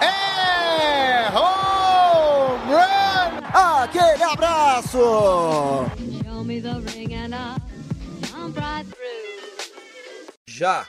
É 0.00 1.28
home 1.30 2.72
run! 2.72 3.82
Aquele 3.82 4.22
abraço! 4.22 4.98
Show 6.24 6.44
me 6.44 6.60
the 6.60 6.80
ring 6.92 7.14
and 7.14 7.34
I'll 7.34 7.60
jump 8.22 8.58
right 8.58 8.86
through. 8.86 9.00
Já. 10.48 10.86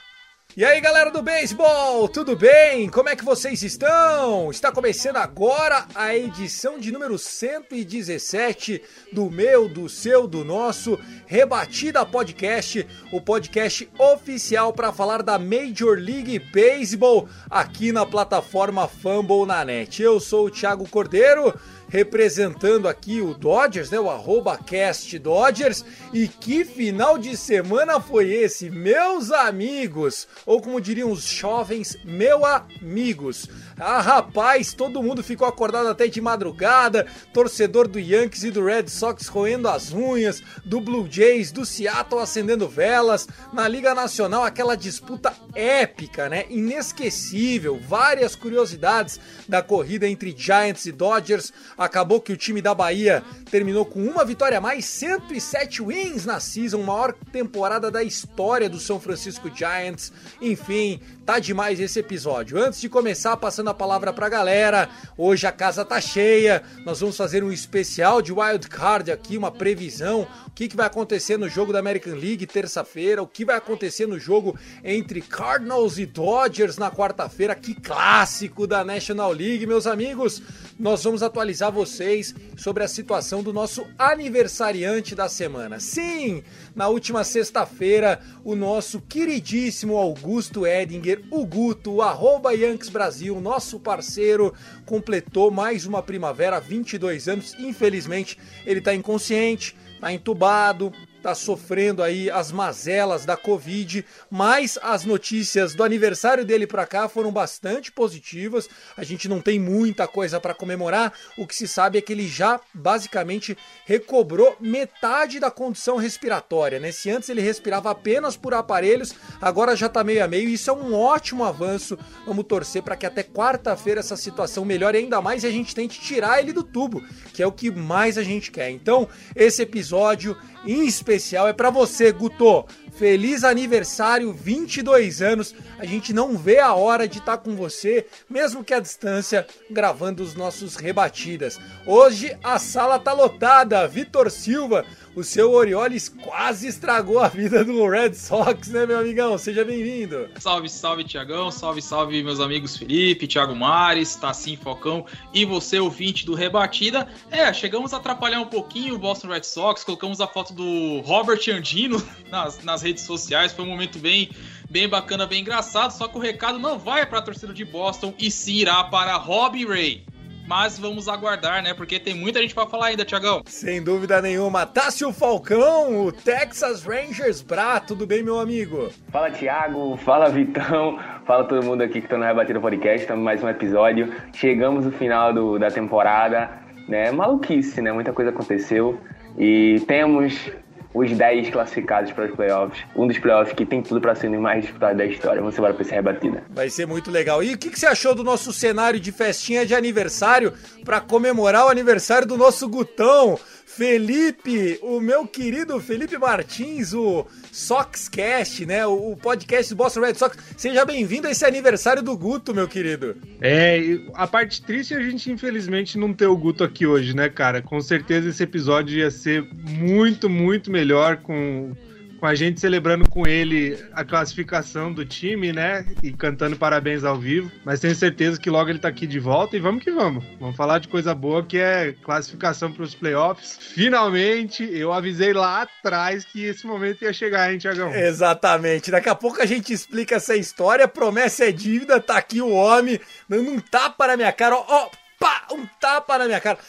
E 0.57 0.65
aí, 0.65 0.81
galera 0.81 1.09
do 1.09 1.21
beisebol, 1.21 2.09
tudo 2.09 2.35
bem? 2.35 2.89
Como 2.89 3.07
é 3.07 3.15
que 3.15 3.23
vocês 3.23 3.63
estão? 3.63 4.51
Está 4.51 4.69
começando 4.69 5.15
agora 5.15 5.87
a 5.95 6.13
edição 6.13 6.77
de 6.77 6.91
número 6.91 7.17
117 7.17 8.81
do 9.13 9.31
meu, 9.31 9.69
do 9.69 9.87
seu, 9.87 10.27
do 10.27 10.43
nosso 10.43 10.99
Rebatida 11.25 12.05
Podcast, 12.05 12.85
o 13.13 13.21
podcast 13.21 13.89
oficial 13.97 14.73
para 14.73 14.91
falar 14.91 15.23
da 15.23 15.39
Major 15.39 15.97
League 15.97 16.37
Baseball 16.53 17.29
aqui 17.49 17.93
na 17.93 18.05
plataforma 18.05 18.89
Fumble 18.89 19.45
na 19.45 19.63
net. 19.63 20.03
Eu 20.03 20.19
sou 20.19 20.47
o 20.47 20.51
Thiago 20.51 20.85
Cordeiro 20.89 21.57
representando 21.91 22.87
aqui 22.87 23.19
o 23.19 23.33
Dodgers, 23.33 23.91
né? 23.91 23.99
O 23.99 24.09
arroba 24.09 24.57
cast 24.57 25.19
Dodgers. 25.19 25.83
E 26.13 26.25
que 26.25 26.63
final 26.63 27.17
de 27.17 27.35
semana 27.35 27.99
foi 27.99 28.31
esse, 28.31 28.69
meus 28.69 29.29
amigos? 29.29 30.25
Ou 30.45 30.61
como 30.61 30.79
diriam 30.79 31.11
os 31.11 31.23
jovens, 31.23 31.97
meu 32.05 32.45
amigos. 32.45 33.49
Ah, 33.79 34.01
rapaz, 34.01 34.73
todo 34.73 35.01
mundo 35.01 35.23
ficou 35.23 35.47
acordado 35.47 35.87
até 35.87 36.07
de 36.07 36.21
madrugada. 36.21 37.07
Torcedor 37.33 37.87
do 37.87 37.99
Yankees 37.99 38.43
e 38.43 38.51
do 38.51 38.63
Red 38.63 38.87
Sox 38.87 39.27
roendo 39.27 39.67
as 39.67 39.91
unhas, 39.91 40.41
do 40.63 40.79
Blue 40.79 41.07
Jays, 41.09 41.51
do 41.51 41.65
Seattle 41.65 42.21
acendendo 42.21 42.67
velas. 42.67 43.27
Na 43.53 43.67
Liga 43.67 43.95
Nacional, 43.95 44.43
aquela 44.43 44.75
disputa 44.75 45.33
épica, 45.55 46.29
né? 46.29 46.45
Inesquecível. 46.49 47.79
Várias 47.79 48.35
curiosidades 48.35 49.19
da 49.47 49.61
corrida 49.61 50.07
entre 50.07 50.33
Giants 50.37 50.85
e 50.85 50.91
Dodgers. 50.91 51.51
Acabou 51.77 52.21
que 52.21 52.33
o 52.33 52.37
time 52.37 52.61
da 52.61 52.73
Bahia 52.73 53.23
terminou 53.49 53.85
com 53.85 54.03
uma 54.03 54.23
vitória 54.25 54.57
a 54.57 54.61
mais, 54.61 54.85
107 54.85 55.81
wins 55.81 56.25
na 56.25 56.39
season, 56.39 56.81
maior 56.83 57.13
temporada 57.31 57.91
da 57.91 58.03
história 58.03 58.69
do 58.69 58.79
São 58.79 58.99
Francisco 58.99 59.49
Giants. 59.53 60.11
Enfim, 60.41 60.99
tá 61.25 61.39
demais 61.39 61.79
esse 61.79 61.99
episódio. 61.99 62.61
Antes 62.61 62.81
de 62.81 62.89
começar, 62.89 63.35
passando 63.37 63.60
a 63.69 63.73
palavra 63.73 64.11
pra 64.11 64.29
galera, 64.29 64.89
hoje 65.17 65.45
a 65.45 65.51
casa 65.51 65.85
tá 65.85 66.01
cheia. 66.01 66.63
Nós 66.85 66.99
vamos 66.99 67.17
fazer 67.17 67.43
um 67.43 67.51
especial 67.51 68.21
de 68.21 68.31
Wild 68.31 68.67
Card 68.67 69.11
aqui, 69.11 69.37
uma 69.37 69.51
previsão, 69.51 70.27
o 70.47 70.51
que, 70.51 70.67
que 70.67 70.75
vai 70.75 70.87
acontecer 70.87 71.37
no 71.37 71.47
jogo 71.47 71.71
da 71.71 71.79
American 71.79 72.13
League 72.15 72.45
terça-feira, 72.45 73.21
o 73.21 73.27
que 73.27 73.45
vai 73.45 73.55
acontecer 73.55 74.07
no 74.07 74.19
jogo 74.19 74.57
entre 74.83 75.21
Cardinals 75.21 75.97
e 75.97 76.05
Dodgers 76.05 76.77
na 76.77 76.91
quarta-feira, 76.91 77.55
que 77.55 77.73
clássico 77.73 78.65
da 78.65 78.83
National 78.83 79.31
League, 79.31 79.65
meus 79.65 79.87
amigos. 79.87 80.41
Nós 80.79 81.03
vamos 81.03 81.21
atualizar 81.21 81.71
vocês 81.71 82.33
sobre 82.57 82.83
a 82.83 82.87
situação 82.87 83.43
do 83.43 83.53
nosso 83.53 83.85
aniversariante 83.97 85.15
da 85.15 85.29
semana. 85.29 85.79
Sim, 85.79 86.43
na 86.75 86.87
última 86.87 87.23
sexta-feira, 87.23 88.21
o 88.43 88.55
nosso 88.55 89.01
queridíssimo 89.01 89.97
Augusto 89.97 90.65
Edinger, 90.65 91.23
o 91.29 91.45
Guto, 91.45 91.95
o 91.95 92.01
arroba 92.01 92.53
Yankees 92.53 92.89
Brasil, 92.89 93.39
nosso 93.41 93.79
parceiro, 93.79 94.53
completou 94.85 95.51
mais 95.51 95.85
uma 95.85 96.01
primavera, 96.01 96.59
22 96.59 97.27
anos. 97.27 97.53
Infelizmente, 97.59 98.37
ele 98.65 98.81
tá 98.81 98.93
inconsciente, 98.93 99.75
tá 99.99 100.11
entubado, 100.13 100.91
tá 101.21 101.35
sofrendo 101.35 102.01
aí 102.01 102.29
as 102.29 102.51
mazelas 102.51 103.25
da 103.25 103.37
Covid, 103.37 104.03
mas 104.29 104.77
as 104.81 105.05
notícias 105.05 105.75
do 105.75 105.83
aniversário 105.83 106.43
dele 106.43 106.65
para 106.65 106.85
cá 106.85 107.07
foram 107.07 107.31
bastante 107.31 107.91
positivas. 107.91 108.67
A 108.97 109.03
gente 109.03 109.29
não 109.29 109.39
tem 109.39 109.59
muita 109.59 110.07
coisa 110.07 110.39
para 110.39 110.53
comemorar. 110.53 111.13
O 111.37 111.45
que 111.45 111.55
se 111.55 111.67
sabe 111.67 111.97
é 111.97 112.01
que 112.01 112.11
ele 112.11 112.27
já 112.27 112.59
basicamente 112.73 113.57
recobrou 113.85 114.57
metade 114.59 115.39
da 115.39 115.51
condição 115.51 115.97
respiratória, 115.97 116.79
né? 116.79 116.91
Se 116.91 117.09
antes 117.09 117.29
ele 117.29 117.41
respirava 117.41 117.91
apenas 117.91 118.35
por 118.35 118.53
aparelhos, 118.53 119.13
agora 119.39 119.75
já 119.75 119.87
tá 119.87 120.03
meio 120.03 120.23
a 120.23 120.27
meio. 120.27 120.49
Isso 120.49 120.69
é 120.69 120.73
um 120.73 120.95
ótimo 120.95 121.43
avanço. 121.43 121.97
Vamos 122.25 122.45
torcer 122.45 122.81
para 122.81 122.95
que 122.95 123.05
até 123.05 123.23
quarta-feira 123.23 123.99
essa 123.99 124.17
situação 124.17 124.65
melhore 124.65 124.97
ainda 124.97 125.21
mais 125.21 125.43
e 125.43 125.47
a 125.47 125.51
gente 125.51 125.75
tente 125.75 126.01
tirar 126.01 126.39
ele 126.39 126.51
do 126.51 126.63
tubo, 126.63 127.03
que 127.33 127.43
é 127.43 127.47
o 127.47 127.51
que 127.51 127.69
mais 127.69 128.17
a 128.17 128.23
gente 128.23 128.49
quer. 128.49 128.71
Então, 128.71 129.07
esse 129.35 129.61
episódio 129.61 130.35
em 130.65 130.85
especial 130.85 131.10
é 131.47 131.53
para 131.53 131.69
você, 131.69 132.11
Guto. 132.11 132.65
Feliz 132.93 133.43
aniversário, 133.43 134.31
22 134.31 135.21
anos. 135.21 135.55
A 135.79 135.85
gente 135.85 136.13
não 136.13 136.37
vê 136.37 136.59
a 136.59 136.73
hora 136.73 137.07
de 137.07 137.17
estar 137.17 137.37
com 137.37 137.55
você, 137.55 138.05
mesmo 138.29 138.63
que 138.63 138.73
à 138.73 138.79
distância, 138.79 139.45
gravando 139.69 140.21
os 140.21 140.35
nossos 140.35 140.75
rebatidas. 140.75 141.59
Hoje 141.85 142.37
a 142.43 142.59
sala 142.59 142.99
tá 142.99 143.11
lotada. 143.11 143.87
Vitor 143.87 144.29
Silva, 144.29 144.85
o 145.15 145.23
seu 145.23 145.51
Orioles 145.51 146.07
quase 146.07 146.67
estragou 146.67 147.19
a 147.19 147.27
vida 147.27 147.65
do 147.65 147.87
Red 147.87 148.13
Sox, 148.13 148.69
né, 148.69 148.85
meu 148.85 148.99
amigão? 148.99 149.37
Seja 149.37 149.65
bem-vindo. 149.65 150.29
Salve, 150.39 150.69
salve, 150.69 151.03
Tiagão. 151.03 151.51
Salve, 151.51 151.81
salve, 151.81 152.23
meus 152.23 152.39
amigos 152.39 152.77
Felipe, 152.77 153.27
Thiago 153.27 153.55
Mares, 153.55 154.15
Tassim 154.15 154.55
Falcão 154.55 155.05
e 155.33 155.43
você, 155.43 155.79
ouvinte 155.79 156.25
do 156.25 156.33
Rebatida. 156.33 157.07
É, 157.29 157.51
chegamos 157.53 157.93
a 157.93 157.97
atrapalhar 157.97 158.39
um 158.39 158.47
pouquinho 158.47 158.95
o 158.95 158.99
Boston 158.99 159.27
Red 159.27 159.43
Sox, 159.43 159.83
colocamos 159.83 160.21
a 160.21 160.27
foto 160.27 160.53
do 160.53 161.01
Robert 161.01 161.41
Andino 161.49 162.01
nas, 162.31 162.63
nas 162.63 162.81
redes 162.81 163.03
sociais. 163.03 163.51
Foi 163.51 163.65
um 163.65 163.69
momento 163.69 163.99
bem, 163.99 164.29
bem 164.69 164.87
bacana, 164.87 165.27
bem 165.27 165.41
engraçado. 165.41 165.91
Só 165.91 166.07
que 166.07 166.17
o 166.17 166.21
recado 166.21 166.57
não 166.57 166.79
vai 166.79 167.05
para 167.05 167.19
a 167.19 167.21
torcida 167.21 167.53
de 167.53 167.65
Boston 167.65 168.13
e 168.17 168.31
sim 168.31 168.55
irá 168.55 168.83
para 168.85 169.15
Robbie 169.17 169.65
Ray. 169.65 170.10
Mas 170.47 170.77
vamos 170.77 171.07
aguardar, 171.07 171.63
né? 171.63 171.73
Porque 171.73 171.99
tem 171.99 172.13
muita 172.13 172.41
gente 172.41 172.53
para 172.53 172.67
falar 172.67 172.87
ainda, 172.87 173.05
Tiagão. 173.05 173.41
Sem 173.45 173.81
dúvida 173.81 174.21
nenhuma. 174.21 174.65
Tássio 174.65 175.11
Falcão, 175.13 176.05
o 176.05 176.11
Texas 176.11 176.83
Rangers 176.83 177.41
Bra. 177.41 177.79
Tudo 177.79 178.05
bem, 178.05 178.21
meu 178.23 178.39
amigo? 178.39 178.89
Fala 179.11 179.31
Thiago, 179.31 179.97
fala 179.97 180.29
Vitão, 180.29 180.99
fala 181.25 181.45
todo 181.45 181.63
mundo 181.63 181.81
aqui 181.81 182.01
que 182.01 182.07
tá 182.07 182.17
no 182.17 182.23
Rebatida 182.25 182.59
Podcast, 182.59 183.01
estamos 183.01 183.23
mais 183.23 183.43
um 183.43 183.49
episódio. 183.49 184.13
Chegamos 184.33 184.85
no 184.85 184.91
final 184.91 185.33
do, 185.33 185.57
da 185.57 185.69
temporada, 185.69 186.49
né? 186.87 187.11
Maluquice, 187.11 187.81
né? 187.81 187.91
Muita 187.91 188.11
coisa 188.11 188.31
aconteceu 188.31 188.99
e 189.37 189.81
temos 189.87 190.51
os 190.93 191.11
10 191.11 191.49
classificados 191.49 192.11
para 192.11 192.25
os 192.25 192.35
playoffs. 192.35 192.83
Um 192.95 193.07
dos 193.07 193.17
playoffs 193.17 193.55
que 193.55 193.65
tem 193.65 193.81
tudo 193.81 194.01
para 194.01 194.15
ser 194.15 194.27
o 194.27 194.41
mais 194.41 194.63
disputado 194.63 194.97
da 194.97 195.05
história. 195.05 195.39
Vamos 195.39 195.57
embora 195.57 195.73
para 195.73 195.83
essa 195.83 195.95
rebatida. 195.95 196.43
Vai 196.49 196.69
ser 196.69 196.85
muito 196.85 197.09
legal. 197.09 197.43
E 197.43 197.53
o 197.53 197.57
que, 197.57 197.69
que 197.69 197.79
você 197.79 197.85
achou 197.85 198.13
do 198.13 198.23
nosso 198.23 198.51
cenário 198.51 198.99
de 198.99 199.11
festinha 199.11 199.65
de 199.65 199.73
aniversário 199.73 200.53
para 200.83 200.99
comemorar 200.99 201.65
o 201.65 201.69
aniversário 201.69 202.27
do 202.27 202.37
nosso 202.37 202.67
Gutão? 202.67 203.39
Felipe, 203.65 204.77
o 204.81 204.99
meu 204.99 205.25
querido 205.25 205.79
Felipe 205.79 206.17
Martins, 206.17 206.93
o 206.93 207.25
Soxcast, 207.51 208.65
né? 208.65 208.85
O 208.85 209.15
podcast 209.15 209.73
do 209.73 209.77
Boston 209.77 210.01
Red 210.01 210.15
Sox. 210.15 210.37
Seja 210.55 210.85
bem-vindo 210.85 211.27
a 211.27 211.31
esse 211.31 211.45
aniversário 211.45 212.01
do 212.01 212.17
Guto, 212.17 212.53
meu 212.53 212.67
querido. 212.67 213.15
É, 213.41 213.99
a 214.13 214.25
parte 214.25 214.61
triste 214.61 214.93
é 214.93 214.97
a 214.97 215.01
gente, 215.01 215.31
infelizmente, 215.31 215.97
não 215.97 216.13
ter 216.13 216.27
o 216.27 216.37
Guto 216.37 216.63
aqui 216.63 216.85
hoje, 216.87 217.15
né, 217.15 217.29
cara? 217.29 217.61
Com 217.61 217.81
certeza 217.81 218.29
esse 218.29 218.43
episódio 218.43 218.97
ia 218.97 219.11
ser 219.11 219.47
muito, 219.53 220.29
muito 220.29 220.71
melhor 220.71 221.17
com, 221.17 221.75
com 222.21 222.27
a 222.27 222.35
gente 222.35 222.61
celebrando 222.61 223.09
com 223.09 223.27
ele 223.27 223.83
a 223.93 224.05
classificação 224.05 224.93
do 224.93 225.03
time, 225.03 225.51
né? 225.51 225.83
E 226.03 226.13
cantando 226.13 226.55
parabéns 226.55 227.03
ao 227.03 227.17
vivo. 227.17 227.51
Mas 227.65 227.79
tenho 227.79 227.95
certeza 227.95 228.39
que 228.39 228.47
logo 228.47 228.69
ele 228.69 228.77
tá 228.77 228.89
aqui 228.89 229.07
de 229.07 229.19
volta 229.19 229.57
e 229.57 229.59
vamos 229.59 229.83
que 229.83 229.89
vamos. 229.91 230.23
Vamos 230.39 230.55
falar 230.55 230.77
de 230.77 230.87
coisa 230.87 231.15
boa 231.15 231.43
que 231.43 231.57
é 231.57 231.95
classificação 232.03 232.71
para 232.71 232.83
os 232.83 232.93
playoffs. 232.93 233.57
Finalmente, 233.73 234.63
eu 234.71 234.93
avisei 234.93 235.33
lá 235.33 235.63
atrás 235.63 236.23
que 236.23 236.43
esse 236.45 236.67
momento 236.67 237.01
ia 237.01 237.11
chegar, 237.11 237.51
hein, 237.51 237.57
Tiagão? 237.57 237.91
Exatamente. 237.91 238.91
Daqui 238.91 239.09
a 239.09 239.15
pouco 239.15 239.41
a 239.41 239.45
gente 239.47 239.73
explica 239.73 240.17
essa 240.17 240.35
história. 240.35 240.87
Promessa 240.87 241.45
é 241.45 241.51
dívida. 241.51 241.99
Tá 241.99 242.17
aqui 242.17 242.39
o 242.39 242.51
homem 242.51 242.99
dando 243.27 243.49
um 243.49 243.59
tapa 243.59 244.05
na 244.05 244.15
minha 244.15 244.31
cara. 244.31 244.57
Ó, 244.57 244.65
ó, 244.67 244.89
pá, 245.19 245.47
um 245.51 245.65
tapa 245.79 246.19
na 246.19 246.25
minha 246.25 246.39
cara. 246.39 246.59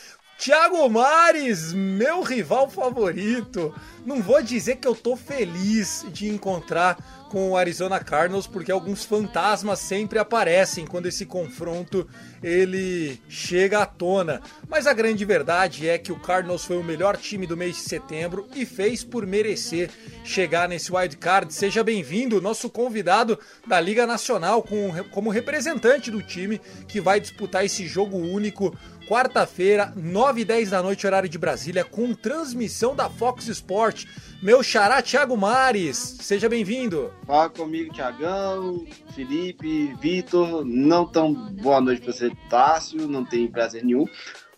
Thiago 0.44 0.90
Mares, 0.90 1.72
meu 1.72 2.20
rival 2.20 2.68
favorito. 2.68 3.72
Não 4.04 4.20
vou 4.20 4.42
dizer 4.42 4.74
que 4.74 4.88
eu 4.88 4.94
tô 4.96 5.14
feliz 5.14 6.04
de 6.08 6.28
encontrar 6.28 6.96
com 7.32 7.50
o 7.50 7.56
Arizona 7.56 7.98
Cardinals, 7.98 8.46
porque 8.46 8.70
alguns 8.70 9.04
fantasmas 9.04 9.78
sempre 9.78 10.18
aparecem 10.18 10.84
quando 10.84 11.06
esse 11.06 11.24
confronto 11.24 12.06
ele 12.42 13.18
chega 13.26 13.80
à 13.80 13.86
tona. 13.86 14.42
Mas 14.68 14.86
a 14.86 14.92
grande 14.92 15.24
verdade 15.24 15.88
é 15.88 15.96
que 15.96 16.12
o 16.12 16.18
Cardinals 16.20 16.64
foi 16.64 16.76
o 16.76 16.84
melhor 16.84 17.16
time 17.16 17.46
do 17.46 17.56
mês 17.56 17.76
de 17.76 17.82
setembro 17.82 18.46
e 18.54 18.66
fez 18.66 19.02
por 19.02 19.24
merecer 19.26 19.88
chegar 20.24 20.68
nesse 20.68 20.92
wild 20.92 21.16
card. 21.16 21.54
Seja 21.54 21.82
bem-vindo, 21.82 22.42
nosso 22.42 22.68
convidado 22.68 23.38
da 23.66 23.80
Liga 23.80 24.06
Nacional 24.06 24.62
com, 24.62 24.92
como 25.10 25.30
representante 25.30 26.10
do 26.10 26.20
time 26.20 26.60
que 26.86 27.00
vai 27.00 27.18
disputar 27.18 27.64
esse 27.64 27.86
jogo 27.86 28.18
único 28.18 28.76
quarta-feira, 29.12 29.92
9 29.94 30.40
e 30.40 30.44
10 30.46 30.70
da 30.70 30.82
noite, 30.82 31.06
horário 31.06 31.28
de 31.28 31.36
Brasília, 31.36 31.84
com 31.84 32.14
transmissão 32.14 32.96
da 32.96 33.10
Fox 33.10 33.46
Sport. 33.46 34.06
Meu 34.42 34.62
xará 34.62 35.02
Thiago 35.02 35.36
Mares, 35.36 35.98
seja 35.98 36.48
bem-vindo. 36.48 37.12
Fala 37.26 37.50
comigo, 37.50 37.92
Thiagão, 37.92 38.86
Felipe, 39.14 39.94
Vitor. 40.00 40.64
Não 40.64 41.04
tão 41.04 41.34
boa 41.34 41.78
noite 41.78 42.00
pra 42.00 42.10
você, 42.10 42.32
Tássio, 42.48 43.06
não 43.06 43.22
tem 43.22 43.46
prazer 43.48 43.84
nenhum, 43.84 44.06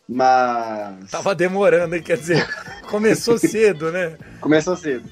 mas. 0.09 1.11
Tava 1.11 1.35
demorando, 1.35 1.97
hein? 1.97 2.03
Quer 2.05 2.19
dizer, 2.19 2.49
começou 2.89 3.37
cedo, 3.37 3.91
né? 3.91 4.17
Começou 4.41 4.77
cedo. 4.77 5.11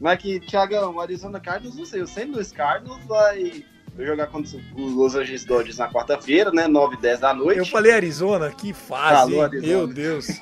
Mas 0.00 0.22
que, 0.22 0.38
Thiagão, 0.38 1.00
Arizona 1.00 1.40
Cardinals, 1.40 1.76
não 1.76 1.84
sei, 1.84 2.00
o 2.00 2.06
St. 2.06 2.26
Louis 2.26 2.52
Cardinals 2.52 3.04
vai 3.06 3.64
jogar 4.06 4.26
contra 4.28 4.56
os 4.76 4.92
Los 4.94 5.14
Angeles 5.14 5.44
Dodgers 5.44 5.78
na 5.78 5.88
quarta-feira, 5.90 6.50
né? 6.52 6.66
9 6.68 6.96
e 6.96 7.00
10 7.00 7.20
da 7.20 7.34
noite. 7.34 7.58
Eu 7.58 7.66
falei 7.66 7.92
Arizona, 7.92 8.50
que 8.50 8.72
fase, 8.72 9.30
Falou? 9.32 9.42
Arizona. 9.42 9.66
meu 9.66 9.86
Deus. 9.86 10.26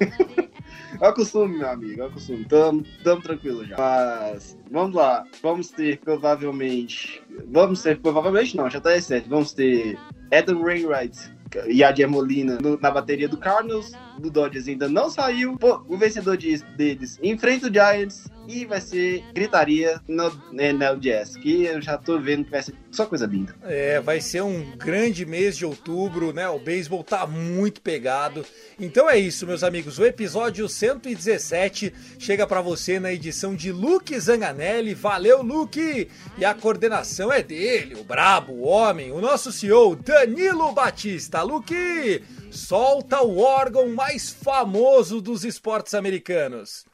É 0.99 1.09
o 1.09 1.13
costume, 1.13 1.59
meu 1.59 1.69
amigo, 1.69 2.01
é 2.01 2.07
o 2.07 2.11
costume. 2.11 2.47
Tamo, 2.47 2.83
tamo 3.05 3.21
tranquilo 3.21 3.67
já. 3.67 3.77
Mas, 3.77 4.57
vamos 4.71 4.97
lá. 4.97 5.25
Vamos 5.43 5.69
ter, 5.69 5.99
provavelmente... 5.99 7.23
Vamos 7.53 7.83
ter, 7.83 7.99
provavelmente 8.01 8.57
não, 8.57 8.71
já 8.71 8.81
tá 8.81 8.99
certo. 9.01 9.29
Vamos 9.29 9.53
ter 9.53 9.99
Adam 10.33 10.63
Wainwright 10.63 11.19
e 11.67 11.85
Adier 11.85 12.09
Molina 12.09 12.59
no- 12.63 12.79
na 12.81 12.91
bateria 12.91 13.29
do 13.29 13.37
Cardinals. 13.37 13.93
Do 14.19 14.31
Dodgers 14.31 14.69
ainda 14.69 14.89
não 14.89 15.11
saiu. 15.11 15.59
Pô, 15.59 15.83
o 15.87 15.99
vencedor 15.99 16.37
de- 16.39 16.63
deles 16.79 17.19
enfrenta 17.23 17.67
o 17.69 17.73
Giants 17.73 18.27
e 18.49 18.65
vai 18.65 18.81
ser 18.81 19.25
gritaria 19.33 20.01
no 20.09 20.31
NL 20.53 20.99
Jazz, 20.99 21.37
que 21.37 21.65
eu 21.65 21.81
já 21.81 21.99
tô 21.99 22.19
vendo 22.19 22.45
que 22.45 22.51
vai 22.51 22.63
ser 22.63 22.75
só 22.91 23.05
coisa 23.07 23.27
linda. 23.27 23.55
É, 23.63 24.01
vai 24.01 24.21
ser 24.21 24.43
um 24.43 24.77
grande 24.77 25.27
mês 25.27 25.57
de 25.57 25.67
outubro, 25.67 26.33
né? 26.33 26.49
O 26.49 26.59
beisebol 26.59 27.05
tá 27.05 27.27
muito 27.27 27.81
pegado. 27.81 28.45
Então 28.79 29.09
é 29.09 29.19
isso, 29.19 29.47
meus 29.47 29.63
amigos. 29.63 29.99
O 29.99 30.05
episódio 30.05 30.69
117 30.69 31.93
chega 32.19 32.47
pra 32.47 32.61
você 32.61 32.99
na 32.99 33.13
edição 33.13 33.55
de 33.55 33.71
Luke 33.71 34.19
Zanganelli. 34.19 34.95
Valeu, 34.95 35.43
Luke! 35.43 36.09
E 36.39 36.45
a 36.45 36.55
coordenação 36.55 37.33
é 37.33 37.43
dele, 37.43 37.97
o 37.97 38.05
brabo, 38.05 38.53
o 38.53 38.67
homem, 38.67 39.13
o 39.13 39.21
nosso 39.21 39.53
CEO 39.53 39.97
Danilo 39.97 40.73
Batista. 40.73 41.43
Luke, 41.43 42.23
solta 42.51 43.21
o 43.21 43.39
órgão 43.39 43.89
mais 43.91 44.31
famoso 44.31 45.21
dos 45.21 45.45
esportes 45.45 45.95
americanos. 45.95 46.85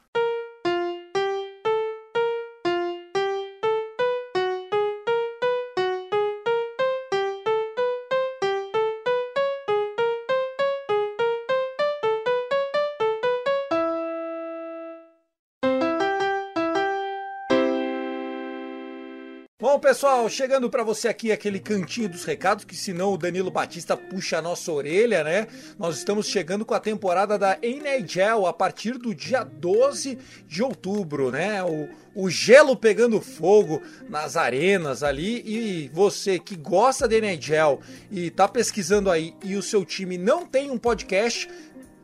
Pessoal, 19.83 20.29
chegando 20.29 20.69
para 20.69 20.81
você 20.81 21.09
aqui 21.09 21.29
aquele 21.29 21.59
cantinho 21.59 22.07
dos 22.07 22.23
recados, 22.23 22.63
que 22.63 22.73
senão 22.73 23.11
o 23.11 23.17
Danilo 23.17 23.51
Batista 23.51 23.97
puxa 23.97 24.37
a 24.37 24.41
nossa 24.41 24.71
orelha, 24.71 25.25
né? 25.25 25.45
Nós 25.77 25.97
estamos 25.97 26.25
chegando 26.27 26.63
com 26.63 26.73
a 26.73 26.79
temporada 26.79 27.37
da 27.37 27.57
NHL 27.61 28.45
a 28.47 28.53
partir 28.53 28.97
do 28.97 29.13
dia 29.13 29.43
12 29.43 30.17
de 30.47 30.63
outubro, 30.63 31.31
né? 31.31 31.61
O, 31.65 31.89
o 32.15 32.29
gelo 32.29 32.77
pegando 32.77 33.19
fogo 33.19 33.81
nas 34.07 34.37
arenas 34.37 35.03
ali 35.03 35.43
e 35.45 35.89
você 35.89 36.39
que 36.39 36.55
gosta 36.55 37.05
da 37.05 37.17
NHL 37.17 37.81
e 38.09 38.31
tá 38.31 38.47
pesquisando 38.47 39.11
aí 39.11 39.35
e 39.43 39.57
o 39.57 39.61
seu 39.61 39.83
time 39.83 40.17
não 40.17 40.45
tem 40.45 40.71
um 40.71 40.77
podcast, 40.77 41.49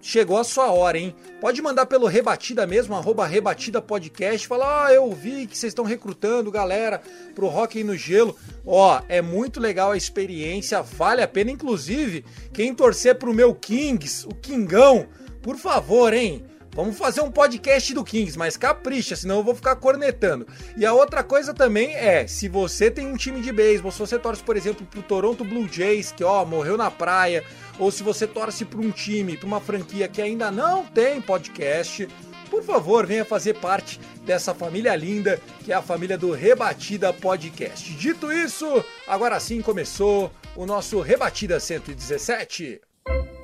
Chegou 0.02 0.38
a 0.38 0.46
sua 0.46 0.72
hora, 0.72 0.98
hein? 0.98 1.14
Pode 1.42 1.62
mandar 1.62 1.86
pelo 1.86 2.08
Rebatida 2.08 2.66
mesmo, 2.66 2.96
arroba 2.96 3.28
Rebatida 3.28 3.82
Podcast. 3.82 4.48
Falar, 4.48 4.86
ah, 4.86 4.94
eu 4.94 5.12
vi 5.12 5.46
que 5.46 5.58
vocês 5.58 5.72
estão 5.72 5.84
recrutando 5.84 6.52
galera 6.52 7.02
pro 7.36 7.48
Rock 7.48 7.84
no 7.84 7.98
Gelo. 7.98 8.36
Ó, 8.66 9.02
é 9.10 9.22
muito 9.22 9.60
legal 9.60 9.92
a 9.92 9.98
experiência, 9.98 10.82
vale 10.82 11.22
a 11.22 11.28
pena. 11.28 11.52
Inclusive, 11.52 12.24
quem 12.54 12.74
torcer 12.74 13.16
pro 13.16 13.34
meu 13.34 13.54
Kings, 13.54 14.26
o 14.26 14.34
Kingão, 14.34 15.08
por 15.42 15.58
favor, 15.58 16.14
hein? 16.14 16.46
Vamos 16.74 16.98
fazer 16.98 17.22
um 17.22 17.32
podcast 17.32 17.94
do 17.94 18.04
Kings, 18.04 18.38
mas 18.38 18.56
capricha, 18.56 19.16
senão 19.16 19.38
eu 19.38 19.44
vou 19.44 19.56
ficar 19.56 19.76
cornetando. 19.76 20.48
E 20.78 20.86
a 20.86 20.94
outra 20.94 21.24
coisa 21.24 21.54
também 21.54 21.96
é, 21.96 22.28
se 22.28 22.48
você 22.48 22.92
tem 22.92 23.08
um 23.08 23.18
time 23.18 23.42
de 23.42 23.52
beisebol, 23.52 23.92
se 23.92 24.00
você 24.00 24.20
torce, 24.20 24.44
por 24.44 24.56
exemplo, 24.56 24.86
pro 24.86 25.02
Toronto 25.02 25.44
Blue 25.44 25.68
Jays, 25.68 26.12
que 26.12 26.24
ó, 26.24 26.46
morreu 26.46 26.78
na 26.78 26.92
praia, 26.92 27.44
ou 27.80 27.92
se 27.92 28.04
você 28.04 28.28
torce 28.28 28.64
para 28.66 28.80
um 28.80 28.92
time, 28.92 29.36
para 29.36 29.48
uma 29.48 29.60
franquia 29.60 30.08
que 30.08 30.22
ainda 30.22 30.52
não 30.52 30.86
tem 30.86 31.20
podcast, 31.20 32.08
por 32.50 32.64
favor, 32.64 33.06
venha 33.06 33.26
fazer 33.26 33.56
parte 33.56 34.00
dessa 34.24 34.54
família 34.54 34.96
linda 34.96 35.40
que 35.64 35.72
é 35.72 35.76
a 35.76 35.82
família 35.82 36.18
do 36.18 36.32
Rebatida 36.32 37.12
Podcast. 37.12 37.94
Dito 37.94 38.32
isso, 38.32 38.84
agora 39.08 39.40
sim 39.40 39.62
começou 39.62 40.32
o 40.56 40.66
nosso 40.66 41.02
Rebatida 41.02 41.60
117. 41.60 42.82
Primeiro 43.04 43.39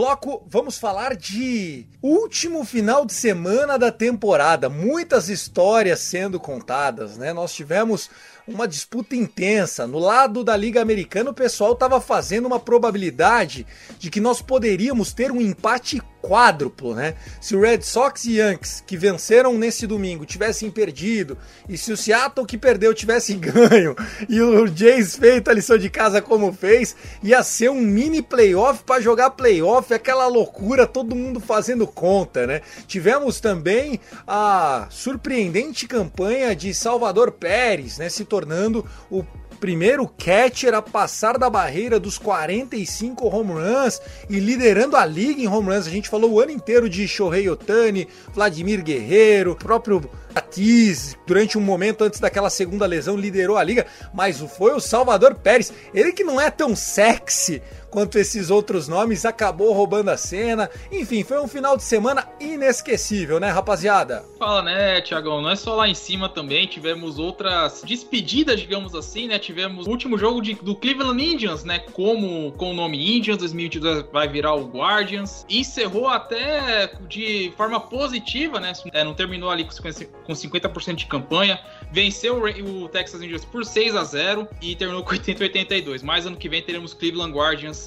bloco, 0.00 0.42
vamos 0.48 0.78
falar 0.78 1.14
de 1.14 1.86
último 2.00 2.64
final 2.64 3.04
de 3.04 3.12
semana 3.12 3.78
da 3.78 3.92
temporada. 3.92 4.70
Muitas 4.70 5.28
histórias 5.28 6.00
sendo 6.00 6.40
contadas, 6.40 7.18
né? 7.18 7.34
Nós 7.34 7.52
tivemos 7.52 8.08
uma 8.46 8.66
disputa 8.66 9.14
intensa. 9.14 9.86
No 9.86 9.98
lado 9.98 10.42
da 10.44 10.56
Liga 10.56 10.80
Americana, 10.80 11.30
o 11.30 11.34
pessoal 11.34 11.72
estava 11.72 12.00
fazendo 12.00 12.46
uma 12.46 12.60
probabilidade 12.60 13.66
de 13.98 14.10
que 14.10 14.20
nós 14.20 14.40
poderíamos 14.42 15.12
ter 15.12 15.30
um 15.30 15.40
empate 15.40 16.00
quádruplo, 16.20 16.94
né? 16.94 17.14
Se 17.40 17.56
o 17.56 17.60
Red 17.60 17.82
Sox 17.82 18.24
e 18.26 18.36
Yankees, 18.36 18.82
que 18.86 18.96
venceram 18.96 19.54
nesse 19.54 19.86
domingo, 19.86 20.26
tivessem 20.26 20.70
perdido, 20.70 21.36
e 21.68 21.76
se 21.76 21.92
o 21.92 21.96
Seattle 21.96 22.46
que 22.46 22.58
perdeu 22.58 22.92
tivesse 22.94 23.34
ganho, 23.40 23.96
e 24.28 24.40
o 24.40 24.66
Jays 24.66 25.16
feito 25.16 25.50
a 25.50 25.54
lição 25.54 25.78
de 25.78 25.88
casa 25.88 26.20
como 26.20 26.52
fez, 26.52 26.94
ia 27.22 27.42
ser 27.42 27.70
um 27.70 27.80
mini 27.80 28.22
playoff 28.22 28.84
para 28.84 29.00
jogar 29.00 29.30
playoff, 29.30 29.92
aquela 29.92 30.26
loucura, 30.26 30.86
todo 30.86 31.16
mundo 31.16 31.40
fazendo 31.40 31.86
conta, 31.86 32.46
né? 32.46 32.60
Tivemos 32.86 33.40
também 33.40 34.00
a 34.26 34.86
surpreendente 34.90 35.86
campanha 35.86 36.54
de 36.54 36.74
Salvador 36.74 37.32
Pérez, 37.32 37.98
né, 37.98 38.08
se 38.08 38.24
tornando 38.30 38.86
o 39.10 39.24
primeiro 39.58 40.08
catcher 40.08 40.72
a 40.72 40.80
passar 40.80 41.36
da 41.36 41.50
barreira 41.50 42.00
dos 42.00 42.16
45 42.16 43.28
home 43.28 43.52
runs 43.52 44.00
e 44.28 44.40
liderando 44.40 44.96
a 44.96 45.04
liga 45.04 45.42
em 45.42 45.46
home 45.46 45.68
runs. 45.68 45.86
A 45.86 45.90
gente 45.90 46.08
falou 46.08 46.32
o 46.32 46.40
ano 46.40 46.50
inteiro 46.50 46.88
de 46.88 47.06
Shohei 47.06 47.48
Otani, 47.48 48.08
Vladimir 48.32 48.82
Guerreiro, 48.82 49.54
próprio 49.56 50.00
Tatis, 50.32 51.16
durante 51.26 51.58
um 51.58 51.60
momento 51.60 52.04
antes 52.04 52.20
daquela 52.20 52.48
segunda 52.48 52.86
lesão 52.86 53.16
liderou 53.16 53.58
a 53.58 53.64
liga, 53.64 53.84
mas 54.14 54.38
foi 54.56 54.72
o 54.72 54.80
Salvador 54.80 55.34
Pérez, 55.34 55.72
ele 55.92 56.12
que 56.12 56.24
não 56.24 56.40
é 56.40 56.50
tão 56.50 56.74
sexy 56.74 57.60
quanto 57.90 58.18
esses 58.18 58.50
outros 58.50 58.88
nomes, 58.88 59.24
acabou 59.24 59.72
roubando 59.72 60.10
a 60.10 60.16
cena. 60.16 60.70
Enfim, 60.90 61.24
foi 61.24 61.40
um 61.40 61.48
final 61.48 61.76
de 61.76 61.82
semana 61.82 62.26
inesquecível, 62.38 63.40
né, 63.40 63.50
rapaziada? 63.50 64.24
Fala, 64.38 64.62
né, 64.62 65.00
Tiagão? 65.00 65.42
Não 65.42 65.50
é 65.50 65.56
só 65.56 65.74
lá 65.74 65.88
em 65.88 65.94
cima 65.94 66.28
também, 66.28 66.66
tivemos 66.66 67.18
outras 67.18 67.82
despedidas, 67.84 68.60
digamos 68.60 68.94
assim, 68.94 69.26
né? 69.26 69.38
Tivemos 69.38 69.86
o 69.86 69.90
último 69.90 70.16
jogo 70.16 70.40
de, 70.40 70.54
do 70.54 70.74
Cleveland 70.74 71.22
Indians, 71.22 71.64
né? 71.64 71.80
Como 71.92 72.52
com 72.52 72.70
o 72.70 72.74
nome 72.74 73.16
Indians, 73.16 73.38
2022 73.38 74.06
vai 74.12 74.28
virar 74.28 74.54
o 74.54 74.66
Guardians. 74.66 75.44
Encerrou 75.48 76.08
até 76.08 76.92
de 77.08 77.52
forma 77.56 77.80
positiva, 77.80 78.60
né? 78.60 78.72
É, 78.92 79.04
não 79.04 79.14
terminou 79.14 79.50
ali 79.50 79.64
com 79.64 80.32
50% 80.32 80.94
de 80.94 81.06
campanha. 81.06 81.60
Venceu 81.92 82.40
o, 82.40 82.88
Texas 82.88 83.20
Rangers 83.20 83.44
por 83.44 83.64
6 83.64 83.96
a 83.96 84.04
0 84.04 84.48
e 84.60 84.74
terminou 84.76 85.02
com 85.02 85.10
80-82. 85.10 86.02
Mais 86.02 86.26
ano 86.26 86.36
que 86.36 86.48
vem 86.48 86.62
teremos 86.62 86.94
Cleveland 86.94 87.32
Guardians 87.32 87.79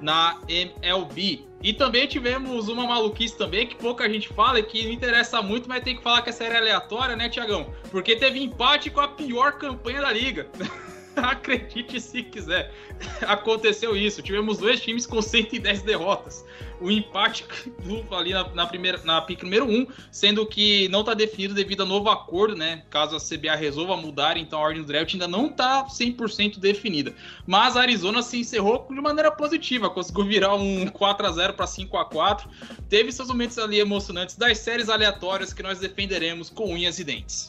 na 0.00 0.38
MLB. 0.48 1.44
E 1.62 1.72
também 1.72 2.06
tivemos 2.06 2.68
uma 2.68 2.86
maluquice 2.86 3.36
também 3.36 3.66
que 3.66 3.76
pouca 3.76 4.08
gente 4.08 4.28
fala 4.28 4.58
e 4.58 4.62
que 4.62 4.84
não 4.84 4.92
interessa 4.92 5.42
muito, 5.42 5.68
mas 5.68 5.84
tem 5.84 5.96
que 5.96 6.02
falar 6.02 6.22
que 6.22 6.30
a 6.30 6.32
série 6.32 6.54
é 6.54 6.58
aleatória, 6.58 7.14
né, 7.14 7.28
Tiagão? 7.28 7.72
Porque 7.90 8.16
teve 8.16 8.42
empate 8.42 8.88
com 8.90 9.00
a 9.00 9.08
pior 9.08 9.52
campanha 9.52 10.00
da 10.00 10.10
liga. 10.12 10.48
Acredite 11.16 12.00
se 12.00 12.22
quiser. 12.22 12.72
Aconteceu 13.26 13.94
isso. 13.96 14.22
Tivemos 14.22 14.58
dois 14.58 14.80
times 14.80 15.06
com 15.06 15.20
110 15.20 15.82
derrotas. 15.82 16.44
O 16.80 16.90
empate 16.90 17.44
ali 18.10 18.32
na, 18.32 18.48
na 18.50 18.66
primeira, 18.66 19.00
na 19.04 19.20
pick 19.20 19.42
número 19.42 19.66
1, 19.66 19.86
sendo 20.10 20.46
que 20.46 20.88
não 20.88 21.00
está 21.00 21.14
definido 21.14 21.54
devido 21.54 21.82
a 21.82 21.86
novo 21.86 22.08
acordo, 22.08 22.56
né? 22.56 22.82
Caso 22.90 23.16
a 23.16 23.20
CBA 23.20 23.54
resolva 23.54 23.96
mudar, 23.96 24.36
então 24.36 24.58
a 24.58 24.62
ordem 24.62 24.82
do 24.82 24.88
draft 24.88 25.12
ainda 25.12 25.28
não 25.28 25.46
está 25.46 25.84
100% 25.84 26.58
definida. 26.58 27.14
Mas 27.46 27.76
a 27.76 27.82
Arizona 27.82 28.22
se 28.22 28.38
encerrou 28.38 28.86
de 28.88 29.00
maneira 29.00 29.30
positiva, 29.30 29.90
conseguiu 29.90 30.24
virar 30.24 30.54
um 30.54 30.86
4 30.90 31.26
a 31.26 31.32
0 31.32 31.54
para 31.54 31.66
5 31.66 31.96
a 31.96 32.04
4 32.04 32.48
Teve 32.88 33.12
seus 33.12 33.28
momentos 33.28 33.58
ali 33.58 33.78
emocionantes 33.78 34.36
das 34.36 34.58
séries 34.58 34.88
aleatórias 34.88 35.52
que 35.52 35.62
nós 35.62 35.78
defenderemos 35.78 36.50
com 36.50 36.72
unhas 36.72 36.98
e 36.98 37.04
dentes. 37.04 37.48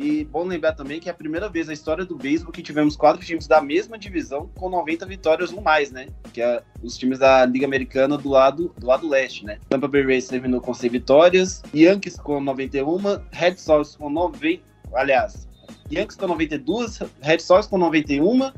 E 0.00 0.24
bom 0.24 0.44
lembrar 0.44 0.72
também 0.72 0.98
que 0.98 1.10
é 1.10 1.12
a 1.12 1.14
primeira 1.14 1.46
vez 1.46 1.66
na 1.66 1.74
história 1.74 2.06
do 2.06 2.16
beisebol 2.16 2.50
que 2.50 2.62
tivemos 2.62 2.96
quatro 2.96 3.22
times 3.22 3.46
da 3.46 3.60
mesma 3.60 3.98
divisão 3.98 4.48
com 4.54 4.70
90 4.70 5.04
vitórias 5.04 5.52
ou 5.52 5.60
mais, 5.60 5.90
né? 5.90 6.06
Que 6.32 6.40
é 6.40 6.62
os 6.82 6.96
times 6.96 7.18
da 7.18 7.44
Liga 7.44 7.66
Americana 7.66 8.16
do 8.16 8.30
lado, 8.30 8.74
do 8.78 8.86
lado 8.86 9.06
leste, 9.06 9.44
né? 9.44 9.58
Tampa 9.68 9.86
Bay 9.86 10.02
Rays 10.02 10.26
terminou 10.26 10.58
com 10.58 10.72
100 10.72 10.88
vitórias, 10.88 11.62
Yankees 11.74 12.16
com 12.16 12.40
91, 12.40 12.98
Red 13.30 13.56
Sox 13.56 13.94
com 13.94 14.08
90, 14.08 14.62
aliás, 14.94 15.46
Yankees 15.92 16.16
com 16.16 16.28
92, 16.28 17.00
Red 17.20 17.40
Sox 17.40 17.66
com 17.66 17.76
91 17.76 18.52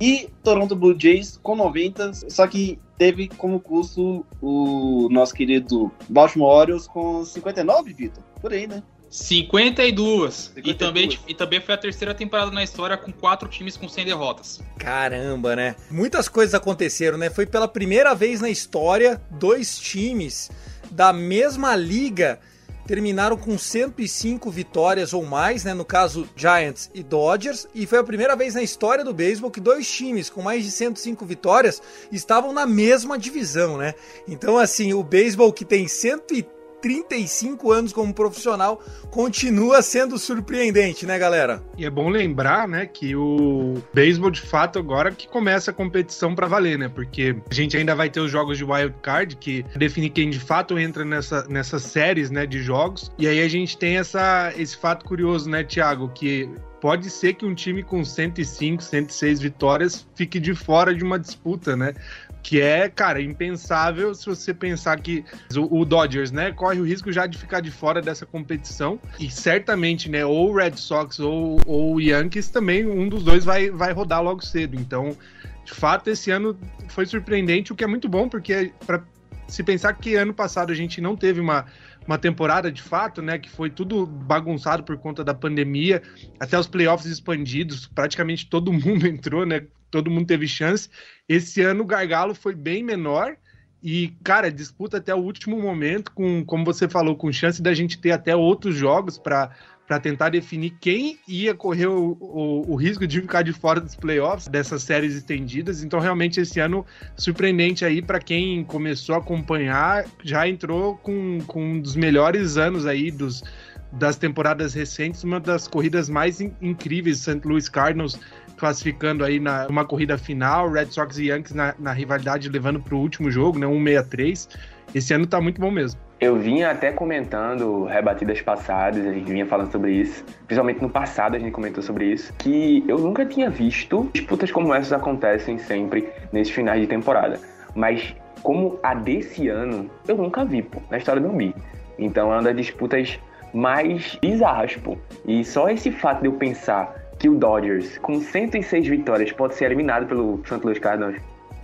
e 0.00 0.30
Toronto 0.42 0.74
Blue 0.74 0.98
Jays 0.98 1.38
com 1.42 1.54
90, 1.54 2.14
só 2.30 2.46
que 2.46 2.78
teve 2.96 3.28
como 3.28 3.60
custo 3.60 4.24
o 4.40 5.10
nosso 5.10 5.34
querido 5.34 5.92
Baltimore 6.08 6.60
Orioles 6.62 6.86
com 6.86 7.26
59, 7.26 7.92
Vitor. 7.92 8.24
Por 8.40 8.54
aí, 8.54 8.66
né? 8.66 8.82
52. 9.10 10.52
52. 10.54 10.66
E, 10.66 10.74
também, 10.74 11.18
e 11.28 11.34
também 11.34 11.60
foi 11.60 11.74
a 11.74 11.78
terceira 11.78 12.14
temporada 12.14 12.50
na 12.50 12.62
história 12.62 12.96
com 12.96 13.12
quatro 13.12 13.48
times 13.48 13.76
com 13.76 13.88
100 13.88 14.04
derrotas. 14.04 14.60
Caramba, 14.78 15.56
né? 15.56 15.76
Muitas 15.90 16.28
coisas 16.28 16.54
aconteceram, 16.54 17.16
né? 17.16 17.30
Foi 17.30 17.46
pela 17.46 17.66
primeira 17.66 18.14
vez 18.14 18.40
na 18.40 18.50
história 18.50 19.20
dois 19.30 19.78
times 19.78 20.50
da 20.90 21.12
mesma 21.12 21.74
liga 21.76 22.38
terminaram 22.86 23.36
com 23.36 23.58
105 23.58 24.50
vitórias 24.50 25.12
ou 25.12 25.22
mais, 25.22 25.62
né? 25.62 25.74
No 25.74 25.84
caso, 25.84 26.26
Giants 26.34 26.90
e 26.94 27.02
Dodgers. 27.02 27.68
E 27.74 27.86
foi 27.86 27.98
a 27.98 28.04
primeira 28.04 28.34
vez 28.34 28.54
na 28.54 28.62
história 28.62 29.04
do 29.04 29.12
beisebol 29.12 29.50
que 29.50 29.60
dois 29.60 29.86
times 29.86 30.30
com 30.30 30.40
mais 30.40 30.64
de 30.64 30.70
105 30.70 31.26
vitórias 31.26 31.82
estavam 32.10 32.50
na 32.50 32.64
mesma 32.66 33.18
divisão, 33.18 33.76
né? 33.76 33.92
Então, 34.26 34.56
assim, 34.56 34.94
o 34.94 35.02
beisebol 35.02 35.52
que 35.52 35.66
tem 35.66 35.86
130 35.86 36.57
35 36.80 37.72
anos 37.72 37.92
como 37.92 38.12
profissional, 38.12 38.82
continua 39.10 39.82
sendo 39.82 40.18
surpreendente, 40.18 41.06
né, 41.06 41.18
galera? 41.18 41.62
E 41.76 41.84
é 41.84 41.90
bom 41.90 42.08
lembrar, 42.08 42.68
né, 42.68 42.86
que 42.86 43.14
o 43.14 43.74
beisebol 43.92 44.30
de 44.30 44.40
fato 44.40 44.78
agora 44.78 45.10
que 45.10 45.28
começa 45.28 45.70
a 45.70 45.74
competição 45.74 46.34
para 46.34 46.46
valer, 46.46 46.78
né? 46.78 46.88
Porque 46.88 47.36
a 47.50 47.54
gente 47.54 47.76
ainda 47.76 47.94
vai 47.94 48.08
ter 48.08 48.20
os 48.20 48.30
jogos 48.30 48.58
de 48.58 48.64
wild 48.64 48.94
card 49.02 49.36
que 49.36 49.64
define 49.76 50.10
quem 50.10 50.30
de 50.30 50.40
fato 50.40 50.78
entra 50.78 51.04
nessa, 51.04 51.44
nessas 51.48 51.82
séries, 51.82 52.30
né, 52.30 52.46
de 52.46 52.62
jogos. 52.62 53.10
E 53.18 53.26
aí 53.26 53.42
a 53.42 53.48
gente 53.48 53.76
tem 53.76 53.98
essa 53.98 54.52
esse 54.56 54.76
fato 54.76 55.04
curioso, 55.04 55.48
né, 55.48 55.64
Thiago, 55.64 56.08
que 56.08 56.48
pode 56.80 57.10
ser 57.10 57.34
que 57.34 57.44
um 57.44 57.54
time 57.54 57.82
com 57.82 58.04
105, 58.04 58.82
106 58.82 59.40
vitórias 59.40 60.06
fique 60.14 60.38
de 60.38 60.54
fora 60.54 60.94
de 60.94 61.04
uma 61.04 61.18
disputa, 61.18 61.76
né? 61.76 61.94
Que 62.42 62.60
é, 62.60 62.88
cara, 62.88 63.20
impensável 63.20 64.14
se 64.14 64.24
você 64.26 64.54
pensar 64.54 64.98
que 65.00 65.24
o, 65.54 65.84
Dodgers, 65.84 66.30
né, 66.30 66.52
corre 66.52 66.80
o 66.80 66.84
risco 66.84 67.12
já 67.12 67.26
de 67.26 67.36
ficar 67.36 67.60
de 67.60 67.70
fora 67.70 68.00
dessa 68.00 68.24
competição. 68.24 68.98
E 69.18 69.30
certamente, 69.30 70.08
né, 70.08 70.24
ou 70.24 70.50
o 70.50 70.56
Red 70.56 70.76
Sox 70.76 71.18
ou, 71.18 71.60
ou 71.66 71.96
o 71.96 72.00
Yankees 72.00 72.48
também, 72.48 72.86
um 72.86 73.08
dos 73.08 73.22
dois 73.22 73.44
vai, 73.44 73.70
vai 73.70 73.92
rodar 73.92 74.22
logo 74.22 74.44
cedo. 74.44 74.76
Então, 74.76 75.16
de 75.64 75.74
fato, 75.74 76.08
esse 76.08 76.30
ano 76.30 76.58
foi 76.88 77.04
surpreendente, 77.04 77.72
o 77.72 77.76
que 77.76 77.84
é 77.84 77.86
muito 77.86 78.08
bom, 78.08 78.28
porque 78.28 78.72
para 78.86 79.02
se 79.46 79.62
pensar 79.62 79.92
que 79.94 80.14
ano 80.14 80.32
passado 80.32 80.70
a 80.70 80.74
gente 80.74 81.00
não 81.00 81.16
teve 81.16 81.40
uma, 81.40 81.66
uma 82.06 82.16
temporada 82.16 82.72
de 82.72 82.80
fato, 82.80 83.20
né, 83.20 83.38
que 83.38 83.50
foi 83.50 83.68
tudo 83.68 84.06
bagunçado 84.06 84.82
por 84.82 84.96
conta 84.96 85.22
da 85.22 85.34
pandemia, 85.34 86.02
até 86.40 86.58
os 86.58 86.66
playoffs 86.66 87.10
expandidos, 87.10 87.86
praticamente 87.86 88.46
todo 88.46 88.72
mundo 88.72 89.06
entrou, 89.06 89.44
né, 89.44 89.64
todo 89.90 90.10
mundo 90.10 90.26
teve 90.26 90.46
chance. 90.46 90.88
Esse 91.28 91.62
ano 91.62 91.82
o 91.82 91.86
gargalo 91.86 92.34
foi 92.34 92.54
bem 92.54 92.82
menor 92.82 93.36
e, 93.82 94.14
cara, 94.24 94.50
disputa 94.50 94.96
até 94.96 95.14
o 95.14 95.18
último 95.18 95.60
momento, 95.60 96.10
com, 96.12 96.44
como 96.44 96.64
você 96.64 96.88
falou, 96.88 97.16
com 97.16 97.32
chance 97.32 97.62
da 97.62 97.72
gente 97.72 97.98
ter 97.98 98.10
até 98.10 98.34
outros 98.34 98.74
jogos 98.76 99.18
para 99.18 99.50
para 99.88 99.98
tentar 99.98 100.28
definir 100.28 100.76
quem 100.78 101.18
ia 101.26 101.54
correr 101.54 101.86
o, 101.86 102.14
o, 102.20 102.72
o, 102.72 102.76
risco 102.76 103.06
de 103.06 103.22
ficar 103.22 103.40
de 103.40 103.54
fora 103.54 103.80
dos 103.80 103.94
playoffs 103.94 104.46
dessas 104.46 104.82
séries 104.82 105.14
estendidas. 105.14 105.82
Então, 105.82 105.98
realmente, 105.98 106.38
esse 106.38 106.60
ano 106.60 106.84
surpreendente 107.16 107.86
aí 107.86 108.02
para 108.02 108.20
quem 108.20 108.62
começou 108.64 109.14
a 109.14 109.18
acompanhar, 109.18 110.04
já 110.22 110.46
entrou 110.46 110.98
com, 110.98 111.38
com 111.46 111.64
um 111.64 111.80
dos 111.80 111.96
melhores 111.96 112.58
anos 112.58 112.84
aí 112.84 113.10
dos, 113.10 113.42
das 113.90 114.16
temporadas 114.16 114.74
recentes, 114.74 115.24
uma 115.24 115.40
das 115.40 115.66
corridas 115.66 116.10
mais 116.10 116.38
in, 116.38 116.52
incríveis, 116.60 117.20
St. 117.20 117.40
Louis 117.42 117.66
Cardinals 117.66 118.20
classificando 118.58 119.24
aí 119.24 119.40
na 119.40 119.66
uma 119.68 119.84
corrida 119.84 120.18
final, 120.18 120.70
Red 120.70 120.86
Sox 120.86 121.18
e 121.18 121.28
Yankees 121.28 121.54
na, 121.54 121.74
na 121.78 121.92
rivalidade 121.92 122.48
levando 122.48 122.80
para 122.80 122.94
o 122.94 122.98
último 122.98 123.30
jogo, 123.30 123.58
né, 123.58 123.66
163. 123.66 124.48
Esse 124.94 125.14
ano 125.14 125.26
tá 125.26 125.40
muito 125.40 125.60
bom 125.60 125.70
mesmo. 125.70 126.00
Eu 126.20 126.36
vinha 126.36 126.70
até 126.70 126.90
comentando 126.90 127.84
rebatidas 127.84 128.40
passadas, 128.40 129.06
a 129.06 129.12
gente 129.12 129.30
vinha 129.30 129.46
falando 129.46 129.70
sobre 129.70 129.92
isso, 129.92 130.24
principalmente 130.46 130.82
no 130.82 130.90
passado 130.90 131.36
a 131.36 131.38
gente 131.38 131.52
comentou 131.52 131.80
sobre 131.80 132.06
isso, 132.06 132.32
que 132.38 132.82
eu 132.88 132.98
nunca 132.98 133.24
tinha 133.24 133.48
visto 133.48 134.10
disputas 134.12 134.50
como 134.50 134.74
essas 134.74 134.92
acontecem 134.92 135.58
sempre 135.58 136.08
nesses 136.32 136.52
finais 136.52 136.80
de 136.80 136.88
temporada. 136.88 137.38
Mas 137.74 138.16
como 138.42 138.80
a 138.82 138.94
desse 138.94 139.48
ano, 139.48 139.88
eu 140.08 140.16
nunca 140.16 140.44
vi, 140.44 140.62
pô, 140.62 140.80
na 140.90 140.98
história 140.98 141.22
do 141.22 141.28
MI. 141.32 141.54
Então 141.98 142.32
é 142.32 142.36
uma 142.36 142.42
das 142.42 142.56
disputas 142.56 143.18
mais 143.52 144.16
bizarras, 144.20 144.76
pô. 144.76 144.96
E 145.26 145.44
só 145.44 145.68
esse 145.68 145.90
fato 145.90 146.22
de 146.22 146.26
eu 146.26 146.32
pensar 146.32 146.94
que 147.18 147.28
o 147.28 147.34
Dodgers, 147.34 147.98
com 147.98 148.20
106 148.20 148.86
vitórias, 148.86 149.32
pode 149.32 149.54
ser 149.54 149.66
eliminado 149.66 150.06
pelo 150.06 150.40
St. 150.44 150.60
Louis 150.62 150.78
Cardinals 150.78 151.16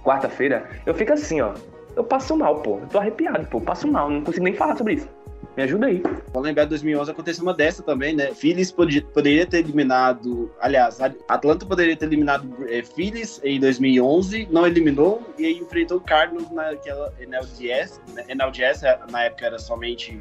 quarta-feira, 0.05 0.69
eu 0.85 0.95
fico 0.95 1.13
assim, 1.13 1.41
ó, 1.41 1.55
eu 1.97 2.05
passo 2.05 2.37
mal, 2.37 2.61
pô. 2.61 2.79
Eu 2.81 2.87
tô 2.89 2.99
arrepiado, 2.99 3.47
pô. 3.47 3.59
Eu 3.59 3.63
passo 3.63 3.89
mal, 3.89 4.11
não 4.11 4.23
consigo 4.23 4.45
nem 4.45 4.55
falar 4.55 4.77
sobre 4.77 4.95
isso. 4.95 5.09
Me 5.57 5.63
ajuda 5.63 5.87
aí. 5.87 6.03
Vou 6.33 6.43
lembrar 6.43 6.65
de 6.65 6.71
2011 6.71 7.11
aconteceu 7.13 7.43
uma 7.45 7.55
dessa 7.55 7.83
também, 7.83 8.15
né? 8.15 8.35
Phillies 8.35 8.73
poderia 8.73 9.47
ter 9.47 9.59
eliminado. 9.59 10.51
Aliás, 10.61 11.01
Atlanta 11.29 11.65
poderia 11.65 11.97
ter 11.97 12.07
eliminado 12.07 12.49
é, 12.69 12.83
Phillies 12.83 13.41
em 13.45 13.61
2011, 13.61 14.49
não 14.51 14.67
eliminou 14.67 15.23
e 15.39 15.47
aí 15.47 15.59
enfrentou 15.59 15.99
o 15.99 16.01
Cardinals 16.01 16.51
naquela 16.51 17.13
NLDS. 17.21 18.01
NLDS 18.29 18.83
na 19.11 19.25
época 19.25 19.47
era 19.47 19.59
somente. 19.59 20.21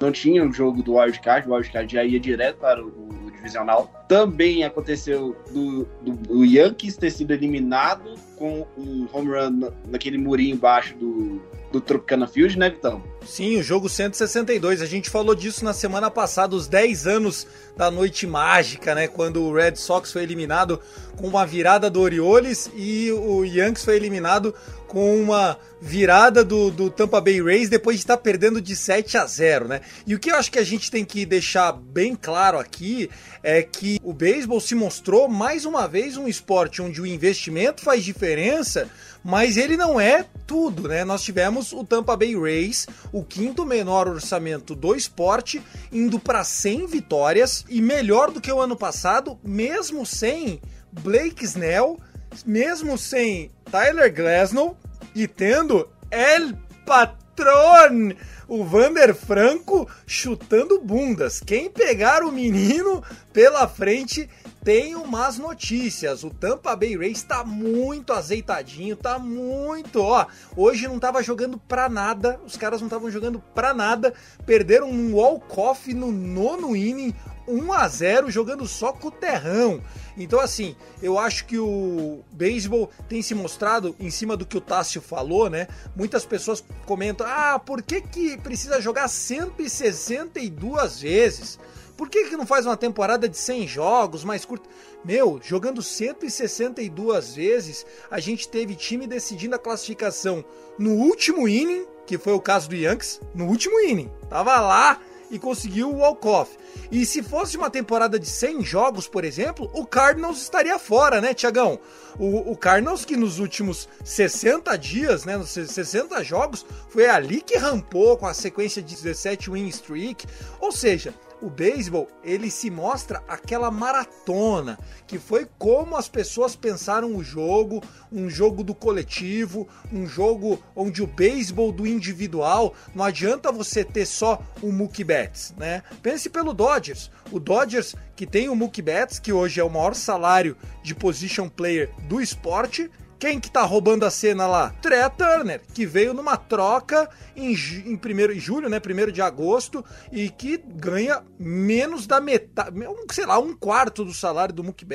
Não 0.00 0.12
tinha 0.12 0.44
o 0.44 0.52
jogo 0.52 0.82
do 0.82 0.96
Wildcard, 0.96 1.48
o 1.48 1.54
Wildcard 1.54 1.90
já 1.90 2.04
ia 2.04 2.20
direto 2.20 2.58
para 2.58 2.84
o 2.84 3.13
divisional. 3.44 3.90
Também 4.08 4.64
aconteceu 4.64 5.36
do, 5.52 5.84
do, 6.02 6.12
do, 6.12 6.44
Yankees 6.44 6.96
ter 6.96 7.10
sido 7.10 7.32
eliminado 7.32 8.14
com 8.36 8.66
um 8.76 9.06
home 9.12 9.28
run 9.28 9.70
naquele 9.86 10.16
murinho 10.16 10.54
embaixo 10.54 10.96
do, 10.96 11.42
do 11.74 11.80
Tropicana 11.80 12.28
Field, 12.28 12.56
né, 12.56 12.70
Vitão? 12.70 13.02
Sim, 13.26 13.58
o 13.58 13.62
jogo 13.62 13.88
162. 13.88 14.80
A 14.80 14.86
gente 14.86 15.10
falou 15.10 15.34
disso 15.34 15.64
na 15.64 15.72
semana 15.72 16.08
passada, 16.08 16.54
os 16.54 16.68
10 16.68 17.06
anos 17.06 17.46
da 17.76 17.90
noite 17.90 18.26
mágica, 18.26 18.94
né? 18.94 19.08
Quando 19.08 19.42
o 19.42 19.52
Red 19.52 19.74
Sox 19.74 20.12
foi 20.12 20.22
eliminado 20.22 20.80
com 21.16 21.26
uma 21.26 21.44
virada 21.44 21.90
do 21.90 22.00
Orioles 22.00 22.70
e 22.76 23.10
o 23.10 23.44
Yankees 23.44 23.84
foi 23.84 23.96
eliminado 23.96 24.54
com 24.86 25.20
uma 25.20 25.58
virada 25.80 26.44
do, 26.44 26.70
do 26.70 26.88
Tampa 26.88 27.20
Bay 27.20 27.42
Rays 27.42 27.68
depois 27.68 27.96
de 27.96 28.04
estar 28.04 28.16
perdendo 28.16 28.60
de 28.60 28.76
7 28.76 29.18
a 29.18 29.26
0, 29.26 29.66
né? 29.66 29.80
E 30.06 30.14
o 30.14 30.20
que 30.20 30.30
eu 30.30 30.36
acho 30.36 30.52
que 30.52 30.58
a 30.58 30.64
gente 30.64 30.88
tem 30.90 31.04
que 31.04 31.26
deixar 31.26 31.72
bem 31.72 32.14
claro 32.14 32.58
aqui 32.58 33.10
é 33.42 33.62
que 33.62 33.98
o 34.02 34.12
beisebol 34.12 34.60
se 34.60 34.74
mostrou 34.76 35.28
mais 35.28 35.64
uma 35.64 35.88
vez 35.88 36.16
um 36.16 36.28
esporte 36.28 36.80
onde 36.80 37.02
o 37.02 37.06
investimento 37.06 37.82
faz 37.82 38.04
diferença, 38.04 38.88
mas 39.24 39.56
ele 39.56 39.76
não 39.76 39.98
é 39.98 40.26
tudo, 40.46 40.86
né? 40.86 41.02
Nós 41.04 41.22
tivemos 41.22 41.72
o 41.72 41.82
Tampa 41.82 42.14
Bay 42.14 42.38
Rays, 42.38 42.86
o 43.10 43.24
quinto 43.24 43.64
menor 43.64 44.06
orçamento 44.06 44.74
do 44.74 44.94
esporte, 44.94 45.62
indo 45.90 46.20
para 46.20 46.44
100 46.44 46.86
vitórias 46.86 47.64
e 47.68 47.80
melhor 47.80 48.30
do 48.30 48.40
que 48.40 48.52
o 48.52 48.60
ano 48.60 48.76
passado, 48.76 49.38
mesmo 49.42 50.04
sem 50.04 50.60
Blake 50.92 51.44
Snell, 51.44 51.98
mesmo 52.44 52.98
sem 52.98 53.50
Tyler 53.70 54.12
Glasnow 54.12 54.76
e 55.14 55.26
tendo 55.26 55.88
El 56.10 56.52
Patron, 56.84 58.14
o 58.46 58.62
Vander 58.62 59.14
Franco 59.14 59.88
chutando 60.06 60.80
bundas. 60.80 61.40
Quem 61.40 61.70
pegar 61.70 62.22
o 62.22 62.30
menino 62.30 63.02
pela 63.32 63.66
frente 63.66 64.28
tem 64.64 64.96
umas 64.96 65.36
notícias. 65.36 66.24
O 66.24 66.30
Tampa 66.30 66.74
Bay 66.74 66.96
Rays 66.96 67.22
tá 67.22 67.44
muito 67.44 68.14
azeitadinho, 68.14 68.96
tá 68.96 69.18
muito, 69.18 70.00
ó. 70.00 70.26
Hoje 70.56 70.88
não 70.88 70.98
tava 70.98 71.22
jogando 71.22 71.58
pra 71.58 71.90
nada, 71.90 72.40
os 72.46 72.56
caras 72.56 72.80
não 72.80 72.86
estavam 72.88 73.10
jogando 73.10 73.38
pra 73.54 73.74
nada, 73.74 74.14
perderam 74.46 74.90
um 74.90 75.14
walk-off 75.14 75.92
no 75.92 76.10
nono 76.10 76.74
inning, 76.74 77.14
1 77.46 77.72
a 77.74 77.86
0 77.86 78.30
jogando 78.30 78.66
só 78.66 78.90
com 78.90 79.08
o 79.08 79.10
terrão. 79.10 79.82
Então, 80.16 80.40
assim, 80.40 80.74
eu 81.02 81.18
acho 81.18 81.44
que 81.44 81.58
o 81.58 82.24
beisebol 82.32 82.88
tem 83.06 83.20
se 83.20 83.34
mostrado, 83.34 83.94
em 84.00 84.10
cima 84.10 84.34
do 84.34 84.46
que 84.46 84.56
o 84.56 84.62
Tássio 84.62 85.02
falou, 85.02 85.50
né? 85.50 85.68
Muitas 85.94 86.24
pessoas 86.24 86.64
comentam: 86.86 87.26
ah, 87.28 87.58
por 87.58 87.82
que, 87.82 88.00
que 88.00 88.38
precisa 88.38 88.80
jogar 88.80 89.08
162 89.08 91.00
vezes? 91.02 91.58
Por 91.96 92.08
que, 92.08 92.24
que 92.24 92.36
não 92.36 92.46
faz 92.46 92.66
uma 92.66 92.76
temporada 92.76 93.28
de 93.28 93.36
100 93.36 93.68
jogos 93.68 94.24
mais 94.24 94.44
curta? 94.44 94.68
Meu, 95.04 95.40
jogando 95.42 95.82
162 95.82 97.34
vezes, 97.34 97.86
a 98.10 98.18
gente 98.18 98.48
teve 98.48 98.74
time 98.74 99.06
decidindo 99.06 99.54
a 99.54 99.58
classificação 99.58 100.44
no 100.76 100.92
último 100.92 101.46
inning, 101.46 101.86
que 102.04 102.18
foi 102.18 102.32
o 102.32 102.40
caso 102.40 102.68
do 102.68 102.74
Yankees, 102.74 103.20
no 103.34 103.46
último 103.46 103.78
inning. 103.80 104.10
Tava 104.28 104.58
lá 104.60 105.00
e 105.30 105.38
conseguiu 105.38 105.90
o 105.90 105.98
walk-off. 105.98 106.56
E 106.90 107.06
se 107.06 107.22
fosse 107.22 107.56
uma 107.56 107.70
temporada 107.70 108.18
de 108.18 108.26
100 108.28 108.62
jogos, 108.64 109.08
por 109.08 109.24
exemplo, 109.24 109.70
o 109.72 109.86
Cardinals 109.86 110.42
estaria 110.42 110.78
fora, 110.78 111.20
né, 111.20 111.32
Tiagão? 111.32 111.78
O, 112.18 112.52
o 112.52 112.56
Cardinals 112.56 113.04
que 113.04 113.16
nos 113.16 113.38
últimos 113.38 113.88
60 114.04 114.76
dias, 114.76 115.24
né, 115.24 115.36
nos 115.36 115.50
60 115.50 116.22
jogos, 116.22 116.64
foi 116.88 117.06
ali 117.06 117.40
que 117.40 117.56
rampou 117.56 118.16
com 118.16 118.26
a 118.26 118.34
sequência 118.34 118.82
de 118.82 118.94
17 118.94 119.50
win 119.50 119.68
streak. 119.68 120.26
Ou 120.60 120.70
seja, 120.70 121.14
o 121.44 121.50
beisebol 121.50 122.08
ele 122.22 122.50
se 122.50 122.70
mostra 122.70 123.22
aquela 123.28 123.70
maratona 123.70 124.78
que 125.06 125.18
foi 125.18 125.46
como 125.58 125.94
as 125.94 126.08
pessoas 126.08 126.56
pensaram 126.56 127.14
o 127.14 127.22
jogo, 127.22 127.82
um 128.10 128.30
jogo 128.30 128.64
do 128.64 128.74
coletivo, 128.74 129.68
um 129.92 130.06
jogo 130.06 130.58
onde 130.74 131.02
o 131.02 131.06
beisebol 131.06 131.70
do 131.70 131.86
individual 131.86 132.74
não 132.94 133.04
adianta 133.04 133.52
você 133.52 133.84
ter 133.84 134.06
só 134.06 134.42
o 134.62 134.72
Mookie 134.72 135.04
Betts, 135.04 135.54
né? 135.58 135.82
Pense 136.02 136.30
pelo 136.30 136.54
Dodgers, 136.54 137.10
o 137.30 137.38
Dodgers 137.38 137.94
que 138.16 138.26
tem 138.26 138.48
o 138.48 138.56
Mookie 138.56 138.80
Betts 138.80 139.18
que 139.18 139.32
hoje 139.32 139.60
é 139.60 139.64
o 139.64 139.68
maior 139.68 139.94
salário 139.94 140.56
de 140.82 140.94
position 140.94 141.48
player 141.48 141.90
do 142.08 142.22
esporte 142.22 142.90
quem 143.24 143.40
que 143.40 143.50
tá 143.50 143.62
roubando 143.62 144.04
a 144.04 144.10
cena 144.10 144.46
lá? 144.46 144.68
Trey 144.82 145.00
Turner, 145.16 145.62
que 145.72 145.86
veio 145.86 146.12
numa 146.12 146.36
troca 146.36 147.08
em, 147.34 147.54
em, 147.86 147.96
primeiro, 147.96 148.34
em 148.34 148.38
julho, 148.38 148.68
né? 148.68 148.78
Primeiro 148.78 149.10
de 149.10 149.22
agosto, 149.22 149.82
e 150.12 150.28
que 150.28 150.58
ganha 150.58 151.22
menos 151.38 152.06
da 152.06 152.20
metade, 152.20 152.76
sei 153.12 153.24
lá, 153.24 153.38
um 153.38 153.56
quarto 153.56 154.04
do 154.04 154.12
salário 154.12 154.54
do 154.54 154.62
Mookie. 154.62 154.86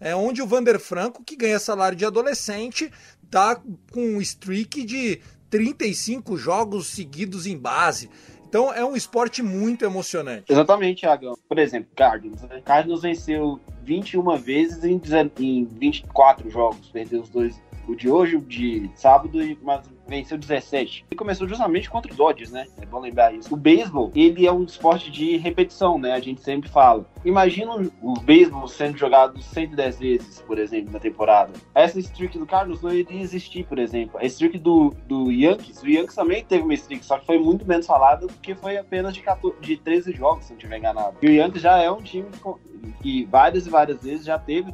É 0.00 0.16
onde 0.16 0.40
o 0.40 0.46
Vander 0.46 0.80
Franco, 0.80 1.22
que 1.22 1.36
ganha 1.36 1.58
salário 1.58 1.98
de 1.98 2.06
adolescente, 2.06 2.90
tá 3.30 3.60
com 3.92 4.00
um 4.00 4.20
streak 4.22 4.82
de 4.84 5.20
35 5.50 6.38
jogos 6.38 6.86
seguidos 6.86 7.46
em 7.46 7.58
base. 7.58 8.08
Então 8.48 8.72
é 8.72 8.84
um 8.84 8.96
esporte 8.96 9.42
muito 9.42 9.84
emocionante. 9.84 10.50
Exatamente, 10.50 11.00
Thiagão. 11.00 11.36
Por 11.46 11.58
exemplo, 11.58 11.90
Cardinals. 11.94 12.42
Né? 12.42 12.62
Cardinals 12.64 13.02
venceu 13.02 13.60
21 13.82 14.36
vezes 14.36 14.84
em, 14.84 15.00
em 15.38 15.64
24 15.64 16.50
jogos. 16.50 16.88
Perdeu 16.88 17.20
os 17.20 17.28
dois, 17.28 17.60
o 17.86 17.94
de 17.94 18.08
hoje, 18.10 18.36
o 18.36 18.40
de 18.40 18.90
sábado, 18.94 19.38
mas 19.62 19.86
venceu 20.08 20.38
17. 20.38 21.06
E 21.10 21.14
começou 21.14 21.46
justamente 21.46 21.90
contra 21.90 22.10
os 22.10 22.16
Dodgers, 22.16 22.50
né? 22.50 22.66
É 22.80 22.86
bom 22.86 23.00
lembrar 23.00 23.32
isso. 23.34 23.52
O 23.52 23.56
beisebol, 23.56 24.10
ele 24.14 24.46
é 24.46 24.52
um 24.52 24.64
esporte 24.64 25.10
de 25.10 25.36
repetição, 25.36 25.98
né? 25.98 26.12
A 26.12 26.20
gente 26.20 26.40
sempre 26.40 26.68
fala. 26.68 27.06
Imagina 27.24 27.74
o 28.02 28.14
beisebol 28.14 28.66
sendo 28.66 28.96
jogado 28.96 29.40
110 29.40 29.98
vezes, 29.98 30.40
por 30.42 30.58
exemplo, 30.58 30.92
na 30.92 30.98
temporada. 30.98 31.52
Essa 31.74 31.98
streak 32.00 32.38
do 32.38 32.46
Carlos 32.46 32.80
não 32.80 32.92
iria 32.92 33.20
existir, 33.20 33.64
por 33.64 33.78
exemplo. 33.78 34.18
A 34.18 34.24
streak 34.24 34.58
do, 34.58 34.94
do 35.06 35.30
Yankees, 35.30 35.82
o 35.82 35.88
Yankees 35.88 36.14
também 36.14 36.44
teve 36.44 36.64
uma 36.64 36.74
streak, 36.74 37.04
só 37.04 37.18
que 37.18 37.26
foi 37.26 37.38
muito 37.38 37.66
menos 37.66 37.86
falada 37.86 38.26
porque 38.26 38.54
foi 38.54 38.76
apenas 38.78 39.14
de, 39.14 39.20
14, 39.20 39.60
de 39.60 39.76
13 39.76 40.12
jogos, 40.12 40.46
se 40.46 40.52
não 40.52 40.58
tiver 40.58 40.78
enganado. 40.78 41.16
E 41.20 41.26
o 41.26 41.32
Yankees 41.32 41.62
já 41.62 41.78
é 41.78 41.90
um 41.90 42.02
time 42.02 42.28
que 43.02 43.26
várias 43.26 43.66
e 43.66 43.70
várias 43.70 44.02
vezes 44.02 44.24
já 44.24 44.38
teve 44.38 44.72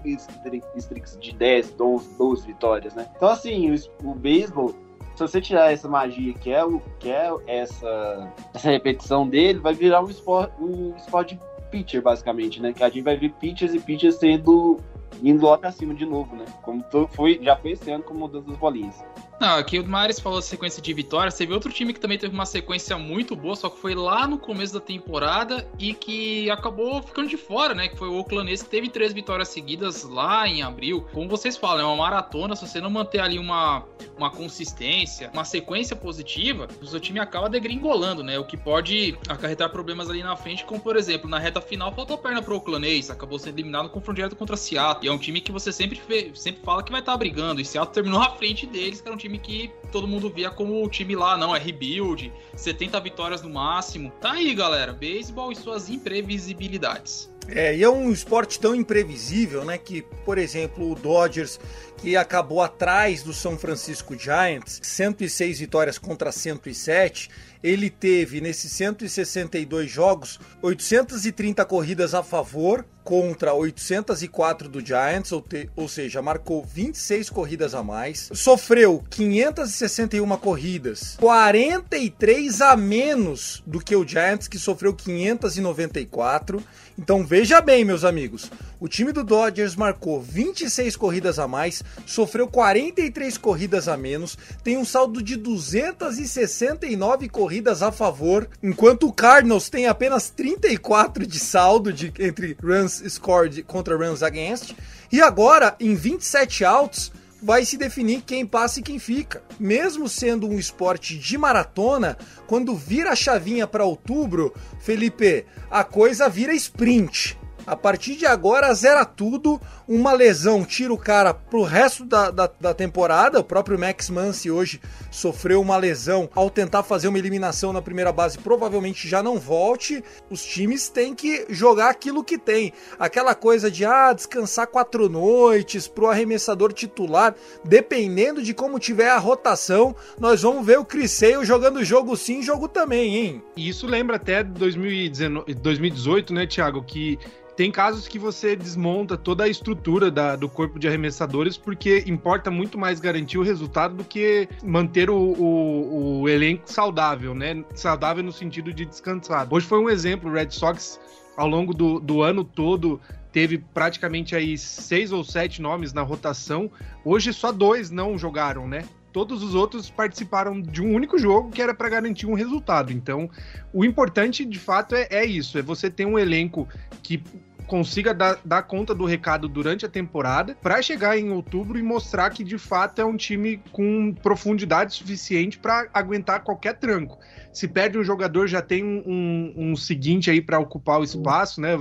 streaks 0.76 1.18
de 1.20 1.34
10, 1.34 1.72
12, 1.72 2.16
12 2.16 2.46
vitórias, 2.46 2.94
né? 2.94 3.08
Então, 3.16 3.28
assim, 3.28 3.74
o, 3.74 4.10
o 4.10 4.14
beisebol 4.14 4.74
se 5.14 5.20
você 5.20 5.40
tirar 5.40 5.72
essa 5.72 5.88
magia 5.88 6.34
que 6.34 6.50
é, 6.50 6.64
o, 6.64 6.80
que 6.98 7.10
é 7.10 7.30
essa, 7.46 8.32
essa 8.52 8.70
repetição 8.70 9.28
dele, 9.28 9.60
vai 9.60 9.72
virar 9.72 10.02
um 10.02 10.10
esporte, 10.10 10.52
um 10.60 10.94
esporte 10.96 11.38
pitcher, 11.70 12.02
basicamente, 12.02 12.60
né? 12.60 12.72
Que 12.72 12.82
a 12.82 12.88
gente 12.88 13.02
vai 13.02 13.16
ver 13.16 13.30
pitchers 13.32 13.74
e 13.74 13.80
pitchers 13.80 14.16
sendo 14.16 14.78
indo 15.22 15.46
lá 15.46 15.56
pra 15.56 15.70
cima 15.70 15.94
de 15.94 16.04
novo, 16.04 16.34
né? 16.34 16.44
Como 16.62 16.84
foi, 17.08 17.38
já 17.42 17.56
foi 17.56 17.72
esse 17.72 17.90
ano 17.90 18.02
com 18.02 18.14
mudança 18.14 18.48
das 18.48 18.56
bolinhas. 18.56 19.04
Não, 19.40 19.56
aqui 19.58 19.78
o 19.78 19.86
Maris 19.86 20.20
falou 20.20 20.40
sequência 20.40 20.80
de 20.80 20.92
vitórias. 20.92 21.34
Teve 21.34 21.52
outro 21.52 21.72
time 21.72 21.92
que 21.92 22.00
também 22.00 22.18
teve 22.18 22.32
uma 22.32 22.46
sequência 22.46 22.96
muito 22.96 23.34
boa, 23.34 23.56
só 23.56 23.68
que 23.68 23.78
foi 23.78 23.94
lá 23.94 24.26
no 24.26 24.38
começo 24.38 24.72
da 24.72 24.80
temporada 24.80 25.68
e 25.78 25.92
que 25.92 26.50
acabou 26.50 27.02
ficando 27.02 27.28
de 27.28 27.36
fora, 27.36 27.74
né? 27.74 27.88
Que 27.88 27.96
foi 27.96 28.08
o 28.08 28.16
Oakland 28.16 28.54
que 28.54 28.64
teve 28.64 28.88
três 28.88 29.12
vitórias 29.12 29.48
seguidas 29.48 30.04
lá 30.04 30.46
em 30.46 30.62
abril. 30.62 31.06
Como 31.12 31.28
vocês 31.28 31.56
falam, 31.56 31.82
é 31.82 31.86
uma 31.86 31.96
maratona. 31.96 32.54
Se 32.54 32.66
você 32.66 32.80
não 32.80 32.90
manter 32.90 33.20
ali 33.20 33.38
uma, 33.38 33.84
uma 34.16 34.30
consistência, 34.30 35.30
uma 35.32 35.44
sequência 35.44 35.96
positiva, 35.96 36.68
o 36.80 36.86
seu 36.86 37.00
time 37.00 37.18
acaba 37.18 37.48
degringolando, 37.48 38.22
né? 38.22 38.38
O 38.38 38.44
que 38.44 38.56
pode 38.56 39.18
acarretar 39.28 39.70
problemas 39.70 40.08
ali 40.08 40.22
na 40.22 40.36
frente, 40.36 40.64
como 40.64 40.80
por 40.80 40.96
exemplo, 40.96 41.28
na 41.28 41.38
reta 41.38 41.60
final 41.60 41.92
faltou 41.94 42.16
perna 42.18 42.42
pro 42.42 42.54
Oakland 42.54 42.84
acabou 43.10 43.38
sendo 43.38 43.56
eliminado 43.56 43.84
no 43.84 43.90
confronto 43.90 44.16
direto 44.16 44.36
contra 44.36 44.56
Seattle. 44.56 45.04
E 45.04 45.08
é 45.08 45.12
um 45.12 45.18
time 45.18 45.40
que 45.40 45.50
você 45.50 45.72
sempre, 45.72 46.00
sempre 46.34 46.62
fala 46.62 46.82
que 46.82 46.90
vai 46.90 47.00
estar 47.00 47.12
tá 47.12 47.18
brigando. 47.18 47.60
E 47.60 47.64
Seattle 47.64 47.94
terminou 47.94 48.20
à 48.20 48.30
frente 48.30 48.66
deles, 48.66 49.00
que 49.00 49.08
era 49.08 49.14
um 49.14 49.18
time 49.24 49.38
que 49.38 49.72
todo 49.90 50.06
mundo 50.06 50.28
via 50.28 50.50
como 50.50 50.84
o 50.84 50.88
time 50.88 51.16
lá, 51.16 51.36
não, 51.36 51.56
é 51.56 51.58
rebuild, 51.58 52.32
70 52.54 53.00
vitórias 53.00 53.42
no 53.42 53.48
máximo. 53.48 54.12
Tá 54.20 54.32
aí, 54.32 54.54
galera, 54.54 54.92
beisebol 54.92 55.50
e 55.50 55.56
suas 55.56 55.88
imprevisibilidades. 55.88 57.32
É, 57.48 57.76
e 57.76 57.82
é 57.82 57.88
um 57.88 58.10
esporte 58.10 58.58
tão 58.58 58.74
imprevisível, 58.74 59.64
né? 59.64 59.76
Que, 59.76 60.02
por 60.24 60.38
exemplo, 60.38 60.90
o 60.90 60.94
Dodgers, 60.94 61.58
que 61.98 62.16
acabou 62.16 62.62
atrás 62.62 63.22
do 63.22 63.32
São 63.32 63.58
Francisco 63.58 64.18
Giants, 64.18 64.80
106 64.82 65.58
vitórias 65.58 65.98
contra 65.98 66.32
107, 66.32 67.30
ele 67.62 67.90
teve 67.90 68.40
nesses 68.40 68.72
162 68.72 69.90
jogos 69.90 70.38
830 70.62 71.64
corridas 71.64 72.14
a 72.14 72.22
favor 72.22 72.84
contra 73.04 73.52
804 73.52 74.68
do 74.68 74.84
Giants, 74.84 75.30
ou, 75.30 75.42
te, 75.42 75.68
ou, 75.76 75.86
seja, 75.86 76.22
marcou 76.22 76.64
26 76.64 77.28
corridas 77.28 77.74
a 77.74 77.82
mais, 77.82 78.30
sofreu 78.32 79.04
561 79.10 80.36
corridas, 80.38 81.16
43 81.20 82.62
a 82.62 82.74
menos 82.76 83.62
do 83.66 83.78
que 83.78 83.94
o 83.94 84.08
Giants, 84.08 84.48
que 84.48 84.58
sofreu 84.58 84.94
594. 84.94 86.62
Então 86.96 87.26
veja 87.26 87.60
bem, 87.60 87.84
meus 87.84 88.04
amigos, 88.04 88.50
o 88.78 88.88
time 88.88 89.10
do 89.10 89.24
Dodgers 89.24 89.74
marcou 89.74 90.22
26 90.22 90.94
corridas 90.96 91.40
a 91.40 91.48
mais, 91.48 91.82
sofreu 92.06 92.46
43 92.46 93.36
corridas 93.36 93.88
a 93.88 93.96
menos, 93.96 94.38
tem 94.62 94.78
um 94.78 94.84
saldo 94.84 95.20
de 95.20 95.36
269 95.36 97.28
corridas 97.28 97.82
a 97.82 97.90
favor, 97.90 98.48
enquanto 98.62 99.08
o 99.08 99.12
Cardinals 99.12 99.68
tem 99.68 99.88
apenas 99.88 100.30
34 100.30 101.26
de 101.26 101.40
saldo 101.40 101.92
de, 101.92 102.12
entre 102.20 102.56
runs 102.62 102.93
scored 103.08 103.62
contra 103.64 103.96
runs 103.96 104.22
against. 104.22 104.74
E 105.10 105.20
agora, 105.20 105.76
em 105.78 105.94
27 105.94 106.64
outs, 106.64 107.12
vai 107.42 107.64
se 107.64 107.76
definir 107.76 108.22
quem 108.22 108.46
passa 108.46 108.80
e 108.80 108.82
quem 108.82 108.98
fica. 108.98 109.42
Mesmo 109.60 110.08
sendo 110.08 110.48
um 110.48 110.58
esporte 110.58 111.18
de 111.18 111.36
maratona, 111.36 112.16
quando 112.46 112.74
vira 112.74 113.10
a 113.10 113.16
chavinha 113.16 113.66
para 113.66 113.84
outubro, 113.84 114.54
Felipe, 114.80 115.44
a 115.70 115.84
coisa 115.84 116.28
vira 116.28 116.54
sprint. 116.54 117.38
A 117.66 117.74
partir 117.74 118.16
de 118.16 118.26
agora, 118.26 118.72
zera 118.74 119.04
tudo. 119.04 119.60
Uma 119.88 120.12
lesão 120.12 120.64
tira 120.64 120.92
o 120.92 120.98
cara 120.98 121.32
pro 121.32 121.62
resto 121.62 122.04
da, 122.04 122.30
da, 122.30 122.50
da, 122.60 122.74
temporada. 122.74 123.40
O 123.40 123.44
próprio 123.44 123.78
Max 123.78 124.10
Muncy 124.10 124.50
hoje 124.50 124.80
sofreu 125.10 125.60
uma 125.60 125.76
lesão 125.76 126.28
ao 126.34 126.50
tentar 126.50 126.82
fazer 126.82 127.08
uma 127.08 127.18
eliminação 127.18 127.72
na 127.72 127.80
primeira 127.80 128.12
base. 128.12 128.38
Provavelmente 128.38 129.08
já 129.08 129.22
não 129.22 129.38
volte. 129.38 130.02
Os 130.30 130.44
times 130.44 130.88
têm 130.88 131.14
que 131.14 131.46
jogar 131.48 131.90
aquilo 131.90 132.24
que 132.24 132.36
tem. 132.36 132.72
Aquela 132.98 133.34
coisa 133.34 133.70
de 133.70 133.84
ah, 133.84 134.12
descansar 134.12 134.66
quatro 134.66 135.08
noites 135.08 135.88
pro 135.88 136.08
arremessador 136.08 136.72
titular. 136.72 137.34
Dependendo 137.64 138.42
de 138.42 138.52
como 138.52 138.78
tiver 138.78 139.08
a 139.08 139.18
rotação, 139.18 139.94
nós 140.18 140.42
vamos 140.42 140.64
ver 140.64 140.78
o 140.78 140.84
Criseio 140.84 141.44
jogando 141.44 141.84
jogo 141.84 142.16
sim, 142.16 142.42
jogo 142.42 142.68
também, 142.68 143.16
hein? 143.16 143.42
E 143.56 143.68
isso 143.68 143.86
lembra 143.86 144.16
até 144.16 144.42
2019, 144.42 145.54
2018, 145.54 146.34
né, 146.34 146.46
Thiago? 146.46 146.82
Que 146.82 147.18
tem 147.56 147.70
casos 147.70 148.08
que 148.08 148.18
você 148.18 148.56
desmonta 148.56 149.16
toda 149.16 149.44
a 149.44 149.48
estrutura 149.48 150.10
da, 150.10 150.34
do 150.34 150.48
corpo 150.48 150.78
de 150.78 150.88
arremessadores 150.88 151.56
porque 151.56 152.02
importa 152.06 152.50
muito 152.50 152.76
mais 152.76 153.00
garantir 153.00 153.38
o 153.38 153.42
resultado 153.42 153.94
do 153.94 154.04
que 154.04 154.48
manter 154.62 155.08
o, 155.08 155.16
o, 155.16 156.20
o 156.22 156.28
elenco 156.28 156.70
saudável, 156.70 157.34
né? 157.34 157.64
Saudável 157.74 158.22
no 158.22 158.32
sentido 158.32 158.72
de 158.72 158.84
descansado. 158.84 159.54
Hoje 159.54 159.66
foi 159.66 159.78
um 159.78 159.88
exemplo, 159.88 160.30
o 160.30 160.32
Red 160.32 160.50
Sox 160.50 161.00
ao 161.36 161.48
longo 161.48 161.72
do, 161.72 162.00
do 162.00 162.22
ano 162.22 162.44
todo 162.44 163.00
teve 163.32 163.58
praticamente 163.58 164.36
aí 164.36 164.56
seis 164.56 165.12
ou 165.12 165.24
sete 165.24 165.60
nomes 165.60 165.92
na 165.92 166.02
rotação. 166.02 166.70
Hoje 167.04 167.32
só 167.32 167.50
dois 167.50 167.90
não 167.90 168.16
jogaram, 168.16 168.68
né? 168.68 168.84
Todos 169.14 169.44
os 169.44 169.54
outros 169.54 169.88
participaram 169.88 170.60
de 170.60 170.82
um 170.82 170.92
único 170.92 171.16
jogo 171.16 171.48
que 171.48 171.62
era 171.62 171.72
para 171.72 171.88
garantir 171.88 172.26
um 172.26 172.34
resultado. 172.34 172.92
Então, 172.92 173.30
o 173.72 173.84
importante 173.84 174.44
de 174.44 174.58
fato 174.58 174.96
é, 174.96 175.06
é 175.08 175.24
isso: 175.24 175.56
é 175.56 175.62
você 175.62 175.88
ter 175.88 176.04
um 176.04 176.18
elenco 176.18 176.68
que 177.00 177.22
consiga 177.68 178.12
dar, 178.12 178.40
dar, 178.44 178.64
conta 178.64 178.92
do 178.92 179.04
recado 179.04 179.48
durante 179.48 179.86
a 179.86 179.88
temporada 179.88 180.56
para 180.60 180.82
chegar 180.82 181.16
em 181.16 181.30
outubro 181.30 181.78
e 181.78 181.82
mostrar 181.82 182.28
que 182.30 182.42
de 182.42 182.58
fato 182.58 183.00
é 183.00 183.04
um 183.04 183.16
time 183.16 183.62
com 183.70 184.12
profundidade 184.12 184.94
suficiente 184.94 185.60
para 185.60 185.88
aguentar 185.94 186.42
qualquer 186.42 186.74
tranco. 186.74 187.16
Se 187.52 187.68
perde 187.68 187.96
um 187.96 188.02
jogador, 188.02 188.48
já 188.48 188.60
tem 188.60 188.84
um, 188.84 189.02
um, 189.06 189.54
um 189.70 189.76
seguinte 189.76 190.28
aí 190.28 190.42
para 190.42 190.58
ocupar 190.58 190.98
o 190.98 191.04
espaço, 191.04 191.60
né? 191.60 191.76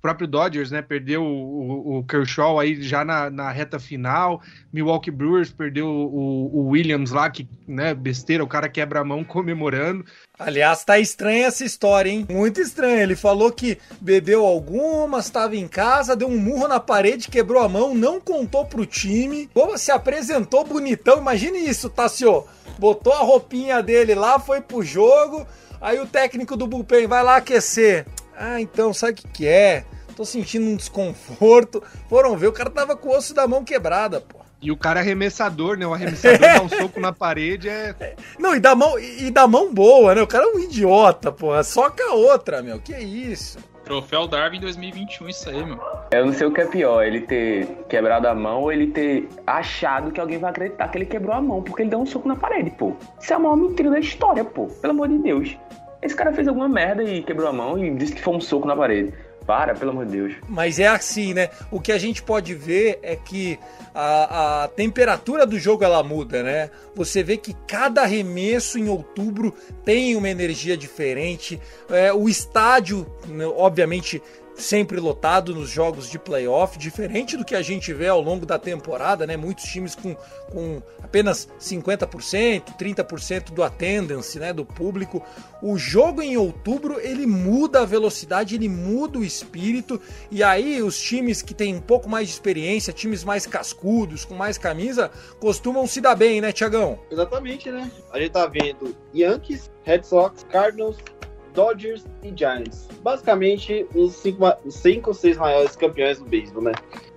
Próprio 0.00 0.26
Dodgers, 0.26 0.70
né, 0.70 0.80
perdeu 0.80 1.22
o, 1.22 1.98
o 1.98 2.04
Kershaw 2.04 2.58
aí 2.58 2.82
já 2.82 3.04
na, 3.04 3.28
na, 3.28 3.50
reta 3.50 3.78
final, 3.78 4.40
Milwaukee 4.72 5.10
Brewers 5.10 5.50
perdeu 5.50 5.86
o, 5.86 6.50
o, 6.52 6.68
Williams 6.68 7.10
lá, 7.10 7.28
que, 7.28 7.48
né, 7.68 7.92
besteira, 7.94 8.42
o 8.42 8.48
cara 8.48 8.68
quebra 8.68 9.00
a 9.00 9.04
mão 9.04 9.22
comemorando. 9.24 10.04
Aliás, 10.38 10.84
tá 10.84 10.98
estranha 10.98 11.46
essa 11.46 11.64
história, 11.64 12.10
hein? 12.10 12.26
Muito 12.30 12.62
estranha. 12.62 13.02
Ele 13.02 13.14
falou 13.14 13.52
que 13.52 13.76
bebeu 14.00 14.46
algumas, 14.46 15.26
estava 15.26 15.54
em 15.54 15.68
casa, 15.68 16.16
deu 16.16 16.28
um 16.28 16.38
murro 16.38 16.66
na 16.66 16.80
parede, 16.80 17.28
quebrou 17.28 17.62
a 17.62 17.68
mão, 17.68 17.94
não 17.94 18.18
contou 18.18 18.64
pro 18.64 18.86
time. 18.86 19.50
Pô, 19.52 19.76
se 19.76 19.92
apresentou 19.92 20.64
bonitão, 20.64 21.18
imagine 21.18 21.58
isso, 21.58 21.90
Tassio. 21.90 22.46
Botou 22.78 23.12
a 23.12 23.18
roupinha 23.18 23.82
dele 23.82 24.14
lá, 24.14 24.38
foi 24.38 24.62
pro 24.62 24.82
jogo, 24.82 25.46
aí 25.78 26.00
o 26.00 26.06
técnico 26.06 26.56
do 26.56 26.66
bullpen 26.66 27.06
vai 27.06 27.22
lá 27.22 27.36
aquecer. 27.36 28.06
Ah, 28.42 28.58
então, 28.58 28.94
sabe 28.94 29.12
o 29.12 29.16
que, 29.16 29.28
que 29.28 29.46
é? 29.46 29.84
Tô 30.16 30.24
sentindo 30.24 30.64
um 30.64 30.74
desconforto. 30.74 31.82
Foram 32.08 32.38
ver, 32.38 32.46
o 32.46 32.52
cara 32.52 32.70
tava 32.70 32.96
com 32.96 33.10
o 33.10 33.12
osso 33.14 33.34
da 33.34 33.46
mão 33.46 33.62
quebrada, 33.62 34.18
pô. 34.18 34.38
E 34.62 34.72
o 34.72 34.76
cara 34.78 35.00
é 35.00 35.02
arremessador, 35.02 35.76
né? 35.76 35.86
O 35.86 35.92
arremessador 35.92 36.38
dá 36.38 36.62
um 36.62 36.68
soco 36.80 36.98
na 36.98 37.12
parede 37.12 37.68
é. 37.68 38.16
Não, 38.38 38.56
e 38.56 38.60
da 38.60 38.74
mão, 38.74 38.98
e 38.98 39.30
da 39.30 39.46
mão 39.46 39.74
boa, 39.74 40.14
né? 40.14 40.22
O 40.22 40.26
cara 40.26 40.44
é 40.44 40.56
um 40.56 40.58
idiota, 40.58 41.30
pô. 41.30 41.62
Soca 41.62 42.02
a 42.02 42.14
outra, 42.14 42.62
meu. 42.62 42.80
Que 42.80 42.96
isso? 42.96 43.58
Troféu 43.84 44.26
Darwin 44.26 44.60
2021, 44.60 45.28
isso 45.28 45.50
aí, 45.50 45.62
meu. 45.62 45.78
Eu 46.10 46.24
não 46.24 46.32
sei 46.32 46.46
o 46.46 46.52
que 46.52 46.62
é 46.62 46.66
pior, 46.66 47.02
ele 47.02 47.20
ter 47.22 47.66
quebrado 47.90 48.26
a 48.26 48.34
mão 48.34 48.62
ou 48.62 48.72
ele 48.72 48.86
ter 48.86 49.28
achado 49.46 50.12
que 50.12 50.20
alguém 50.20 50.38
vai 50.38 50.50
acreditar 50.50 50.88
que 50.88 50.96
ele 50.96 51.06
quebrou 51.06 51.34
a 51.34 51.42
mão 51.42 51.62
porque 51.62 51.82
ele 51.82 51.90
deu 51.90 52.00
um 52.00 52.06
soco 52.06 52.26
na 52.26 52.36
parede, 52.36 52.70
pô. 52.70 52.94
Isso 53.20 53.32
é 53.34 53.36
a 53.36 53.38
maior 53.38 53.56
mentira 53.56 53.90
da 53.90 53.98
história, 53.98 54.44
pô. 54.44 54.66
Pelo 54.66 54.92
amor 54.92 55.08
de 55.08 55.18
Deus. 55.18 55.58
Esse 56.02 56.14
cara 56.14 56.32
fez 56.32 56.48
alguma 56.48 56.68
merda 56.68 57.02
e 57.02 57.22
quebrou 57.22 57.48
a 57.48 57.52
mão 57.52 57.78
e 57.78 57.94
disse 57.94 58.14
que 58.14 58.22
foi 58.22 58.34
um 58.34 58.40
soco 58.40 58.66
na 58.66 58.76
parede. 58.76 59.12
Para, 59.46 59.74
pelo 59.74 59.90
amor 59.90 60.06
de 60.06 60.12
Deus. 60.12 60.34
Mas 60.48 60.78
é 60.78 60.86
assim, 60.86 61.34
né? 61.34 61.48
O 61.72 61.80
que 61.80 61.90
a 61.90 61.98
gente 61.98 62.22
pode 62.22 62.54
ver 62.54 63.00
é 63.02 63.16
que 63.16 63.58
a, 63.92 64.64
a 64.64 64.68
temperatura 64.68 65.44
do 65.44 65.58
jogo 65.58 65.82
ela 65.82 66.02
muda, 66.02 66.42
né? 66.42 66.70
Você 66.94 67.22
vê 67.22 67.36
que 67.36 67.54
cada 67.66 68.02
arremesso 68.02 68.78
em 68.78 68.88
outubro 68.88 69.52
tem 69.84 70.14
uma 70.14 70.28
energia 70.28 70.76
diferente. 70.76 71.60
É, 71.88 72.12
o 72.12 72.28
estádio, 72.28 73.06
né, 73.26 73.46
obviamente, 73.46 74.22
sempre 74.60 75.00
lotado 75.00 75.54
nos 75.54 75.68
jogos 75.68 76.08
de 76.08 76.18
playoff, 76.18 76.78
diferente 76.78 77.36
do 77.36 77.44
que 77.44 77.54
a 77.54 77.62
gente 77.62 77.92
vê 77.92 78.08
ao 78.08 78.20
longo 78.20 78.46
da 78.46 78.58
temporada, 78.58 79.26
né? 79.26 79.36
Muitos 79.36 79.64
times 79.64 79.94
com, 79.94 80.14
com 80.50 80.82
apenas 81.02 81.48
50%, 81.58 82.76
30% 82.78 83.52
do 83.52 83.62
attendance, 83.62 84.38
né, 84.38 84.52
do 84.52 84.64
público. 84.64 85.22
O 85.62 85.76
jogo 85.76 86.22
em 86.22 86.36
outubro, 86.36 87.00
ele 87.00 87.26
muda 87.26 87.80
a 87.80 87.84
velocidade, 87.84 88.54
ele 88.54 88.68
muda 88.68 89.18
o 89.18 89.24
espírito, 89.24 90.00
e 90.30 90.42
aí 90.42 90.82
os 90.82 91.00
times 91.00 91.42
que 91.42 91.54
têm 91.54 91.74
um 91.74 91.80
pouco 91.80 92.08
mais 92.08 92.28
de 92.28 92.34
experiência, 92.34 92.92
times 92.92 93.24
mais 93.24 93.46
cascudos, 93.46 94.24
com 94.24 94.34
mais 94.34 94.56
camisa, 94.56 95.10
costumam 95.38 95.86
se 95.86 96.00
dar 96.00 96.14
bem, 96.14 96.40
né, 96.40 96.52
Tiagão? 96.52 96.98
Exatamente, 97.10 97.70
né? 97.70 97.90
A 98.12 98.18
gente 98.18 98.30
tá 98.30 98.46
vendo 98.46 98.94
Yankees, 99.14 99.70
Red 99.82 100.02
Sox, 100.04 100.44
Cardinals, 100.50 100.96
Dodgers 101.54 102.04
e 102.22 102.32
Giants. 102.36 102.88
Basicamente, 103.02 103.86
os 103.94 104.14
cinco, 104.14 104.44
os 104.64 104.74
cinco 104.74 105.10
ou 105.10 105.14
seis 105.14 105.36
maiores 105.36 105.76
campeões 105.76 106.18
do 106.18 106.24
beisebol, 106.24 106.62
né? 106.62 106.72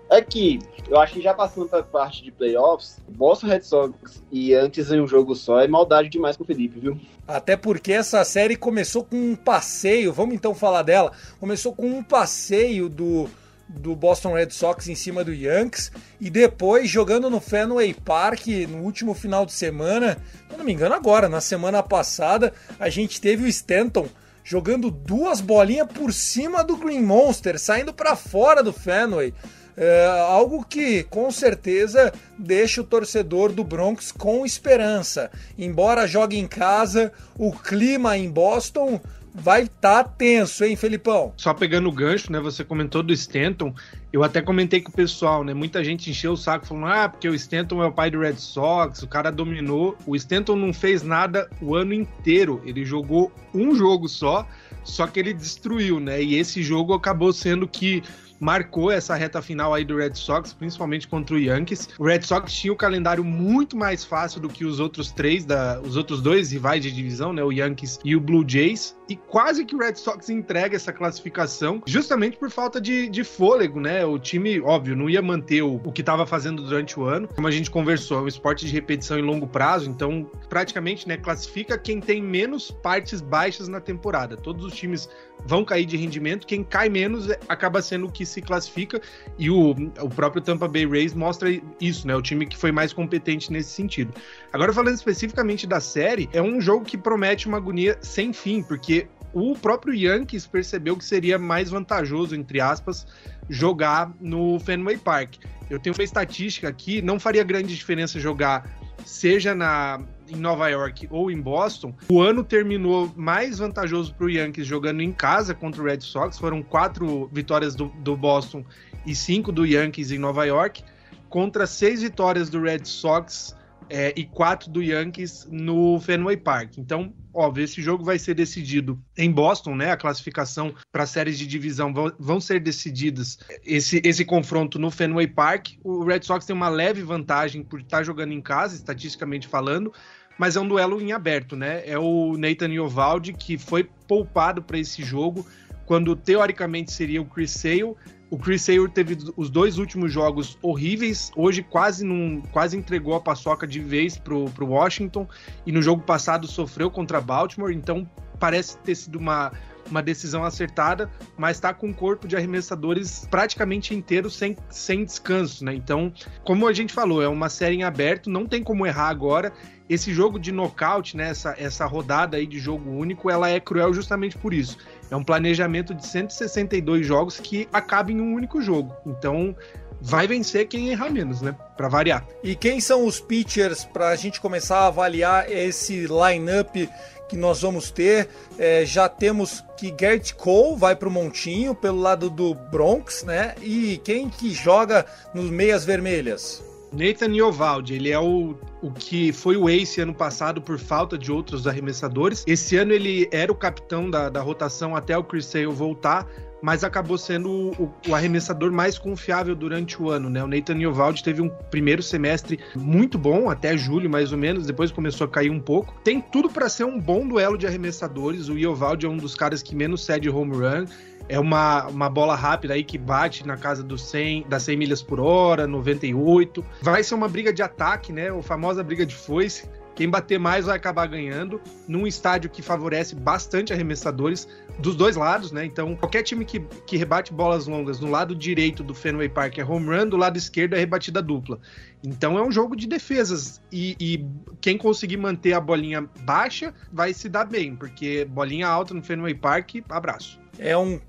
É 0.09 0.21
que 0.21 0.59
eu 0.89 0.99
acho 0.99 1.13
que 1.13 1.21
já 1.21 1.33
passando 1.33 1.67
para 1.67 1.81
parte 1.81 2.23
de 2.23 2.31
playoffs, 2.31 2.99
Boston 3.09 3.47
Red 3.47 3.61
Sox 3.61 4.21
e 4.31 4.53
antes 4.53 4.91
em 4.91 5.01
um 5.01 5.07
jogo 5.07 5.33
só 5.33 5.59
é 5.59 5.67
maldade 5.67 6.09
demais 6.09 6.37
com 6.37 6.43
o 6.43 6.45
Felipe, 6.45 6.79
viu? 6.79 6.99
Até 7.27 7.55
porque 7.55 7.93
essa 7.93 8.23
série 8.23 8.55
começou 8.55 9.03
com 9.03 9.15
um 9.15 9.35
passeio, 9.35 10.13
vamos 10.13 10.35
então 10.35 10.53
falar 10.53 10.83
dela. 10.83 11.13
Começou 11.39 11.73
com 11.73 11.87
um 11.87 12.03
passeio 12.03 12.89
do, 12.89 13.29
do 13.67 13.95
Boston 13.95 14.33
Red 14.33 14.51
Sox 14.51 14.87
em 14.87 14.95
cima 14.95 15.23
do 15.23 15.33
Yankees 15.33 15.91
e 16.19 16.29
depois 16.29 16.89
jogando 16.89 17.29
no 17.29 17.39
Fenway 17.39 17.93
Park 17.93 18.47
no 18.69 18.79
último 18.79 19.13
final 19.13 19.45
de 19.45 19.53
semana, 19.53 20.17
se 20.49 20.57
não 20.57 20.65
me 20.65 20.73
engano 20.73 20.95
agora, 20.95 21.29
na 21.29 21.41
semana 21.41 21.81
passada, 21.81 22.53
a 22.79 22.89
gente 22.89 23.21
teve 23.21 23.45
o 23.45 23.47
Stanton 23.47 24.07
jogando 24.43 24.91
duas 24.91 25.39
bolinhas 25.39 25.87
por 25.87 26.11
cima 26.11 26.63
do 26.63 26.77
Green 26.77 27.01
Monster, 27.01 27.59
saindo 27.59 27.93
para 27.93 28.15
fora 28.15 28.61
do 28.61 28.73
Fenway. 28.73 29.33
É 29.75 30.05
algo 30.27 30.63
que 30.63 31.03
com 31.03 31.31
certeza 31.31 32.13
deixa 32.37 32.81
o 32.81 32.83
torcedor 32.83 33.51
do 33.51 33.63
Bronx 33.63 34.11
com 34.11 34.45
esperança. 34.45 35.31
Embora 35.57 36.05
jogue 36.05 36.37
em 36.37 36.47
casa, 36.47 37.11
o 37.37 37.51
clima 37.51 38.15
em 38.15 38.29
Boston 38.29 39.01
vai 39.33 39.63
estar 39.63 40.03
tá 40.03 40.09
tenso, 40.09 40.63
hein, 40.63 40.75
Felipão? 40.75 41.33
Só 41.37 41.53
pegando 41.53 41.89
o 41.89 41.91
gancho, 41.91 42.31
né? 42.31 42.39
Você 42.39 42.63
comentou 42.63 43.01
do 43.01 43.11
Stanton. 43.13 43.73
Eu 44.13 44.23
até 44.23 44.43
comentei 44.43 44.79
com 44.79 44.91
o 44.91 44.93
pessoal, 44.93 45.43
né? 45.43 45.55
Muita 45.55 45.83
gente 45.83 46.11
encheu 46.11 46.33
o 46.33 46.37
saco 46.37 46.67
falando: 46.67 46.85
ah, 46.85 47.09
porque 47.09 47.27
o 47.27 47.33
Stanton 47.33 47.81
é 47.81 47.87
o 47.87 47.91
pai 47.91 48.11
do 48.11 48.19
Red 48.19 48.35
Sox, 48.35 49.01
o 49.01 49.07
cara 49.07 49.31
dominou. 49.31 49.97
O 50.05 50.15
Stanton 50.15 50.55
não 50.55 50.71
fez 50.71 51.01
nada 51.01 51.49
o 51.59 51.75
ano 51.75 51.95
inteiro. 51.95 52.61
Ele 52.63 52.85
jogou 52.85 53.31
um 53.51 53.73
jogo 53.73 54.07
só, 54.07 54.47
só 54.83 55.07
que 55.07 55.19
ele 55.19 55.33
destruiu, 55.33 55.99
né? 55.99 56.21
E 56.21 56.35
esse 56.35 56.61
jogo 56.61 56.93
acabou 56.93 57.33
sendo 57.33 57.67
que 57.67 58.03
marcou 58.43 58.91
essa 58.91 59.15
reta 59.15 59.41
final 59.41 59.73
aí 59.73 59.85
do 59.85 59.97
Red 59.97 60.15
Sox, 60.15 60.53
principalmente 60.53 61.07
contra 61.07 61.35
o 61.35 61.39
Yankees. 61.39 61.87
O 61.97 62.05
Red 62.05 62.23
Sox 62.23 62.51
tinha 62.53 62.73
o 62.73 62.75
calendário 62.75 63.23
muito 63.23 63.77
mais 63.77 64.03
fácil 64.03 64.41
do 64.41 64.49
que 64.49 64.65
os 64.65 64.81
outros 64.81 65.11
três, 65.11 65.45
da, 65.45 65.79
os 65.81 65.95
outros 65.95 66.21
dois 66.21 66.51
rivais 66.51 66.83
de 66.83 66.91
divisão, 66.91 67.31
né? 67.31 67.41
O 67.41 67.51
Yankees 67.51 67.99
e 68.03 68.15
o 68.15 68.19
Blue 68.19 68.43
Jays. 68.45 68.97
E 69.07 69.15
quase 69.15 69.63
que 69.63 69.75
o 69.75 69.79
Red 69.79 69.95
Sox 69.95 70.29
entrega 70.29 70.75
essa 70.75 70.91
classificação, 70.91 71.81
justamente 71.85 72.37
por 72.37 72.49
falta 72.49 72.81
de, 72.81 73.07
de 73.07 73.23
fôlego, 73.23 73.79
né? 73.79 74.05
O 74.05 74.19
time, 74.19 74.59
óbvio, 74.59 74.95
não 74.95 75.09
ia 75.09 75.21
manter 75.21 75.61
o, 75.61 75.75
o 75.75 75.91
que 75.91 76.01
estava 76.01 76.25
fazendo 76.25 76.63
durante 76.63 76.99
o 76.99 77.05
ano. 77.05 77.29
Como 77.33 77.47
a 77.47 77.51
gente 77.51 77.71
conversou, 77.71 78.19
é 78.19 78.21
um 78.23 78.27
esporte 78.27 78.65
de 78.65 78.71
repetição 78.73 79.17
em 79.17 79.21
longo 79.21 79.47
prazo, 79.47 79.89
então 79.89 80.29
praticamente, 80.49 81.07
né, 81.07 81.15
classifica 81.15 81.77
quem 81.77 82.01
tem 82.01 82.21
menos 82.21 82.71
partes 82.71 83.21
baixas 83.21 83.67
na 83.67 83.79
temporada. 83.79 84.35
Todos 84.35 84.65
os 84.65 84.73
times 84.73 85.09
vão 85.45 85.63
cair 85.63 85.85
de 85.85 85.97
rendimento, 85.97 86.47
quem 86.47 86.63
cai 86.63 86.89
menos 86.89 87.29
acaba 87.47 87.81
sendo 87.81 88.07
o 88.07 88.11
que 88.11 88.25
se 88.33 88.41
classifica, 88.41 89.01
e 89.37 89.49
o, 89.49 89.71
o 89.71 90.09
próprio 90.09 90.41
Tampa 90.41 90.67
Bay 90.67 90.85
Rays 90.85 91.13
mostra 91.13 91.49
isso, 91.79 92.07
né? 92.07 92.15
O 92.15 92.21
time 92.21 92.45
que 92.45 92.57
foi 92.57 92.71
mais 92.71 92.93
competente 92.93 93.51
nesse 93.51 93.69
sentido. 93.69 94.13
Agora, 94.51 94.73
falando 94.73 94.95
especificamente 94.95 95.65
da 95.65 95.79
série, 95.79 96.29
é 96.33 96.41
um 96.41 96.59
jogo 96.59 96.85
que 96.85 96.97
promete 96.97 97.47
uma 97.47 97.57
agonia 97.57 97.97
sem 98.01 98.33
fim, 98.33 98.61
porque 98.63 99.07
o 99.33 99.55
próprio 99.55 99.93
Yankees 99.93 100.45
percebeu 100.45 100.95
que 100.95 101.03
seria 101.03 101.39
mais 101.39 101.69
vantajoso, 101.69 102.35
entre 102.35 102.61
aspas, 102.61 103.07
jogar 103.49 104.11
no 104.21 104.59
Fenway 104.59 104.97
Park. 104.97 105.35
Eu 105.69 105.79
tenho 105.79 105.95
uma 105.95 106.03
estatística 106.03 106.67
aqui, 106.67 107.01
não 107.01 107.19
faria 107.19 107.43
grande 107.43 107.75
diferença 107.75 108.19
jogar 108.19 108.69
seja 109.05 109.53
na, 109.53 110.01
em 110.29 110.35
Nova 110.35 110.69
York 110.69 111.07
ou 111.09 111.29
em 111.29 111.39
Boston. 111.39 111.93
O 112.09 112.21
ano 112.21 112.43
terminou 112.43 113.11
mais 113.15 113.59
vantajoso 113.59 114.13
para 114.13 114.25
o 114.25 114.29
Yankees 114.29 114.65
jogando 114.65 115.01
em 115.01 115.11
casa 115.11 115.53
contra 115.53 115.81
o 115.81 115.85
Red 115.85 116.01
Sox. 116.01 116.37
Foram 116.37 116.61
quatro 116.61 117.29
vitórias 117.31 117.75
do, 117.75 117.85
do 117.99 118.15
Boston 118.15 118.63
e 119.05 119.15
cinco 119.15 119.51
do 119.51 119.65
Yankees 119.65 120.11
em 120.11 120.17
Nova 120.17 120.45
York, 120.45 120.83
contra 121.29 121.67
seis 121.67 122.01
vitórias 122.01 122.49
do 122.49 122.61
Red 122.61 122.85
Sox 122.85 123.55
é, 123.89 124.13
e 124.15 124.25
quatro 124.25 124.69
do 124.69 124.81
Yankees 124.81 125.47
no 125.51 125.99
Fenway 125.99 126.37
Park. 126.37 126.77
Então, 126.77 127.13
óbvio, 127.33 127.63
esse 127.63 127.81
jogo 127.81 128.03
vai 128.03 128.19
ser 128.19 128.33
decidido 128.33 129.01
em 129.17 129.31
Boston, 129.31 129.75
né? 129.75 129.91
A 129.91 129.97
classificação 129.97 130.73
para 130.91 131.05
séries 131.05 131.37
de 131.37 131.47
divisão 131.47 131.93
vão, 131.93 132.11
vão, 132.19 132.39
ser 132.39 132.59
decididas 132.59 133.39
esse, 133.65 134.01
esse 134.03 134.23
confronto 134.25 134.77
no 134.79 134.91
Fenway 134.91 135.27
Park. 135.27 135.73
O 135.83 136.03
Red 136.03 136.23
Sox 136.23 136.45
tem 136.45 136.55
uma 136.55 136.69
leve 136.69 137.01
vantagem 137.01 137.63
por 137.63 137.79
estar 137.79 138.03
jogando 138.03 138.33
em 138.33 138.41
casa, 138.41 138.75
estatisticamente 138.75 139.47
falando, 139.47 139.93
mas 140.37 140.55
é 140.55 140.59
um 140.59 140.67
duelo 140.67 141.01
em 141.01 141.11
aberto, 141.11 141.55
né? 141.55 141.83
É 141.85 141.97
o 141.97 142.37
Nathan 142.37 142.69
Iovaldi 142.69 143.33
que 143.33 143.57
foi 143.57 143.89
poupado 144.07 144.61
para 144.61 144.77
esse 144.77 145.03
jogo, 145.03 145.45
quando 145.85 146.15
teoricamente 146.15 146.91
seria 146.91 147.21
o 147.21 147.25
Chris 147.25 147.51
Sale 147.51 147.95
o 148.33 148.37
Chris 148.39 148.63
Sale 148.63 148.89
teve 148.89 149.15
os 149.37 149.47
dois 149.47 149.77
últimos 149.77 150.11
jogos 150.11 150.57
horríveis. 150.59 151.31
Hoje 151.35 151.61
quase 151.61 152.03
quase 152.51 152.75
entregou 152.75 153.13
a 153.13 153.21
paçoca 153.21 153.67
de 153.67 153.79
vez 153.79 154.17
pro, 154.17 154.45
pro 154.45 154.65
Washington. 154.65 155.27
E 155.67 155.71
no 155.71 155.83
jogo 155.83 156.01
passado 156.01 156.47
sofreu 156.47 156.89
contra 156.89 157.21
Baltimore. 157.21 157.71
Então 157.71 158.09
parece 158.39 158.75
ter 158.79 158.95
sido 158.95 159.19
uma, 159.19 159.51
uma 159.87 160.01
decisão 160.01 160.43
acertada, 160.43 161.11
mas 161.37 161.57
está 161.57 161.75
com 161.75 161.89
um 161.89 161.93
corpo 161.93 162.27
de 162.27 162.35
arremessadores 162.35 163.27
praticamente 163.29 163.93
inteiro 163.93 164.31
sem, 164.31 164.57
sem 164.67 165.05
descanso, 165.05 165.63
né? 165.63 165.75
Então, 165.75 166.11
como 166.43 166.67
a 166.67 166.73
gente 166.73 166.91
falou, 166.91 167.21
é 167.21 167.27
uma 167.27 167.49
série 167.49 167.75
em 167.75 167.83
aberto, 167.83 168.31
não 168.31 168.47
tem 168.47 168.63
como 168.63 168.87
errar 168.87 169.09
agora. 169.09 169.53
Esse 169.87 170.11
jogo 170.11 170.39
de 170.39 170.51
nocaute, 170.51 171.15
né, 171.15 171.29
essa, 171.29 171.53
essa 171.55 171.85
rodada 171.85 172.37
aí 172.37 172.47
de 172.47 172.57
jogo 172.57 172.89
único, 172.89 173.29
ela 173.29 173.47
é 173.47 173.59
cruel 173.59 173.93
justamente 173.93 174.37
por 174.37 174.53
isso. 174.53 174.77
É 175.13 175.15
um 175.15 175.23
planejamento 175.23 175.93
de 175.93 176.07
162 176.07 177.05
jogos 177.05 177.39
que 177.39 177.69
acaba 177.71 178.11
em 178.11 178.19
um 178.19 178.33
único 178.33 178.59
jogo. 178.59 178.97
Então, 179.05 179.55
vai 180.01 180.25
vencer 180.25 180.67
quem 180.67 180.89
errar 180.89 181.11
menos, 181.11 181.39
né? 181.39 181.55
Para 181.77 181.87
variar. 181.87 182.25
E 182.43 182.55
quem 182.55 182.81
são 182.81 183.05
os 183.05 183.19
pitchers 183.19 183.85
para 183.85 184.09
a 184.09 184.15
gente 184.15 184.41
começar 184.41 184.79
a 184.79 184.87
avaliar 184.87 185.51
esse 185.51 186.07
lineup 186.07 186.89
que 187.29 187.37
nós 187.37 187.61
vamos 187.61 187.91
ter? 187.91 188.27
É, 188.57 188.87
já 188.87 189.07
temos 189.07 189.63
que 189.77 189.93
Gert 189.95 190.33
Cole 190.33 190.79
vai 190.79 190.95
para 190.95 191.07
o 191.07 191.11
Montinho 191.11 191.75
pelo 191.75 191.99
lado 192.01 192.27
do 192.27 192.55
Bronx, 192.55 193.23
né? 193.23 193.53
E 193.61 194.01
quem 194.03 194.27
que 194.27 194.51
joga 194.51 195.05
nos 195.31 195.51
meias 195.51 195.85
vermelhas? 195.85 196.72
Nathan 196.93 197.33
Iovaldi, 197.35 197.95
ele 197.95 198.11
é 198.11 198.19
o, 198.19 198.55
o 198.81 198.91
que 198.91 199.33
foi 199.33 199.57
o 199.57 199.67
ace 199.67 199.99
ano 200.01 200.13
passado 200.13 200.61
por 200.61 200.77
falta 200.77 201.17
de 201.17 201.31
outros 201.31 201.67
arremessadores. 201.67 202.43
Esse 202.45 202.77
ano 202.77 202.93
ele 202.93 203.27
era 203.31 203.51
o 203.51 203.55
capitão 203.55 204.09
da, 204.09 204.29
da 204.29 204.41
rotação 204.41 204.95
até 204.95 205.17
o 205.17 205.23
Chris 205.23 205.45
Sale 205.45 205.65
voltar, 205.65 206.27
mas 206.61 206.83
acabou 206.83 207.17
sendo 207.17 207.49
o, 207.51 207.93
o, 208.07 208.15
arremessador 208.15 208.71
mais 208.71 208.97
confiável 208.97 209.55
durante 209.55 210.01
o 210.01 210.09
ano, 210.09 210.29
né? 210.29 210.43
O 210.43 210.47
Nathan 210.47 210.77
Iovaldi 210.77 211.23
teve 211.23 211.41
um 211.41 211.49
primeiro 211.49 212.01
semestre 212.01 212.59
muito 212.75 213.17
bom, 213.17 213.49
até 213.49 213.75
julho 213.75 214.09
mais 214.09 214.31
ou 214.31 214.37
menos, 214.37 214.65
depois 214.65 214.91
começou 214.91 215.25
a 215.25 215.29
cair 215.29 215.49
um 215.49 215.59
pouco. 215.59 215.93
Tem 216.03 216.21
tudo 216.21 216.49
para 216.49 216.69
ser 216.69 216.85
um 216.85 216.99
bom 216.99 217.27
duelo 217.27 217.57
de 217.57 217.67
arremessadores. 217.67 218.47
O 218.47 218.57
Iovaldi 218.57 219.05
é 219.05 219.09
um 219.09 219.17
dos 219.17 219.35
caras 219.35 219.61
que 219.61 219.75
menos 219.75 220.05
cede 220.05 220.29
home 220.29 220.55
run 220.55 220.85
é 221.29 221.39
uma, 221.39 221.87
uma 221.87 222.09
bola 222.09 222.35
rápida 222.35 222.73
aí 222.73 222.83
que 222.83 222.97
bate 222.97 223.45
na 223.45 223.57
casa 223.57 223.83
dos 223.83 224.03
100, 224.03 224.47
das 224.47 224.63
100 224.63 224.77
milhas 224.77 225.01
por 225.01 225.19
hora, 225.19 225.65
98. 225.67 226.63
Vai 226.81 227.03
ser 227.03 227.15
uma 227.15 227.27
briga 227.27 227.53
de 227.53 227.61
ataque, 227.61 228.11
né? 228.11 228.29
A 228.29 228.41
famosa 228.41 228.83
briga 228.83 229.05
de 229.05 229.15
foice. 229.15 229.67
Quem 229.95 230.09
bater 230.09 230.39
mais 230.39 230.65
vai 230.65 230.75
acabar 230.75 231.05
ganhando 231.05 231.61
num 231.87 232.07
estádio 232.07 232.49
que 232.49 232.63
favorece 232.63 233.15
bastante 233.15 233.71
arremessadores 233.71 234.47
dos 234.79 234.95
dois 234.95 235.15
lados, 235.15 235.51
né? 235.51 235.65
Então, 235.65 235.95
qualquer 235.95 236.23
time 236.23 236.43
que, 236.45 236.59
que 236.87 236.97
rebate 236.97 237.31
bolas 237.31 237.67
longas 237.67 237.99
no 237.99 238.09
lado 238.09 238.35
direito 238.35 238.83
do 238.83 238.95
Fenway 238.95 239.29
Park 239.29 239.59
é 239.59 239.63
home 239.63 239.95
run, 239.95 240.07
do 240.07 240.17
lado 240.17 240.35
esquerdo 240.35 240.73
é 240.73 240.79
rebatida 240.79 241.21
dupla. 241.21 241.59
Então, 242.03 242.39
é 242.39 242.41
um 242.41 242.51
jogo 242.51 242.75
de 242.75 242.87
defesas 242.87 243.61
e, 243.71 243.95
e 243.99 244.25
quem 244.59 244.79
conseguir 244.79 245.17
manter 245.17 245.53
a 245.53 245.59
bolinha 245.59 246.09
baixa 246.21 246.73
vai 246.91 247.13
se 247.13 247.29
dar 247.29 247.45
bem, 247.45 247.75
porque 247.75 248.25
bolinha 248.25 248.67
alta 248.67 248.95
no 248.95 249.03
Fenway 249.03 249.35
Park, 249.35 249.75
abraço. 249.89 250.39
É 250.57 250.75
um 250.75 250.99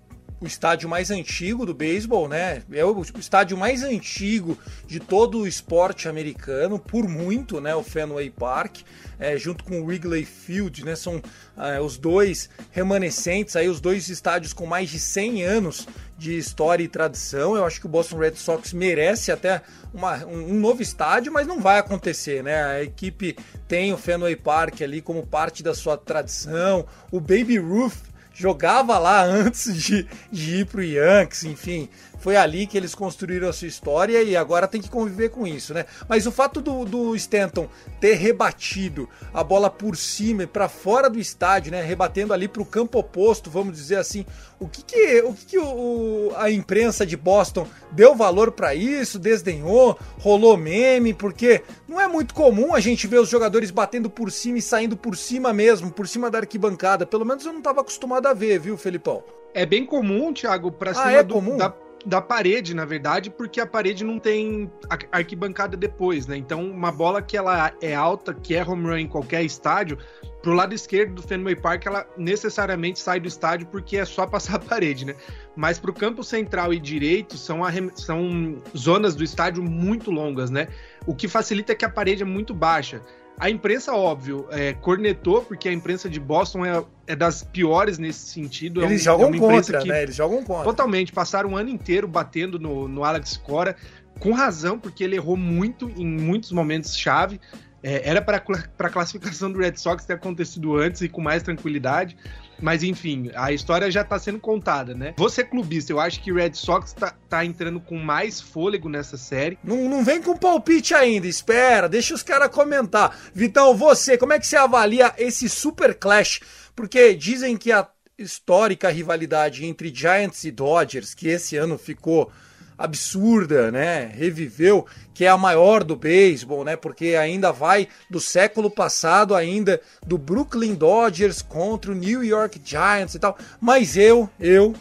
o 0.44 0.46
estádio 0.46 0.88
mais 0.88 1.10
antigo 1.10 1.64
do 1.64 1.72
beisebol, 1.72 2.28
né? 2.28 2.62
É 2.70 2.84
o 2.84 3.02
estádio 3.18 3.56
mais 3.56 3.82
antigo 3.82 4.58
de 4.86 5.00
todo 5.00 5.40
o 5.40 5.48
esporte 5.48 6.06
americano, 6.06 6.78
por 6.78 7.08
muito, 7.08 7.60
né? 7.60 7.74
O 7.74 7.82
Fenway 7.82 8.30
Park, 8.30 8.82
é, 9.18 9.38
junto 9.38 9.64
com 9.64 9.80
o 9.80 9.84
Wrigley 9.86 10.24
Field, 10.24 10.84
né? 10.84 10.94
São 10.94 11.22
é, 11.56 11.80
os 11.80 11.96
dois 11.96 12.50
remanescentes, 12.70 13.56
aí 13.56 13.68
os 13.68 13.80
dois 13.80 14.08
estádios 14.08 14.52
com 14.52 14.66
mais 14.66 14.90
de 14.90 14.98
100 14.98 15.42
anos 15.44 15.88
de 16.18 16.36
história 16.36 16.84
e 16.84 16.88
tradição. 16.88 17.56
Eu 17.56 17.64
acho 17.64 17.80
que 17.80 17.86
o 17.86 17.88
Boston 17.88 18.18
Red 18.18 18.36
Sox 18.36 18.72
merece 18.72 19.32
até 19.32 19.62
uma, 19.92 20.24
um, 20.26 20.60
novo 20.60 20.82
estádio, 20.82 21.32
mas 21.32 21.46
não 21.46 21.58
vai 21.58 21.78
acontecer, 21.78 22.42
né? 22.42 22.62
A 22.64 22.82
equipe 22.82 23.36
tem 23.66 23.92
o 23.92 23.96
Fenway 23.96 24.36
Park 24.36 24.82
ali 24.82 25.00
como 25.00 25.26
parte 25.26 25.62
da 25.62 25.74
sua 25.74 25.96
tradição. 25.96 26.86
O 27.10 27.18
Baby 27.18 27.58
Ruth 27.58 28.13
jogava 28.34 28.98
lá 28.98 29.22
antes 29.22 29.74
de, 29.82 30.06
de 30.30 30.56
ir 30.60 30.66
pro 30.66 30.82
Yankees, 30.82 31.44
enfim. 31.44 31.88
Foi 32.24 32.36
ali 32.36 32.66
que 32.66 32.78
eles 32.78 32.94
construíram 32.94 33.50
a 33.50 33.52
sua 33.52 33.68
história 33.68 34.22
e 34.22 34.34
agora 34.34 34.66
tem 34.66 34.80
que 34.80 34.88
conviver 34.88 35.28
com 35.28 35.46
isso, 35.46 35.74
né? 35.74 35.84
Mas 36.08 36.26
o 36.26 36.32
fato 36.32 36.58
do, 36.62 36.86
do 36.86 37.14
Stanton 37.14 37.68
ter 38.00 38.14
rebatido 38.14 39.06
a 39.34 39.44
bola 39.44 39.68
por 39.68 39.94
cima 39.94 40.44
e 40.44 40.46
para 40.46 40.66
fora 40.66 41.10
do 41.10 41.18
estádio, 41.18 41.70
né? 41.70 41.82
Rebatendo 41.82 42.32
ali 42.32 42.48
para 42.48 42.62
o 42.62 42.64
campo 42.64 42.98
oposto, 42.98 43.50
vamos 43.50 43.76
dizer 43.76 43.96
assim. 43.96 44.24
O 44.58 44.66
que, 44.66 44.82
que, 44.82 45.20
o 45.20 45.34
que, 45.34 45.44
que 45.44 45.58
o, 45.58 46.32
a 46.36 46.50
imprensa 46.50 47.04
de 47.04 47.14
Boston 47.14 47.66
deu 47.92 48.14
valor 48.14 48.52
para 48.52 48.74
isso? 48.74 49.18
Desdenhou? 49.18 49.98
Rolou 50.18 50.56
meme? 50.56 51.12
Porque 51.12 51.60
não 51.86 52.00
é 52.00 52.08
muito 52.08 52.32
comum 52.32 52.74
a 52.74 52.80
gente 52.80 53.06
ver 53.06 53.20
os 53.20 53.28
jogadores 53.28 53.70
batendo 53.70 54.08
por 54.08 54.32
cima 54.32 54.56
e 54.56 54.62
saindo 54.62 54.96
por 54.96 55.14
cima 55.14 55.52
mesmo, 55.52 55.92
por 55.92 56.08
cima 56.08 56.30
da 56.30 56.38
arquibancada. 56.38 57.04
Pelo 57.04 57.26
menos 57.26 57.44
eu 57.44 57.52
não 57.52 57.58
estava 57.58 57.82
acostumado 57.82 58.26
a 58.26 58.32
ver, 58.32 58.58
viu, 58.58 58.78
Felipão? 58.78 59.22
É 59.52 59.66
bem 59.66 59.84
comum, 59.84 60.32
Thiago, 60.32 60.72
para 60.72 60.92
ah, 60.92 60.94
cima 60.94 61.12
é 61.12 61.22
do, 61.22 61.34
comum? 61.34 61.58
da 61.58 61.68
da 62.04 62.20
parede, 62.20 62.74
na 62.74 62.84
verdade, 62.84 63.30
porque 63.30 63.60
a 63.60 63.66
parede 63.66 64.04
não 64.04 64.18
tem 64.18 64.70
arquibancada 65.10 65.76
depois, 65.76 66.26
né? 66.26 66.36
Então, 66.36 66.62
uma 66.62 66.92
bola 66.92 67.22
que 67.22 67.36
ela 67.36 67.72
é 67.80 67.94
alta, 67.94 68.34
que 68.34 68.54
é 68.54 68.62
home 68.62 68.86
run 68.86 68.98
em 68.98 69.08
qualquer 69.08 69.42
estádio, 69.42 69.98
pro 70.42 70.52
lado 70.52 70.74
esquerdo 70.74 71.14
do 71.14 71.22
Fenway 71.22 71.56
Park, 71.56 71.86
ela 71.86 72.06
necessariamente 72.18 73.00
sai 73.00 73.18
do 73.18 73.26
estádio 73.26 73.66
porque 73.68 73.96
é 73.96 74.04
só 74.04 74.26
passar 74.28 74.56
a 74.56 74.58
parede, 74.58 75.06
né? 75.06 75.14
Mas 75.56 75.78
pro 75.78 75.92
campo 75.92 76.22
central 76.22 76.74
e 76.74 76.78
direito 76.78 77.38
são, 77.38 77.60
são 77.94 78.62
zonas 78.76 79.14
do 79.14 79.24
estádio 79.24 79.62
muito 79.62 80.10
longas, 80.10 80.50
né? 80.50 80.68
O 81.06 81.14
que 81.14 81.26
facilita 81.26 81.72
é 81.72 81.74
que 81.74 81.84
a 81.84 81.90
parede 81.90 82.22
é 82.22 82.26
muito 82.26 82.52
baixa. 82.54 83.00
A 83.38 83.50
imprensa, 83.50 83.92
óbvio, 83.92 84.46
é, 84.50 84.72
cornetou, 84.74 85.42
porque 85.42 85.68
a 85.68 85.72
imprensa 85.72 86.08
de 86.08 86.20
Boston 86.20 86.64
é, 86.64 86.84
é 87.06 87.16
das 87.16 87.42
piores 87.42 87.98
nesse 87.98 88.28
sentido. 88.28 88.82
Eles 88.82 89.06
é 89.06 89.12
um, 89.12 89.18
jogam 89.18 89.34
é 89.34 89.38
contra, 89.38 89.84
né? 89.84 90.02
Eles 90.02 90.14
jogam 90.14 90.44
contra. 90.44 90.64
Totalmente. 90.64 91.12
Passaram 91.12 91.50
um 91.50 91.56
ano 91.56 91.68
inteiro 91.68 92.06
batendo 92.06 92.58
no, 92.58 92.86
no 92.86 93.02
Alex 93.02 93.36
Cora, 93.36 93.76
com 94.20 94.32
razão, 94.32 94.78
porque 94.78 95.02
ele 95.02 95.16
errou 95.16 95.36
muito 95.36 95.90
em 95.96 96.06
muitos 96.06 96.52
momentos-chave. 96.52 97.40
É, 97.82 98.08
era 98.08 98.22
para 98.22 98.36
a 98.78 98.90
classificação 98.90 99.50
do 99.50 99.58
Red 99.58 99.76
Sox 99.76 100.04
ter 100.04 100.14
acontecido 100.14 100.76
antes 100.76 101.02
e 101.02 101.08
com 101.08 101.20
mais 101.20 101.42
tranquilidade. 101.42 102.16
Mas 102.60 102.82
enfim, 102.82 103.30
a 103.34 103.52
história 103.52 103.90
já 103.90 104.04
tá 104.04 104.18
sendo 104.18 104.38
contada, 104.38 104.94
né? 104.94 105.14
Você 105.16 105.44
clubista, 105.44 105.92
eu 105.92 106.00
acho 106.00 106.22
que 106.22 106.32
Red 106.32 106.54
Sox 106.54 106.92
tá, 106.92 107.14
tá 107.28 107.44
entrando 107.44 107.80
com 107.80 107.98
mais 107.98 108.40
fôlego 108.40 108.88
nessa 108.88 109.16
série. 109.16 109.58
Não, 109.62 109.88
não 109.88 110.04
vem 110.04 110.22
com 110.22 110.36
palpite 110.36 110.94
ainda, 110.94 111.26
espera, 111.26 111.88
deixa 111.88 112.14
os 112.14 112.22
caras 112.22 112.48
comentar. 112.48 113.16
Vitão, 113.34 113.76
você, 113.76 114.16
como 114.16 114.32
é 114.32 114.38
que 114.38 114.46
você 114.46 114.56
avalia 114.56 115.12
esse 115.18 115.48
super 115.48 115.94
clash? 115.94 116.40
Porque 116.74 117.14
dizem 117.14 117.56
que 117.56 117.72
a 117.72 117.86
histórica 118.18 118.90
rivalidade 118.90 119.64
entre 119.64 119.92
Giants 119.92 120.44
e 120.44 120.50
Dodgers, 120.50 121.14
que 121.14 121.28
esse 121.28 121.56
ano 121.56 121.76
ficou 121.76 122.30
absurda, 122.76 123.70
né? 123.70 124.10
Reviveu, 124.14 124.86
que 125.12 125.24
é 125.24 125.28
a 125.28 125.36
maior 125.36 125.84
do 125.84 125.96
beisebol, 125.96 126.64
né? 126.64 126.76
Porque 126.76 127.14
ainda 127.14 127.52
vai 127.52 127.88
do 128.10 128.20
século 128.20 128.70
passado, 128.70 129.34
ainda 129.34 129.80
do 130.06 130.18
Brooklyn 130.18 130.74
Dodgers 130.74 131.42
contra 131.42 131.92
o 131.92 131.94
New 131.94 132.24
York 132.24 132.60
Giants 132.64 133.14
e 133.14 133.18
tal. 133.18 133.36
Mas 133.60 133.96
eu, 133.96 134.28
eu, 134.38 134.74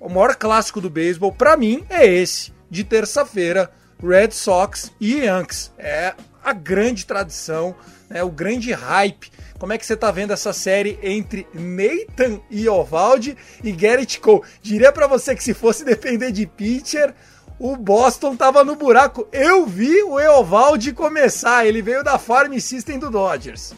o 0.00 0.08
maior 0.08 0.34
clássico 0.36 0.80
do 0.80 0.90
beisebol 0.90 1.32
para 1.32 1.56
mim 1.56 1.84
é 1.88 2.06
esse 2.06 2.52
de 2.70 2.82
terça-feira, 2.82 3.70
Red 4.02 4.32
Sox 4.32 4.90
e 5.00 5.18
Yankees. 5.18 5.72
É 5.78 6.14
a 6.42 6.52
grande 6.52 7.06
tradição 7.06 7.74
né, 8.08 8.22
o 8.22 8.30
grande 8.30 8.72
hype. 8.72 9.32
Como 9.58 9.72
é 9.72 9.78
que 9.78 9.86
você 9.86 9.96
tá 9.96 10.10
vendo 10.10 10.32
essa 10.32 10.52
série 10.52 10.98
entre 11.02 11.46
Nathan 11.52 12.40
e 12.50 12.68
Ovaldi 12.68 13.36
e 13.62 13.72
Garrett 13.72 14.20
Cole? 14.20 14.42
Diria 14.62 14.92
para 14.92 15.06
você 15.06 15.34
que 15.34 15.42
se 15.42 15.54
fosse 15.54 15.84
depender 15.84 16.30
de 16.32 16.46
pitcher, 16.46 17.14
o 17.58 17.76
Boston 17.76 18.36
tava 18.36 18.64
no 18.64 18.76
buraco. 18.76 19.26
Eu 19.32 19.66
vi 19.66 20.02
o 20.02 20.18
Eovaldi 20.18 20.92
começar, 20.92 21.66
ele 21.66 21.82
veio 21.82 22.02
da 22.04 22.18
Farm 22.18 22.56
System 22.58 22.98
do 22.98 23.10
Dodgers. 23.10 23.74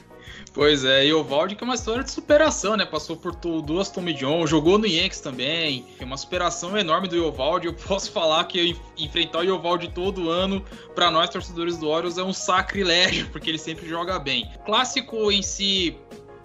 Pois 0.52 0.86
é, 0.86 1.04
e 1.04 1.12
o 1.12 1.22
Valdi 1.22 1.54
que 1.54 1.62
é 1.62 1.66
uma 1.66 1.74
história 1.74 2.02
de 2.02 2.10
superação, 2.10 2.78
né? 2.78 2.86
Passou 2.86 3.14
por 3.14 3.34
duas 3.34 3.90
Tommy 3.90 4.14
John, 4.14 4.46
jogou 4.46 4.78
no 4.78 4.86
Yankees 4.86 5.20
também. 5.20 5.84
É 6.00 6.04
uma 6.06 6.16
superação 6.16 6.78
enorme 6.78 7.08
do 7.08 7.14
Iovaldi. 7.14 7.66
Eu 7.66 7.74
posso 7.74 8.10
falar 8.12 8.42
que 8.44 8.58
en- 8.70 8.76
enfrentar 8.96 9.40
o 9.40 9.42
Iovaldi 9.44 9.88
todo 9.88 10.30
ano, 10.30 10.64
pra 10.94 11.10
nós 11.10 11.28
torcedores 11.28 11.76
do 11.76 11.86
Orioles, 11.88 12.16
é 12.16 12.22
um 12.22 12.32
sacrilégio, 12.32 13.28
porque 13.30 13.50
ele 13.50 13.58
sempre 13.58 13.86
joga 13.86 14.18
bem. 14.18 14.50
Clássico 14.64 15.30
em 15.30 15.42
si 15.42 15.94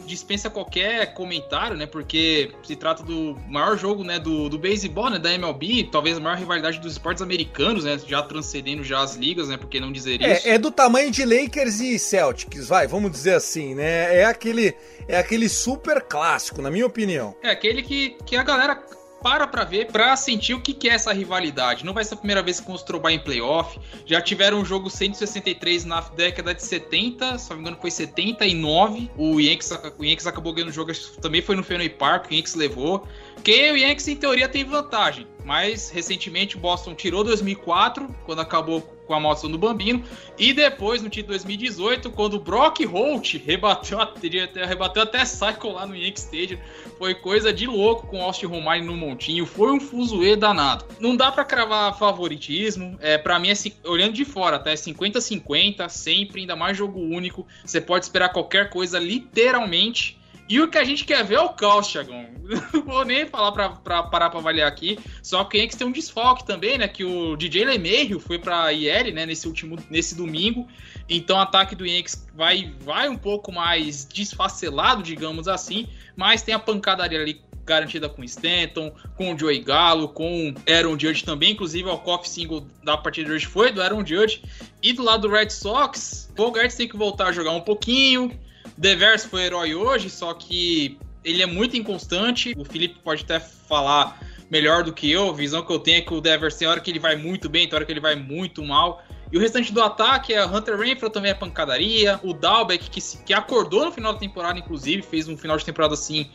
dispensa 0.06 0.50
qualquer 0.50 1.14
comentário, 1.14 1.76
né? 1.76 1.86
Porque 1.86 2.52
se 2.64 2.76
trata 2.76 3.04
do 3.04 3.38
maior 3.48 3.78
jogo, 3.78 4.04
né, 4.04 4.20
do, 4.20 4.50
do 4.50 4.58
beisebol, 4.58 5.10
né, 5.10 5.20
da 5.20 5.34
MLB, 5.34 5.90
talvez 5.92 6.18
a 6.18 6.20
maior 6.20 6.38
rivalidade 6.38 6.80
dos 6.80 6.94
esportes 6.94 7.22
americanos, 7.22 7.84
né, 7.84 8.00
já 8.06 8.22
transcendendo 8.22 8.84
já 8.84 9.02
as 9.02 9.16
ligas, 9.16 9.48
né, 9.50 9.58
por 9.58 9.70
que 9.70 9.80
não 9.80 9.92
dizer 9.92 10.22
isso? 10.22 10.48
É, 10.48 10.56
é 10.56 10.58
do 10.58 10.72
tamanho 10.72 11.12
de 11.12 11.26
Lakers 11.26 11.80
e 11.80 11.98
Celtics, 11.98 12.68
vai, 12.68 12.88
vamos 12.88 13.12
dizer 13.12 13.36
assim, 13.36 13.76
né? 13.76 14.18
É 14.20 14.26
aquele, 14.26 14.76
é 15.08 15.18
aquele 15.18 15.48
super 15.50 16.02
clássico, 16.02 16.62
na 16.62 16.72
minha 16.72 16.86
opinião. 16.86 17.36
É 17.42 17.50
aquele 17.50 17.82
que, 17.82 18.18
que 18.26 18.36
a 18.36 18.44
galera 18.44 18.82
para 19.22 19.48
pra 19.48 19.64
ver, 19.64 19.88
pra 19.88 20.16
sentir 20.16 20.54
o 20.54 20.62
que, 20.62 20.74
que 20.74 20.90
é 20.90 20.94
essa 20.94 21.14
rivalidade. 21.14 21.86
Não 21.86 21.94
vai 21.94 22.04
ser 22.04 22.16
a 22.16 22.18
primeira 22.18 22.42
vez 22.42 22.60
que 22.60 22.68
vão 22.68 22.78
se 22.78 22.86
trobar 22.86 23.12
em 23.12 23.20
playoff. 23.20 23.80
Já 24.06 24.22
tiveram 24.22 24.60
um 24.60 24.66
jogo 24.66 24.90
163 24.90 25.86
na 25.86 26.02
década 26.02 26.54
de 26.54 26.64
70, 26.64 27.38
se 27.38 27.50
não 27.50 27.58
me 27.58 27.62
engano 27.62 27.78
foi 27.80 27.92
79. 27.92 29.10
O 29.18 29.40
Yankees, 29.40 29.72
o 29.98 30.04
Yankees 30.04 30.28
acabou 30.28 30.54
ganhando 30.54 30.70
o 30.70 30.74
jogo, 30.74 30.92
também 31.22 31.42
foi 31.42 31.56
no 31.56 31.64
Fenway 31.64 31.90
Park, 31.90 32.30
o 32.30 32.34
Yankees 32.34 32.56
levou. 32.56 33.08
Que 33.44 33.72
o 33.72 33.78
Yankees, 33.78 34.08
em 34.08 34.16
teoria, 34.16 34.48
tem 34.48 34.64
vantagem. 34.64 35.28
Mas, 35.44 35.90
recentemente, 35.90 36.56
o 36.56 36.60
Boston 36.60 36.94
tirou 36.94 37.24
2004, 37.24 38.08
quando 38.26 38.40
acabou 38.40 38.82
com 39.12 39.15
a 39.15 39.19
maldição 39.19 39.52
do 39.52 39.58
Bambino. 39.58 40.02
E 40.39 40.54
depois, 40.54 41.02
no 41.02 41.10
título 41.10 41.38
de 41.38 41.43
2018, 41.43 42.10
quando 42.12 42.36
o 42.36 42.39
Brock 42.39 42.86
Holt 42.86 43.36
rebateu, 43.45 44.00
até, 44.00 44.65
rebateu 44.65 45.04
até 45.04 45.26
Cycle 45.26 45.74
lá 45.74 45.86
no 45.86 45.93
Yankee 45.93 46.19
Stadium. 46.19 46.58
Foi 46.97 47.13
coisa 47.13 47.52
de 47.52 47.67
louco 47.67 48.08
com 48.08 48.24
Austin 48.24 48.45
Romine 48.45 48.86
no 48.86 48.95
montinho. 48.95 49.45
Foi 49.45 49.69
um 49.74 49.82
fuzuê 49.82 50.38
danado. 50.38 50.86
Não 50.97 51.15
dá 51.15 51.30
pra 51.30 51.43
cravar 51.43 51.97
favoritismo. 51.97 52.97
É, 53.02 53.17
para 53.17 53.38
mim, 53.38 53.50
é, 53.50 53.54
olhando 53.86 54.13
de 54.13 54.24
fora, 54.24 54.58
tá? 54.58 54.71
É 54.71 54.76
50-50, 54.76 55.89
sempre, 55.89 56.41
ainda 56.41 56.56
mais 56.56 56.78
jogo 56.78 57.00
único. 57.02 57.45
Você 57.65 57.82
pode 57.82 58.06
esperar 58.06 58.30
qualquer 58.30 58.69
coisa, 58.69 58.97
literalmente. 58.97 60.21
E 60.52 60.60
o 60.60 60.68
que 60.68 60.78
a 60.78 60.84
gente 60.84 61.06
quer 61.06 61.24
ver 61.24 61.36
é 61.36 61.40
o 61.40 61.48
caos, 61.48 61.88
Thiagão. 61.88 62.28
Não 62.74 62.84
vou 62.84 63.06
nem 63.06 63.26
falar 63.26 63.54
pra, 63.54 63.70
pra 63.70 64.04
parar 64.04 64.30
pra 64.30 64.40
avaliar 64.42 64.68
aqui. 64.68 65.00
Só 65.24 65.46
que 65.46 65.58
o 65.58 65.62
Yankees 65.62 65.78
tem 65.78 65.88
um 65.88 65.94
desfalque 65.94 66.46
também, 66.46 66.78
né? 66.78 66.90
Que 66.90 67.06
o 67.06 67.38
DJ 67.38 67.64
LeMahieu 67.64 68.20
foi 68.20 68.38
pra 68.38 68.74
IL, 68.74 69.14
né? 69.14 69.26
Nesse 69.26 69.48
último, 69.48 69.78
nesse 69.90 70.14
domingo. 70.14 70.68
Então 71.08 71.38
o 71.38 71.40
ataque 71.40 71.74
do 71.74 71.86
Yankees 71.86 72.28
vai, 72.36 72.76
vai 72.82 73.08
um 73.08 73.16
pouco 73.16 73.50
mais 73.50 74.04
desfacelado, 74.04 75.02
digamos 75.02 75.48
assim. 75.48 75.88
Mas 76.18 76.42
tem 76.42 76.54
a 76.54 76.60
pancadaria 76.60 77.22
ali 77.22 77.42
garantida 77.66 78.10
com 78.10 78.22
Stanton, 78.22 78.94
com 79.16 79.34
o 79.34 79.40
Joey 79.40 79.60
Gallo, 79.60 80.10
com 80.10 80.54
Aaron 80.70 81.00
Judge 81.00 81.24
também. 81.24 81.52
Inclusive, 81.52 81.88
o 81.88 81.98
coffee 81.98 82.30
single 82.30 82.68
da 82.84 82.98
partida 82.98 83.30
de 83.30 83.36
hoje 83.36 83.46
foi 83.46 83.72
do 83.72 83.82
Aaron 83.82 84.06
Judge. 84.06 84.44
E 84.84 84.92
do 84.92 85.02
lado 85.02 85.30
do 85.30 85.34
Red 85.34 85.50
Sox, 85.50 86.28
o 86.30 86.34
Bogarts 86.34 86.76
tem 86.76 86.90
que 86.90 86.98
voltar 86.98 87.28
a 87.28 87.32
jogar 87.32 87.52
um 87.52 87.62
pouquinho. 87.62 88.38
Devers 88.82 89.26
foi 89.26 89.44
herói 89.44 89.76
hoje, 89.76 90.10
só 90.10 90.34
que 90.34 90.98
ele 91.24 91.44
é 91.44 91.46
muito 91.46 91.78
inconstante. 91.78 92.54
O 92.58 92.65
Felipe 92.65 93.00
pode 93.04 93.24
até 93.24 93.39
falar 93.39 94.20
melhor 94.50 94.84
do 94.84 94.91
que 94.91 95.10
eu. 95.10 95.30
A 95.30 95.34
visão 95.34 95.63
que 95.63 95.72
eu 95.72 95.78
tenho 95.78 96.00
é 96.00 96.02
que 96.02 96.12
o 96.12 96.20
Devers 96.20 96.56
tem 96.56 96.67
hora 96.67 96.80
que 96.82 96.89
ele 96.89 97.00
vai 97.00 97.15
muito 97.15 97.48
bem, 97.48 97.67
tem 97.67 97.76
hora 97.76 97.86
que 97.86 97.91
ele 97.91 98.00
vai 98.00 98.15
muito 98.15 98.63
mal. 98.63 99.04
E 99.32 99.38
o 99.38 99.39
restante 99.39 99.72
do 99.72 99.82
ataque 99.84 100.34
é 100.34 100.44
Hunter 100.44 100.78
Renfro 100.78 101.12
também 101.12 101.30
é 101.30 101.36
pancadaria. 101.36 102.20
O 102.24 102.34
Dalbeck, 102.34 102.89
que, 102.89 103.00
se- 103.00 103.24
que 103.24 103.34
acordou 103.34 103.86
no 103.86 103.91
final 103.91 104.13
da 104.13 104.20
temporada, 104.20 104.58
inclusive, 104.58 105.04
fez 105.04 105.28
um 105.28 105.38
final 105.38 105.58
de 105.58 105.63
temporada 105.63 105.94
assim 105.94 106.32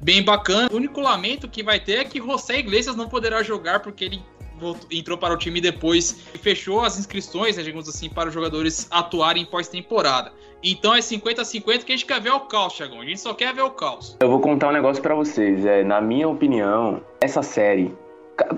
bem 0.00 0.22
bacana. 0.22 0.68
O 0.72 0.76
único 0.76 1.00
lamento 1.00 1.48
que 1.48 1.64
vai 1.64 1.80
ter 1.80 1.98
é 1.98 2.04
que 2.04 2.18
José 2.20 2.60
Iglesias 2.60 2.94
não 2.94 3.08
poderá 3.08 3.42
jogar 3.42 3.80
porque 3.80 4.04
ele 4.04 4.22
entrou 4.90 5.18
para 5.18 5.34
o 5.34 5.36
time 5.36 5.60
depois 5.60 6.20
e 6.34 6.38
fechou 6.38 6.80
as 6.84 6.98
inscrições, 6.98 7.56
né, 7.56 7.62
digamos 7.62 7.88
assim, 7.88 8.08
para 8.08 8.28
os 8.28 8.34
jogadores 8.34 8.86
atuarem 8.90 9.44
pós-temporada. 9.44 10.32
Então 10.62 10.94
é 10.94 10.98
50-50 10.98 11.84
que 11.84 11.92
a 11.92 11.96
gente 11.96 12.06
quer 12.06 12.20
ver 12.20 12.30
o 12.30 12.40
caos, 12.40 12.74
Thiagão. 12.74 13.00
A 13.00 13.04
gente 13.04 13.20
só 13.20 13.32
quer 13.34 13.54
ver 13.54 13.62
o 13.62 13.70
caos. 13.70 14.16
Eu 14.20 14.28
vou 14.28 14.40
contar 14.40 14.68
um 14.68 14.72
negócio 14.72 15.02
pra 15.02 15.14
vocês. 15.14 15.64
É, 15.64 15.84
na 15.84 16.00
minha 16.00 16.28
opinião, 16.28 17.00
essa 17.20 17.42
série 17.42 17.94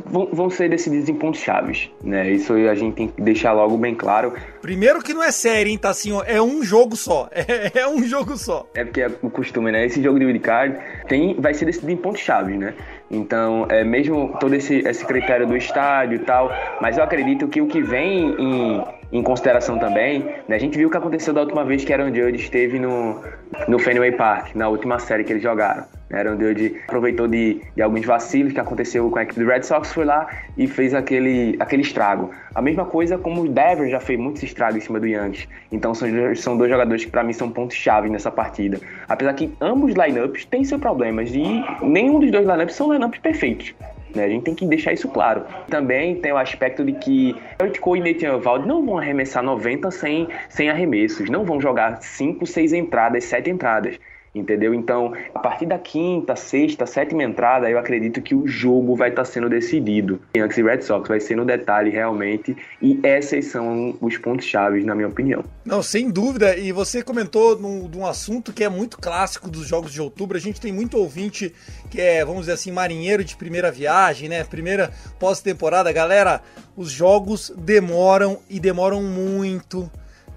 vão 0.06 0.50
ser 0.50 0.68
decididos 0.68 1.08
em 1.08 1.14
pontos 1.14 1.40
chaves, 1.40 1.90
né? 2.02 2.30
Isso 2.30 2.52
a 2.52 2.74
gente 2.74 2.94
tem 2.94 3.08
que 3.08 3.22
deixar 3.22 3.52
logo 3.52 3.76
bem 3.78 3.94
claro. 3.94 4.34
Primeiro 4.60 5.02
que 5.02 5.14
não 5.14 5.22
é 5.22 5.32
série, 5.32 5.70
hein, 5.70 5.78
tá 5.78 5.90
assim, 5.90 6.12
ó, 6.12 6.22
é 6.26 6.40
um 6.40 6.62
jogo 6.62 6.96
só. 6.96 7.28
É, 7.50 7.80
é 7.80 7.88
um 7.88 8.02
jogo 8.04 8.36
só. 8.36 8.66
É 8.74 8.84
porque 8.84 9.00
é 9.00 9.10
o 9.22 9.30
costume, 9.30 9.72
né? 9.72 9.84
Esse 9.84 10.02
jogo 10.02 10.18
de 10.18 10.24
wildcard 10.24 10.78
tem, 11.08 11.34
vai 11.34 11.54
ser 11.54 11.64
decidido 11.64 11.92
em 11.92 11.96
pontos 11.96 12.20
chaves, 12.20 12.56
né? 12.58 12.74
Então, 13.10 13.66
é 13.68 13.82
mesmo 13.82 14.36
todo 14.38 14.54
esse, 14.54 14.78
esse 14.86 15.04
critério 15.04 15.46
do 15.46 15.56
estádio 15.56 16.16
e 16.16 16.18
tal, 16.20 16.52
mas 16.80 16.96
eu 16.96 17.04
acredito 17.04 17.48
que 17.48 17.60
o 17.60 17.66
que 17.66 17.82
vem 17.82 18.34
em, 18.38 18.84
em 19.12 19.22
consideração 19.22 19.78
também, 19.78 20.20
né? 20.46 20.56
A 20.56 20.58
gente 20.58 20.78
viu 20.78 20.88
o 20.88 20.90
que 20.90 20.96
aconteceu 20.96 21.34
da 21.34 21.40
última 21.40 21.64
vez 21.64 21.84
que 21.84 21.92
Aaron 21.92 22.14
Judge 22.14 22.36
esteve 22.36 22.78
no, 22.78 23.20
no 23.66 23.78
Fenway 23.78 24.12
Park, 24.12 24.54
na 24.54 24.68
última 24.68 24.98
série 24.98 25.24
que 25.24 25.32
eles 25.32 25.42
jogaram. 25.42 25.84
né? 26.08 26.20
Aaron 26.20 26.38
Judge 26.38 26.76
aproveitou 26.86 27.26
de, 27.26 27.60
de 27.74 27.82
alguns 27.82 28.04
vacilos 28.04 28.52
que 28.52 28.60
aconteceu 28.60 29.10
com 29.10 29.18
a 29.18 29.22
equipe 29.22 29.40
do 29.40 29.46
Red 29.46 29.62
Sox, 29.62 29.92
foi 29.92 30.04
lá 30.04 30.28
e 30.56 30.66
fez 30.66 30.94
aquele, 30.94 31.56
aquele 31.58 31.82
estrago. 31.82 32.30
A 32.54 32.62
mesma 32.62 32.84
coisa 32.84 33.18
como 33.18 33.42
o 33.42 33.48
Devers 33.48 33.90
já 33.90 34.00
fez 34.00 34.18
muitos 34.18 34.42
estragos 34.42 34.76
em 34.76 34.80
cima 34.80 35.00
do 35.00 35.06
Yankees. 35.06 35.48
Então 35.72 35.92
são, 35.92 36.08
são 36.36 36.56
dois 36.56 36.70
jogadores 36.70 37.04
que 37.04 37.10
para 37.10 37.24
mim 37.24 37.32
são 37.32 37.50
pontos-chave 37.50 38.08
nessa 38.08 38.30
partida. 38.30 38.78
Apesar 39.08 39.34
que 39.34 39.52
ambos 39.60 39.94
lineups 39.94 40.44
têm 40.44 40.62
seus 40.64 40.80
problemas 40.80 41.30
e 41.34 41.64
nenhum 41.82 42.20
dos 42.20 42.30
dois 42.30 42.46
lineups 42.46 42.74
são 42.74 42.92
lineups 42.92 43.18
perfeitos. 43.20 43.74
Né? 44.14 44.24
A 44.24 44.28
gente 44.28 44.44
tem 44.44 44.54
que 44.54 44.66
deixar 44.66 44.92
isso 44.92 45.08
claro. 45.08 45.44
Também 45.68 46.16
tem 46.16 46.32
o 46.32 46.36
aspecto 46.36 46.84
de 46.84 46.92
que 46.92 47.34
Cole 47.80 48.00
e 48.00 48.12
Nathan 48.12 48.26
Eovaldi 48.28 48.66
não 48.66 48.84
vão 48.84 48.98
arremessar 48.98 49.42
90 49.42 49.90
sem, 49.90 50.28
sem 50.48 50.68
arremessos, 50.68 51.28
não 51.30 51.44
vão 51.44 51.60
jogar 51.60 52.00
5, 52.02 52.46
6 52.46 52.72
entradas, 52.72 53.24
7 53.24 53.50
entradas. 53.50 53.98
Entendeu? 54.32 54.72
Então, 54.72 55.12
a 55.34 55.38
partir 55.40 55.66
da 55.66 55.76
quinta, 55.76 56.36
sexta, 56.36 56.86
sétima 56.86 57.24
entrada, 57.24 57.68
eu 57.68 57.76
acredito 57.76 58.22
que 58.22 58.32
o 58.32 58.46
jogo 58.46 58.94
vai 58.94 59.08
estar 59.10 59.24
sendo 59.24 59.48
decidido. 59.48 60.20
Yankees 60.36 60.58
e 60.58 60.62
Red 60.62 60.82
Sox 60.82 61.08
vai 61.08 61.18
ser 61.18 61.36
no 61.36 61.44
detalhe 61.44 61.90
realmente. 61.90 62.56
E 62.80 63.00
esses 63.02 63.46
são 63.46 63.96
os 64.00 64.16
pontos 64.18 64.46
chaves, 64.46 64.84
na 64.84 64.94
minha 64.94 65.08
opinião. 65.08 65.42
Não, 65.64 65.82
sem 65.82 66.08
dúvida. 66.10 66.56
E 66.56 66.70
você 66.70 67.02
comentou 67.02 67.58
num- 67.58 67.88
de 67.88 67.98
um 67.98 68.06
assunto 68.06 68.52
que 68.52 68.62
é 68.62 68.68
muito 68.68 68.98
clássico 68.98 69.50
dos 69.50 69.66
jogos 69.66 69.92
de 69.92 70.00
outubro. 70.00 70.36
A 70.36 70.40
gente 70.40 70.60
tem 70.60 70.72
muito 70.72 70.96
ouvinte 70.96 71.52
que 71.90 72.00
é, 72.00 72.24
vamos 72.24 72.42
dizer 72.42 72.52
assim, 72.52 72.70
marinheiro 72.70 73.24
de 73.24 73.34
primeira 73.36 73.72
viagem, 73.72 74.28
né? 74.28 74.44
Primeira 74.44 74.92
pós-temporada. 75.18 75.90
Galera, 75.92 76.40
os 76.76 76.90
jogos 76.92 77.52
demoram 77.58 78.38
e 78.48 78.60
demoram 78.60 79.02
muito. 79.02 79.90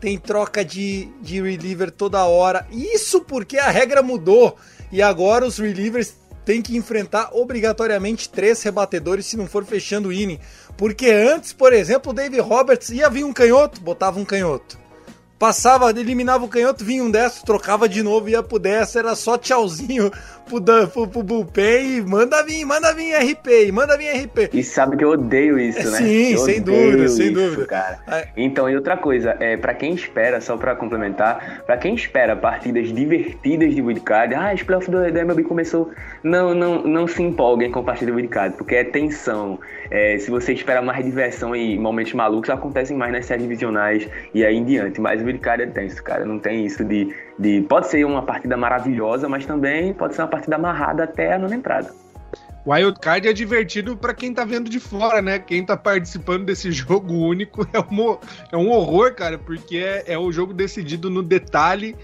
Tem 0.03 0.17
troca 0.17 0.65
de, 0.65 1.05
de 1.21 1.41
reliever 1.41 1.89
toda 1.89 2.25
hora. 2.25 2.67
Isso 2.69 3.21
porque 3.21 3.57
a 3.57 3.69
regra 3.69 4.03
mudou. 4.03 4.57
E 4.91 5.01
agora 5.01 5.45
os 5.45 5.57
relievers 5.57 6.13
têm 6.43 6.61
que 6.61 6.75
enfrentar 6.75 7.29
obrigatoriamente 7.31 8.27
três 8.27 8.61
rebatedores 8.61 9.25
se 9.25 9.37
não 9.37 9.47
for 9.47 9.63
fechando 9.63 10.09
o 10.09 10.11
inning. 10.11 10.41
Porque 10.75 11.09
antes, 11.09 11.53
por 11.53 11.71
exemplo, 11.71 12.11
o 12.11 12.13
Dave 12.13 12.37
Roberts 12.41 12.89
ia 12.89 13.09
vir 13.09 13.23
um 13.23 13.31
canhoto, 13.31 13.79
botava 13.79 14.19
um 14.19 14.25
canhoto. 14.25 14.77
Passava, 15.39 15.89
eliminava 15.91 16.43
o 16.43 16.49
canhoto, 16.49 16.83
vinha 16.83 17.01
um 17.01 17.09
destro, 17.09 17.45
trocava 17.45 17.87
de 17.87 18.03
novo, 18.03 18.27
ia 18.27 18.43
pro 18.43 18.59
destro, 18.59 18.99
era 18.99 19.15
só 19.15 19.37
tchauzinho 19.37 20.11
pro, 20.45 20.61
pro, 20.87 21.07
pro 21.07 21.23
bullpen 21.23 21.97
e 21.97 22.01
manda 22.01 22.43
vir, 22.43 22.65
manda 22.65 22.93
vir 22.93 23.13
RP, 23.15 23.71
manda 23.71 23.97
vir 23.97 24.11
RP. 24.25 24.49
E 24.53 24.63
sabe 24.63 24.97
que 24.97 25.03
eu 25.03 25.11
odeio 25.11 25.59
isso, 25.59 25.89
né? 25.91 25.97
Sim, 25.97 26.33
Eu 26.33 26.37
sem 26.39 26.61
dúvida, 26.61 27.07
sem 27.07 27.25
isso, 27.27 27.33
dúvida. 27.33 27.65
Cara. 27.65 27.99
É. 28.07 28.27
Então, 28.35 28.69
e 28.69 28.75
outra 28.75 28.97
coisa, 28.97 29.35
é, 29.39 29.57
para 29.57 29.73
quem 29.73 29.93
espera, 29.93 30.39
só 30.41 30.57
pra 30.57 30.75
complementar, 30.75 31.63
pra 31.65 31.77
quem 31.77 31.95
espera 31.95 32.35
partidas 32.35 32.93
divertidas 32.93 33.73
de 33.73 33.81
wildcard, 33.81 34.35
ah, 34.35 34.53
esse 34.53 34.63
playoff 34.63 34.89
do, 34.89 35.03
MLB 35.03 35.43
começou, 35.43 35.91
não, 36.23 36.53
não, 36.53 36.83
não 36.83 37.07
se 37.07 37.21
empolguem 37.21 37.71
com 37.71 37.83
partida 37.83 38.11
de 38.11 38.15
wildcard, 38.15 38.55
porque 38.57 38.75
é 38.75 38.83
tensão. 38.83 39.59
É, 39.89 40.17
se 40.17 40.29
você 40.29 40.53
espera 40.53 40.81
mais 40.81 41.03
diversão 41.03 41.55
e 41.55 41.77
momentos 41.77 42.13
malucos, 42.13 42.49
acontecem 42.49 42.97
mais 42.97 43.11
nas 43.11 43.25
séries 43.25 43.43
divisionais 43.43 44.07
e 44.33 44.45
aí 44.45 44.55
em 44.55 44.63
diante. 44.63 44.99
Mas 44.99 45.21
o 45.21 45.25
wildcard 45.25 45.63
é 45.63 45.67
tenso, 45.67 46.01
cara. 46.03 46.25
Não 46.25 46.39
tem 46.39 46.65
isso 46.65 46.83
de, 46.83 47.13
de. 47.37 47.61
Pode 47.61 47.87
ser 47.87 48.05
uma 48.05 48.21
partida 48.21 48.55
maravilhosa, 48.57 49.27
mas 49.27 49.45
também 49.45 49.93
pode 49.93 50.15
ser 50.15 50.21
uma 50.21 50.27
partida 50.27 50.55
amarrada 50.55 51.03
até 51.03 51.33
a 51.33 51.39
nona 51.39 51.55
entrada. 51.55 51.93
Wild 52.65 52.97
Card 53.01 53.27
é 53.27 53.33
divertido 53.33 53.97
para 53.97 54.13
quem 54.13 54.33
tá 54.33 54.45
vendo 54.45 54.69
de 54.69 54.79
fora, 54.79 55.21
né? 55.21 55.37
Quem 55.37 55.65
tá 55.65 55.75
participando 55.75 56.45
desse 56.45 56.71
jogo 56.73 57.13
único 57.13 57.67
é 57.73 57.79
um, 57.79 58.17
é 58.51 58.57
um 58.57 58.71
horror, 58.71 59.13
cara, 59.13 59.37
porque 59.37 59.77
é, 59.77 60.13
é 60.13 60.17
o 60.17 60.31
jogo 60.31 60.53
decidido 60.53 61.09
no 61.09 61.21
detalhe 61.21 61.95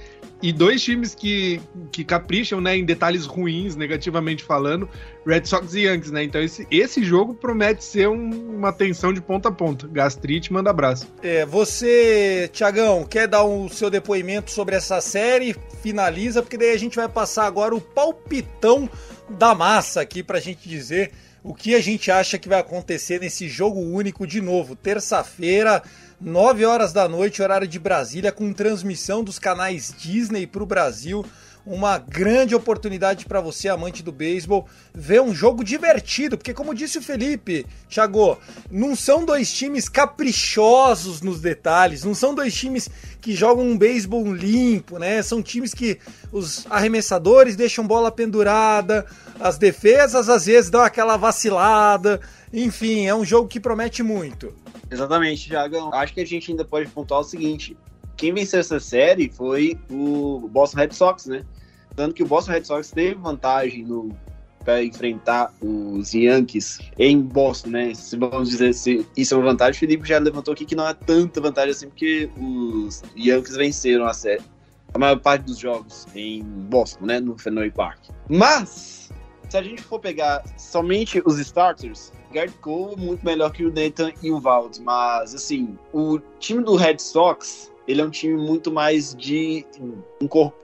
e 0.42 0.54
dois 0.54 0.82
times 0.82 1.14
que, 1.14 1.62
que 1.92 2.04
capricham 2.04 2.62
né, 2.62 2.78
em 2.78 2.86
detalhes 2.86 3.26
ruins, 3.26 3.76
negativamente 3.76 4.44
falando, 4.44 4.90
Red 5.26 5.46
Sox 5.46 5.74
e 5.74 5.82
Yankees, 5.82 6.12
né? 6.12 6.24
Então 6.24 6.42
esse, 6.42 6.66
esse 6.72 7.04
jogo 7.04 7.34
promete 7.34 7.84
ser 7.84 8.08
um, 8.08 8.56
uma 8.56 8.72
tensão 8.72 9.12
de 9.12 9.22
ponta 9.22 9.50
a 9.50 9.52
ponta. 9.52 9.88
Gastrite, 9.88 10.54
manda 10.54 10.70
abraço. 10.70 11.08
É, 11.22 11.46
você, 11.46 12.50
Tiagão, 12.54 13.04
quer 13.04 13.28
dar 13.28 13.44
o 13.44 13.68
seu 13.70 13.90
depoimento 13.90 14.52
sobre 14.52 14.76
essa 14.76 15.02
série? 15.02 15.56
Finaliza, 15.82 16.42
porque 16.42 16.58
daí 16.58 16.72
a 16.72 16.80
gente 16.80 16.96
vai 16.96 17.10
passar 17.10 17.46
agora 17.46 17.76
o 17.76 17.82
palpitão 17.82 18.90
da 19.30 19.54
massa 19.54 20.02
aqui 20.02 20.24
pra 20.24 20.40
gente 20.40 20.68
dizer 20.68 21.12
o 21.44 21.54
que 21.54 21.76
a 21.76 21.82
gente 21.82 22.12
acha 22.12 22.38
que 22.38 22.50
vai 22.50 22.60
acontecer 22.60 23.20
nesse 23.20 23.48
jogo 23.48 23.80
único 23.80 24.28
de 24.28 24.42
novo. 24.42 24.76
Terça-feira, 24.76 25.82
9 26.22 26.66
horas 26.66 26.92
da 26.92 27.08
noite, 27.08 27.42
horário 27.42 27.66
de 27.66 27.80
Brasília, 27.80 28.30
com 28.30 28.52
transmissão 28.52 29.24
dos 29.24 29.40
canais 29.40 29.94
Disney 29.98 30.46
para 30.46 30.62
o 30.62 30.66
Brasil. 30.66 31.26
Uma 31.66 31.98
grande 31.98 32.54
oportunidade 32.54 33.26
para 33.26 33.40
você, 33.40 33.70
amante 33.70 34.04
do 34.04 34.12
beisebol, 34.12 34.68
ver 34.94 35.22
um 35.22 35.34
jogo 35.34 35.64
divertido, 35.64 36.38
porque, 36.38 36.54
como 36.54 36.76
disse 36.76 36.98
o 36.98 37.02
Felipe, 37.02 37.66
Thiago, 37.88 38.38
não 38.70 38.98
são 38.98 39.24
dois 39.24 39.50
times 39.54 39.88
caprichosos 39.88 41.22
nos 41.22 41.40
detalhes, 41.40 42.04
não 42.04 42.14
são 42.14 42.36
dois 42.36 42.54
times 42.54 42.90
que 43.22 43.34
jogam 43.34 43.64
um 43.64 43.78
beisebol 43.78 44.34
limpo, 44.34 45.00
né? 45.00 45.22
São 45.22 45.42
times 45.42 45.74
que 45.74 46.00
os 46.34 46.66
arremessadores 46.70 47.56
deixam 47.56 47.88
bola 47.88 48.12
pendurada, 48.12 49.06
as 49.40 49.58
defesas 49.58 50.28
às 50.28 50.48
vezes 50.48 50.70
dão 50.70 50.82
aquela 50.82 51.16
vacilada. 51.16 52.20
Enfim, 52.52 53.06
é 53.06 53.16
um 53.16 53.24
jogo 53.24 53.48
que 53.48 53.60
promete 53.60 54.04
muito. 54.04 54.54
Exatamente, 54.92 55.48
Thiagão. 55.48 55.94
Acho 55.94 56.14
que 56.14 56.22
a 56.22 56.26
gente 56.26 56.52
ainda 56.52 56.66
pode 56.66 56.90
pontuar 56.90 57.22
o 57.22 57.24
seguinte: 57.24 57.78
quem 58.18 58.34
venceu 58.34 58.60
essa 58.60 58.80
série 58.80 59.30
foi 59.30 59.80
o 59.90 60.50
Boston 60.52 60.78
Red 60.78 60.92
Sox, 60.92 61.26
né? 61.28 61.44
Tanto 61.96 62.16
que 62.16 62.24
o 62.24 62.26
Boston 62.26 62.52
Red 62.52 62.64
Sox 62.64 62.92
teve 62.92 63.16
vantagem 63.16 63.84
no 63.84 64.16
para 64.64 64.84
enfrentar 64.84 65.54
os 65.62 66.14
Yankees 66.14 66.80
em 66.98 67.22
Boston, 67.22 67.70
né? 67.70 67.94
Se 67.94 68.18
vamos 68.18 68.50
dizer 68.50 68.74
se 68.74 69.06
isso 69.16 69.34
é 69.34 69.38
uma 69.38 69.52
vantagem, 69.52 69.78
o 69.78 69.80
Felipe 69.80 70.08
já 70.08 70.20
levantou 70.20 70.54
aqui 70.54 70.66
que 70.66 70.76
não 70.76 70.88
é 70.88 70.94
tanta 70.94 71.42
vantagem 71.42 71.72
assim, 71.72 71.88
porque 71.88 72.30
os 72.38 73.02
Yankees 73.18 73.56
venceram 73.56 74.06
a 74.06 74.14
série, 74.14 74.44
a 74.94 75.00
maior 75.00 75.20
parte 75.20 75.44
dos 75.44 75.58
jogos 75.58 76.06
em 76.14 76.44
Boston, 76.44 77.06
né? 77.06 77.20
No 77.20 77.38
Fenway 77.38 77.72
Park. 77.72 78.00
Mas, 78.30 79.10
se 79.50 79.58
a 79.58 79.64
gente 79.64 79.82
for 79.82 80.00
pegar 80.00 80.44
somente 80.58 81.22
os 81.26 81.40
starters, 81.40 82.12
Gerd 82.34 82.54
Cole 82.62 82.96
muito 82.98 83.26
melhor 83.26 83.52
que 83.52 83.66
o 83.66 83.74
Nathan 83.74 84.12
e 84.22 84.32
o 84.32 84.40
Vald, 84.40 84.80
mas 84.82 85.34
assim, 85.34 85.78
o 85.94 86.20
time 86.40 86.64
do 86.64 86.76
Red 86.76 87.00
Sox 87.00 87.72
ele 87.88 88.02
é 88.02 88.06
um 88.06 88.10
time 88.10 88.40
muito 88.40 88.72
mais 88.72 89.16
de 89.16 89.66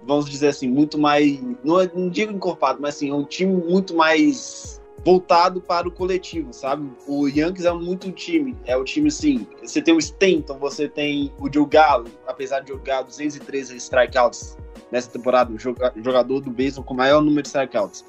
vamos 0.03 0.29
dizer 0.29 0.49
assim, 0.49 0.69
muito 0.69 0.97
mais 0.97 1.39
não, 1.63 1.81
é, 1.81 1.91
não 1.93 2.07
digo 2.07 2.31
encorpado, 2.31 2.79
mas 2.79 2.95
assim, 2.95 3.09
é 3.09 3.13
um 3.13 3.25
time 3.25 3.51
muito 3.51 3.95
mais 3.95 4.79
voltado 5.03 5.61
para 5.61 5.87
o 5.87 5.91
coletivo, 5.91 6.51
sabe? 6.51 6.89
O 7.07 7.27
Yankees 7.27 7.65
é 7.65 7.71
muito 7.71 8.07
um 8.07 8.11
time, 8.11 8.55
é 8.65 8.75
o 8.75 8.83
time 8.83 9.07
assim, 9.07 9.47
você 9.61 9.81
tem 9.81 9.93
o 9.93 9.99
Stanton, 9.99 10.57
você 10.57 10.87
tem 10.87 11.31
o 11.39 11.51
Joe 11.51 11.65
Gallo, 11.67 12.09
apesar 12.27 12.61
de 12.61 12.69
jogar 12.69 13.03
213 13.03 13.75
strikeouts 13.77 14.57
nessa 14.91 15.09
temporada, 15.09 15.51
o 15.51 15.59
jogador 15.59 16.41
do 16.41 16.51
beisebol 16.51 16.83
com 16.83 16.93
maior 16.93 17.21
número 17.21 17.43
de 17.43 17.49
strikeouts. 17.49 18.05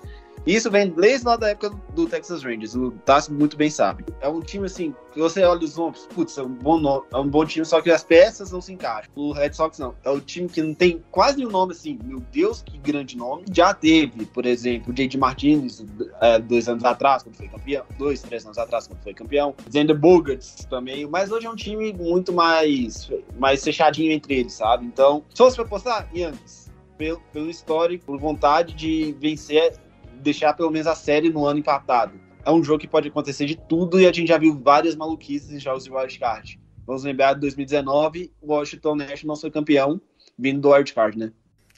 Isso 0.46 0.70
vem 0.70 0.90
desde 0.90 1.26
lá 1.26 1.36
da 1.36 1.48
época 1.48 1.70
do 1.92 2.06
Texas 2.06 2.44
Rangers, 2.44 2.76
o 2.76 2.92
Tassi 3.04 3.32
muito 3.32 3.56
bem 3.56 3.68
sabe. 3.68 4.04
É 4.20 4.28
um 4.28 4.40
time 4.40 4.66
assim, 4.66 4.94
que 5.12 5.18
você 5.18 5.42
olha 5.42 5.64
os 5.64 5.76
nomes, 5.76 6.06
putz, 6.14 6.38
é 6.38 6.42
um 6.42 6.48
bom 6.48 6.78
nome, 6.78 7.04
é 7.12 7.16
um 7.16 7.26
bom 7.26 7.44
time, 7.44 7.66
só 7.66 7.80
que 7.80 7.90
as 7.90 8.04
peças 8.04 8.52
não 8.52 8.60
se 8.60 8.72
encaixam. 8.72 9.10
O 9.16 9.32
Red 9.32 9.54
Sox 9.54 9.76
não, 9.80 9.96
é 10.04 10.10
o 10.10 10.20
time 10.20 10.48
que 10.48 10.62
não 10.62 10.72
tem 10.72 11.02
quase 11.10 11.38
nenhum 11.38 11.50
nome 11.50 11.72
assim, 11.72 11.98
meu 12.04 12.20
Deus, 12.30 12.62
que 12.62 12.78
grande 12.78 13.16
nome. 13.16 13.44
Já 13.52 13.74
teve, 13.74 14.24
por 14.26 14.46
exemplo, 14.46 14.92
o 14.92 14.94
J.D. 14.94 15.18
Martinez, 15.18 15.84
é, 16.20 16.38
dois 16.38 16.68
anos 16.68 16.84
atrás, 16.84 17.24
quando 17.24 17.34
foi 17.34 17.48
campeão, 17.48 17.84
dois, 17.98 18.22
três 18.22 18.44
anos 18.44 18.56
atrás, 18.56 18.86
quando 18.86 19.02
foi 19.02 19.14
campeão. 19.14 19.52
Zander 19.72 19.98
Bogarts 19.98 20.64
também, 20.70 21.08
mas 21.08 21.32
hoje 21.32 21.46
é 21.46 21.50
um 21.50 21.56
time 21.56 21.92
muito 21.92 22.32
mais, 22.32 23.10
mais 23.36 23.64
fechadinho 23.64 24.12
entre 24.12 24.34
eles, 24.38 24.52
sabe? 24.52 24.86
Então, 24.86 25.24
se 25.30 25.38
fosse 25.38 25.56
pra 25.56 25.64
postar, 25.64 26.08
Yankees, 26.14 26.70
pelo, 26.96 27.20
pelo 27.32 27.50
histórico, 27.50 28.06
por 28.06 28.18
vontade 28.18 28.74
de 28.74 29.16
vencer 29.18 29.74
deixar 30.20 30.54
pelo 30.54 30.70
menos 30.70 30.86
a 30.86 30.94
série 30.94 31.30
no 31.30 31.46
ano 31.46 31.60
empatado. 31.60 32.20
É 32.44 32.50
um 32.50 32.62
jogo 32.62 32.78
que 32.78 32.88
pode 32.88 33.08
acontecer 33.08 33.44
de 33.46 33.56
tudo 33.56 34.00
e 34.00 34.06
a 34.06 34.12
gente 34.12 34.28
já 34.28 34.38
viu 34.38 34.58
várias 34.62 34.94
maluquices 34.94 35.50
em 35.50 35.58
jogos 35.58 35.84
de 35.84 35.90
wildcard. 35.90 36.60
Vamos 36.86 37.02
lembrar 37.02 37.34
de 37.34 37.40
2019, 37.40 38.32
o 38.40 38.52
Washington 38.52 38.94
Nationals 38.94 39.40
foi 39.40 39.50
campeão 39.50 40.00
vindo 40.38 40.60
do 40.60 40.70
wildcard, 40.70 41.18
né? 41.18 41.32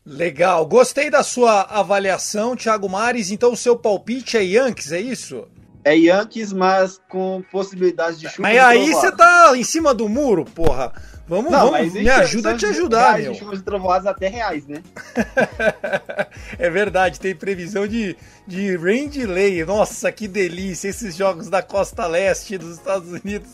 Legal, 0.05 0.67
gostei 0.67 1.11
da 1.11 1.23
sua 1.23 1.63
avaliação, 1.63 2.57
Thiago 2.57 2.89
Mares. 2.89 3.31
Então 3.31 3.53
o 3.53 3.57
seu 3.57 3.77
palpite 3.77 4.37
é 4.37 4.43
Yankees, 4.43 4.93
é 4.93 5.01
isso? 5.01 5.47
É 5.85 5.97
Yankees, 5.97 6.53
mas 6.53 7.01
com 7.09 7.43
possibilidade 7.51 8.19
de 8.19 8.29
chuva. 8.29 8.43
Mas 8.43 8.59
aí 8.59 8.93
você 8.93 9.13
tá 9.13 9.53
em 9.57 9.65
cima 9.65 9.95
do 9.95 10.09
muro, 10.09 10.45
porra. 10.45 10.93
Vamos, 11.29 11.53
não, 11.53 11.71
vamos, 11.71 11.93
me 11.93 12.09
ajuda 12.09 12.53
a 12.53 12.57
te 12.57 12.65
ajudar, 12.65 13.11
reais, 13.11 13.25
meu. 13.25 13.35
Chuvas 13.35 13.61
trovoadas 13.61 14.07
até 14.07 14.29
reais, 14.29 14.67
né? 14.67 14.83
é 16.59 16.71
verdade, 16.71 17.21
tem 17.21 17.37
previsão 17.37 17.87
de, 17.87 18.17
de 18.47 18.75
rain 18.77 19.09
delay. 19.09 19.63
Nossa, 19.65 20.11
que 20.11 20.27
delícia 20.27 20.89
esses 20.89 21.15
jogos 21.15 21.51
da 21.51 21.63
costa 21.63 22.07
leste 22.07 22.57
dos 22.57 22.79
Estados 22.79 23.13
Unidos 23.13 23.51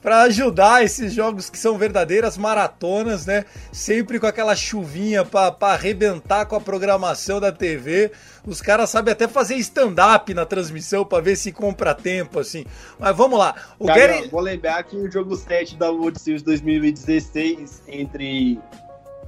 para 0.00 0.22
ajudar 0.22 0.84
esses 0.84 1.12
jogos 1.12 1.50
que 1.50 1.58
são 1.58 1.76
verdadeiras 1.76 2.38
maratonas, 2.38 3.26
né? 3.26 3.44
Sempre 3.72 4.20
com 4.20 4.26
aquela 4.26 4.54
chuvinha 4.54 5.24
para 5.24 5.54
arrebentar 5.60 6.46
com 6.46 6.56
a 6.56 6.60
programação 6.60 7.40
da 7.40 7.50
TV. 7.50 8.12
Os 8.46 8.60
caras 8.60 8.90
sabem 8.90 9.12
até 9.12 9.26
fazer 9.26 9.56
stand-up 9.56 10.32
na 10.32 10.46
transmissão 10.46 11.04
para 11.04 11.22
ver 11.22 11.36
se 11.36 11.52
compra 11.52 11.94
tempo, 11.94 12.38
assim. 12.38 12.64
Mas 12.98 13.16
vamos 13.16 13.38
lá. 13.38 13.54
O 13.78 13.86
Cara, 13.86 13.98
Gary... 13.98 14.28
Vou 14.28 14.40
lembrar 14.40 14.82
que 14.84 14.96
o 14.96 15.10
jogo 15.10 15.36
7 15.36 15.76
da 15.76 15.90
World 15.90 16.20
Series 16.20 16.42
2016 16.42 17.82
entre, 17.88 18.58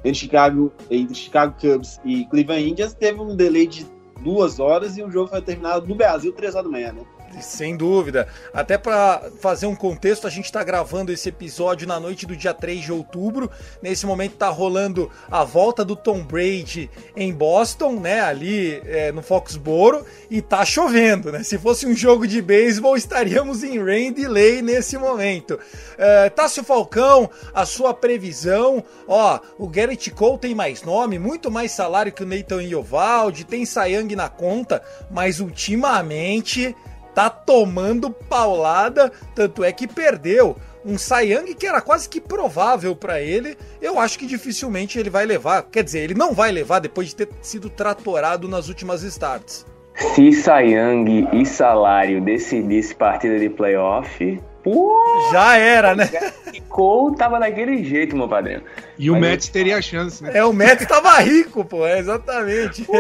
entre, 0.05 0.14
Chicago, 0.14 0.73
entre 0.91 1.14
Chicago 1.14 1.55
Cubs 1.61 2.01
e 2.05 2.25
Cleveland 2.27 2.68
Indians 2.71 2.95
teve 2.95 3.21
um 3.21 3.35
delay 3.35 3.66
de 3.66 3.87
duas 4.23 4.61
horas 4.61 4.97
e 4.97 5.03
o 5.03 5.11
jogo 5.11 5.29
foi 5.29 5.43
terminado 5.43 5.87
no 5.87 5.95
Brasil 5.95 6.33
três 6.33 6.55
horas 6.55 6.66
da 6.66 6.71
manhã, 6.71 6.93
né? 6.93 7.03
Sem 7.41 7.76
dúvida. 7.76 8.28
Até 8.53 8.76
para 8.76 9.31
fazer 9.41 9.66
um 9.66 9.74
contexto, 9.74 10.26
a 10.26 10.31
gente 10.31 10.47
está 10.47 10.62
gravando 10.64 11.12
esse 11.12 11.28
episódio 11.28 11.87
na 11.87 12.01
noite 12.01 12.26
do 12.26 12.37
dia 12.37 12.53
3 12.53 12.83
de 12.83 12.93
outubro. 12.93 13.51
Nesse 13.81 14.05
momento 14.05 14.35
está 14.35 14.49
rolando 14.49 15.11
a 15.31 15.45
volta 15.45 15.85
do 15.85 15.95
Tom 15.95 16.22
Brady 16.22 16.91
em 17.16 17.33
Boston, 17.33 18.01
né? 18.01 18.20
Ali 18.20 18.83
é, 18.85 19.12
no 19.12 19.22
Foxboro, 19.22 20.05
e 20.31 20.43
tá 20.43 20.64
chovendo, 20.64 21.31
né? 21.33 21.43
Se 21.43 21.59
fosse 21.59 21.87
um 21.87 21.95
jogo 21.95 22.26
de 22.26 22.43
beisebol, 22.43 22.97
estaríamos 22.97 23.62
em 23.62 23.83
rain 23.83 24.12
delay 24.12 24.61
nesse 24.61 24.99
momento. 24.99 25.59
É, 25.97 26.28
Tássio 26.31 26.64
Falcão, 26.64 27.31
a 27.55 27.64
sua 27.64 27.95
previsão. 27.95 28.83
Ó, 29.07 29.39
o 29.59 29.68
Garrett 29.68 30.11
Cole 30.11 30.39
tem 30.39 30.55
mais 30.55 30.83
nome, 30.83 31.18
muito 31.18 31.51
mais 31.51 31.72
salário 31.72 32.12
que 32.12 32.22
o 32.22 32.26
Nathan 32.26 32.62
Iovaldi, 32.62 33.45
tem 33.45 33.64
Sayang 33.64 34.14
na 34.14 34.28
conta, 34.28 34.83
mas 35.11 35.41
ultimamente 35.41 36.74
tá 37.15 37.29
tomando 37.31 38.11
paulada, 38.11 39.11
tanto 39.35 39.65
é 39.65 39.73
que 39.73 39.87
perdeu 39.87 40.57
um 40.85 40.97
Sayang 40.97 41.55
que 41.55 41.67
era 41.67 41.81
quase 41.81 42.09
que 42.09 42.21
provável 42.21 42.97
para 42.97 43.21
ele. 43.21 43.57
Eu 43.81 43.99
acho 43.99 44.19
que 44.19 44.27
dificilmente 44.27 44.99
ele 44.99 45.11
vai 45.11 45.27
levar, 45.27 45.63
quer 45.65 45.85
dizer, 45.85 46.01
ele 46.01 46.15
não 46.15 46.33
vai 46.33 46.51
levar 46.51 46.79
depois 46.79 47.09
de 47.09 47.17
ter 47.17 47.29
sido 47.43 47.69
tratorado 47.69 48.49
nas 48.49 48.69
últimas 48.69 49.03
starts. 49.03 49.67
Se 50.15 50.33
Sayang 50.33 51.29
e 51.33 51.45
salário 51.45 52.21
decidisse 52.23 52.95
partida 52.95 53.39
de 53.39 53.51
playoff, 53.51 54.41
Pô, 54.63 54.95
Já 55.33 55.57
era, 55.57 55.95
né? 55.95 56.07
Ficou, 56.53 57.15
tava 57.15 57.39
daquele 57.39 57.83
jeito, 57.83 58.15
meu 58.15 58.29
padrinho. 58.29 58.63
E 58.99 59.09
Mas 59.09 59.19
o 59.19 59.21
Mets 59.21 59.47
eu... 59.47 59.53
teria 59.53 59.77
a 59.79 59.83
chance, 59.83 60.23
né? 60.23 60.33
É, 60.35 60.45
o 60.45 60.53
Mets 60.53 60.87
tava 60.87 61.19
rico, 61.21 61.65
pô, 61.65 61.87
é 61.87 61.99
exatamente. 61.99 62.83
Pô, 62.85 62.93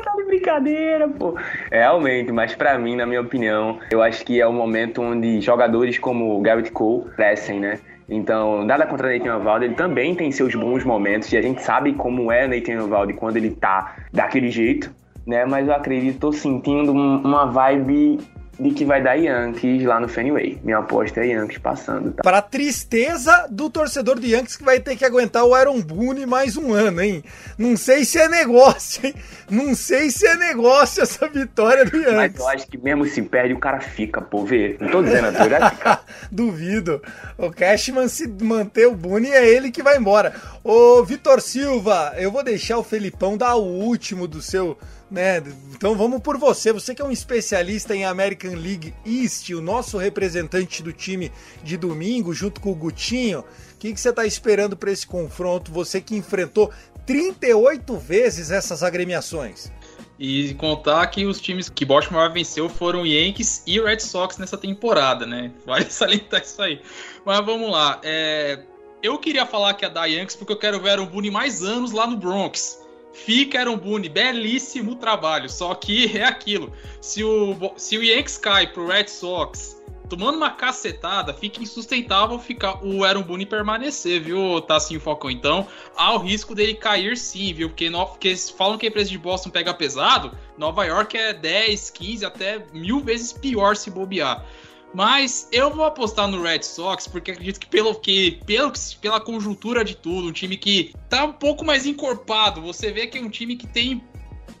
tá 0.00 0.12
de 0.16 0.24
brincadeira, 0.24 1.08
pô. 1.08 1.34
Realmente, 1.70 2.32
mas 2.32 2.54
para 2.54 2.78
mim, 2.78 2.96
na 2.96 3.06
minha 3.06 3.20
opinião, 3.20 3.78
eu 3.90 4.02
acho 4.02 4.24
que 4.24 4.40
é 4.40 4.46
o 4.46 4.52
momento 4.52 5.02
onde 5.02 5.40
jogadores 5.40 5.98
como 5.98 6.36
o 6.36 6.40
Garrett 6.40 6.70
Cole 6.70 7.04
crescem, 7.16 7.60
né? 7.60 7.78
Então, 8.08 8.64
nada 8.64 8.86
contra 8.86 9.06
o 9.06 9.12
Nathan 9.12 9.30
Eovaldi, 9.30 9.66
ele 9.66 9.74
também 9.74 10.14
tem 10.16 10.32
seus 10.32 10.54
bons 10.54 10.84
momentos, 10.84 11.32
e 11.32 11.36
a 11.36 11.42
gente 11.42 11.62
sabe 11.62 11.92
como 11.92 12.32
é 12.32 12.46
Nathan 12.46 12.72
Eovaldi 12.72 13.12
quando 13.12 13.36
ele 13.36 13.50
tá 13.52 13.94
daquele 14.12 14.50
jeito, 14.50 14.92
né? 15.24 15.44
Mas 15.44 15.68
eu 15.68 15.74
acredito, 15.74 16.18
tô 16.18 16.32
sentindo 16.32 16.90
uma 16.92 17.46
vibe 17.46 18.18
de 18.60 18.72
que 18.72 18.84
vai 18.84 19.02
dar 19.02 19.14
Yankees 19.14 19.84
lá 19.84 19.98
no 19.98 20.06
Fenway. 20.06 20.60
Minha 20.62 20.78
aposta 20.78 21.20
é 21.20 21.28
Yankees 21.28 21.58
passando, 21.58 22.12
tá? 22.12 22.22
Para 22.22 22.42
tristeza 22.42 23.48
do 23.50 23.70
torcedor 23.70 24.20
do 24.20 24.26
Yankees 24.26 24.56
que 24.56 24.64
vai 24.64 24.78
ter 24.78 24.96
que 24.96 25.04
aguentar 25.04 25.44
o 25.44 25.54
Aaron 25.54 25.80
Boone 25.80 26.26
mais 26.26 26.58
um 26.58 26.72
ano, 26.72 27.00
hein? 27.00 27.24
Não 27.56 27.74
sei 27.76 28.04
se 28.04 28.18
é 28.18 28.28
negócio, 28.28 29.06
hein? 29.06 29.14
Não 29.48 29.74
sei 29.74 30.10
se 30.10 30.26
é 30.26 30.36
negócio 30.36 31.02
essa 31.02 31.26
vitória 31.26 31.86
do 31.86 31.96
Yankees. 31.96 32.14
Mas 32.14 32.38
eu 32.38 32.48
acho 32.48 32.66
que 32.68 32.76
mesmo 32.76 33.06
se 33.06 33.22
perde, 33.22 33.54
o 33.54 33.58
cara 33.58 33.80
fica, 33.80 34.20
pô, 34.20 34.44
vê. 34.44 34.76
Não 34.78 34.88
tô 34.88 35.02
dizendo, 35.02 35.28
eu 35.28 35.50
já 35.50 35.70
fica. 35.70 36.00
Duvido. 36.30 37.02
O 37.38 37.50
Cashman 37.50 38.08
se 38.08 38.28
manter 38.28 38.86
o 38.86 38.94
Boone 38.94 39.30
é 39.30 39.48
ele 39.48 39.70
que 39.70 39.82
vai 39.82 39.96
embora. 39.96 40.34
Ô, 40.62 41.02
Vitor 41.02 41.40
Silva, 41.40 42.12
eu 42.18 42.30
vou 42.30 42.44
deixar 42.44 42.76
o 42.76 42.84
Felipão 42.84 43.38
dar 43.38 43.54
o 43.56 43.64
último 43.64 44.28
do 44.28 44.42
seu 44.42 44.76
né? 45.10 45.42
Então 45.74 45.96
vamos 45.96 46.20
por 46.20 46.38
você. 46.38 46.72
Você 46.72 46.94
que 46.94 47.02
é 47.02 47.04
um 47.04 47.10
especialista 47.10 47.94
em 47.94 48.04
American 48.04 48.54
League 48.54 48.94
East, 49.04 49.50
o 49.50 49.60
nosso 49.60 49.98
representante 49.98 50.82
do 50.82 50.92
time 50.92 51.32
de 51.64 51.76
domingo, 51.76 52.32
junto 52.32 52.60
com 52.60 52.70
o 52.70 52.74
Gutinho. 52.74 53.40
O 53.40 53.78
que, 53.78 53.92
que 53.92 54.00
você 54.00 54.10
está 54.10 54.24
esperando 54.24 54.76
para 54.76 54.92
esse 54.92 55.06
confronto? 55.06 55.72
Você 55.72 56.00
que 56.00 56.14
enfrentou 56.14 56.70
38 57.06 57.96
vezes 57.96 58.50
essas 58.50 58.82
agremiações. 58.82 59.72
E 60.18 60.52
contar 60.54 61.06
que 61.06 61.24
os 61.24 61.40
times 61.40 61.70
que 61.70 61.82
Baltimore 61.82 62.30
venceu 62.30 62.68
foram 62.68 63.06
Yankees 63.06 63.62
e 63.66 63.80
Red 63.80 64.00
Sox 64.00 64.36
nessa 64.36 64.58
temporada, 64.58 65.24
né? 65.24 65.50
Vale 65.64 65.86
salientar 65.90 66.42
isso 66.42 66.60
aí. 66.60 66.82
Mas 67.24 67.44
vamos 67.44 67.70
lá. 67.70 67.98
É... 68.04 68.62
Eu 69.02 69.16
queria 69.18 69.46
falar 69.46 69.72
que 69.72 69.84
é 69.84 69.88
da 69.88 70.04
Yankees 70.04 70.36
porque 70.36 70.52
eu 70.52 70.58
quero 70.58 70.78
ver 70.78 70.90
Aaron 70.90 71.06
Boone 71.06 71.30
mais 71.30 71.62
anos 71.62 71.90
lá 71.90 72.06
no 72.06 72.18
Bronx. 72.18 72.79
Fica 73.12 73.58
Aaron 73.58 73.76
Boone, 73.76 74.08
belíssimo 74.08 74.96
trabalho. 74.96 75.48
Só 75.48 75.74
que 75.74 76.06
é 76.16 76.24
aquilo. 76.24 76.72
Se 77.00 77.22
o, 77.24 77.56
se 77.76 77.98
o 77.98 78.02
Yankees 78.02 78.38
cai 78.38 78.66
pro 78.66 78.86
Red 78.86 79.08
Sox 79.08 79.80
tomando 80.10 80.36
uma 80.36 80.50
cacetada, 80.50 81.32
fica 81.32 81.62
insustentável 81.62 82.36
ficar 82.36 82.84
o 82.84 83.04
Aaron 83.04 83.22
Boone 83.22 83.46
permanecer, 83.46 84.20
viu, 84.20 84.60
Tassinho 84.60 85.00
Falcão? 85.00 85.30
Então, 85.30 85.68
há 85.96 86.12
o 86.12 86.18
risco 86.18 86.52
dele 86.52 86.74
cair 86.74 87.16
sim, 87.16 87.54
viu? 87.54 87.68
Porque, 87.68 87.88
no, 87.88 88.04
porque 88.04 88.34
falam 88.36 88.76
que 88.76 88.86
a 88.86 88.88
empresa 88.88 89.08
de 89.08 89.16
Boston 89.16 89.50
pega 89.50 89.72
pesado, 89.72 90.36
Nova 90.58 90.84
York 90.84 91.16
é 91.16 91.32
10, 91.32 91.90
15, 91.90 92.26
até 92.26 92.66
mil 92.72 92.98
vezes 93.00 93.32
pior 93.32 93.76
se 93.76 93.88
bobear. 93.88 94.44
Mas 94.92 95.48
eu 95.52 95.70
vou 95.70 95.84
apostar 95.84 96.26
no 96.26 96.42
Red 96.42 96.62
Sox, 96.62 97.06
porque 97.06 97.30
acredito 97.30 97.60
que 97.60 97.66
pelo 97.66 97.94
que 97.94 98.40
pelo, 98.44 98.72
pela 99.00 99.20
conjuntura 99.20 99.84
de 99.84 99.94
tudo, 99.94 100.28
um 100.28 100.32
time 100.32 100.56
que 100.56 100.92
tá 101.08 101.24
um 101.24 101.32
pouco 101.32 101.64
mais 101.64 101.86
encorpado. 101.86 102.60
Você 102.62 102.90
vê 102.90 103.06
que 103.06 103.18
é 103.18 103.20
um 103.20 103.30
time 103.30 103.56
que 103.56 103.66
tem 103.66 104.02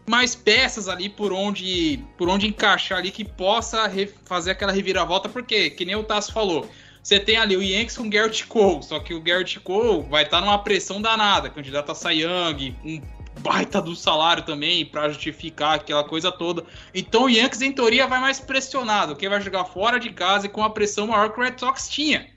mais 0.08 0.34
peças 0.34 0.88
ali 0.88 1.08
por 1.08 1.32
onde 1.32 2.04
por 2.16 2.28
onde 2.28 2.46
encaixar 2.46 2.98
ali 2.98 3.10
que 3.10 3.24
possa 3.24 3.90
fazer 4.24 4.52
aquela 4.52 4.72
reviravolta, 4.72 5.28
porque 5.28 5.70
que 5.70 5.84
nem 5.84 5.96
o 5.96 6.04
Tasso 6.04 6.32
falou, 6.32 6.68
você 7.02 7.18
tem 7.18 7.36
ali 7.36 7.56
o 7.56 7.62
Yankees 7.62 7.96
com 7.96 8.04
o 8.04 8.10
Garrett 8.10 8.46
Cole, 8.46 8.82
só 8.82 9.00
que 9.00 9.14
o 9.14 9.20
Garrett 9.20 9.58
Cole 9.60 10.02
vai 10.08 10.24
estar 10.24 10.38
tá 10.38 10.44
numa 10.44 10.58
pressão 10.58 11.00
danada, 11.00 11.48
candidato 11.48 11.90
a 11.92 11.94
Cy 11.94 12.22
Young, 12.22 12.76
um 12.84 13.00
baita 13.40 13.80
do 13.80 13.96
salário 13.96 14.44
também 14.44 14.84
para 14.84 15.08
justificar 15.08 15.74
aquela 15.74 16.04
coisa 16.04 16.30
toda. 16.30 16.64
Então 16.94 17.24
o 17.24 17.28
Yankees, 17.28 17.62
em 17.62 17.72
teoria, 17.72 18.06
vai 18.06 18.20
mais 18.20 18.40
pressionado. 18.40 19.16
Quem 19.16 19.28
vai 19.28 19.40
jogar 19.40 19.64
fora 19.64 19.98
de 19.98 20.10
casa 20.10 20.46
e 20.46 20.48
com 20.48 20.62
a 20.62 20.70
pressão 20.70 21.06
maior 21.06 21.32
que 21.32 21.40
o 21.40 21.42
Red 21.42 21.58
Sox 21.58 21.88
tinha. 21.88 22.28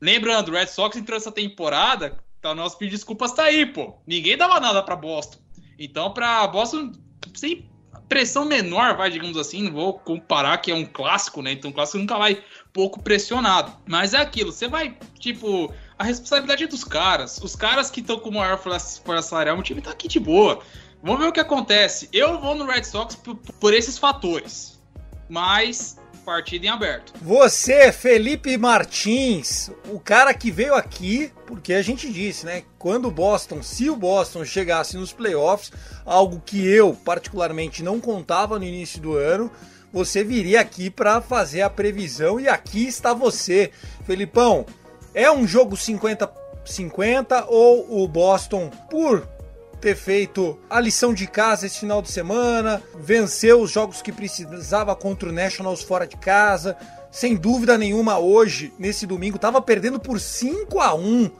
Lembrando, 0.00 0.48
o 0.48 0.52
Red 0.52 0.66
Sox 0.66 0.96
entrou 0.96 1.16
essa 1.16 1.30
temporada, 1.30 2.18
tá, 2.40 2.54
nosso 2.54 2.76
pedido 2.76 2.92
de 2.92 2.96
desculpas 2.98 3.32
tá 3.32 3.44
aí, 3.44 3.66
pô. 3.66 3.94
Ninguém 4.06 4.36
dava 4.36 4.58
nada 4.60 4.82
para 4.82 4.96
Boston. 4.96 5.38
Então, 5.78 6.12
para 6.12 6.46
Boston, 6.48 6.92
sem 7.34 7.70
pressão 8.08 8.44
menor, 8.44 8.96
vai, 8.96 9.10
digamos 9.10 9.38
assim, 9.38 9.62
não 9.62 9.72
vou 9.72 9.94
comparar 9.94 10.58
que 10.58 10.70
é 10.70 10.74
um 10.74 10.84
clássico, 10.84 11.40
né? 11.40 11.52
Então 11.52 11.70
o 11.70 11.74
clássico 11.74 11.98
nunca 11.98 12.18
vai 12.18 12.42
pouco 12.72 13.02
pressionado. 13.02 13.72
Mas 13.86 14.12
é 14.12 14.18
aquilo, 14.18 14.52
você 14.52 14.68
vai, 14.68 14.96
tipo, 15.18 15.72
a 16.02 16.04
responsabilidade 16.04 16.64
é 16.64 16.66
dos 16.66 16.82
caras. 16.82 17.38
Os 17.38 17.54
caras 17.54 17.88
que 17.88 18.00
estão 18.00 18.18
com 18.18 18.28
o 18.28 18.34
maior 18.34 18.58
folha 18.58 19.22
salarial, 19.22 19.56
o 19.56 19.62
time 19.62 19.80
tá 19.80 19.92
aqui 19.92 20.08
de 20.08 20.18
boa. 20.18 20.60
Vamos 21.00 21.20
ver 21.20 21.28
o 21.28 21.32
que 21.32 21.38
acontece. 21.38 22.08
Eu 22.12 22.40
vou 22.40 22.56
no 22.56 22.66
Red 22.66 22.82
Sox 22.82 23.14
por, 23.14 23.36
por 23.36 23.72
esses 23.72 23.96
fatores. 23.98 24.80
Mas 25.28 25.96
partida 26.24 26.66
em 26.66 26.68
aberto. 26.68 27.12
Você, 27.22 27.92
Felipe 27.92 28.56
Martins, 28.56 29.70
o 29.90 30.00
cara 30.00 30.34
que 30.34 30.50
veio 30.50 30.74
aqui, 30.74 31.32
porque 31.46 31.72
a 31.72 31.82
gente 31.82 32.12
disse, 32.12 32.46
né? 32.46 32.64
Quando 32.80 33.06
o 33.06 33.10
Boston, 33.10 33.62
se 33.62 33.88
o 33.88 33.94
Boston 33.94 34.44
chegasse 34.44 34.96
nos 34.96 35.12
playoffs, 35.12 35.70
algo 36.04 36.42
que 36.44 36.66
eu 36.66 36.94
particularmente 36.94 37.80
não 37.82 38.00
contava 38.00 38.58
no 38.58 38.64
início 38.64 39.00
do 39.00 39.16
ano, 39.16 39.50
você 39.92 40.24
viria 40.24 40.60
aqui 40.60 40.90
para 40.90 41.20
fazer 41.20 41.62
a 41.62 41.70
previsão 41.70 42.40
e 42.40 42.48
aqui 42.48 42.86
está 42.86 43.14
você, 43.14 43.70
Felipão. 44.04 44.66
É 45.14 45.30
um 45.30 45.46
jogo 45.46 45.76
50-50 45.76 47.46
ou 47.48 48.02
o 48.02 48.08
Boston, 48.08 48.70
por 48.90 49.26
ter 49.80 49.96
feito 49.96 50.58
a 50.70 50.80
lição 50.80 51.12
de 51.12 51.26
casa 51.26 51.66
esse 51.66 51.80
final 51.80 52.00
de 52.00 52.10
semana, 52.10 52.82
venceu 52.98 53.60
os 53.60 53.70
jogos 53.70 54.00
que 54.00 54.12
precisava 54.12 54.94
contra 54.94 55.28
o 55.28 55.32
Nationals 55.32 55.82
fora 55.82 56.06
de 56.06 56.16
casa, 56.16 56.76
sem 57.10 57.34
dúvida 57.36 57.76
nenhuma 57.76 58.18
hoje, 58.18 58.72
nesse 58.78 59.06
domingo, 59.06 59.38
tava 59.38 59.60
perdendo 59.60 59.98
por 59.98 60.20
5 60.20 60.80
a 60.80 60.94
1 60.94 61.30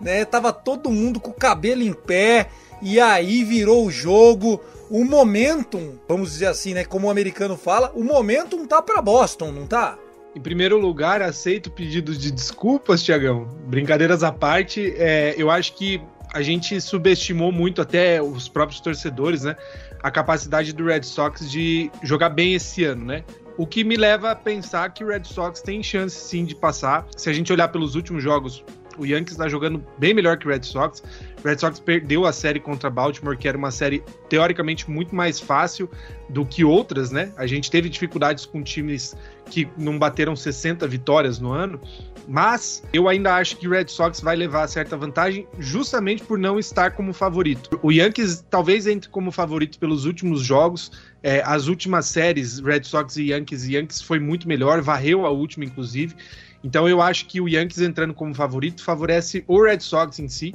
né? 0.00 0.24
Tava 0.24 0.52
todo 0.52 0.90
mundo 0.90 1.20
com 1.20 1.30
o 1.30 1.34
cabelo 1.34 1.82
em 1.82 1.92
pé 1.92 2.48
e 2.80 3.00
aí 3.00 3.44
virou 3.44 3.86
o 3.86 3.90
jogo. 3.90 4.60
O 4.90 5.04
momentum, 5.04 5.98
vamos 6.08 6.32
dizer 6.32 6.46
assim, 6.46 6.72
né, 6.72 6.84
como 6.84 7.08
o 7.08 7.10
americano 7.10 7.56
fala, 7.56 7.92
o 7.94 8.02
momentum 8.02 8.66
tá 8.66 8.80
para 8.80 9.02
Boston, 9.02 9.52
não 9.52 9.66
tá? 9.66 9.98
Em 10.38 10.40
primeiro 10.40 10.78
lugar, 10.78 11.20
aceito 11.20 11.68
pedidos 11.68 12.16
de 12.16 12.30
desculpas, 12.30 13.02
Tiagão. 13.02 13.48
Brincadeiras 13.66 14.22
à 14.22 14.30
parte, 14.30 14.94
é, 14.96 15.34
eu 15.36 15.50
acho 15.50 15.74
que 15.74 16.00
a 16.32 16.40
gente 16.42 16.80
subestimou 16.80 17.50
muito, 17.50 17.82
até 17.82 18.22
os 18.22 18.48
próprios 18.48 18.80
torcedores, 18.80 19.42
né? 19.42 19.56
A 20.00 20.12
capacidade 20.12 20.72
do 20.72 20.84
Red 20.84 21.02
Sox 21.02 21.50
de 21.50 21.90
jogar 22.04 22.28
bem 22.28 22.54
esse 22.54 22.84
ano, 22.84 23.04
né? 23.04 23.24
O 23.56 23.66
que 23.66 23.82
me 23.82 23.96
leva 23.96 24.30
a 24.30 24.36
pensar 24.36 24.88
que 24.94 25.02
o 25.02 25.08
Red 25.08 25.24
Sox 25.24 25.60
tem 25.60 25.82
chance 25.82 26.14
sim 26.14 26.44
de 26.44 26.54
passar. 26.54 27.04
Se 27.16 27.28
a 27.28 27.32
gente 27.32 27.52
olhar 27.52 27.66
pelos 27.66 27.96
últimos 27.96 28.22
jogos, 28.22 28.64
o 28.98 29.06
Yankees 29.06 29.32
está 29.32 29.48
jogando 29.48 29.82
bem 29.96 30.12
melhor 30.12 30.36
que 30.36 30.46
o 30.46 30.50
Red 30.50 30.64
Sox. 30.64 31.02
O 31.42 31.46
Red 31.48 31.58
Sox 31.58 31.78
perdeu 31.78 32.26
a 32.26 32.32
série 32.32 32.58
contra 32.58 32.90
Baltimore, 32.90 33.38
que 33.38 33.46
era 33.46 33.56
uma 33.56 33.70
série 33.70 34.02
teoricamente 34.28 34.90
muito 34.90 35.14
mais 35.14 35.38
fácil 35.38 35.88
do 36.28 36.44
que 36.44 36.64
outras, 36.64 37.10
né? 37.10 37.32
A 37.36 37.46
gente 37.46 37.70
teve 37.70 37.88
dificuldades 37.88 38.44
com 38.44 38.62
times 38.62 39.16
que 39.48 39.68
não 39.76 39.98
bateram 39.98 40.36
60 40.36 40.86
vitórias 40.86 41.38
no 41.38 41.50
ano, 41.52 41.80
mas 42.28 42.82
eu 42.92 43.08
ainda 43.08 43.34
acho 43.36 43.56
que 43.56 43.66
o 43.66 43.70
Red 43.70 43.88
Sox 43.88 44.20
vai 44.20 44.36
levar 44.36 44.68
certa 44.68 44.96
vantagem 44.96 45.46
justamente 45.58 46.22
por 46.22 46.38
não 46.38 46.58
estar 46.58 46.90
como 46.90 47.14
favorito. 47.14 47.80
O 47.82 47.90
Yankees 47.90 48.44
talvez 48.50 48.86
entre 48.86 49.08
como 49.08 49.32
favorito 49.32 49.78
pelos 49.78 50.04
últimos 50.04 50.42
jogos. 50.42 50.92
É, 51.22 51.42
as 51.44 51.66
últimas 51.66 52.06
séries, 52.06 52.58
Red 52.58 52.84
Sox 52.84 53.16
e 53.16 53.30
Yankees, 53.30 53.64
Yankees 53.64 54.02
foi 54.02 54.20
muito 54.20 54.46
melhor, 54.46 54.82
varreu 54.82 55.24
a 55.24 55.30
última, 55.30 55.64
inclusive. 55.64 56.14
Então 56.62 56.86
eu 56.88 57.00
acho 57.00 57.26
que 57.26 57.40
o 57.40 57.48
Yankees 57.48 57.80
entrando 57.80 58.12
como 58.12 58.34
favorito 58.34 58.84
favorece 58.84 59.42
o 59.46 59.62
Red 59.62 59.80
Sox 59.80 60.18
em 60.18 60.28
si, 60.28 60.54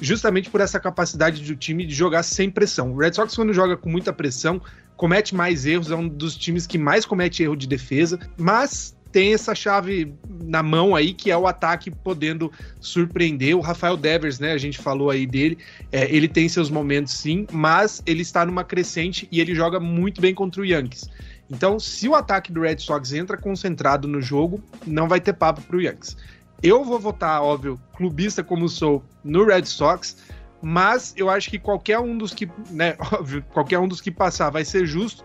justamente 0.00 0.48
por 0.48 0.60
essa 0.60 0.80
capacidade 0.80 1.44
do 1.44 1.54
time 1.54 1.84
de 1.84 1.94
jogar 1.94 2.22
sem 2.22 2.50
pressão. 2.50 2.92
O 2.92 2.98
Red 2.98 3.12
Sox, 3.12 3.36
quando 3.36 3.52
joga 3.52 3.76
com 3.76 3.90
muita 3.90 4.12
pressão, 4.12 4.60
comete 5.00 5.34
mais 5.34 5.64
erros, 5.64 5.90
é 5.90 5.96
um 5.96 6.06
dos 6.06 6.36
times 6.36 6.66
que 6.66 6.76
mais 6.76 7.06
comete 7.06 7.42
erro 7.42 7.56
de 7.56 7.66
defesa, 7.66 8.20
mas 8.36 8.94
tem 9.10 9.32
essa 9.32 9.54
chave 9.54 10.12
na 10.28 10.62
mão 10.62 10.94
aí, 10.94 11.14
que 11.14 11.30
é 11.30 11.36
o 11.38 11.46
ataque 11.46 11.90
podendo 11.90 12.52
surpreender. 12.82 13.56
O 13.56 13.60
Rafael 13.60 13.96
Devers, 13.96 14.38
né? 14.38 14.52
A 14.52 14.58
gente 14.58 14.76
falou 14.76 15.08
aí 15.08 15.26
dele. 15.26 15.56
É, 15.90 16.14
ele 16.14 16.28
tem 16.28 16.50
seus 16.50 16.68
momentos 16.68 17.14
sim, 17.14 17.46
mas 17.50 18.02
ele 18.04 18.20
está 18.20 18.44
numa 18.44 18.62
crescente 18.62 19.26
e 19.32 19.40
ele 19.40 19.54
joga 19.54 19.80
muito 19.80 20.20
bem 20.20 20.34
contra 20.34 20.60
o 20.60 20.66
Yankees. 20.66 21.08
Então, 21.50 21.80
se 21.80 22.06
o 22.06 22.14
ataque 22.14 22.52
do 22.52 22.60
Red 22.60 22.80
Sox 22.80 23.14
entra 23.14 23.38
concentrado 23.38 24.06
no 24.06 24.20
jogo, 24.20 24.62
não 24.86 25.08
vai 25.08 25.18
ter 25.18 25.32
papo 25.32 25.62
para 25.62 25.78
o 25.78 25.80
Yankees. 25.80 26.14
Eu 26.62 26.84
vou 26.84 27.00
votar, 27.00 27.42
óbvio, 27.42 27.80
clubista 27.96 28.44
como 28.44 28.68
sou, 28.68 29.02
no 29.24 29.46
Red 29.46 29.64
Sox, 29.64 30.18
mas 30.62 31.14
eu 31.16 31.30
acho 31.30 31.48
que 31.48 31.58
qualquer 31.58 31.98
um 31.98 32.16
dos 32.16 32.34
que, 32.34 32.48
né, 32.70 32.96
óbvio, 33.12 33.44
qualquer 33.52 33.78
um 33.78 33.88
dos 33.88 34.00
que 34.00 34.10
passar 34.10 34.50
vai 34.50 34.64
ser 34.64 34.86
justo, 34.86 35.24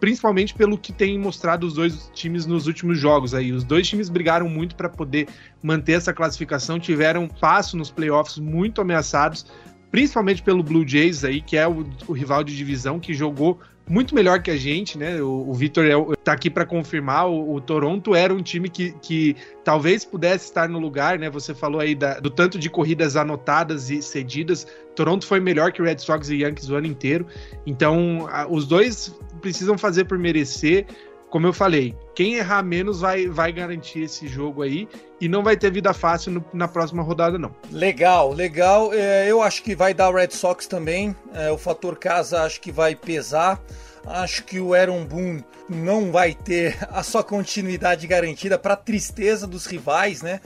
principalmente 0.00 0.52
pelo 0.52 0.76
que 0.76 0.92
tem 0.92 1.18
mostrado 1.18 1.66
os 1.66 1.74
dois 1.74 2.10
times 2.12 2.44
nos 2.44 2.66
últimos 2.66 2.98
jogos 2.98 3.34
aí. 3.34 3.52
Os 3.52 3.62
dois 3.62 3.88
times 3.88 4.08
brigaram 4.08 4.48
muito 4.48 4.74
para 4.74 4.88
poder 4.88 5.28
manter 5.62 5.92
essa 5.92 6.12
classificação, 6.12 6.78
tiveram 6.78 7.28
passo 7.28 7.76
nos 7.76 7.90
playoffs 7.90 8.38
muito 8.38 8.80
ameaçados, 8.80 9.46
principalmente 9.90 10.42
pelo 10.42 10.62
Blue 10.62 10.86
Jays 10.86 11.24
aí, 11.24 11.40
que 11.40 11.56
é 11.56 11.68
o, 11.68 11.86
o 12.08 12.12
rival 12.12 12.42
de 12.42 12.56
divisão 12.56 12.98
que 12.98 13.14
jogou 13.14 13.60
muito 13.88 14.14
melhor 14.14 14.40
que 14.40 14.50
a 14.50 14.56
gente, 14.56 14.96
né? 14.96 15.20
O, 15.20 15.50
o 15.50 15.54
Vitor 15.54 15.84
é, 15.84 16.16
tá 16.22 16.32
aqui 16.32 16.48
para 16.48 16.64
confirmar. 16.64 17.28
O, 17.28 17.54
o, 17.54 17.60
Toronto 17.60 18.14
era 18.14 18.32
um 18.32 18.42
time 18.42 18.68
que, 18.68 18.92
que 19.02 19.36
talvez 19.64 20.04
pudesse 20.04 20.44
estar 20.44 20.68
no 20.68 20.78
lugar, 20.78 21.18
né? 21.18 21.28
Você 21.30 21.54
falou 21.54 21.80
aí 21.80 21.94
da, 21.94 22.20
do 22.20 22.30
tanto 22.30 22.58
de 22.58 22.70
corridas 22.70 23.16
anotadas 23.16 23.90
e 23.90 24.00
cedidas. 24.00 24.66
Toronto 24.94 25.26
foi 25.26 25.40
melhor 25.40 25.72
que 25.72 25.82
Red 25.82 25.98
Sox 25.98 26.28
e 26.30 26.42
Yankees 26.42 26.68
o 26.70 26.76
ano 26.76 26.86
inteiro. 26.86 27.26
Então, 27.66 28.26
a, 28.30 28.46
os 28.46 28.66
dois 28.66 29.14
precisam 29.40 29.76
fazer 29.76 30.04
por 30.04 30.18
merecer. 30.18 30.86
Como 31.32 31.46
eu 31.46 31.52
falei, 31.54 31.96
quem 32.14 32.34
errar 32.34 32.62
menos 32.62 33.00
vai, 33.00 33.26
vai 33.26 33.50
garantir 33.50 34.00
esse 34.00 34.28
jogo 34.28 34.60
aí 34.60 34.86
e 35.18 35.26
não 35.26 35.42
vai 35.42 35.56
ter 35.56 35.72
vida 35.72 35.94
fácil 35.94 36.30
no, 36.30 36.44
na 36.52 36.68
próxima 36.68 37.02
rodada, 37.02 37.38
não. 37.38 37.56
Legal, 37.70 38.34
legal. 38.34 38.92
É, 38.92 39.26
eu 39.26 39.40
acho 39.40 39.62
que 39.62 39.74
vai 39.74 39.94
dar 39.94 40.10
o 40.10 40.14
Red 40.14 40.28
Sox 40.32 40.66
também. 40.66 41.16
É, 41.32 41.50
o 41.50 41.56
fator 41.56 41.96
casa 41.96 42.42
acho 42.42 42.60
que 42.60 42.70
vai 42.70 42.94
pesar. 42.94 43.58
Acho 44.04 44.44
que 44.44 44.60
o 44.60 44.74
Aaron 44.74 45.06
Boone 45.06 45.42
não 45.70 46.12
vai 46.12 46.34
ter 46.34 46.76
a 46.92 47.02
sua 47.02 47.24
continuidade 47.24 48.06
garantida 48.06 48.58
para 48.58 48.76
tristeza 48.76 49.46
dos 49.46 49.64
rivais, 49.64 50.20
né? 50.20 50.38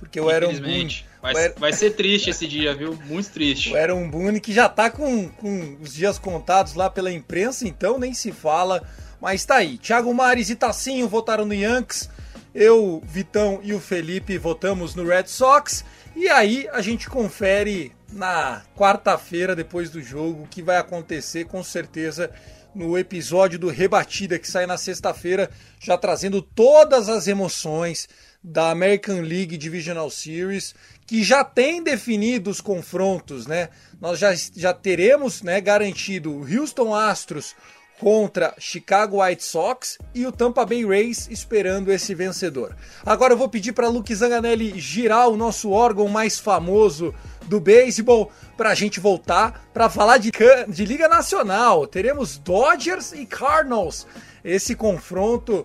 Porque 0.00 0.20
o 0.20 0.28
Aaron 0.28 0.48
Boone. 0.48 0.58
Infelizmente. 0.58 1.06
Vai, 1.22 1.36
Aaron- 1.36 1.54
vai 1.56 1.72
ser 1.72 1.92
triste 1.92 2.30
esse 2.30 2.48
dia, 2.48 2.74
viu? 2.74 2.98
Muito 3.06 3.30
triste. 3.30 3.72
O 3.72 3.76
Aaron 3.76 4.10
Boone 4.10 4.40
que 4.40 4.52
já 4.52 4.68
tá 4.68 4.90
com, 4.90 5.28
com 5.28 5.76
os 5.80 5.94
dias 5.94 6.18
contados 6.18 6.74
lá 6.74 6.90
pela 6.90 7.12
imprensa, 7.12 7.64
então 7.68 7.96
nem 7.96 8.12
se 8.12 8.32
fala. 8.32 8.82
Mas 9.22 9.44
tá 9.44 9.58
aí. 9.58 9.78
Thiago 9.78 10.12
Mares 10.12 10.50
e 10.50 10.56
Tacinho 10.56 11.08
votaram 11.08 11.44
no 11.44 11.54
Yankees. 11.54 12.10
Eu, 12.52 13.00
Vitão 13.06 13.60
e 13.62 13.72
o 13.72 13.78
Felipe 13.78 14.36
votamos 14.36 14.96
no 14.96 15.06
Red 15.06 15.28
Sox. 15.28 15.84
E 16.16 16.28
aí 16.28 16.68
a 16.72 16.82
gente 16.82 17.08
confere 17.08 17.92
na 18.12 18.62
quarta-feira, 18.76 19.54
depois 19.54 19.90
do 19.90 20.02
jogo, 20.02 20.42
o 20.42 20.48
que 20.48 20.60
vai 20.60 20.76
acontecer 20.76 21.44
com 21.44 21.62
certeza 21.62 22.32
no 22.74 22.98
episódio 22.98 23.60
do 23.60 23.68
Rebatida 23.68 24.40
que 24.40 24.50
sai 24.50 24.66
na 24.66 24.76
sexta-feira, 24.76 25.48
já 25.78 25.96
trazendo 25.96 26.42
todas 26.42 27.08
as 27.08 27.28
emoções 27.28 28.08
da 28.42 28.70
American 28.70 29.20
League 29.20 29.56
Divisional 29.56 30.10
Series, 30.10 30.74
que 31.06 31.22
já 31.22 31.44
tem 31.44 31.80
definido 31.80 32.50
os 32.50 32.60
confrontos, 32.60 33.46
né? 33.46 33.68
Nós 34.00 34.18
já, 34.18 34.34
já 34.34 34.74
teremos 34.74 35.42
né, 35.42 35.60
garantido 35.60 36.32
o 36.32 36.40
Houston 36.40 36.92
Astros 36.92 37.54
contra 38.02 38.52
Chicago 38.58 39.22
White 39.22 39.44
Sox 39.44 39.96
e 40.12 40.26
o 40.26 40.32
Tampa 40.32 40.66
Bay 40.66 40.84
Rays 40.84 41.28
esperando 41.30 41.92
esse 41.92 42.16
vencedor. 42.16 42.74
Agora 43.06 43.32
eu 43.32 43.36
vou 43.36 43.48
pedir 43.48 43.70
para 43.70 43.86
Luke 43.86 44.12
Zanganelli 44.12 44.76
girar 44.76 45.28
o 45.28 45.36
nosso 45.36 45.70
órgão 45.70 46.08
mais 46.08 46.36
famoso 46.36 47.14
do 47.42 47.60
beisebol 47.60 48.32
para 48.56 48.70
a 48.70 48.74
gente 48.74 48.98
voltar 48.98 49.68
para 49.72 49.88
falar 49.88 50.18
de, 50.18 50.32
de 50.66 50.84
Liga 50.84 51.06
Nacional. 51.06 51.86
Teremos 51.86 52.38
Dodgers 52.38 53.12
e 53.12 53.24
Cardinals. 53.24 54.04
Esse 54.44 54.74
confronto 54.74 55.64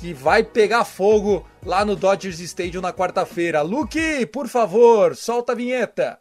que 0.00 0.12
vai 0.12 0.42
pegar 0.42 0.84
fogo 0.84 1.46
lá 1.64 1.84
no 1.84 1.94
Dodgers 1.94 2.40
Stadium 2.40 2.82
na 2.82 2.92
quarta-feira. 2.92 3.62
Luke, 3.62 4.26
por 4.32 4.48
favor, 4.48 5.14
solta 5.14 5.52
a 5.52 5.54
vinheta. 5.54 6.18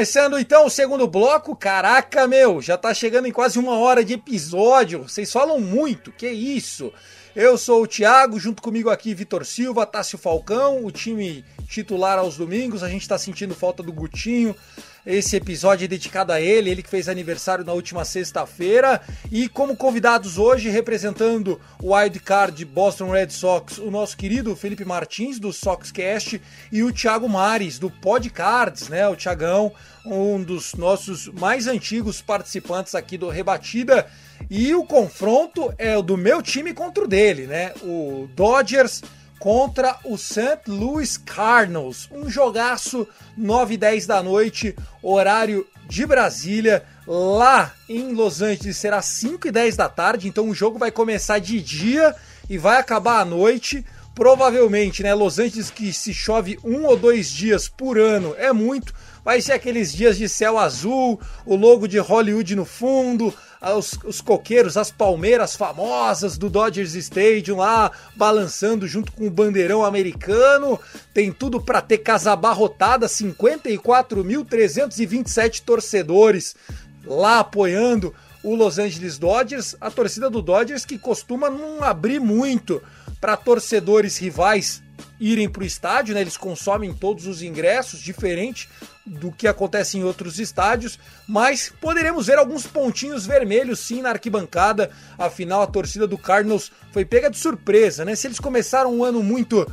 Começando 0.00 0.38
então 0.38 0.64
o 0.64 0.70
segundo 0.70 1.06
bloco. 1.06 1.54
Caraca, 1.54 2.26
meu, 2.26 2.62
já 2.62 2.78
tá 2.78 2.94
chegando 2.94 3.28
em 3.28 3.32
quase 3.32 3.58
uma 3.58 3.76
hora 3.76 4.02
de 4.02 4.14
episódio. 4.14 5.02
Vocês 5.02 5.30
falam 5.30 5.60
muito, 5.60 6.10
que 6.10 6.26
isso? 6.26 6.90
Eu 7.36 7.58
sou 7.58 7.82
o 7.82 7.86
Thiago, 7.86 8.40
junto 8.40 8.62
comigo 8.62 8.88
aqui 8.88 9.12
Vitor 9.12 9.44
Silva, 9.44 9.84
Tássio 9.84 10.16
Falcão, 10.16 10.86
o 10.86 10.90
time 10.90 11.44
titular 11.68 12.18
aos 12.18 12.38
domingos. 12.38 12.82
A 12.82 12.88
gente 12.88 13.06
tá 13.06 13.18
sentindo 13.18 13.54
falta 13.54 13.82
do 13.82 13.92
Gutinho. 13.92 14.56
Esse 15.04 15.36
episódio 15.36 15.86
é 15.86 15.88
dedicado 15.88 16.30
a 16.30 16.40
ele, 16.40 16.70
ele 16.70 16.82
que 16.82 16.90
fez 16.90 17.08
aniversário 17.08 17.64
na 17.64 17.72
última 17.72 18.04
sexta-feira. 18.04 19.00
E 19.32 19.48
como 19.48 19.74
convidados 19.74 20.36
hoje, 20.36 20.68
representando 20.68 21.58
o 21.82 21.94
Wildcard 21.94 22.62
Boston 22.66 23.10
Red 23.10 23.30
Sox, 23.30 23.78
o 23.78 23.90
nosso 23.90 24.16
querido 24.16 24.54
Felipe 24.54 24.84
Martins, 24.84 25.38
do 25.38 25.52
Soxcast, 25.52 26.40
e 26.70 26.82
o 26.82 26.92
Thiago 26.92 27.28
Mares, 27.28 27.78
do 27.78 27.90
Podcards, 27.90 28.88
né? 28.88 29.08
O 29.08 29.16
Thiagão, 29.16 29.72
um 30.04 30.42
dos 30.42 30.74
nossos 30.74 31.28
mais 31.28 31.66
antigos 31.66 32.20
participantes 32.20 32.94
aqui 32.94 33.16
do 33.16 33.30
Rebatida. 33.30 34.06
E 34.50 34.74
o 34.74 34.84
confronto 34.84 35.72
é 35.78 35.96
o 35.96 36.02
do 36.02 36.16
meu 36.16 36.42
time 36.42 36.74
contra 36.74 37.04
o 37.04 37.08
dele, 37.08 37.46
né? 37.46 37.72
O 37.82 38.28
Dodgers 38.34 39.02
contra 39.40 39.98
o 40.04 40.18
St. 40.18 40.60
Louis 40.68 41.16
Cardinals. 41.16 42.08
Um 42.12 42.28
jogaço 42.28 43.08
9 43.36 43.74
e 43.74 43.76
10 43.78 44.06
da 44.06 44.22
noite, 44.22 44.76
horário 45.02 45.66
de 45.88 46.06
Brasília. 46.06 46.84
Lá 47.06 47.72
em 47.88 48.12
Los 48.12 48.42
Angeles 48.42 48.76
será 48.76 49.02
5 49.02 49.48
e 49.48 49.50
10 49.50 49.76
da 49.76 49.88
tarde, 49.88 50.28
então 50.28 50.48
o 50.48 50.54
jogo 50.54 50.78
vai 50.78 50.92
começar 50.92 51.38
de 51.38 51.60
dia 51.60 52.14
e 52.48 52.58
vai 52.58 52.78
acabar 52.78 53.20
à 53.20 53.24
noite. 53.24 53.84
Provavelmente, 54.14 55.02
né? 55.02 55.14
Los 55.14 55.38
Angeles 55.38 55.70
que 55.70 55.92
se 55.92 56.12
chove 56.12 56.58
um 56.62 56.84
ou 56.84 56.96
dois 56.96 57.30
dias 57.30 57.68
por 57.68 57.98
ano 57.98 58.34
é 58.36 58.52
muito. 58.52 58.92
Vai 59.24 59.40
ser 59.40 59.52
aqueles 59.52 59.92
dias 59.92 60.18
de 60.18 60.28
céu 60.28 60.58
azul, 60.58 61.18
o 61.46 61.56
logo 61.56 61.86
de 61.86 61.98
Hollywood 61.98 62.54
no 62.54 62.64
fundo, 62.64 63.32
os, 63.62 63.98
os 64.04 64.20
coqueiros, 64.22 64.78
as 64.78 64.90
palmeiras 64.90 65.54
famosas 65.54 66.38
do 66.38 66.48
Dodgers 66.48 66.94
Stadium 66.94 67.58
lá, 67.58 67.92
balançando 68.16 68.88
junto 68.88 69.12
com 69.12 69.26
o 69.26 69.30
bandeirão 69.30 69.84
americano. 69.84 70.80
Tem 71.12 71.30
tudo 71.30 71.60
para 71.60 71.82
ter 71.82 71.98
casa 71.98 72.32
abarrotada, 72.32 73.06
54.327 73.06 75.62
torcedores 75.62 76.56
lá 77.04 77.40
apoiando 77.40 78.14
o 78.42 78.54
Los 78.54 78.78
Angeles 78.78 79.18
Dodgers. 79.18 79.76
A 79.78 79.90
torcida 79.90 80.30
do 80.30 80.40
Dodgers 80.40 80.86
que 80.86 80.98
costuma 80.98 81.50
não 81.50 81.82
abrir 81.82 82.18
muito 82.18 82.82
para 83.20 83.36
torcedores 83.36 84.16
rivais 84.16 84.82
irem 85.18 85.48
para 85.48 85.62
o 85.62 85.66
estádio, 85.66 86.14
né? 86.14 86.20
Eles 86.22 86.38
consomem 86.38 86.94
todos 86.94 87.26
os 87.26 87.42
ingressos, 87.42 88.00
diferente 88.00 88.70
do 89.10 89.32
que 89.32 89.48
acontece 89.48 89.98
em 89.98 90.04
outros 90.04 90.38
estádios, 90.38 90.98
mas 91.26 91.72
poderemos 91.80 92.28
ver 92.28 92.38
alguns 92.38 92.64
pontinhos 92.64 93.26
vermelhos 93.26 93.80
sim 93.80 94.02
na 94.02 94.10
arquibancada. 94.10 94.90
Afinal, 95.18 95.62
a 95.62 95.66
torcida 95.66 96.06
do 96.06 96.16
Cardinals 96.16 96.70
foi 96.92 97.04
pega 97.04 97.28
de 97.28 97.36
surpresa, 97.36 98.04
né? 98.04 98.14
Se 98.14 98.28
eles 98.28 98.38
começaram 98.38 98.94
um 98.94 99.02
ano 99.02 99.22
muito 99.22 99.66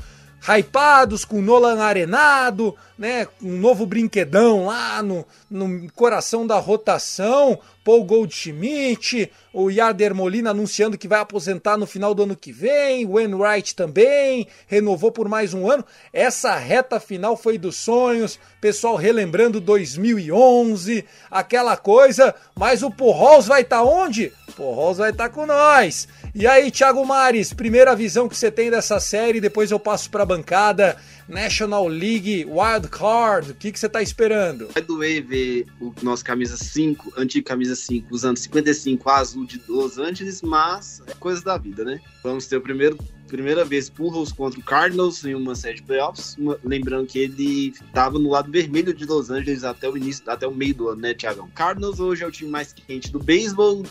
hypados, 0.48 1.26
com 1.26 1.41
Nolan 1.41 1.82
arenado, 1.82 2.76
né, 2.98 3.28
um 3.41 3.58
novo 3.58 3.86
brinquedão 3.86 4.66
lá 4.66 5.04
no, 5.04 5.26
no 5.50 5.91
coração 5.91 6.48
da 6.48 6.58
rotação, 6.58 7.60
Paul 7.84 8.04
Goldschmidt, 8.04 9.32
o 9.54 9.70
Yarder 9.70 10.14
Molina 10.14 10.50
anunciando 10.50 10.98
que 10.98 11.08
vai 11.08 11.20
aposentar 11.20 11.78
no 11.78 11.86
final 11.86 12.14
do 12.14 12.24
ano 12.24 12.36
que 12.36 12.52
vem, 12.52 13.06
o 13.06 13.14
Wainwright 13.14 13.76
também, 13.76 14.48
renovou 14.68 15.12
por 15.12 15.30
mais 15.30 15.54
um 15.54 15.70
ano. 15.70 15.86
Essa 16.12 16.56
reta 16.56 17.00
final 17.00 17.38
foi 17.38 17.58
dos 17.58 17.78
sonhos, 17.78 18.39
pessoal 18.60 18.95
relembrando 18.95 19.62
2011, 19.62 21.06
aquela 21.30 21.78
coisa, 21.78 22.36
mas 22.56 22.84
o 22.84 22.91
Pujols 22.91 23.48
vai 23.48 23.62
estar 23.62 23.84
onde? 23.84 24.34
Pujols 24.56 24.98
vai 24.98 25.12
estar 25.12 25.30
com 25.30 25.45
nós. 25.45 26.08
E 26.39 26.45
aí, 26.45 26.69
Thiago 26.69 27.03
Mares, 27.03 27.51
primeira 27.51 27.95
visão 27.95 28.29
que 28.29 28.38
você 28.38 28.51
tem 28.51 28.69
dessa 28.69 28.99
série, 28.99 29.41
depois 29.41 29.71
eu 29.71 29.79
passo 29.79 30.07
para 30.11 30.21
a 30.21 30.25
bancada. 30.25 30.95
National 31.27 31.88
League 31.88 32.45
Wild 32.45 32.89
Card, 32.89 33.51
o 33.51 33.55
que, 33.55 33.71
que 33.71 33.79
você 33.79 33.89
tá 33.89 34.03
esperando? 34.03 34.67
Vai 34.71 34.83
doer 34.83 35.25
ver 35.25 35.65
o 35.81 35.91
nosso 36.03 36.23
camisa 36.23 36.55
5, 36.55 37.13
antigo 37.17 37.43
camisa 37.43 37.75
5, 37.75 38.07
usando 38.11 38.38
55 38.38 39.09
azul 39.09 39.47
de 39.47 39.59
Los 39.67 39.97
Angeles, 39.97 40.43
mas 40.43 41.01
é 41.07 41.13
coisa 41.15 41.43
da 41.43 41.57
vida, 41.57 41.83
né? 41.83 41.99
Vamos 42.23 42.45
ter 42.45 42.57
o 42.57 42.61
primeiro, 42.61 42.99
primeira 43.27 43.65
vez 43.65 43.89
Pujols 43.89 44.31
contra 44.31 44.59
o 44.59 44.63
Cardinals 44.63 45.25
em 45.25 45.33
uma 45.33 45.55
série 45.55 45.77
de 45.77 45.83
playoffs. 45.83 46.35
Uma- 46.38 46.59
lembrando 46.63 47.07
que 47.07 47.17
ele 47.17 47.69
estava 47.69 48.19
no 48.19 48.29
lado 48.29 48.51
vermelho 48.51 48.93
de 48.93 49.05
Los 49.05 49.31
Angeles 49.31 49.63
até 49.63 49.89
o 49.89 49.97
início, 49.97 50.23
até 50.27 50.47
o 50.47 50.53
meio 50.53 50.75
do 50.75 50.89
ano, 50.89 51.01
né, 51.01 51.15
Thiagão? 51.15 51.49
Cardinals 51.55 51.99
hoje 51.99 52.23
é 52.23 52.27
o 52.27 52.31
time 52.31 52.51
mais 52.51 52.71
quente 52.73 53.11
do 53.11 53.17
beisebol. 53.17 53.83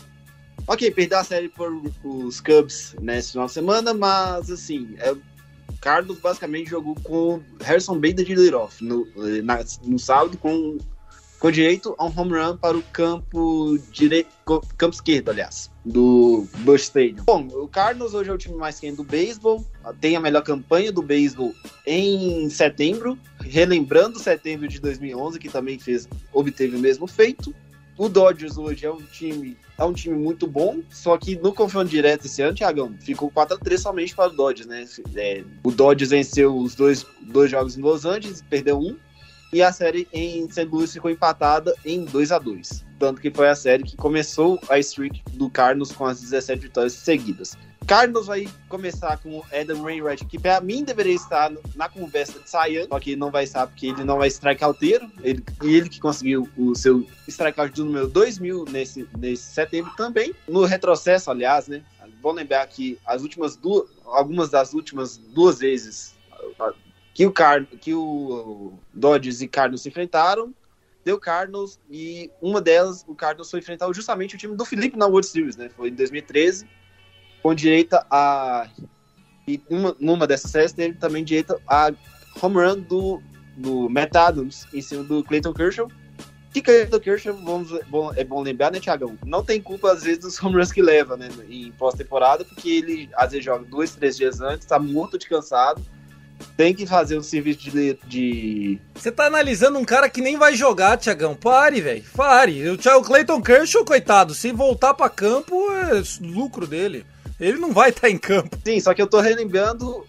Ok, 0.65 0.89
perdeu 0.91 1.19
a 1.19 1.23
série 1.23 1.49
por 1.49 1.71
os 2.03 2.41
Cubs 2.41 2.95
nesse 3.01 3.33
final 3.33 3.47
de 3.47 3.53
semana, 3.53 3.93
mas 3.93 4.49
assim, 4.49 4.95
é, 4.99 5.15
Carlos 5.79 6.19
basicamente 6.19 6.69
jogou 6.69 6.95
com 7.03 7.41
Harrison 7.61 7.95
Bader 7.95 8.25
de 8.25 8.35
leadoff 8.35 8.83
no, 8.83 9.07
no 9.83 9.99
sábado 9.99 10.37
com, 10.37 10.77
com 11.39 11.51
direito 11.51 11.95
a 11.97 12.05
um 12.05 12.13
home 12.19 12.33
run 12.33 12.57
para 12.57 12.77
o 12.77 12.83
campo 12.83 13.77
direito, 13.91 14.29
campo 14.77 14.95
esquerdo, 14.95 15.29
aliás, 15.29 15.71
do 15.85 16.47
Bush 16.59 16.83
Stadium. 16.83 17.23
Bom, 17.23 17.47
o 17.53 17.67
Cardinals 17.67 18.13
hoje 18.13 18.29
é 18.29 18.33
o 18.33 18.37
time 18.37 18.55
mais 18.55 18.79
quente 18.79 18.97
do 18.97 19.03
beisebol, 19.03 19.65
tem 20.01 20.15
a 20.15 20.19
melhor 20.19 20.43
campanha 20.43 20.91
do 20.91 21.01
beisebol 21.01 21.53
em 21.85 22.49
setembro, 22.49 23.17
relembrando 23.39 24.19
setembro 24.19 24.67
de 24.67 24.79
2011, 24.79 25.39
que 25.39 25.49
também 25.49 25.77
fez 25.79 26.07
obteve 26.33 26.75
o 26.75 26.79
mesmo 26.79 27.07
feito. 27.07 27.53
O 27.97 28.07
Dodgers 28.07 28.57
hoje 28.57 28.85
é 28.85 28.91
um 28.91 29.01
time 29.01 29.57
é 29.77 29.83
um 29.83 29.93
time 29.93 30.17
muito 30.17 30.47
bom, 30.47 30.81
só 30.89 31.17
que 31.17 31.35
no 31.35 31.53
confronto 31.53 31.89
direto 31.89 32.25
esse 32.25 32.41
ano, 32.41 32.55
Thiagão, 32.55 32.95
ficou 32.99 33.29
4x3 33.29 33.77
somente 33.77 34.15
para 34.15 34.31
o 34.31 34.35
Dodgers, 34.35 34.67
né? 34.67 34.85
É, 35.15 35.43
o 35.63 35.71
Dodgers 35.71 36.09
venceu 36.09 36.55
os 36.57 36.73
dois, 36.73 37.05
dois 37.21 37.51
jogos 37.51 37.77
em 37.77 37.81
Los 37.81 38.03
Angeles, 38.03 38.43
perdeu 38.49 38.79
um, 38.79 38.97
e 39.51 39.61
a 39.61 39.71
série 39.71 40.07
em 40.11 40.49
St. 40.49 40.65
Louis 40.65 40.91
ficou 40.91 41.09
empatada 41.09 41.73
em 41.85 42.05
2 42.05 42.31
a 42.31 42.39
2 42.39 42.85
Tanto 42.99 43.21
que 43.21 43.31
foi 43.31 43.47
a 43.47 43.55
série 43.55 43.83
que 43.83 43.95
começou 43.95 44.59
a 44.69 44.79
streak 44.79 45.23
do 45.33 45.49
Cardinals 45.49 45.91
com 45.91 46.05
as 46.05 46.19
17 46.19 46.61
vitórias 46.61 46.93
seguidas. 46.93 47.55
Cardinals 47.87 48.27
vai 48.27 48.49
começar 48.67 49.17
com 49.19 49.37
o 49.37 49.45
Adam 49.53 49.81
Wainwright, 49.81 50.25
que 50.25 50.37
pra 50.37 50.59
mim 50.59 50.83
deveria 50.83 51.15
estar 51.15 51.49
na 51.73 51.87
conversa 51.87 52.37
de 52.37 52.49
Saiyan, 52.49 52.85
só 52.89 52.99
que 52.99 53.15
não 53.15 53.31
vai 53.31 53.45
estar 53.45 53.65
porque 53.65 53.87
ele 53.87 54.03
não 54.03 54.17
vai 54.17 54.27
strikeouteiro. 54.27 55.09
Ele, 55.23 55.41
ele 55.63 55.87
que 55.87 55.99
conseguiu 55.99 56.49
o 56.57 56.75
seu 56.75 57.07
strikeout 57.29 57.73
do 57.73 57.85
número 57.85 58.07
2000 58.09 58.65
nesse, 58.65 59.07
nesse 59.17 59.43
setembro 59.53 59.93
também. 59.95 60.35
No 60.49 60.65
retrocesso, 60.65 61.31
aliás, 61.31 61.69
né? 61.69 61.81
Vou 62.21 62.33
lembrar 62.33 62.67
que 62.67 62.99
as 63.05 63.21
últimas 63.21 63.55
duas, 63.55 63.87
algumas 64.05 64.49
das 64.49 64.73
últimas 64.73 65.15
duas 65.15 65.59
vezes 65.59 66.13
que 67.17 67.25
o, 67.25 67.31
Car 67.31 67.65
que 67.65 67.95
o 67.95 68.73
Dodgers 68.93 69.41
e 69.41 69.47
Cardinals 69.47 69.81
se 69.81 69.89
enfrentaram, 69.89 70.53
deu 71.03 71.19
Cardinals 71.19 71.79
e 71.89 72.29
uma 72.39 72.61
delas, 72.61 73.03
o 73.07 73.15
Cardinals 73.15 73.49
foi 73.49 73.59
enfrentar 73.59 73.91
justamente 73.91 74.35
o 74.35 74.37
time 74.37 74.55
do 74.55 74.63
Felipe 74.63 74.95
na 74.95 75.07
World 75.07 75.25
Series, 75.25 75.57
né? 75.57 75.67
Foi 75.75 75.89
em 75.89 75.95
2013 75.95 76.67
com 77.41 77.55
direita 77.55 78.05
a. 78.11 78.69
E 79.47 79.59
uma, 79.67 79.95
numa 79.99 80.27
dessas 80.27 80.51
séries 80.51 80.73
teve 80.73 80.93
também 80.99 81.23
direita 81.23 81.59
a 81.67 81.91
home 82.39 82.57
run 82.57 82.81
do, 82.81 83.19
do 83.55 83.89
Matt 83.89 84.15
Adams 84.15 84.67
em 84.71 84.81
cima 84.83 85.03
do 85.03 85.23
Clayton 85.23 85.55
Kershaw. 85.55 85.89
Que 86.53 86.61
Clayton 86.61 86.99
Kershaw, 86.99 87.33
vamos, 87.33 87.71
bom, 87.87 88.13
é 88.15 88.23
bom 88.23 88.43
lembrar, 88.43 88.71
né, 88.71 88.79
Thiagão? 88.79 89.17
Não 89.25 89.43
tem 89.43 89.59
culpa, 89.59 89.91
às 89.91 90.03
vezes, 90.03 90.19
dos 90.19 90.43
home 90.43 90.57
runs 90.57 90.71
que 90.71 90.83
leva, 90.83 91.17
né, 91.17 91.29
em 91.49 91.71
pós-temporada, 91.71 92.45
porque 92.45 92.69
ele, 92.69 93.09
às 93.15 93.31
vezes, 93.31 93.43
joga 93.43 93.65
dois, 93.65 93.95
três 93.95 94.17
dias 94.17 94.39
antes, 94.39 94.67
tá 94.67 94.77
morto 94.77 95.17
de 95.17 95.27
cansado, 95.27 95.81
tem 96.55 96.73
que 96.73 96.85
fazer 96.85 97.17
um 97.17 97.23
serviço 97.23 97.59
de. 97.59 97.97
de... 98.05 98.81
Você 98.95 99.11
tá 99.11 99.25
analisando 99.25 99.77
um 99.77 99.85
cara 99.85 100.09
que 100.09 100.21
nem 100.21 100.37
vai 100.37 100.55
jogar, 100.55 100.97
Tiagão. 100.97 101.35
Pare, 101.35 101.81
velho. 101.81 102.03
Pare. 102.15 102.69
O 102.69 102.77
Thiago 102.77 103.05
Clayton 103.05 103.41
Kershaw, 103.41 103.85
coitado, 103.85 104.33
se 104.33 104.51
voltar 104.51 104.93
para 104.93 105.09
campo, 105.09 105.55
é 105.71 106.01
lucro 106.21 106.65
dele. 106.65 107.05
Ele 107.39 107.59
não 107.59 107.71
vai 107.71 107.89
estar 107.89 108.01
tá 108.01 108.09
em 108.09 108.17
campo. 108.17 108.57
Sim, 108.65 108.79
só 108.79 108.93
que 108.93 109.01
eu 109.01 109.07
tô 109.07 109.19
relembrando. 109.19 110.05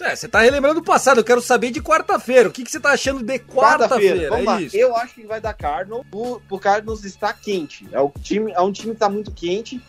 É, 0.00 0.14
você 0.14 0.28
tá 0.28 0.40
relembrando 0.40 0.78
o 0.78 0.84
passado, 0.84 1.18
eu 1.18 1.24
quero 1.24 1.40
saber 1.40 1.72
de 1.72 1.82
quarta-feira. 1.82 2.48
O 2.48 2.52
que, 2.52 2.62
que 2.62 2.70
você 2.70 2.78
tá 2.78 2.90
achando 2.90 3.22
de 3.22 3.38
quarta-feira? 3.40 4.28
Quarta 4.28 4.64
é. 4.64 4.68
Eu 4.72 4.94
acho 4.94 5.14
que 5.14 5.26
vai 5.26 5.40
dar 5.40 5.54
Cardinals. 5.54 6.06
O, 6.12 6.40
o 6.48 6.58
Cardinals 6.58 7.04
está 7.04 7.32
quente. 7.32 7.88
É, 7.90 8.00
o 8.00 8.12
time, 8.22 8.52
é 8.52 8.60
um 8.60 8.70
time 8.70 8.92
que 8.92 9.00
tá 9.00 9.08
muito 9.08 9.32
quente. 9.32 9.80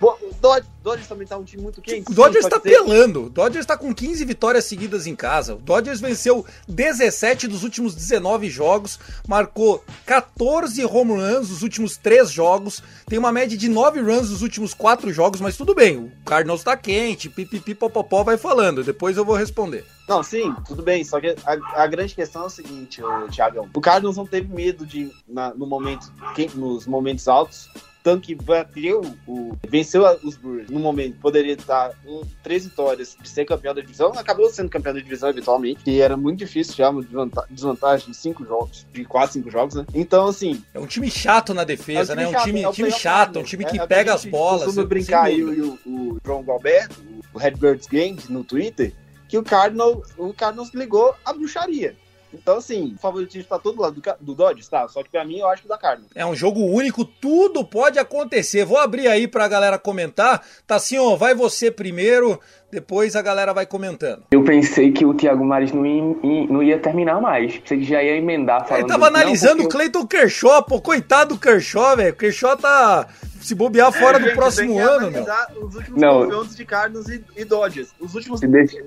O 0.00 0.16
Dodgers, 0.40 1.08
também 1.08 1.26
tá 1.26 1.36
um 1.36 1.42
time 1.42 1.62
muito 1.62 1.82
quente. 1.82 2.10
O 2.10 2.14
Dodgers 2.14 2.46
tá 2.46 2.60
pelando. 2.60 3.24
O 3.24 3.28
Dodgers 3.28 3.66
tá 3.66 3.76
com 3.76 3.92
15 3.92 4.24
vitórias 4.24 4.64
seguidas 4.64 5.06
em 5.08 5.16
casa. 5.16 5.56
O 5.56 5.58
Dodgers 5.58 6.00
venceu 6.00 6.46
17 6.68 7.48
dos 7.48 7.64
últimos 7.64 7.94
19 7.94 8.48
jogos, 8.48 8.98
marcou 9.26 9.84
14 10.06 10.84
home 10.84 11.12
runs 11.12 11.50
nos 11.50 11.62
últimos 11.62 11.96
3 11.96 12.30
jogos, 12.30 12.82
tem 13.06 13.18
uma 13.18 13.32
média 13.32 13.58
de 13.58 13.68
9 13.68 14.00
runs 14.00 14.30
nos 14.30 14.40
últimos 14.40 14.72
4 14.72 15.12
jogos, 15.12 15.40
mas 15.40 15.56
tudo 15.56 15.74
bem. 15.74 15.96
O 15.96 16.12
Cardinals 16.24 16.62
tá 16.62 16.76
quente, 16.76 17.28
pipipi 17.28 17.74
popopó 17.74 18.22
vai 18.22 18.38
falando. 18.38 18.84
Depois 18.84 19.16
eu 19.16 19.24
vou 19.24 19.34
responder. 19.34 19.84
Não, 20.08 20.22
sim, 20.22 20.54
tudo 20.66 20.82
bem. 20.82 21.04
Só 21.04 21.20
que 21.20 21.34
a, 21.44 21.82
a 21.82 21.86
grande 21.86 22.14
questão 22.14 22.44
é 22.44 22.46
o 22.46 22.50
seguinte, 22.50 23.02
Thiagão. 23.30 23.68
O 23.74 23.80
Cardinals 23.80 24.16
não 24.16 24.26
teve 24.26 24.52
medo 24.52 24.86
de, 24.86 25.10
na, 25.28 25.52
no 25.52 25.66
momento, 25.66 26.10
nos 26.54 26.86
momentos 26.86 27.28
altos, 27.28 27.68
tanto 28.02 28.22
que 28.22 28.34
bateu 28.34 29.02
o. 29.26 29.56
venceu 29.68 30.04
os 30.22 30.36
Brewers 30.36 30.70
no 30.70 30.78
momento, 30.78 31.18
poderia 31.20 31.54
estar 31.54 31.92
com 32.04 32.22
três 32.42 32.64
vitórias 32.64 33.16
de 33.20 33.28
ser 33.28 33.44
campeão 33.44 33.74
da 33.74 33.80
divisão, 33.80 34.12
acabou 34.16 34.48
sendo 34.50 34.68
campeão 34.68 34.94
da 34.94 35.00
divisão 35.00 35.28
eventualmente, 35.28 35.82
que 35.84 36.00
era 36.00 36.16
muito 36.16 36.38
difícil 36.38 36.74
já, 36.74 36.90
uma 36.90 37.04
desvantagem 37.50 38.10
de 38.10 38.16
cinco 38.16 38.44
jogos, 38.44 38.86
de 38.92 39.04
quase 39.04 39.34
cinco 39.34 39.50
jogos, 39.50 39.74
né? 39.74 39.84
Então, 39.94 40.26
assim. 40.26 40.62
É 40.72 40.78
um 40.78 40.86
time 40.86 41.10
chato 41.10 41.52
na 41.52 41.64
defesa, 41.64 42.14
é 42.14 42.14
um 42.14 42.18
né? 42.18 42.30
Chato, 42.30 42.40
um 42.40 42.44
time, 42.44 42.62
é 42.62 42.68
um 42.68 42.72
time 42.72 42.90
chato, 42.90 43.38
um 43.38 43.42
time 43.42 43.64
que 43.64 43.80
é, 43.80 43.86
pega 43.86 44.14
as 44.14 44.24
bolas. 44.24 44.64
Costuma 44.64 44.86
brincar 44.86 45.24
aí 45.24 45.42
o, 45.42 45.78
o 45.86 46.18
João 46.24 46.42
Galberto, 46.42 47.02
o 47.32 47.38
Redbirds 47.38 47.86
Games 47.86 48.28
no 48.28 48.44
Twitter, 48.44 48.92
que 49.28 49.36
o 49.36 49.42
Cardinal, 49.42 50.02
o 50.16 50.32
Cardinals 50.32 50.72
ligou 50.72 51.14
a 51.24 51.32
bruxaria. 51.32 51.94
Então, 52.32 52.58
assim, 52.58 52.94
o 52.94 52.98
favoritismo 52.98 53.48
tá 53.48 53.58
todo 53.58 53.80
lado 53.80 54.00
do, 54.00 54.02
do 54.20 54.34
Dodgers, 54.34 54.68
tá? 54.68 54.86
Só 54.88 55.02
que 55.02 55.10
pra 55.10 55.24
mim 55.24 55.38
eu 55.38 55.48
acho 55.48 55.62
que 55.62 55.68
da 55.68 55.78
Cardinals. 55.78 56.12
É 56.14 56.24
um 56.26 56.34
jogo 56.34 56.60
único, 56.64 57.04
tudo 57.04 57.64
pode 57.64 57.98
acontecer. 57.98 58.64
Vou 58.64 58.78
abrir 58.78 59.08
aí 59.08 59.26
pra 59.26 59.48
galera 59.48 59.78
comentar. 59.78 60.44
Tá 60.66 60.76
assim, 60.76 60.98
ó, 60.98 61.16
vai 61.16 61.34
você 61.34 61.70
primeiro, 61.70 62.40
depois 62.70 63.16
a 63.16 63.22
galera 63.22 63.54
vai 63.54 63.66
comentando. 63.66 64.24
Eu 64.30 64.44
pensei 64.44 64.92
que 64.92 65.04
o 65.04 65.14
Thiago 65.14 65.44
Mares 65.44 65.72
não 65.72 65.86
ia, 65.86 66.02
não 66.48 66.62
ia 66.62 66.78
terminar 66.78 67.20
mais. 67.20 67.58
Pensei 67.58 67.78
que 67.78 67.84
já 67.84 68.02
ia 68.02 68.16
emendar 68.16 68.66
falando. 68.66 68.82
Ele 68.82 68.88
tava 68.88 69.06
analisando 69.06 69.62
o 69.62 69.68
Cleiton 69.68 70.06
Kershaw, 70.06 70.62
pô, 70.62 70.80
coitado 70.80 71.34
do 71.34 71.40
Kershaw, 71.40 71.96
velho. 71.96 72.12
O 72.12 72.16
Kershaw 72.16 72.56
tá 72.56 73.08
se 73.40 73.54
bobear 73.54 73.90
fora 73.92 74.18
é, 74.18 74.20
do 74.20 74.26
gente, 74.26 74.36
próximo 74.36 74.78
ano, 74.78 75.10
meu. 75.10 75.24
Os 75.62 75.74
últimos 75.74 76.00
não. 76.00 76.24
confrontos 76.24 76.56
de 76.56 76.64
Cardinals 76.64 77.08
e, 77.08 77.24
e, 77.36 77.44
Dodgers. 77.44 77.88
Os 77.98 78.14
últimos 78.14 78.40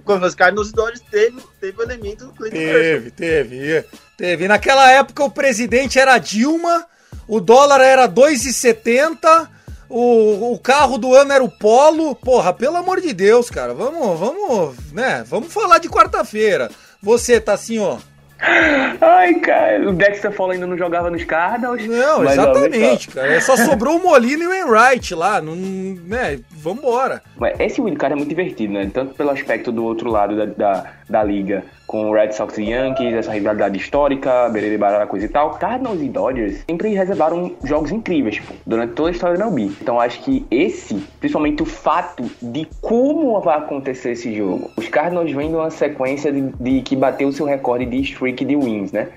confrontos 0.06 0.36
Cardinals 0.36 0.70
e 0.70 0.74
Dodgers 0.74 1.02
teve, 1.10 1.42
teve 1.60 1.80
o 1.80 1.84
elemento 1.84 2.26
do 2.26 2.34
Clayton 2.34 2.58
Teve, 2.58 3.12
teve. 3.12 3.86
Teve. 4.18 4.48
Naquela 4.48 4.92
época 4.92 5.24
o 5.24 5.32
presidente 5.32 5.98
era 5.98 6.18
Dilma, 6.20 6.86
o 7.28 7.40
dólar 7.40 7.82
era 7.82 8.08
2,70, 8.08 9.48
o, 9.92 10.54
o 10.54 10.60
carro 10.60 10.98
do 10.98 11.14
ano 11.14 11.34
era 11.34 11.44
o 11.44 11.50
Polo. 11.50 12.16
Porra, 12.16 12.54
pelo 12.54 12.78
amor 12.78 13.02
de 13.02 13.14
Deus, 13.14 13.50
cara. 13.50 13.74
Vamos, 13.74 14.20
vamos, 14.20 14.92
né? 14.94 15.24
Vamos 15.28 15.54
falar 15.54 15.78
de 15.80 15.89
quarta-feira. 15.89 16.70
Você 17.02 17.39
tá 17.39 17.54
assim, 17.54 17.80
ó. 17.80 17.98
Ai, 19.00 19.36
cara, 19.36 19.88
o 19.88 19.94
Dexter 19.94 20.32
Fall 20.32 20.52
ainda 20.52 20.66
não 20.66 20.76
jogava 20.76 21.12
nos 21.12 21.24
Cardinals. 21.24 21.86
Não, 21.86 22.24
exatamente, 22.24 23.08
cara. 23.10 23.39
Só 23.39 23.56
sobrou 23.56 23.98
o 23.98 24.04
Molina 24.04 24.44
e 24.44 24.48
o 24.48 24.54
Enright 24.54 25.14
lá. 25.14 25.39
Não, 25.39 25.56
né? 25.56 26.39
Vambora. 26.50 27.22
Esse 27.60 27.80
wildcard 27.80 28.14
é 28.14 28.16
muito 28.16 28.30
divertido, 28.30 28.74
né? 28.74 28.89
Tanto 28.92 29.14
pelo 29.14 29.30
aspecto 29.30 29.72
do 29.72 29.84
outro 29.84 30.10
lado 30.10 30.36
da, 30.36 30.46
da, 30.46 30.86
da 31.08 31.24
liga, 31.24 31.64
com 31.92 32.10
o 32.10 32.14
Red 32.14 32.32
Sox 32.32 32.58
e 32.58 32.70
Yankees, 32.70 33.14
essa 33.14 33.34
rivalidade 33.34 33.78
histórica, 33.78 34.48
Berere 34.48 34.78
Barara, 34.78 35.06
coisa 35.06 35.26
e 35.26 35.30
tal. 35.30 35.50
Cardinals 35.56 36.02
e 36.02 36.08
Dodgers 36.08 36.64
sempre 36.66 36.94
reservaram 36.94 37.52
jogos 37.66 37.92
incríveis, 37.92 38.39
pô, 38.39 38.54
durante 38.66 38.94
toda 38.94 39.10
a 39.10 39.12
história 39.12 39.38
da 39.38 39.48
MLB. 39.48 39.74
Então 39.82 40.00
acho 40.00 40.22
que 40.24 40.46
esse, 40.50 40.96
principalmente 41.20 41.62
o 41.62 41.66
fato 41.66 42.24
de 42.42 42.66
como 42.80 43.38
vai 43.42 43.58
acontecer 43.58 44.12
esse 44.12 44.34
jogo. 44.34 44.72
Os 44.78 44.88
Cardinals 44.88 45.34
vêm 45.34 45.50
de 45.50 45.56
uma 45.56 45.70
sequência 45.70 46.32
de, 46.32 46.42
de 46.42 46.82
que 46.82 46.96
bateu 46.96 47.30
seu 47.34 47.46
recorde 47.46 47.86
de 47.86 47.98
streak 47.98 48.46
de 48.46 48.56
wins, 48.56 48.94
né? 48.94 49.10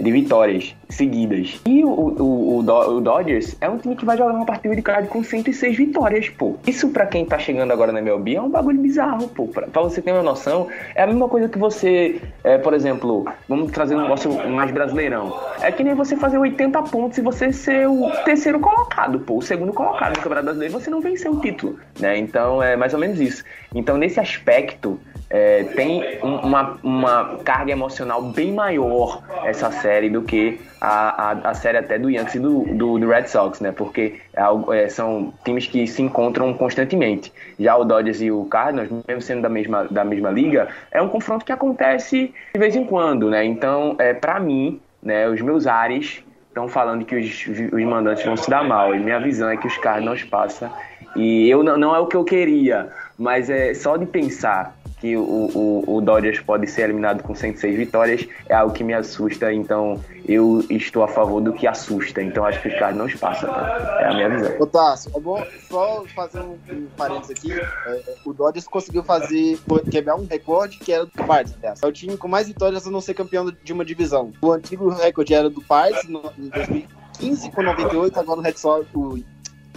De 0.00 0.12
vitórias 0.12 0.74
seguidas. 0.88 1.60
E 1.66 1.84
o, 1.84 1.88
o, 1.88 2.58
o, 2.60 2.96
o, 2.96 3.00
Dodgers 3.00 3.56
é 3.60 3.68
um 3.68 3.78
time 3.78 3.96
que 3.96 4.04
vai 4.04 4.16
jogar 4.16 4.32
uma 4.32 4.46
partida 4.46 4.74
de 4.74 4.82
card 4.82 5.08
com 5.08 5.22
106 5.22 5.76
vitórias, 5.76 6.28
pô. 6.28 6.56
Isso 6.66 6.88
para 6.90 7.06
quem 7.06 7.24
tá 7.24 7.38
chegando 7.38 7.72
agora 7.72 7.92
na 7.92 8.00
MLB 8.00 8.36
é 8.36 8.42
um 8.42 8.48
bagulho 8.48 8.80
bizarro, 8.80 9.28
pô. 9.28 9.46
Pra, 9.46 9.66
pra 9.66 9.82
você 9.82 10.00
ter 10.00 10.12
uma 10.12 10.22
noção, 10.22 10.68
é 10.94 11.02
a 11.02 11.06
mesma 11.06 11.28
coisa 11.28 11.48
que 11.48 11.58
você, 11.58 12.20
é, 12.44 12.58
por 12.58 12.74
exemplo, 12.74 13.26
vamos 13.48 13.72
trazer 13.72 13.96
um 13.96 14.02
negócio 14.02 14.32
mais 14.48 14.70
brasileirão. 14.70 15.38
É 15.60 15.70
que 15.72 15.82
nem 15.82 15.94
você 15.94 16.16
fazer 16.16 16.38
80 16.38 16.82
pontos 16.84 17.18
e 17.18 17.20
você 17.20 17.52
ser 17.52 17.88
o 17.88 18.10
terceiro 18.24 18.60
colocado, 18.60 19.18
pô. 19.20 19.38
O 19.38 19.42
segundo 19.42 19.72
colocado 19.72 20.16
no 20.16 20.22
Campeonato 20.22 20.44
Brasileiro, 20.44 20.74
você 20.74 20.90
não 20.90 21.00
venceu 21.00 21.32
o 21.32 21.40
título, 21.40 21.78
né? 21.98 22.16
Então 22.18 22.62
é 22.62 22.76
mais 22.76 22.94
ou 22.94 23.00
menos 23.00 23.20
isso. 23.20 23.44
Então 23.74 23.96
nesse 23.96 24.20
aspecto, 24.20 24.98
é, 25.30 25.64
tem 25.64 26.18
um, 26.22 26.36
uma, 26.36 26.78
uma 26.82 27.38
carga 27.44 27.72
emocional 27.72 28.22
bem 28.22 28.52
maior 28.52 29.22
essa 29.44 29.70
série 29.70 30.08
do 30.08 30.22
que 30.22 30.58
a, 30.80 31.30
a, 31.30 31.50
a 31.50 31.54
série 31.54 31.78
até 31.78 31.98
do 31.98 32.08
Yankees 32.08 32.36
e 32.36 32.40
do, 32.40 32.64
do, 32.74 32.98
do 32.98 33.08
Red 33.08 33.26
Sox, 33.26 33.60
né? 33.60 33.72
Porque 33.72 34.14
é, 34.34 34.42
é, 34.76 34.88
são 34.88 35.32
times 35.44 35.66
que 35.66 35.86
se 35.86 36.02
encontram 36.02 36.54
constantemente. 36.54 37.32
Já 37.58 37.76
o 37.76 37.84
Dodgers 37.84 38.22
e 38.22 38.30
o 38.30 38.44
Cardinals, 38.46 38.88
mesmo 39.06 39.20
sendo 39.20 39.42
da 39.42 39.48
mesma, 39.48 39.84
da 39.84 40.04
mesma 40.04 40.30
liga, 40.30 40.68
é 40.90 41.02
um 41.02 41.08
confronto 41.08 41.44
que 41.44 41.52
acontece 41.52 42.32
de 42.54 42.58
vez 42.58 42.74
em 42.74 42.84
quando, 42.84 43.28
né? 43.28 43.44
Então, 43.44 43.96
é, 43.98 44.14
para 44.14 44.40
mim, 44.40 44.80
né, 45.02 45.28
os 45.28 45.40
meus 45.42 45.66
ares 45.66 46.24
estão 46.48 46.68
falando 46.68 47.04
que 47.04 47.16
os, 47.16 47.46
os 47.46 47.84
mandantes 47.84 48.24
vão 48.24 48.36
se 48.36 48.48
dar 48.48 48.64
mal. 48.64 48.94
E 48.94 48.98
minha 48.98 49.20
visão 49.20 49.50
é 49.50 49.56
que 49.56 49.66
os 49.66 49.76
Cardinals 49.78 50.24
passam. 50.24 50.72
E 51.14 51.48
eu 51.48 51.62
não, 51.62 51.76
não 51.76 51.94
é 51.94 51.98
o 51.98 52.06
que 52.06 52.16
eu 52.16 52.24
queria, 52.24 52.88
mas 53.18 53.50
é 53.50 53.74
só 53.74 53.96
de 53.96 54.06
pensar 54.06 54.77
que 55.00 55.16
o, 55.16 55.22
o, 55.22 55.96
o, 55.96 56.00
Dodgers 56.00 56.40
pode 56.40 56.66
ser 56.66 56.82
eliminado 56.82 57.22
com 57.22 57.34
106 57.34 57.76
vitórias 57.76 58.28
é 58.48 58.54
algo 58.54 58.72
que 58.72 58.82
me 58.82 58.92
assusta, 58.92 59.52
então 59.52 60.02
eu 60.26 60.64
estou 60.70 61.02
a 61.02 61.08
favor 61.08 61.40
do 61.40 61.52
que 61.52 61.66
assusta, 61.66 62.22
então 62.22 62.44
acho 62.44 62.60
que 62.60 62.68
os 62.68 62.78
caras 62.78 62.96
não 62.96 63.08
tá? 63.08 63.98
É 64.00 64.06
a 64.06 64.14
minha 64.14 64.28
visão. 64.28 64.52
Ô 64.58 65.18
é 65.18 65.20
bom 65.20 65.44
só 65.68 66.04
fazer 66.14 66.40
um, 66.40 66.58
um 66.70 66.86
parênteses 66.96 67.30
aqui, 67.30 67.52
é, 67.52 68.14
o 68.24 68.32
Dodgers 68.32 68.66
conseguiu 68.66 69.02
fazer, 69.02 69.58
quebrar 69.90 70.16
um 70.16 70.26
recorde 70.26 70.78
que 70.78 70.92
era 70.92 71.06
do 71.06 71.12
Pirates, 71.12 71.54
É 71.62 71.86
o 71.86 71.92
time 71.92 72.16
com 72.16 72.28
mais 72.28 72.48
vitórias 72.48 72.86
a 72.86 72.90
não 72.90 73.00
ser 73.00 73.14
campeão 73.14 73.50
de 73.50 73.72
uma 73.72 73.84
divisão. 73.84 74.32
O 74.40 74.52
antigo 74.52 74.88
recorde 74.88 75.34
era 75.34 75.48
do 75.48 75.60
Pirates 75.60 76.08
em 76.08 76.48
2015 76.48 77.50
com 77.50 77.62
98, 77.62 78.18
agora 78.18 78.40
o 78.40 78.42
Red 78.42 78.56
Sox, 78.56 78.86
o 78.94 79.18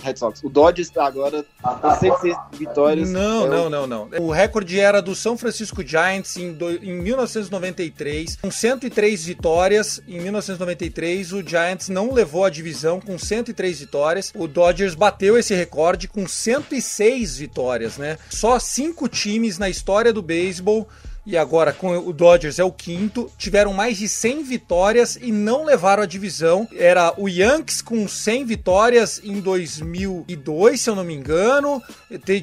Red 0.03 0.15
Sox. 0.17 0.41
O 0.43 0.49
Dodgers 0.49 0.89
tá 0.89 1.05
agora 1.05 1.45
com 1.61 1.95
106 1.95 2.35
vitórias. 2.53 3.09
Não, 3.09 3.45
É 3.45 3.47
o- 3.47 3.69
não, 3.69 3.87
não, 3.87 3.87
não. 4.07 4.09
O 4.19 4.31
recorde 4.31 4.79
era 4.79 5.01
do 5.01 5.15
São 5.15 5.37
Francisco 5.37 5.85
Giants 5.85 6.35
em, 6.37 6.53
do- 6.53 6.71
em 6.71 7.01
1993, 7.01 8.37
com 8.41 8.51
103 8.51 9.23
vitórias. 9.25 10.01
Em 10.07 10.19
1993, 10.19 11.31
o 11.33 11.41
Giants 11.47 11.89
não 11.89 12.13
levou 12.13 12.45
a 12.45 12.49
divisão 12.49 12.99
com 12.99 13.17
103 13.17 13.79
vitórias. 13.79 14.31
O 14.35 14.47
Dodgers 14.47 14.95
bateu 14.95 15.37
esse 15.37 15.53
recorde 15.53 16.07
com 16.07 16.27
106 16.27 17.37
vitórias, 17.37 17.97
né? 17.97 18.17
Só 18.29 18.59
cinco 18.59 19.07
times 19.07 19.57
na 19.57 19.69
história 19.69 20.11
do 20.13 20.21
beisebol 20.21 20.87
e 21.25 21.37
agora 21.37 21.71
com 21.71 21.97
o 21.97 22.11
Dodgers 22.11 22.59
é 22.59 22.63
o 22.63 22.71
quinto, 22.71 23.31
tiveram 23.37 23.73
mais 23.73 23.97
de 23.97 24.09
100 24.09 24.43
vitórias 24.43 25.17
e 25.21 25.31
não 25.31 25.63
levaram 25.63 26.03
a 26.03 26.05
divisão. 26.05 26.67
Era 26.75 27.13
o 27.17 27.29
Yankees 27.29 27.81
com 27.81 28.07
100 28.07 28.45
vitórias 28.45 29.21
em 29.23 29.39
2002, 29.39 30.81
se 30.81 30.89
eu 30.89 30.95
não 30.95 31.03
me 31.03 31.13
engano. 31.13 31.81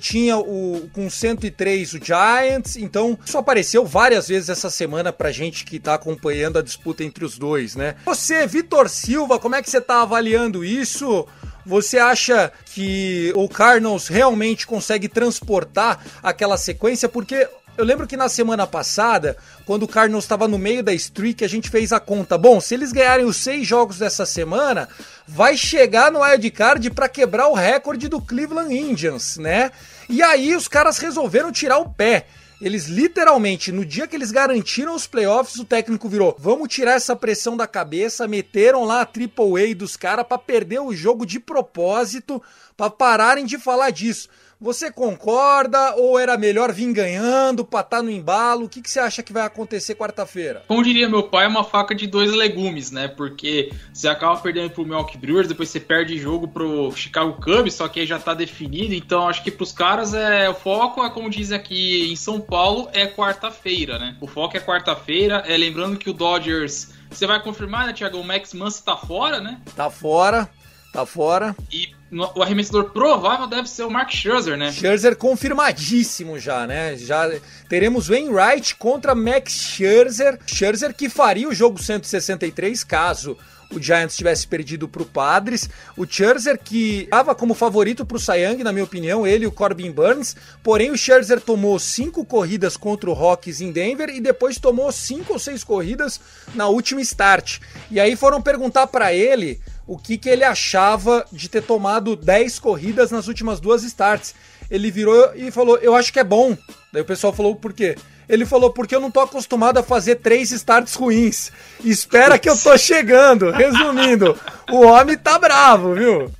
Tinha 0.01 0.39
o 0.39 0.89
com 0.93 1.11
103 1.11 1.95
o 1.95 1.99
Giants, 2.05 2.77
então 2.77 3.19
isso 3.25 3.37
apareceu 3.37 3.85
várias 3.85 4.29
vezes 4.29 4.49
essa 4.49 4.71
semana 4.71 5.13
pra 5.13 5.33
gente 5.33 5.65
que 5.65 5.81
tá 5.81 5.95
acompanhando 5.95 6.59
a 6.59 6.63
disputa 6.63 7.03
entre 7.03 7.25
os 7.25 7.37
dois, 7.37 7.75
né? 7.75 7.97
Você, 8.05 8.47
Vitor 8.47 8.89
Silva, 8.89 9.39
como 9.39 9.57
é 9.57 9.63
que 9.63 9.71
você 9.71 9.81
tá 9.81 10.03
avaliando 10.03 10.65
isso? 10.65 11.27
Você 11.67 11.99
acha 11.99 12.51
que 12.65 13.33
o 13.37 13.49
Cardinals 13.49 14.09
realmente 14.09 14.67
consegue 14.67 15.09
transportar 15.09 16.03
aquela 16.23 16.57
sequência? 16.57 17.09
Porque 17.09 17.47
eu 17.79 17.85
lembro 17.85 18.09
que 18.09 18.17
na 18.17 18.29
semana 18.29 18.67
passada, 18.67 19.37
quando 19.65 19.85
o 19.85 19.89
Cardinals 19.89 20.25
estava 20.25 20.49
no 20.49 20.59
meio 20.59 20.83
da 20.83 20.93
streak, 20.93 21.45
a 21.45 21.49
gente 21.49 21.71
fez 21.71 21.93
a 21.93 22.01
conta. 22.01 22.37
Bom, 22.37 22.61
se 22.61 22.75
eles 22.75 22.91
ganharem 22.91 23.25
os 23.25 23.37
seis 23.37 23.65
jogos 23.65 23.99
dessa 23.99 24.27
semana, 24.27 24.89
vai 25.29 25.57
chegar 25.57 26.11
no 26.11 26.21
wild 26.21 26.51
card 26.51 26.91
para 26.91 27.09
quebrar 27.09 27.47
o 27.47 27.55
recorde 27.55 28.09
do 28.09 28.21
Cleveland 28.21 28.77
Indians, 28.77 29.37
né? 29.37 29.71
E 30.09 30.21
aí 30.21 30.57
os 30.57 30.67
caras 30.67 30.99
resolveram 30.99 31.53
tirar 31.53 31.79
o 31.79 31.89
pé. 31.89 32.27
Eles 32.61 32.87
literalmente, 32.87 33.71
no 33.71 33.87
dia 33.87 34.09
que 34.09 34.17
eles 34.17 34.33
garantiram 34.33 34.93
os 34.93 35.07
playoffs, 35.07 35.61
o 35.61 35.65
técnico 35.65 36.09
virou: 36.09 36.35
vamos 36.37 36.67
tirar 36.67 36.95
essa 36.95 37.15
pressão 37.15 37.57
da 37.57 37.69
cabeça, 37.69 38.27
meteram 38.27 38.85
lá 38.85 39.03
a 39.03 39.07
Triple 39.07 39.71
A 39.71 39.75
dos 39.77 39.97
caras 39.97 40.27
para 40.27 40.37
perder 40.37 40.81
o 40.81 40.93
jogo 40.93 41.25
de 41.25 41.39
propósito, 41.39 42.43
para 42.77 42.91
pararem 42.91 43.47
de 43.47 43.57
falar 43.57 43.91
disso. 43.91 44.29
Você 44.61 44.91
concorda 44.91 45.95
ou 45.95 46.19
era 46.19 46.37
melhor 46.37 46.73
vir 46.73 46.93
ganhando, 46.93 47.65
pra 47.65 47.79
estar 47.79 48.03
no 48.03 48.11
embalo? 48.11 48.65
O 48.65 48.69
que, 48.69 48.83
que 48.83 48.91
você 48.91 48.99
acha 48.99 49.23
que 49.23 49.33
vai 49.33 49.45
acontecer 49.45 49.95
quarta-feira? 49.95 50.65
Como 50.67 50.83
diria 50.83 51.09
meu 51.09 51.23
pai, 51.23 51.45
é 51.45 51.49
uma 51.49 51.63
faca 51.63 51.95
de 51.95 52.09
dois 52.09 52.33
legumes, 52.33 52.91
né? 52.91 53.07
Porque 53.07 53.73
você 53.93 54.09
acaba 54.09 54.37
perdendo 54.41 54.71
pro 54.71 54.85
Milwaukee 54.85 55.17
Brewers, 55.17 55.47
depois 55.47 55.69
você 55.69 55.79
perde 55.79 56.19
jogo 56.19 56.49
pro 56.49 56.91
Chicago 56.91 57.41
Cubs, 57.41 57.75
só 57.75 57.87
que 57.87 58.01
aí 58.01 58.07
já 58.07 58.19
tá 58.19 58.35
definido. 58.35 58.93
Então 58.95 59.29
acho 59.29 59.45
que 59.45 59.51
pros 59.53 59.71
caras 59.71 60.13
é 60.13 60.51
o 60.51 60.55
foco 60.55 61.05
é 61.05 61.11
como 61.11 61.31
diz 61.31 61.53
aqui 61.53 62.11
em 62.11 62.17
São 62.17 62.41
Paulo, 62.41 62.89
é 62.93 63.07
quarta-feira, 63.07 63.97
né? 63.97 64.17
O 64.21 64.27
foco 64.27 64.57
é 64.57 64.61
quarta-feira. 64.61 65.45
É 65.47 65.57
lembrando 65.57 65.97
que 65.97 66.11
o 66.11 66.13
Dodgers, 66.13 66.89
você 67.09 67.29
vai 67.29 67.41
confirmar, 67.41 67.87
né, 67.87 67.93
Thiago? 67.93 68.19
O 68.19 68.25
Max 68.25 68.53
Muncy 68.55 68.83
tá 68.83 68.97
fora, 68.97 69.41
né? 69.41 69.61
Tá 69.77 69.89
fora, 69.89 70.51
tá 70.93 71.07
fora. 71.07 71.55
E 71.73 71.97
o 72.11 72.43
arremessador 72.43 72.91
provável 72.91 73.47
deve 73.47 73.69
ser 73.69 73.85
o 73.85 73.91
Mark 73.91 74.11
Scherzer, 74.11 74.57
né? 74.57 74.73
Scherzer 74.73 75.17
confirmadíssimo 75.17 76.39
já, 76.39 76.67
né? 76.67 76.97
Já 76.97 77.31
teremos 77.69 78.09
Wainwright 78.09 78.77
contra 78.77 79.15
Max 79.15 79.53
Scherzer. 79.53 80.39
Scherzer 80.47 80.95
que 80.95 81.09
faria 81.09 81.49
o 81.49 81.55
jogo 81.55 81.83
163 81.83 82.83
caso 82.85 83.37
o 83.71 83.81
Giants 83.81 84.17
tivesse 84.17 84.47
perdido 84.47 84.89
para 84.89 85.03
o 85.03 85.07
Padres. 85.07 85.69
O 85.97 86.07
Scherzer 86.07 86.59
que 86.59 87.03
estava 87.03 87.35
como 87.35 87.55
favorito 87.55 88.05
para 88.05 88.17
o 88.17 88.21
Sayang, 88.21 88.63
na 88.65 88.73
minha 88.73 88.85
opinião, 88.85 89.27
ele 89.27 89.45
e 89.45 89.47
o 89.47 89.53
Corbin 89.53 89.91
Burns. 89.91 90.35
Porém, 90.63 90.91
o 90.91 90.97
Scherzer 90.97 91.41
tomou 91.41 91.79
cinco 91.79 92.25
corridas 92.25 92.77
contra 92.77 93.11
o 93.11 93.13
Rockies 93.13 93.61
em 93.61 93.71
Denver 93.71 94.09
e 94.09 94.21
depois 94.21 94.59
tomou 94.59 94.91
cinco 94.91 95.35
ou 95.35 95.39
seis 95.39 95.63
corridas 95.63 96.21
na 96.55 96.67
última 96.69 97.01
start. 97.03 97.59
E 97.91 98.01
aí 98.01 98.17
foram 98.17 98.41
perguntar 98.41 98.87
para 98.87 99.13
ele 99.13 99.61
o 99.89 99.97
que, 99.97 100.19
que 100.19 100.29
ele 100.29 100.45
achava 100.45 101.25
de 101.33 101.49
ter 101.49 101.63
tomado 101.63 102.15
10 102.15 102.59
corridas 102.59 103.11
nas 103.11 103.27
últimas 103.27 103.59
duas 103.59 103.83
starts. 103.83 104.35
Ele 104.71 104.91
virou 104.91 105.33
e 105.35 105.51
falou: 105.51 105.79
Eu 105.79 105.97
acho 105.97 106.13
que 106.13 106.21
é 106.21 106.25
bom. 106.25 106.55
Daí 106.93 107.01
o 107.01 107.07
pessoal 107.07 107.33
falou: 107.33 107.57
Por 107.57 107.73
quê? 107.73 107.97
Ele 108.29 108.45
falou: 108.45 108.71
Porque 108.71 108.95
eu 108.95 109.01
não 109.01 109.11
tô 109.11 109.21
acostumado 109.21 109.79
a 109.79 109.83
fazer 109.83 110.17
três 110.17 110.53
starts 110.53 110.95
ruins. 110.95 111.51
Espera 111.83 112.39
que 112.39 112.51
eu 112.51 112.57
tô 112.57 112.77
chegando. 112.77 113.51
Resumindo, 113.51 114.39
o 114.71 114.83
homem 114.83 115.17
tá 115.17 115.39
bravo, 115.39 115.95
viu? 115.95 116.31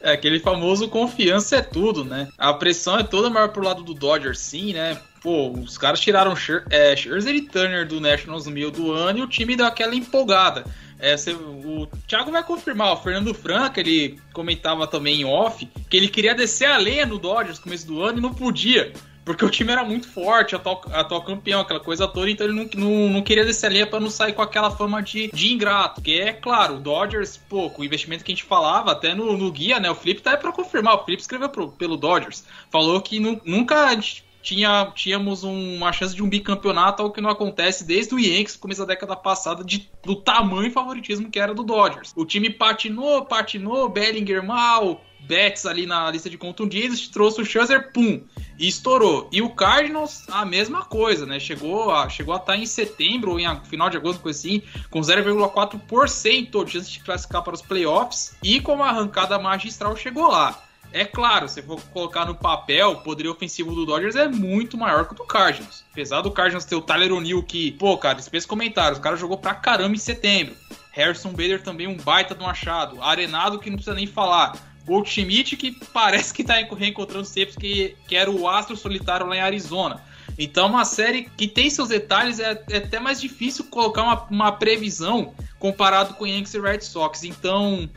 É 0.00 0.12
aquele 0.12 0.38
famoso 0.38 0.88
confiança 0.88 1.56
é 1.56 1.62
tudo, 1.62 2.04
né? 2.04 2.28
A 2.38 2.54
pressão 2.54 3.00
é 3.00 3.02
toda 3.02 3.28
maior 3.28 3.48
pro 3.48 3.64
lado 3.64 3.82
do 3.82 3.92
Dodgers, 3.92 4.38
sim, 4.38 4.72
né? 4.72 4.96
Pô, 5.20 5.50
os 5.50 5.76
caras 5.76 5.98
tiraram 5.98 6.36
Scher 6.36 6.64
é, 6.70 6.94
Scherzer 6.94 7.34
e 7.34 7.40
Turner 7.40 7.88
do 7.88 8.00
Nationals 8.00 8.46
no 8.46 8.52
meio 8.52 8.70
do 8.70 8.92
ano 8.92 9.18
e 9.18 9.22
o 9.22 9.26
time 9.26 9.56
deu 9.56 9.66
aquela 9.66 9.96
empolgada. 9.96 10.64
É, 10.98 11.16
cê- 11.16 11.32
o 11.32 11.86
Thiago 12.06 12.30
vai 12.32 12.42
confirmar, 12.42 12.92
o 12.92 12.96
Fernando 12.96 13.32
Franca, 13.32 13.80
ele 13.80 14.18
comentava 14.32 14.86
também 14.86 15.20
em 15.20 15.24
off, 15.24 15.68
que 15.88 15.96
ele 15.96 16.08
queria 16.08 16.34
descer 16.34 16.66
a 16.66 16.76
lenha 16.76 17.06
no 17.06 17.18
Dodgers 17.18 17.58
no 17.58 17.64
começo 17.64 17.86
do 17.86 18.02
ano 18.02 18.18
e 18.18 18.20
não 18.22 18.34
podia. 18.34 18.92
Porque 19.24 19.44
o 19.44 19.50
time 19.50 19.70
era 19.70 19.84
muito 19.84 20.08
forte, 20.08 20.56
atual, 20.56 20.82
atual 20.90 21.22
campeão, 21.22 21.60
aquela 21.60 21.78
coisa 21.80 22.08
toda, 22.08 22.30
então 22.30 22.46
ele 22.46 22.56
não, 22.56 22.68
não, 22.82 23.08
não 23.10 23.22
queria 23.22 23.44
descer 23.44 23.66
a 23.66 23.68
linha 23.68 23.86
pra 23.86 24.00
não 24.00 24.08
sair 24.08 24.32
com 24.32 24.40
aquela 24.40 24.70
fama 24.70 25.02
de, 25.02 25.30
de 25.30 25.52
ingrato. 25.52 26.00
Que 26.00 26.18
é 26.18 26.32
claro, 26.32 26.76
o 26.76 26.80
Dodgers, 26.80 27.36
pô, 27.36 27.70
o 27.76 27.84
investimento 27.84 28.24
que 28.24 28.32
a 28.32 28.34
gente 28.34 28.44
falava, 28.46 28.90
até 28.90 29.14
no, 29.14 29.36
no 29.36 29.52
guia, 29.52 29.78
né? 29.78 29.90
O 29.90 29.94
Felipe 29.94 30.22
tá 30.22 30.30
aí 30.30 30.36
pra 30.38 30.50
confirmar. 30.50 30.94
O 30.94 31.04
Felipe 31.04 31.20
escreveu 31.20 31.50
pro- 31.50 31.68
pelo 31.72 31.98
Dodgers. 31.98 32.42
Falou 32.70 32.98
que 33.02 33.20
nu- 33.20 33.38
nunca 33.44 33.94
tinha, 34.42 34.90
tínhamos 34.94 35.44
um- 35.44 35.76
uma 35.76 35.92
chance 35.92 36.14
de 36.14 36.22
um 36.22 36.28
bicampeonato, 36.28 37.02
algo 37.02 37.14
que 37.14 37.20
não 37.20 37.30
acontece 37.30 37.84
desde 37.84 38.14
o 38.14 38.18
Yankees, 38.18 38.56
começo 38.56 38.80
da 38.80 38.86
década 38.86 39.16
passada, 39.16 39.64
de, 39.64 39.90
do 40.04 40.16
tamanho 40.16 40.68
e 40.68 40.70
favoritismo 40.70 41.30
que 41.30 41.38
era 41.38 41.54
do 41.54 41.62
Dodgers. 41.62 42.12
O 42.16 42.24
time 42.24 42.50
patinou, 42.50 43.24
patinou, 43.24 43.88
Bellinger 43.88 44.44
mal, 44.44 45.02
Betts 45.20 45.66
ali 45.66 45.84
na 45.84 46.10
lista 46.10 46.30
de 46.30 46.38
contundidos, 46.38 47.08
trouxe 47.08 47.42
o 47.42 47.44
Scherzer, 47.44 47.92
pum, 47.92 48.22
e 48.58 48.66
estourou. 48.66 49.28
E 49.30 49.42
o 49.42 49.50
Cardinals, 49.50 50.24
a 50.30 50.44
mesma 50.46 50.84
coisa, 50.84 51.26
né? 51.26 51.38
Chegou 51.38 51.90
a 51.90 52.08
chegou 52.08 52.32
a 52.32 52.38
estar 52.38 52.56
em 52.56 52.64
setembro 52.64 53.32
ou 53.32 53.40
em 53.40 53.60
final 53.64 53.90
de 53.90 53.96
agosto, 53.98 54.22
coisa 54.22 54.38
assim, 54.38 54.62
com 54.90 55.00
0,4% 55.00 56.64
de 56.64 56.72
chance 56.72 56.90
de 56.90 57.00
classificar 57.00 57.42
para 57.42 57.54
os 57.54 57.62
playoffs 57.62 58.36
e 58.42 58.60
com 58.60 58.74
uma 58.74 58.88
arrancada 58.88 59.38
magistral 59.38 59.96
chegou 59.96 60.28
lá. 60.28 60.62
É 60.92 61.04
claro, 61.04 61.48
se 61.48 61.60
for 61.62 61.80
colocar 61.92 62.24
no 62.24 62.34
papel, 62.34 62.92
o 62.92 62.96
poderio 63.02 63.32
ofensivo 63.32 63.74
do 63.74 63.84
Dodgers 63.84 64.16
é 64.16 64.26
muito 64.26 64.76
maior 64.76 65.06
que 65.06 65.12
o 65.12 65.16
do 65.16 65.24
Cardinals. 65.24 65.84
Apesar 65.92 66.22
do 66.22 66.30
Cardinals 66.30 66.64
ter 66.64 66.76
o 66.76 66.80
Tyler 66.80 67.12
O'Neill 67.12 67.42
que, 67.42 67.72
pô, 67.72 67.96
cara, 67.98 68.14
dispensa 68.14 68.48
comentários, 68.48 68.98
o 68.98 69.02
cara 69.02 69.16
jogou 69.16 69.36
pra 69.36 69.54
caramba 69.54 69.94
em 69.94 69.98
setembro. 69.98 70.56
Harrison 70.92 71.30
Bader 71.30 71.62
também 71.62 71.86
um 71.86 71.96
baita 71.96 72.34
do 72.34 72.44
Machado. 72.44 73.00
Arenado 73.02 73.58
que 73.58 73.70
não 73.70 73.76
precisa 73.76 73.94
nem 73.94 74.06
falar. 74.06 74.56
Goldschmidt 74.84 75.56
que 75.56 75.72
parece 75.92 76.32
que 76.32 76.42
tá 76.42 76.54
reencontrando 76.54 77.24
sempre 77.24 77.56
que, 77.56 77.96
que 78.08 78.16
era 78.16 78.30
o 78.30 78.48
astro 78.48 78.76
solitário 78.76 79.26
lá 79.26 79.36
em 79.36 79.40
Arizona. 79.40 80.02
Então, 80.38 80.68
uma 80.68 80.84
série 80.84 81.28
que 81.36 81.48
tem 81.48 81.68
seus 81.68 81.88
detalhes, 81.88 82.38
é, 82.38 82.62
é 82.70 82.76
até 82.78 83.00
mais 83.00 83.20
difícil 83.20 83.64
colocar 83.64 84.04
uma, 84.04 84.26
uma 84.30 84.52
previsão 84.52 85.34
comparado 85.58 86.14
com 86.14 86.26
Yankees 86.26 86.54
e 86.54 86.60
Red 86.60 86.80
Sox. 86.80 87.24
Então, 87.24 87.90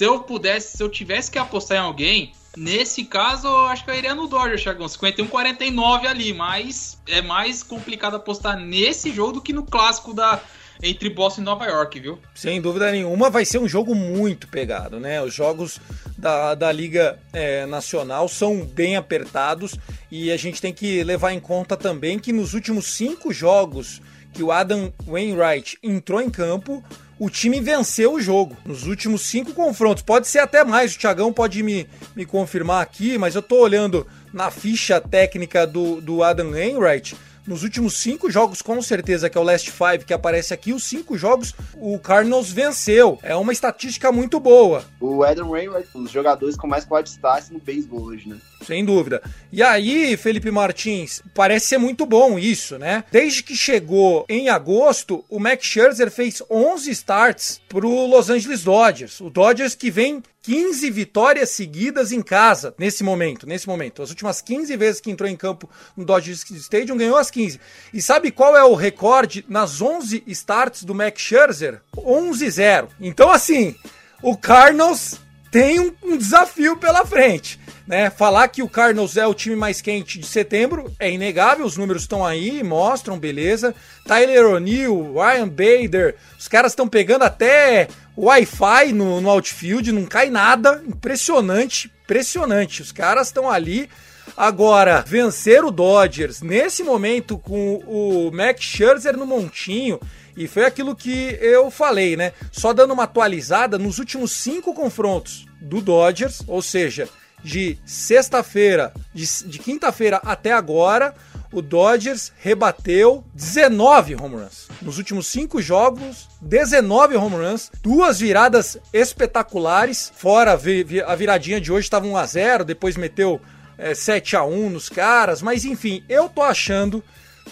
se 0.00 0.04
eu 0.06 0.18
pudesse, 0.20 0.78
se 0.78 0.82
eu 0.82 0.88
tivesse 0.88 1.30
que 1.30 1.38
apostar 1.38 1.76
em 1.76 1.80
alguém, 1.80 2.32
nesse 2.56 3.04
caso, 3.04 3.46
eu 3.46 3.66
acho 3.66 3.84
que 3.84 3.90
eu 3.90 3.94
iria 3.94 4.14
no 4.14 4.26
Dodgers, 4.26 4.62
Thiagão. 4.62 4.86
51-49 4.86 6.06
ali, 6.06 6.32
mas 6.32 6.98
é 7.06 7.20
mais 7.20 7.62
complicado 7.62 8.16
apostar 8.16 8.58
nesse 8.58 9.12
jogo 9.12 9.32
do 9.32 9.42
que 9.42 9.52
no 9.52 9.62
clássico 9.62 10.14
da 10.14 10.40
entre 10.82 11.10
Boston 11.10 11.42
e 11.42 11.44
Nova 11.44 11.66
York, 11.66 12.00
viu? 12.00 12.18
Sem 12.34 12.62
dúvida 12.62 12.90
nenhuma, 12.90 13.28
vai 13.28 13.44
ser 13.44 13.58
um 13.58 13.68
jogo 13.68 13.94
muito 13.94 14.48
pegado, 14.48 14.98
né? 14.98 15.20
Os 15.20 15.34
jogos 15.34 15.78
da, 16.16 16.54
da 16.54 16.72
Liga 16.72 17.18
é, 17.30 17.66
Nacional 17.66 18.26
são 18.26 18.64
bem 18.64 18.96
apertados 18.96 19.76
e 20.10 20.32
a 20.32 20.36
gente 20.38 20.62
tem 20.62 20.72
que 20.72 21.04
levar 21.04 21.34
em 21.34 21.40
conta 21.40 21.76
também 21.76 22.18
que 22.18 22.32
nos 22.32 22.54
últimos 22.54 22.86
cinco 22.86 23.34
jogos 23.34 24.00
que 24.32 24.42
o 24.42 24.50
Adam 24.50 24.90
Wainwright 25.06 25.78
entrou 25.82 26.22
em 26.22 26.30
campo, 26.30 26.82
o 27.20 27.28
time 27.28 27.60
venceu 27.60 28.14
o 28.14 28.20
jogo. 28.20 28.56
Nos 28.64 28.86
últimos 28.86 29.20
cinco 29.20 29.52
confrontos, 29.52 30.02
pode 30.02 30.26
ser 30.26 30.38
até 30.38 30.64
mais, 30.64 30.94
o 30.94 30.98
Thiagão 30.98 31.30
pode 31.30 31.62
me, 31.62 31.86
me 32.16 32.24
confirmar 32.24 32.82
aqui, 32.82 33.18
mas 33.18 33.34
eu 33.34 33.42
tô 33.42 33.60
olhando 33.60 34.06
na 34.32 34.50
ficha 34.50 34.98
técnica 34.98 35.66
do, 35.66 36.00
do 36.00 36.22
Adam 36.22 36.52
Wainwright. 36.52 37.14
Nos 37.50 37.64
últimos 37.64 37.98
cinco 37.98 38.30
jogos, 38.30 38.62
com 38.62 38.80
certeza, 38.80 39.28
que 39.28 39.36
é 39.36 39.40
o 39.40 39.42
Last 39.42 39.72
Five 39.72 40.04
que 40.04 40.14
aparece 40.14 40.54
aqui, 40.54 40.72
os 40.72 40.84
cinco 40.84 41.18
jogos 41.18 41.52
o 41.74 41.98
Cardinals 41.98 42.52
venceu. 42.52 43.18
É 43.24 43.34
uma 43.34 43.52
estatística 43.52 44.12
muito 44.12 44.38
boa. 44.38 44.84
O 45.00 45.24
Adam 45.24 45.50
Wainwright, 45.50 45.88
um 45.92 46.04
dos 46.04 46.12
jogadores 46.12 46.56
com 46.56 46.68
mais 46.68 46.84
quality 46.84 47.10
stats 47.10 47.50
no 47.50 47.58
beisebol 47.58 48.02
hoje, 48.02 48.28
né? 48.28 48.36
Sem 48.64 48.84
dúvida. 48.84 49.20
E 49.50 49.64
aí, 49.64 50.16
Felipe 50.16 50.48
Martins, 50.48 51.22
parece 51.34 51.66
ser 51.66 51.78
muito 51.78 52.06
bom 52.06 52.38
isso, 52.38 52.78
né? 52.78 53.02
Desde 53.10 53.42
que 53.42 53.56
chegou 53.56 54.24
em 54.28 54.48
agosto, 54.48 55.24
o 55.28 55.40
Max 55.40 55.66
Scherzer 55.66 56.08
fez 56.08 56.40
11 56.48 56.88
starts 56.92 57.60
pro 57.68 58.06
Los 58.06 58.30
Angeles 58.30 58.62
Dodgers. 58.62 59.20
O 59.20 59.28
Dodgers 59.28 59.74
que 59.74 59.90
vem 59.90 60.22
15 60.42 60.90
vitórias 60.90 61.50
seguidas 61.50 62.12
em 62.12 62.22
casa 62.22 62.74
nesse 62.78 63.04
momento, 63.04 63.46
nesse 63.46 63.68
momento. 63.68 64.02
As 64.02 64.10
últimas 64.10 64.40
15 64.40 64.76
vezes 64.76 65.00
que 65.00 65.10
entrou 65.10 65.28
em 65.28 65.36
campo 65.36 65.68
no 65.96 66.04
Dodger 66.04 66.34
Stadium 66.34 66.96
ganhou 66.96 67.16
as 67.16 67.30
15. 67.30 67.60
E 67.92 68.00
sabe 68.00 68.30
qual 68.30 68.56
é 68.56 68.64
o 68.64 68.74
recorde 68.74 69.44
nas 69.48 69.82
11 69.82 70.22
starts 70.26 70.84
do 70.84 70.94
Max 70.94 71.20
Scherzer? 71.20 71.82
11-0. 71.94 72.88
Então 73.00 73.30
assim, 73.30 73.74
o 74.22 74.36
Cardinals 74.36 75.20
tem 75.50 75.80
um, 75.80 75.92
um 76.02 76.16
desafio 76.16 76.76
pela 76.76 77.04
frente. 77.04 77.58
Né? 77.86 78.08
Falar 78.10 78.48
que 78.48 78.62
o 78.62 78.68
Cardinals 78.68 79.16
é 79.16 79.26
o 79.26 79.34
time 79.34 79.56
mais 79.56 79.80
quente 79.80 80.18
de 80.18 80.26
setembro 80.26 80.92
é 80.98 81.10
inegável, 81.10 81.66
os 81.66 81.76
números 81.76 82.02
estão 82.02 82.24
aí, 82.24 82.62
mostram, 82.62 83.18
beleza. 83.18 83.74
Tyler 84.06 84.46
O'Neill, 84.46 85.14
Ryan 85.14 85.48
Bader, 85.48 86.16
os 86.38 86.46
caras 86.46 86.72
estão 86.72 86.88
pegando 86.88 87.22
até 87.22 87.88
Wi-Fi 88.16 88.92
no, 88.92 89.20
no 89.20 89.30
outfield, 89.30 89.92
não 89.92 90.04
cai 90.06 90.30
nada. 90.30 90.82
Impressionante, 90.86 91.90
impressionante. 92.04 92.82
Os 92.82 92.92
caras 92.92 93.28
estão 93.28 93.50
ali. 93.50 93.88
Agora, 94.36 95.04
vencer 95.06 95.64
o 95.64 95.70
Dodgers 95.70 96.40
nesse 96.40 96.82
momento 96.82 97.36
com 97.36 97.76
o 97.86 98.30
Max 98.32 98.62
Scherzer 98.62 99.16
no 99.16 99.26
montinho, 99.26 99.98
e 100.36 100.46
foi 100.46 100.64
aquilo 100.64 100.94
que 100.94 101.36
eu 101.40 101.70
falei, 101.70 102.16
né? 102.16 102.32
Só 102.52 102.72
dando 102.72 102.92
uma 102.92 103.04
atualizada, 103.04 103.78
nos 103.78 103.98
últimos 103.98 104.30
cinco 104.32 104.72
confrontos 104.72 105.46
do 105.60 105.80
Dodgers, 105.80 106.42
ou 106.46 106.62
seja, 106.62 107.08
de 107.42 107.78
sexta-feira, 107.84 108.92
de, 109.14 109.26
de 109.46 109.58
quinta-feira 109.58 110.20
até 110.24 110.52
agora, 110.52 111.14
o 111.52 111.60
Dodgers 111.60 112.32
rebateu 112.38 113.24
19 113.34 114.14
home 114.14 114.36
runs. 114.36 114.68
Nos 114.80 114.98
últimos 114.98 115.26
cinco 115.26 115.60
jogos, 115.60 116.28
19 116.40 117.16
home 117.16 117.36
runs, 117.36 117.70
duas 117.82 118.20
viradas 118.20 118.78
espetaculares, 118.92 120.12
fora 120.14 120.52
a 120.52 121.14
viradinha 121.16 121.60
de 121.60 121.72
hoje 121.72 121.86
estava 121.86 122.06
1 122.06 122.16
a 122.16 122.26
0 122.26 122.64
depois 122.64 122.96
meteu 122.96 123.40
é, 123.76 123.94
7 123.94 124.36
a 124.36 124.44
1 124.44 124.70
nos 124.70 124.88
caras, 124.88 125.42
mas 125.42 125.64
enfim, 125.64 126.04
eu 126.08 126.28
tô 126.28 126.42
achando 126.42 127.02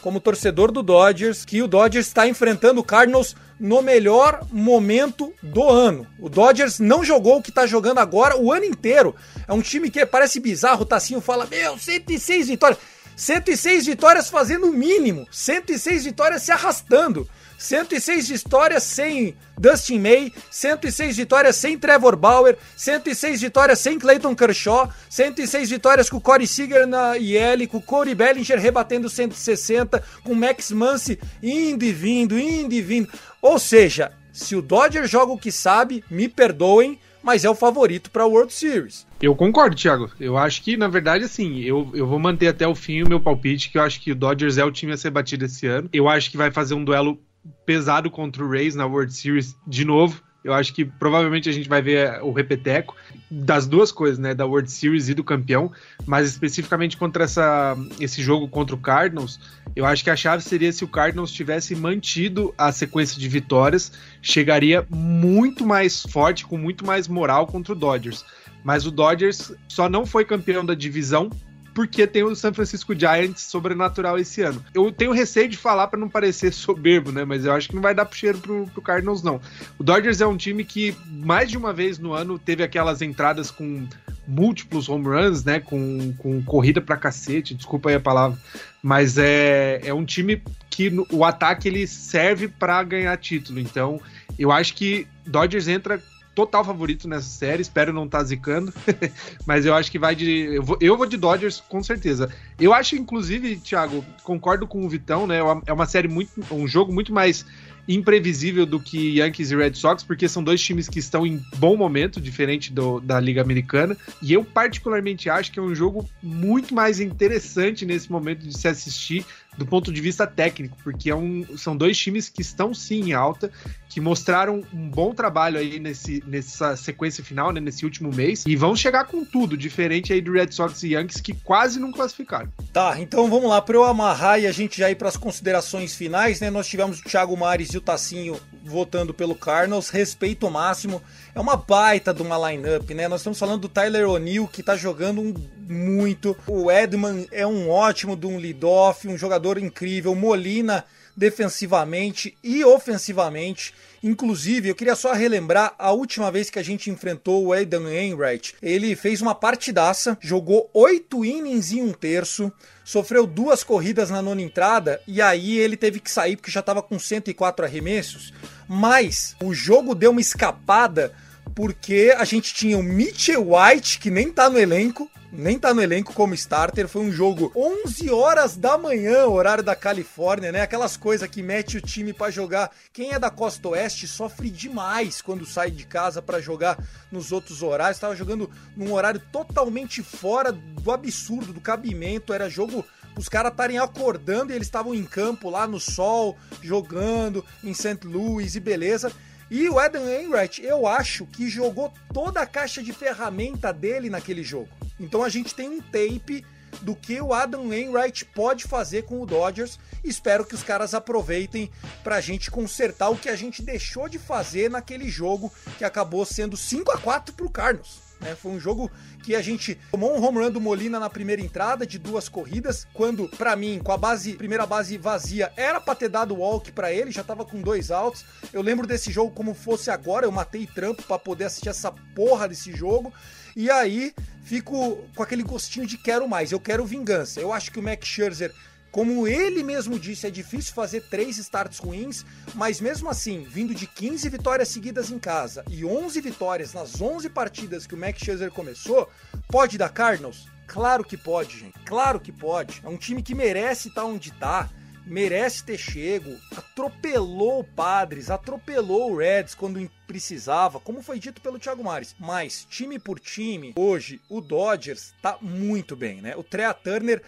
como 0.01 0.21
torcedor 0.21 0.71
do 0.71 0.83
Dodgers 0.83 1.45
que 1.45 1.63
o 1.63 1.69
Dodgers 1.69 2.07
está 2.07 2.27
enfrentando 2.27 2.81
o 2.81 2.85
Cardinals 2.85 3.35
no 3.59 3.83
melhor 3.83 4.47
momento 4.53 5.33
do 5.43 5.69
ano. 5.69 6.07
O 6.19 6.29
Dodgers 6.29 6.79
não 6.79 7.05
jogou 7.05 7.39
o 7.39 7.43
que 7.43 7.53
tá 7.53 7.67
jogando 7.67 7.99
agora 7.99 8.37
o 8.37 8.53
ano 8.53 8.65
inteiro. 8.65 9.15
É 9.47 9.53
um 9.53 9.61
time 9.61 9.91
que 9.91 10.05
parece 10.07 10.39
bizarro, 10.41 10.83
o 10.83 10.87
Tassinho 10.87 11.21
fala: 11.21 11.47
"Meu, 11.47 11.77
106 11.79 12.49
vitórias". 12.49 12.79
106 13.17 13.87
vitórias 13.87 14.31
fazendo 14.31 14.69
o 14.69 14.73
mínimo, 14.73 15.27
106 15.33 16.05
vitórias 16.05 16.43
se 16.43 16.53
arrastando. 16.53 17.29
106 17.59 18.29
vitórias 18.29 18.85
sem 18.85 19.35
Dustin 19.59 19.99
May, 19.99 20.33
106 20.49 21.17
vitórias 21.17 21.57
sem 21.57 21.77
Trevor 21.77 22.17
Bauer, 22.17 22.57
106 22.77 23.41
vitórias 23.41 23.81
sem 23.81 23.99
Clayton 23.99 24.35
Kershaw, 24.35 24.89
106 25.11 25.69
vitórias 25.69 26.09
com 26.09 26.21
Corey 26.21 26.47
Seager 26.47 26.87
na 26.87 27.19
IL, 27.19 27.67
com 27.69 27.81
Corey 27.81 28.15
Bellinger 28.15 28.61
rebatendo 28.61 29.11
160, 29.11 30.03
com 30.23 30.35
Max 30.35 30.71
Muncy 30.71 31.19
indo 31.43 31.85
e 31.85 31.93
vindo, 31.93 32.39
indo 32.39 32.73
e 32.73 32.81
vindo. 32.81 33.09
Ou 33.43 33.59
seja, 33.59 34.13
se 34.33 34.55
o 34.55 34.63
Dodger 34.63 35.09
joga 35.09 35.33
o 35.33 35.39
que 35.39 35.51
sabe, 35.51 36.05
me 36.09 36.29
perdoem, 36.29 37.01
mas 37.23 37.45
é 37.45 37.51
o 37.51 37.55
favorito 37.55 38.11
para 38.11 38.23
a 38.23 38.27
World 38.27 38.53
Series. 38.53 39.07
Eu 39.21 39.35
concordo, 39.35 39.75
Thiago. 39.75 40.11
Eu 40.21 40.39
acho 40.39 40.63
que, 40.63 40.77
na 40.77 40.87
verdade, 40.87 41.25
assim, 41.25 41.59
eu, 41.61 41.91
eu 41.93 42.07
vou 42.07 42.19
manter 42.21 42.47
até 42.47 42.67
o 42.67 42.75
fim 42.75 43.03
o 43.03 43.09
meu 43.09 43.21
palpite, 43.21 43.71
que 43.71 43.79
eu 43.79 43.83
acho 43.83 44.01
que 44.01 44.13
o 44.13 44.15
Dodgers 44.15 44.59
é 44.59 44.65
o 44.65 44.71
time 44.71 44.93
a 44.93 44.97
ser 44.97 45.11
batido 45.11 45.45
esse 45.45 45.67
ano. 45.67 45.89
Eu 45.93 46.09
acho 46.09 46.31
que 46.31 46.37
vai 46.37 46.53
fazer 46.53 46.75
um 46.75 46.85
duelo 46.85 47.19
pesado 47.65 48.11
contra 48.11 48.45
o 48.45 48.51
Rays 48.51 48.75
na 48.75 48.87
World 48.87 49.13
Series 49.13 49.57
de 49.67 49.85
novo. 49.85 50.23
Eu 50.45 50.55
acho 50.55 50.73
que 50.73 50.85
provavelmente 50.85 51.49
a 51.49 51.53
gente 51.53 51.69
vai 51.69 51.83
ver 51.83 52.23
o 52.23 52.33
repeteco 52.33 52.97
das 53.31 53.67
duas 53.67 53.91
coisas, 53.91 54.19
né? 54.19 54.35
Da 54.35 54.47
World 54.47 54.71
Series 54.71 55.09
e 55.09 55.15
do 55.15 55.25
campeão. 55.25 55.71
Mas 56.07 56.29
especificamente 56.29 56.97
contra 56.97 57.25
essa, 57.25 57.77
esse 58.01 58.23
jogo 58.23 58.49
contra 58.49 58.75
o 58.75 58.79
Cardinals, 58.79 59.39
eu 59.75 59.85
acho 59.85 60.03
que 60.03 60.11
a 60.11 60.17
chave 60.17 60.43
seria 60.43 60.73
se 60.73 60.85
o 60.85 60.89
Cardinals 60.89 61.33
tivesse 61.33 61.75
mantido 61.75 62.55
a 62.57 62.71
sequência 62.73 63.19
de 63.19 63.29
vitórias, 63.29 63.93
chegaria 64.23 64.87
muito 64.89 65.67
mais 65.67 66.03
forte, 66.03 66.47
com 66.47 66.57
muito 66.57 66.87
mais 66.87 67.09
moral 67.09 67.47
contra 67.47 67.73
o 67.73 67.77
Dodgers. 67.77 68.25
Mas 68.65 68.87
o 68.87 68.91
Dodgers 68.91 69.53
só 69.69 69.89
não 69.89 70.07
foi 70.07 70.25
campeão 70.25 70.65
da 70.65 70.75
divisão 70.75 71.31
porque 71.79 72.09
tem 72.09 72.25
o 72.25 72.35
San 72.35 72.53
Francisco 72.53 72.93
Giants 72.93 73.43
sobrenatural 73.43 74.19
esse 74.19 74.43
ano. 74.43 74.65
Eu 74.75 74.91
tenho 74.91 75.13
receio 75.13 75.49
de 75.49 75.57
falar 75.57 75.87
para 75.87 75.97
não 75.97 76.09
parecer 76.09 76.53
soberbo, 76.53 77.13
né? 77.13 77.25
Mas 77.25 77.45
eu 77.45 77.53
acho 77.53 77.69
que 77.69 77.75
não 77.77 77.81
vai 77.81 77.95
dar 77.95 78.09
cheiro 78.11 78.37
pro, 78.39 78.67
pro 78.67 78.83
Cardinals, 78.83 79.23
não. 79.23 79.41
O 79.79 79.85
Dodgers 79.85 80.21
é 80.21 80.27
um 80.27 80.37
time 80.37 80.65
que 80.65 80.97
mais 81.09 81.49
de 81.49 81.57
uma 81.57 81.73
vez 81.73 81.97
no 81.97 82.13
ano 82.13 82.37
teve 82.37 82.65
aquelas 82.65 83.01
entradas 83.01 83.53
com 83.53 83.87
múltiplos 84.27 84.89
home 84.89 85.07
runs, 85.07 85.45
né? 85.45 85.61
Com, 85.61 86.13
com 86.15 86.43
corrida 86.43 86.81
pra 86.81 86.97
cacete, 86.97 87.55
desculpa 87.55 87.91
aí 87.91 87.95
a 87.95 88.01
palavra. 88.01 88.37
Mas 88.83 89.17
é, 89.17 89.81
é 89.85 89.95
um 89.95 90.05
time 90.05 90.43
que 90.69 90.91
no, 90.91 91.07
o 91.13 91.25
ataque 91.25 91.69
ele 91.69 91.87
serve 91.87 92.49
para 92.49 92.83
ganhar 92.83 93.17
título. 93.19 93.61
Então, 93.61 94.01
eu 94.37 94.51
acho 94.51 94.75
que 94.75 95.07
Dodgers 95.25 95.69
entra 95.69 96.03
total 96.39 96.65
favorito 96.65 97.09
nessa 97.09 97.29
série, 97.29 97.63
espero 97.63 97.93
não 97.93 98.05
estar 98.05 98.19
tá 98.19 98.25
zicando, 98.25 98.73
mas 99.45 99.67
eu 99.67 99.75
acho 99.75 99.91
que 99.91 99.99
vai 99.99 100.15
de. 100.15 100.55
Eu 100.55 100.63
vou, 100.63 100.79
eu 100.81 100.97
vou 100.97 101.05
de 101.05 101.17
Dodgers 101.17 101.61
com 101.69 101.83
certeza. 101.83 102.31
Eu 102.61 102.73
acho, 102.73 102.95
inclusive, 102.95 103.57
Thiago, 103.57 104.05
concordo 104.23 104.65
com 104.65 104.87
o 104.87 104.89
Vitão, 104.89 105.27
né? 105.27 105.39
É 105.67 105.73
uma 105.73 105.87
série 105.87 106.07
muito. 106.07 106.31
um 106.55 106.69
jogo 106.69 106.93
muito 106.93 107.13
mais 107.13 107.45
imprevisível 107.89 108.65
do 108.67 108.79
que 108.79 109.19
Yankees 109.19 109.51
e 109.51 109.57
Red 109.57 109.75
Sox, 109.75 110.05
porque 110.05 110.29
são 110.29 110.45
dois 110.45 110.61
times 110.63 110.89
que 110.89 111.01
estão 111.01 111.27
em 111.27 111.43
bom 111.57 111.77
momento, 111.77 112.21
diferente 112.21 112.73
do, 112.73 113.01
da 113.01 113.19
Liga 113.19 113.41
Americana. 113.41 113.97
E 114.23 114.33
eu, 114.33 114.45
particularmente, 114.45 115.29
acho 115.29 115.51
que 115.51 115.59
é 115.59 115.63
um 115.63 115.75
jogo 115.75 116.09
muito 116.23 116.73
mais 116.73 117.01
interessante 117.01 117.85
nesse 117.85 118.13
momento 118.13 118.47
de 118.47 118.57
se 118.57 118.69
assistir 118.69 119.27
do 119.59 119.67
ponto 119.67 119.93
de 119.93 120.01
vista 120.01 120.27
técnico, 120.27 120.77
porque 120.85 121.11
é 121.11 121.15
um, 121.15 121.45
são 121.57 121.77
dois 121.77 121.99
times 121.99 122.29
que 122.29 122.41
estão 122.41 122.73
sim 122.73 123.11
em 123.11 123.13
alta, 123.13 123.51
que 123.89 124.01
mostraram 124.01 124.63
um 124.73 124.89
bom 124.89 125.13
trabalho 125.13 125.59
aí 125.59 125.81
nesse, 125.81 126.23
nessa 126.27 126.77
sequência 126.77 127.25
final, 127.25 127.53
né, 127.53 127.61
nesse 127.61 127.85
último 127.85 128.15
mês, 128.15 128.45
e 128.47 128.55
vão 128.55 128.77
chegar 128.77 129.05
com 129.05 129.25
tudo, 129.25 129.57
diferente 129.57 130.13
aí 130.13 130.21
do 130.21 130.33
Red 130.33 130.53
Sox 130.53 130.83
e 130.85 130.93
Yankees, 130.95 131.21
que 131.21 131.35
quase 131.35 131.81
não 131.81 131.91
classificaram. 131.91 132.51
Tá, 132.73 133.01
então 133.01 133.29
vamos 133.29 133.51
lá, 133.51 133.61
para 133.61 133.77
eu 133.77 133.85
amarrar 133.85 134.41
e 134.41 134.47
a 134.47 134.53
gente 134.53 134.79
já 134.79 134.91
ir 134.91 134.95
para 134.95 135.09
as 135.09 135.17
considerações 135.17 135.95
finais, 135.95 136.41
né, 136.41 136.51
nós 136.51 136.69
tivemos 136.69 137.01
o 137.01 137.03
Thiago 137.03 137.37
Mares 137.37 137.71
e 137.71 137.79
o 137.79 137.81
Tacinho 137.81 138.39
votando 138.65 139.13
pelo 139.13 139.35
Cardinals, 139.35 139.89
respeito 139.89 140.49
máximo, 140.49 141.03
é 141.39 141.41
uma 141.41 141.57
baita 141.57 142.13
de 142.13 142.21
uma 142.21 142.51
lineup, 142.51 142.91
né, 142.91 143.07
nós 143.07 143.21
estamos 143.21 143.39
falando 143.39 143.61
do 143.61 143.69
Tyler 143.69 144.09
O'Neill, 144.09 144.49
que 144.49 144.61
tá 144.61 144.77
jogando 144.77 145.21
um 145.21 145.33
muito. 145.69 146.37
O 146.49 146.69
Edman 146.69 147.29
é 147.31 147.47
um 147.47 147.71
ótimo 147.71 148.17
de 148.17 148.27
um 148.27 148.39
lead-off, 148.39 149.07
um 149.07 149.17
jogador 149.17 149.57
incrível. 149.57 150.17
Molina 150.17 150.85
defensivamente 151.17 152.37
e 152.43 152.65
ofensivamente. 152.65 153.73
Inclusive, 154.03 154.69
eu 154.69 154.75
queria 154.75 154.97
só 154.97 155.13
relembrar 155.13 155.75
a 155.79 155.93
última 155.93 156.31
vez 156.31 156.51
que 156.51 156.59
a 156.59 156.63
gente 156.63 156.91
enfrentou 156.91 157.45
o 157.45 157.53
Aidan 157.53 157.83
Wainwright. 157.83 158.55
Ele 158.63 158.97
fez 158.97 159.21
uma 159.21 159.35
partidaça, 159.35 160.17
jogou 160.21 160.69
oito 160.73 161.25
innings 161.25 161.73
em 161.73 161.83
um 161.83 161.93
terço, 161.93 162.53
sofreu 162.85 163.27
duas 163.27 163.63
corridas 163.63 164.11
na 164.11 164.23
nona 164.23 164.43
entrada 164.43 165.01
e 165.07 165.21
aí 165.21 165.59
ele 165.59 165.77
teve 165.77 166.01
que 166.01 166.11
sair 166.11 166.37
porque 166.37 166.51
já 166.51 166.61
estava 166.61 166.83
com 166.83 166.99
104 166.99 167.65
arremessos. 167.65 168.33
Mas 168.69 169.37
o 169.43 169.53
jogo 169.53 169.95
deu 169.95 170.11
uma 170.13 170.21
escapada 170.21 171.13
porque 171.59 172.15
a 172.17 172.25
gente 172.25 172.55
tinha 172.55 172.79
o 172.79 172.83
Mitchell 172.85 173.45
White, 173.53 173.99
que 173.99 174.13
nem 174.13 174.31
tá 174.31 174.49
no 174.49 174.61
elenco, 174.61 175.11
nem 175.33 175.59
tá 175.59 175.75
no 175.75 175.83
elenco 175.83 176.13
como 176.13 176.33
starter. 176.33 176.87
Foi 176.87 177.03
um 177.03 177.11
jogo 177.11 177.51
11 177.57 178.09
horas 178.11 178.57
da 178.57 178.79
manhã, 178.79 179.27
horário 179.27 179.65
da 179.65 179.75
Califórnia, 179.75 180.53
né? 180.53 180.61
Aquelas 180.61 180.97
coisas 180.97 181.29
que 181.29 181.43
mete 181.43 181.77
o 181.77 181.81
time 181.81 182.13
para 182.13 182.31
jogar. 182.31 182.71
Quem 182.93 183.11
é 183.11 183.19
da 183.19 183.29
costa 183.29 183.71
oeste 183.71 184.07
sofre 184.07 184.51
demais 184.51 185.21
quando 185.21 185.45
sai 185.45 185.73
de 185.73 185.85
casa 185.85 186.23
para 186.23 186.41
jogar 186.41 186.79
nos 187.11 187.33
outros 187.33 187.61
horários. 187.61 187.97
Estava 187.97 188.15
jogando 188.15 188.49
num 188.77 188.93
horário 188.93 189.21
totalmente 189.33 190.01
fora 190.01 190.53
do 190.53 190.93
absurdo, 190.93 191.53
do 191.53 191.61
cabimento. 191.61 192.33
Era 192.33 192.49
jogo 192.49 192.85
os 193.17 193.29
caras 193.29 193.51
estarem 193.51 193.81
acordando 193.81 194.53
e 194.53 194.55
eles 194.55 194.69
estavam 194.69 194.95
em 194.95 195.05
campo 195.05 195.51
lá 195.51 195.67
no 195.67 195.81
sol, 195.81 196.39
jogando 196.63 197.45
em 197.65 197.75
St. 197.75 197.99
Louis 198.05 198.55
e 198.55 198.61
beleza. 198.61 199.11
E 199.51 199.67
o 199.69 199.79
Adam 199.79 200.05
Wainwright, 200.05 200.63
eu 200.63 200.87
acho 200.87 201.25
que 201.27 201.49
jogou 201.49 201.93
toda 202.13 202.41
a 202.41 202.47
caixa 202.47 202.83
de 202.83 202.93
ferramenta 202.93 203.73
dele 203.73 204.11
naquele 204.11 204.43
jogo. 204.43 204.69
Então 205.01 205.25
a 205.25 205.29
gente 205.29 205.55
tem 205.55 205.69
um 205.69 205.81
tape 205.81 206.45
do 206.83 206.95
que 206.95 207.19
o 207.21 207.33
Adam 207.33 207.69
Wainwright 207.69 208.27
pode 208.27 208.65
fazer 208.65 209.05
com 209.05 209.23
o 209.23 209.27
Dodgers. 209.27 209.79
Espero 210.05 210.45
que 210.45 210.55
os 210.55 210.63
caras 210.63 210.93
aproveitem 210.93 211.71
para 212.05 212.17
a 212.17 212.21
gente 212.21 212.51
consertar 212.51 213.09
o 213.09 213.17
que 213.17 213.29
a 213.29 213.37
gente 213.37 213.63
deixou 213.63 214.09
de 214.09 214.19
fazer 214.19 214.71
naquele 214.71 215.09
jogo 215.09 215.51
que 215.79 215.85
acabou 215.85 216.27
sendo 216.27 216.57
5 216.57 216.93
a 216.93 216.99
4 216.99 217.35
para 217.35 217.47
o 217.47 217.51
Cardinals. 217.51 218.08
Né? 218.21 218.35
Foi 218.35 218.53
um 218.53 218.61
jogo 218.61 218.91
que 219.23 219.35
a 219.35 219.43
gente 219.43 219.79
tomou 219.91 220.17
um 220.17 220.25
home 220.25 220.39
run 220.39 220.51
do 220.51 220.61
Molina 220.61 220.99
na 220.99 221.11
primeira 221.11 221.43
entrada 221.43 221.87
de 221.87 221.99
duas 221.99 222.29
corridas, 222.29 222.87
quando 222.93 223.29
pra 223.29 223.57
mim, 223.57 223.81
com 223.83 223.93
a 223.93 223.97
base, 223.97 224.35
primeira 224.35 224.67
base 224.67 224.97
vazia, 224.97 225.53
era 225.57 225.81
pra 225.81 225.95
ter 225.95 226.09
dado 226.09 226.37
walk 226.37 226.73
pra 226.73 226.93
ele, 226.93 227.11
já 227.11 227.25
tava 227.25 227.45
com 227.45 227.61
dois 227.61 227.91
outs. 227.91 228.25
Eu 228.53 228.63
lembro 228.63 228.87
desse 228.87 229.11
jogo 229.11 229.31
como 229.33 229.55
fosse 229.55 229.91
agora, 229.91 230.27
eu 230.27 230.33
matei 230.33 230.67
trampo 230.67 231.03
pra 231.03 231.19
poder 231.19 231.45
assistir 231.45 231.69
essa 231.69 231.93
porra 232.15 232.49
desse 232.49 232.73
jogo. 232.73 233.13
E 233.57 233.71
aí 233.71 234.15
fico 234.45 235.05
com 235.15 235.23
aquele 235.23 235.43
gostinho 235.43 235.87
de 235.87 235.99
quero 235.99 236.29
mais, 236.29 236.53
eu 236.53 236.61
quero 236.61 236.85
vingança. 236.85 237.41
Eu 237.41 237.53
acho 237.53 237.71
que 237.71 237.79
o 237.79 237.83
Max 237.83 238.07
Scherzer 238.07 238.55
como 238.99 239.29
ele 239.29 239.63
mesmo 239.63 239.97
disse, 239.97 240.27
é 240.27 240.31
difícil 240.31 240.75
fazer 240.75 241.03
três 241.03 241.39
starts 241.39 241.79
ruins, 241.79 242.27
mas 242.53 242.81
mesmo 242.81 243.09
assim, 243.09 243.47
vindo 243.49 243.73
de 243.73 243.87
15 243.87 244.29
vitórias 244.29 244.71
seguidas 244.71 245.09
em 245.09 245.21
casa 245.21 245.65
e 245.71 245.85
11 245.85 246.21
vitórias 246.21 246.75
nas 246.75 247.01
11 247.01 247.29
partidas 247.29 247.87
que 247.87 247.95
o 247.95 247.97
Max 247.97 248.19
Scherzer 248.19 248.51
começou, 248.51 249.09
pode 249.47 249.79
dar 249.79 249.91
Cardinals? 249.91 250.49
Claro 250.67 251.05
que 251.05 251.17
pode, 251.17 251.61
gente. 251.61 251.79
Claro 251.87 252.19
que 252.19 252.33
pode. 252.33 252.81
É 252.85 252.89
um 252.89 252.97
time 252.97 253.23
que 253.23 253.37
merece 253.37 253.87
estar 253.87 254.05
onde 254.05 254.31
está, 254.31 254.69
merece 255.07 255.63
ter 255.63 255.79
chego, 255.79 256.37
atropelou 256.57 257.61
o 257.61 257.65
Padres, 257.65 258.31
atropelou 258.31 259.13
o 259.13 259.17
Reds 259.19 259.55
quando 259.55 259.89
precisava, 260.09 260.81
como 260.81 261.03
foi 261.03 261.21
dito 261.21 261.41
pelo 261.41 261.61
Thiago 261.61 261.85
Mares. 261.85 262.17
Mas 262.19 262.67
time 262.69 262.99
por 262.99 263.21
time, 263.21 263.75
hoje 263.77 264.21
o 264.29 264.41
Dodgers 264.41 265.15
tá 265.23 265.39
muito 265.41 265.95
bem, 265.95 266.21
né? 266.21 266.35
O 266.37 266.43
Trea 266.43 266.75
Turner 266.75 267.23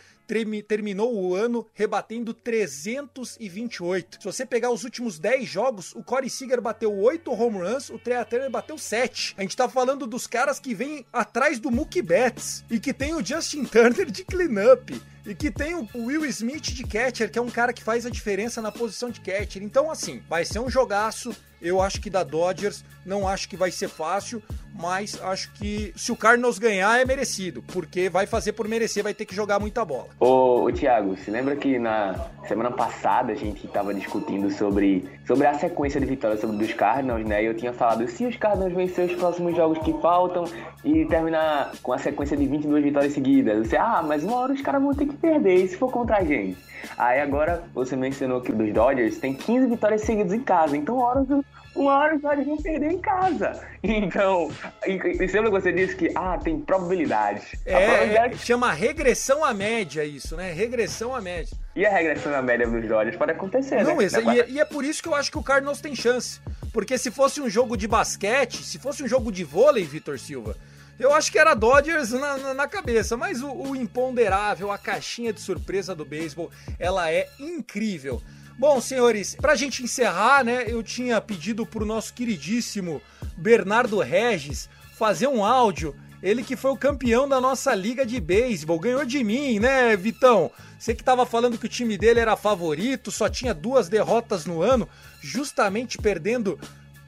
terminou 0.67 1.15
o 1.15 1.35
ano 1.35 1.67
rebatendo 1.75 2.33
328. 2.33 4.19
Se 4.21 4.25
você 4.25 4.47
pegar 4.47 4.71
os 4.71 4.85
últimos 4.85 5.19
10 5.19 5.49
jogos, 5.49 5.95
o 5.95 6.03
Corey 6.03 6.31
Seager 6.31 6.61
bateu 6.61 6.97
8 6.97 7.33
home 7.33 7.59
runs, 7.59 7.91
o 7.91 7.99
Trey 7.99 8.25
Turner 8.25 8.51
bateu 8.51 8.79
7. 8.79 9.35
A 9.37 9.43
gente 9.43 9.57
tá 9.57 9.69
falando 9.69 10.07
dos 10.07 10.27
caras 10.27 10.61
que 10.61 10.75
vêm 10.75 11.05
atrás 11.13 11.59
do 11.59 11.71
Mookie 11.71 12.03
Betts 12.03 12.65
e 12.71 12.79
que 12.79 12.93
tem 12.93 13.15
o 13.15 13.25
Justin 13.25 13.65
Turner 13.65 14.11
de 14.11 14.25
cleanup. 14.25 15.01
E 15.27 15.35
que 15.35 15.51
tem 15.51 15.75
o 15.75 15.87
Will 15.95 16.25
Smith 16.27 16.73
de 16.73 16.85
catcher, 16.85 17.31
que 17.31 17.39
é 17.39 17.43
um 17.43 17.51
cara 17.51 17.73
que 17.73 17.83
faz 17.83 18.07
a 18.07 18.11
diferença 18.11 18.63
na 18.63 18.73
posição 18.73 19.11
de 19.11 19.21
catcher. 19.21 19.63
Então, 19.63 19.91
assim, 19.91 20.23
vai 20.29 20.45
ser 20.45 20.59
um 20.61 20.71
jogaço. 20.71 21.35
Eu 21.61 21.83
acho 21.83 22.01
que 22.01 22.09
da 22.09 22.25
Dodgers, 22.25 22.83
não 23.05 23.29
acho 23.29 23.47
que 23.47 23.57
vai 23.57 23.71
ser 23.71 23.89
fácil, 23.89 24.43
mas 24.75 25.21
acho 25.23 25.53
que 25.53 25.93
se 25.97 26.11
o 26.11 26.17
Cardinals 26.17 26.59
ganhar 26.59 27.01
é 27.01 27.05
merecido, 27.05 27.63
porque 27.63 28.09
vai 28.09 28.27
fazer 28.27 28.53
por 28.53 28.67
merecer, 28.67 29.03
vai 29.03 29.13
ter 29.13 29.25
que 29.25 29.35
jogar 29.35 29.59
muita 29.59 29.85
bola. 29.85 30.09
Ô, 30.19 30.65
ô 30.65 30.73
Thiago, 30.73 31.17
você 31.17 31.31
lembra 31.31 31.57
que 31.57 31.79
na 31.79 32.15
semana 32.47 32.71
passada 32.71 33.33
a 33.33 33.37
gente 33.37 33.67
estava 33.67 33.93
discutindo 33.93 34.51
sobre, 34.51 35.09
sobre 35.27 35.47
a 35.47 35.55
sequência 35.55 36.01
de 36.01 36.07
vitórias 36.07 36.41
sobre 36.41 36.57
dos 36.57 36.73
Cardinals, 36.73 37.27
né? 37.27 37.43
E 37.43 37.47
eu 37.47 37.55
tinha 37.55 37.73
falado 37.73 38.09
se 38.09 38.25
os 38.25 38.37
Cardinals 38.37 38.73
vencer 38.73 39.11
os 39.11 39.15
próximos 39.17 39.55
jogos 39.55 39.79
que 39.79 39.93
faltam 40.01 40.45
e 40.85 41.05
terminar 41.07 41.73
com 41.83 41.93
a 41.93 41.99
sequência 41.99 42.37
de 42.37 42.47
22 42.47 42.83
vitórias 42.83 43.13
seguidas, 43.13 43.67
você, 43.67 43.77
ah, 43.77 44.03
mas 44.07 44.25
uma 44.25 44.37
hora 44.37 44.53
os 44.53 44.61
caras 44.61 44.81
vão 44.81 44.95
ter 44.95 45.07
que 45.07 45.10
perder, 45.17 45.55
e 45.55 45.69
se 45.69 45.77
for 45.77 45.91
contra 45.91 46.19
a 46.19 46.25
gente? 46.25 46.57
Aí 46.97 47.21
agora 47.21 47.63
você 47.75 47.97
mencionou 47.97 48.41
que 48.41 48.53
dos 48.53 48.73
Dodgers 48.73 49.19
tem 49.19 49.35
15 49.35 49.69
vitórias 49.69 50.03
seguidas 50.03 50.33
em 50.33 50.41
casa, 50.41 50.77
então 50.77 50.97
hora, 50.97 51.25
uma 51.75 51.99
hora 51.99 52.17
os 52.17 52.23
Dodgers 52.23 52.47
vão 52.47 52.57
perder 52.57 52.93
em 52.93 52.99
casa. 52.99 53.61
Então, 53.83 54.51
e, 54.87 54.93
e 55.25 55.29
sempre 55.29 55.51
você 55.51 55.73
disse 55.73 55.97
que 55.97 56.11
ah, 56.15 56.39
tem 56.39 56.61
probabilidades. 56.61 57.55
É, 57.65 57.87
probabilidade... 57.87 58.35
é, 58.35 58.37
chama 58.39 58.73
regressão 58.73 59.43
à 59.43 59.55
média 59.55 60.05
isso, 60.05 60.37
né? 60.37 60.53
Regressão 60.53 61.15
à 61.15 61.21
média. 61.21 61.57
E 61.75 61.87
a 61.87 61.91
regressão 61.91 62.35
à 62.35 62.43
média 62.43 62.67
dos 62.69 62.87
Dodgers 62.87 63.17
pode 63.17 63.33
acontecer, 63.33 63.83
Não, 63.83 63.97
né? 63.97 64.07
e, 64.49 64.53
e 64.53 64.61
é 64.61 64.65
por 64.65 64.85
isso 64.85 65.03
que 65.03 65.09
eu 65.09 65.15
acho 65.15 65.31
que 65.31 65.39
o 65.39 65.43
Cardinals 65.43 65.81
tem 65.81 65.95
chance. 65.95 66.41
Porque 66.73 66.99
se 66.99 67.11
fosse 67.11 67.41
um 67.41 67.49
jogo 67.49 67.77
de 67.77 67.89
basquete, 67.89 68.63
se 68.63 68.79
fosse 68.79 69.03
um 69.03 69.09
jogo 69.09 69.33
de 69.33 69.45
vôlei, 69.45 69.85
Vitor 69.85 70.19
Silva, 70.19 70.57
eu 71.01 71.15
acho 71.15 71.33
que 71.33 71.39
era 71.39 71.55
Dodgers 71.55 72.11
na, 72.11 72.37
na, 72.37 72.55
na 72.55 72.69
cabeça, 72.69 73.17
mas 73.17 73.43
o, 73.43 73.51
o, 73.51 73.75
imponderável, 73.75 74.71
a 74.71 74.77
caixinha 74.77 75.33
de 75.33 75.41
surpresa 75.41 75.95
do 75.95 76.05
beisebol, 76.05 76.51
ela 76.79 77.11
é 77.11 77.27
incrível. 77.39 78.23
Bom, 78.59 78.79
senhores, 78.83 79.35
pra 79.35 79.55
gente 79.55 79.83
encerrar, 79.83 80.45
né, 80.45 80.65
eu 80.69 80.83
tinha 80.83 81.19
pedido 81.19 81.65
pro 81.65 81.87
nosso 81.87 82.13
queridíssimo 82.13 83.01
Bernardo 83.35 83.99
Regis 84.01 84.69
fazer 84.99 85.27
um 85.27 85.43
áudio. 85.43 85.97
Ele 86.23 86.45
que 86.45 86.55
foi 86.55 86.71
o 86.71 86.77
campeão 86.77 87.27
da 87.27 87.41
nossa 87.41 87.75
liga 87.75 88.05
de 88.05 88.21
beisebol, 88.21 88.79
ganhou 88.79 89.07
de 89.07 89.25
mim, 89.25 89.59
né, 89.59 89.97
Vitão? 89.97 90.51
Você 90.79 90.95
que 90.95 91.03
tava 91.03 91.25
falando 91.25 91.57
que 91.57 91.65
o 91.65 91.71
time 91.71 91.97
dele 91.97 92.21
era 92.21 92.37
favorito, 92.37 93.11
só 93.11 93.27
tinha 93.27 93.55
duas 93.55 93.89
derrotas 93.89 94.45
no 94.45 94.61
ano, 94.61 94.87
justamente 95.23 95.97
perdendo 95.97 96.61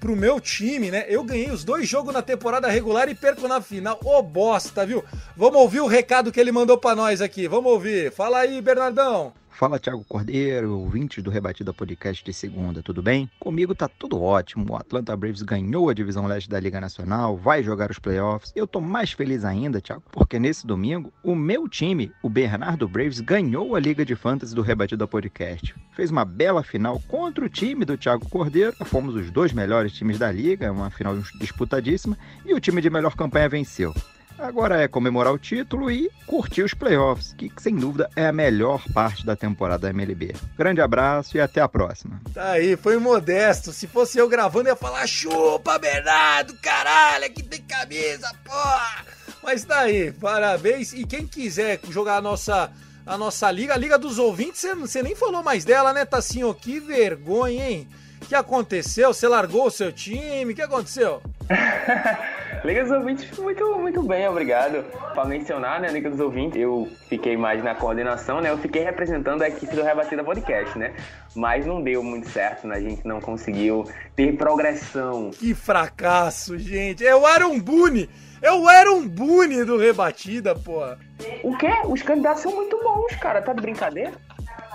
pro 0.03 0.16
meu 0.16 0.40
time, 0.40 0.90
né? 0.90 1.05
Eu 1.07 1.22
ganhei 1.22 1.48
os 1.48 1.62
dois 1.62 1.88
jogos 1.88 2.12
na 2.12 2.20
temporada 2.20 2.66
regular 2.66 3.09
e 3.09 3.14
perco 3.14 3.46
na 3.46 3.61
final. 3.61 4.00
Ô 4.05 4.18
oh, 4.18 4.22
bosta, 4.22 4.84
viu? 4.84 5.05
Vamos 5.36 5.61
ouvir 5.61 5.80
o 5.80 5.86
recado 5.86 6.32
que 6.32 6.40
ele 6.40 6.50
mandou 6.50 6.76
para 6.76 6.96
nós 6.96 7.20
aqui. 7.20 7.46
Vamos 7.46 7.70
ouvir. 7.70 8.11
Fala 8.11 8.38
aí, 8.38 8.61
Bernardão. 8.61 9.32
Fala 9.62 9.78
Thiago 9.78 10.04
Cordeiro, 10.08 10.76
ouvintes 10.76 11.22
do 11.22 11.30
Rebatida 11.30 11.72
Podcast 11.72 12.24
de 12.24 12.32
segunda, 12.32 12.82
tudo 12.82 13.00
bem? 13.00 13.30
Comigo 13.38 13.76
tá 13.76 13.86
tudo 13.86 14.20
ótimo. 14.20 14.72
O 14.72 14.76
Atlanta 14.76 15.16
Braves 15.16 15.42
ganhou 15.42 15.88
a 15.88 15.94
divisão 15.94 16.26
leste 16.26 16.50
da 16.50 16.58
Liga 16.58 16.80
Nacional, 16.80 17.36
vai 17.36 17.62
jogar 17.62 17.88
os 17.88 18.00
playoffs. 18.00 18.52
Eu 18.56 18.66
tô 18.66 18.80
mais 18.80 19.12
feliz 19.12 19.44
ainda, 19.44 19.80
Thiago, 19.80 20.02
porque 20.10 20.36
nesse 20.36 20.66
domingo 20.66 21.12
o 21.22 21.36
meu 21.36 21.68
time, 21.68 22.10
o 22.24 22.28
Bernardo 22.28 22.88
Braves, 22.88 23.20
ganhou 23.20 23.76
a 23.76 23.78
Liga 23.78 24.04
de 24.04 24.16
Fantasy 24.16 24.52
do 24.52 24.62
Rebatida 24.62 25.06
Podcast. 25.06 25.72
Fez 25.92 26.10
uma 26.10 26.24
bela 26.24 26.64
final 26.64 27.00
contra 27.06 27.44
o 27.44 27.48
time 27.48 27.84
do 27.84 27.96
Thiago 27.96 28.28
Cordeiro. 28.28 28.74
Fomos 28.86 29.14
os 29.14 29.30
dois 29.30 29.52
melhores 29.52 29.92
times 29.92 30.18
da 30.18 30.32
liga, 30.32 30.72
uma 30.72 30.90
final 30.90 31.16
disputadíssima, 31.38 32.18
e 32.44 32.52
o 32.52 32.58
time 32.58 32.82
de 32.82 32.90
melhor 32.90 33.14
campanha 33.14 33.48
venceu. 33.48 33.94
Agora 34.43 34.82
é 34.82 34.88
comemorar 34.88 35.32
o 35.32 35.38
título 35.38 35.88
e 35.88 36.11
curtir 36.26 36.62
os 36.62 36.74
playoffs, 36.74 37.32
que 37.32 37.51
sem 37.59 37.76
dúvida 37.76 38.11
é 38.16 38.26
a 38.26 38.32
melhor 38.32 38.82
parte 38.93 39.24
da 39.24 39.36
temporada 39.36 39.82
da 39.82 39.90
MLB. 39.90 40.34
Grande 40.59 40.80
abraço 40.80 41.36
e 41.36 41.40
até 41.40 41.61
a 41.61 41.68
próxima. 41.68 42.20
Tá 42.34 42.51
aí, 42.51 42.76
foi 42.76 42.97
modesto. 42.99 43.72
Se 43.72 43.86
fosse 43.86 44.18
eu 44.18 44.28
gravando, 44.28 44.68
ia 44.68 44.74
falar: 44.74 45.07
chupa, 45.07 45.78
Bernardo, 45.78 46.55
caralho, 46.61 47.26
aqui 47.26 47.43
tem 47.43 47.62
camisa, 47.62 48.28
porra. 48.45 49.07
Mas 49.45 49.64
tá 49.64 49.80
aí, 49.80 50.11
parabéns. 50.11 50.93
E 50.93 51.05
quem 51.05 51.24
quiser 51.24 51.78
jogar 51.88 52.16
a 52.16 52.20
nossa, 52.20 52.72
a 53.07 53.16
nossa 53.16 53.49
liga, 53.51 53.74
a 53.74 53.76
Liga 53.76 53.97
dos 53.97 54.18
Ouvintes, 54.18 54.64
você 54.76 55.05
nem 55.05 55.14
falou 55.14 55.43
mais 55.43 55.64
dela, 55.64 55.93
né, 55.93 56.05
Tassinho? 56.05 56.53
Que 56.53 56.80
vergonha, 56.80 57.70
hein? 57.70 57.88
O 58.22 58.24
que 58.24 58.36
aconteceu? 58.36 59.12
Você 59.12 59.26
largou 59.26 59.66
o 59.66 59.70
seu 59.70 59.90
time? 59.90 60.52
O 60.52 60.54
que 60.54 60.62
aconteceu? 60.62 61.20
Liga 62.64 62.84
dos 62.84 62.92
Ouvintes, 62.92 63.36
muito, 63.36 63.78
muito 63.80 64.00
bem, 64.04 64.28
obrigado. 64.28 64.84
Para 65.12 65.24
mencionar, 65.24 65.80
né, 65.80 65.88
Liga 65.88 66.08
dos 66.08 66.20
Ouvintes, 66.20 66.56
eu 66.60 66.88
fiquei 67.08 67.36
mais 67.36 67.64
na 67.64 67.74
coordenação, 67.74 68.40
né? 68.40 68.50
Eu 68.50 68.58
fiquei 68.58 68.84
representando 68.84 69.42
a 69.42 69.48
equipe 69.48 69.74
do 69.74 69.82
Rebatida 69.82 70.22
Podcast, 70.22 70.78
né? 70.78 70.94
Mas 71.34 71.66
não 71.66 71.82
deu 71.82 72.04
muito 72.04 72.28
certo, 72.28 72.68
né? 72.68 72.76
A 72.76 72.80
gente 72.80 73.04
não 73.04 73.20
conseguiu 73.20 73.84
ter 74.14 74.36
progressão. 74.36 75.30
Que 75.30 75.52
fracasso, 75.52 76.56
gente. 76.56 77.02
Eu 77.02 77.26
era 77.26 77.48
um 77.48 77.58
Boone! 77.58 78.08
Eu 78.40 78.70
era 78.70 78.92
um 78.92 79.08
Boone 79.08 79.64
do 79.64 79.76
Rebatida, 79.76 80.54
porra. 80.54 80.96
O 81.42 81.56
quê? 81.56 81.70
Os 81.84 82.02
candidatos 82.02 82.42
são 82.42 82.54
muito 82.54 82.78
bons, 82.82 83.16
cara. 83.16 83.42
Tá 83.42 83.52
de 83.52 83.60
brincadeira? 83.60 84.12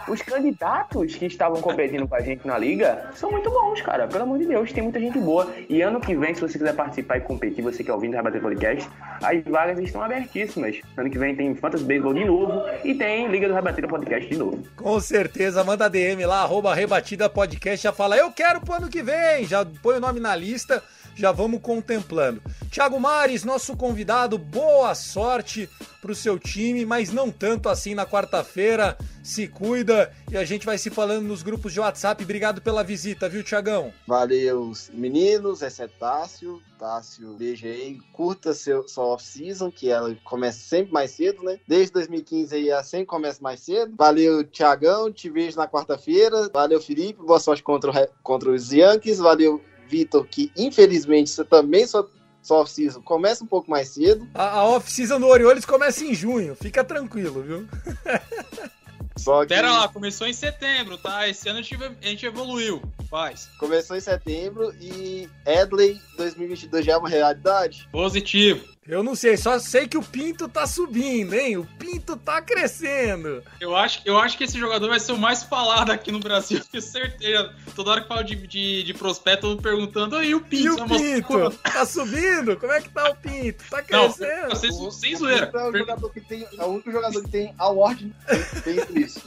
Os 0.08 0.22
candidatos 0.22 1.16
que 1.16 1.26
estavam 1.26 1.62
competindo 1.62 2.08
com 2.08 2.16
a 2.16 2.22
gente 2.22 2.46
na 2.48 2.58
liga 2.58 3.10
são 3.14 3.32
muito 3.32 3.50
bons, 3.50 3.82
cara. 3.82 4.08
Pelo 4.08 4.24
amor 4.24 4.40
de 4.40 4.46
Deus, 4.46 4.72
tem 4.72 4.84
muita 4.84 5.00
gente 5.00 5.20
boa. 5.20 5.48
E 5.70 5.82
ano 5.82 6.00
que 6.00 6.16
vem, 6.16 6.34
se 6.34 6.42
você 6.42 6.58
quiser 6.58 6.74
participar 6.74 7.18
e 7.18 7.22
competir, 7.22 7.62
você 7.62 7.84
que 7.84 7.90
é 7.90 7.94
ouvindo 7.94 8.16
Rebater 8.16 8.42
Podcast, 8.42 8.90
as 9.22 9.44
vagas 9.44 9.80
estão 9.80 10.02
abertíssimas. 10.02 10.80
Ano 10.96 11.10
que 11.10 11.18
vem 11.18 11.36
tem 11.36 11.56
Fantasy 11.56 11.84
Baseball 11.84 12.14
de 12.14 12.26
novo 12.26 12.64
e 12.84 12.94
tem 12.94 13.28
Liga 13.28 13.48
do 13.48 13.54
Rebatida 13.54 13.88
Podcast 13.88 14.30
de 14.30 14.38
novo. 14.38 14.64
Com 14.76 15.00
certeza, 15.00 15.64
manda 15.64 15.90
DM 15.90 16.26
lá, 16.26 16.42
arroba 16.42 16.74
Rebatida 16.74 17.30
Podcast, 17.30 17.84
já 17.84 17.92
fala, 17.92 18.18
eu 18.18 18.32
quero 18.32 18.62
pro 18.62 18.76
ano 18.76 18.90
que 18.90 19.02
vem, 19.02 19.46
já 19.46 19.66
põe 19.82 19.98
o 19.98 20.02
nome 20.02 20.20
na 20.20 20.36
lista 20.36 20.82
já 21.18 21.32
vamos 21.32 21.62
contemplando. 21.62 22.42
Thiago 22.72 23.00
Mares, 23.00 23.44
nosso 23.44 23.76
convidado, 23.76 24.38
boa 24.38 24.94
sorte 24.94 25.70
pro 26.02 26.14
seu 26.14 26.38
time, 26.38 26.86
mas 26.86 27.12
não 27.12 27.32
tanto 27.32 27.70
assim 27.70 27.96
na 27.96 28.06
quarta-feira. 28.06 28.98
Se 29.24 29.46
cuida 29.46 30.14
e 30.32 30.38
a 30.38 30.46
gente 30.46 30.66
vai 30.66 30.78
se 30.78 30.90
falando 30.90 31.26
nos 31.26 31.44
grupos 31.44 31.74
de 31.74 31.82
WhatsApp. 31.82 32.24
Obrigado 32.24 32.62
pela 32.62 32.82
visita, 32.82 33.28
viu, 33.28 33.44
Tiagão? 33.44 33.92
Valeu, 34.08 34.72
meninos, 34.94 35.62
esse 35.62 35.84
é 35.84 35.88
Tássio. 35.88 36.62
Tássio, 36.80 37.34
beijo 37.34 37.66
aí. 37.68 38.00
Curta 38.14 38.54
seu, 38.54 38.88
sua 38.88 39.06
off-season, 39.06 39.70
que 39.70 39.90
ela 39.90 40.16
começa 40.24 40.60
sempre 40.60 40.94
mais 40.94 41.12
cedo, 41.12 41.44
né? 41.44 41.60
Desde 41.68 41.92
2015 41.94 42.56
aí 42.56 42.70
ela 42.70 42.84
sempre 42.84 43.08
começa 43.08 43.40
mais 43.42 43.60
cedo. 43.60 43.94
Valeu, 43.98 44.44
Tiagão. 44.46 45.12
Te 45.12 45.30
vejo 45.30 45.58
na 45.58 45.68
quarta-feira. 45.68 46.50
Valeu, 46.54 46.80
Felipe. 46.80 47.22
Boa 47.22 47.40
sorte 47.40 47.64
contra, 47.64 48.10
contra 48.24 48.50
os 48.52 48.72
Yankees. 48.72 49.18
Valeu, 49.18 49.62
Vitor, 49.88 50.26
que 50.28 50.52
infelizmente 50.56 51.30
você 51.30 51.44
também 51.44 51.86
só 51.86 52.08
sua 52.42 52.60
off-season 52.60 53.02
começa 53.02 53.44
um 53.44 53.48
pouco 53.48 53.70
mais 53.70 53.90
cedo. 53.90 54.28
A, 54.34 54.60
a 54.60 54.66
off-season 54.66 55.20
do 55.20 55.28
Orioles 55.28 55.66
começa 55.66 56.06
em 56.06 56.14
junho, 56.14 56.56
fica 56.56 56.84
tranquilo, 56.84 57.44
viu? 57.44 57.68
Só 59.18 59.42
que... 59.42 59.48
Pera 59.48 59.72
lá, 59.72 59.88
começou 59.90 60.28
em 60.28 60.34
setembro, 60.34 60.98
tá? 60.98 61.28
Esse 61.28 61.50
ano 61.50 61.60
a 61.60 61.62
gente, 61.62 61.84
a 61.84 62.08
gente 62.08 62.26
evoluiu, 62.26 62.82
faz. 63.10 63.50
Começou 63.60 63.98
em 63.98 64.00
setembro 64.00 64.74
e 64.80 65.28
Edley 65.46 66.00
2022 66.18 66.86
já 66.86 66.94
é 66.94 66.98
uma 66.98 67.10
realidade? 67.10 67.90
Positivo. 67.92 68.64
Eu 68.88 69.04
não 69.04 69.16
sei, 69.16 69.36
só 69.36 69.60
sei 69.60 69.86
que 69.86 69.98
o 69.98 70.02
Pinto 70.04 70.48
tá 70.48 70.66
subindo, 70.66 71.34
hein? 71.34 71.58
O 71.58 71.66
Pinto 71.66 72.16
tá 72.16 72.42
crescendo. 72.42 73.44
Eu 73.60 73.76
acho, 73.76 74.02
eu 74.06 74.18
acho 74.18 74.38
que 74.38 74.46
esse 74.46 74.58
jogador 74.58 74.88
vai 74.88 75.00
ser 75.00 75.12
o 75.12 75.18
mais 75.18 75.44
falado 75.44 75.92
aqui 75.92 76.10
no 76.10 76.22
Brasil, 76.22 76.62
tenho 76.72 76.82
certeza. 76.82 77.54
Toda 77.76 77.92
hora 77.92 78.02
que 78.02 78.08
falo 78.08 78.24
de, 78.24 78.36
de, 78.48 78.84
de 78.84 78.94
prospecto, 78.94 79.46
eu 79.46 79.56
tô 79.58 79.62
perguntando, 79.62 80.24
e 80.24 80.34
o 80.34 80.40
Pinto? 80.40 80.64
E 80.64 80.70
o 80.70 80.88
Mas, 80.88 81.02
Pinto? 81.02 81.50
Tá 81.64 81.86
subindo? 81.86 82.56
Como 82.56 82.72
é 82.72 82.80
que 82.80 82.90
tá 82.90 83.10
o 83.10 83.16
Pinto? 83.16 83.64
Tá 83.70 83.84
Não, 83.90 84.12
crescendo? 84.12 84.50
vocês, 84.50 84.96
sem 84.96 85.16
zoeira. 85.18 85.52
É 85.54 85.70
o, 85.70 85.78
jogador 85.78 86.10
que 86.10 86.22
tem, 86.22 86.48
é 86.58 86.64
o 86.64 86.68
único 86.68 86.90
jogador 86.90 87.22
que 87.22 87.30
tem 87.30 87.54
award 87.58 88.16
tem 88.64 89.04
isso. 89.04 89.22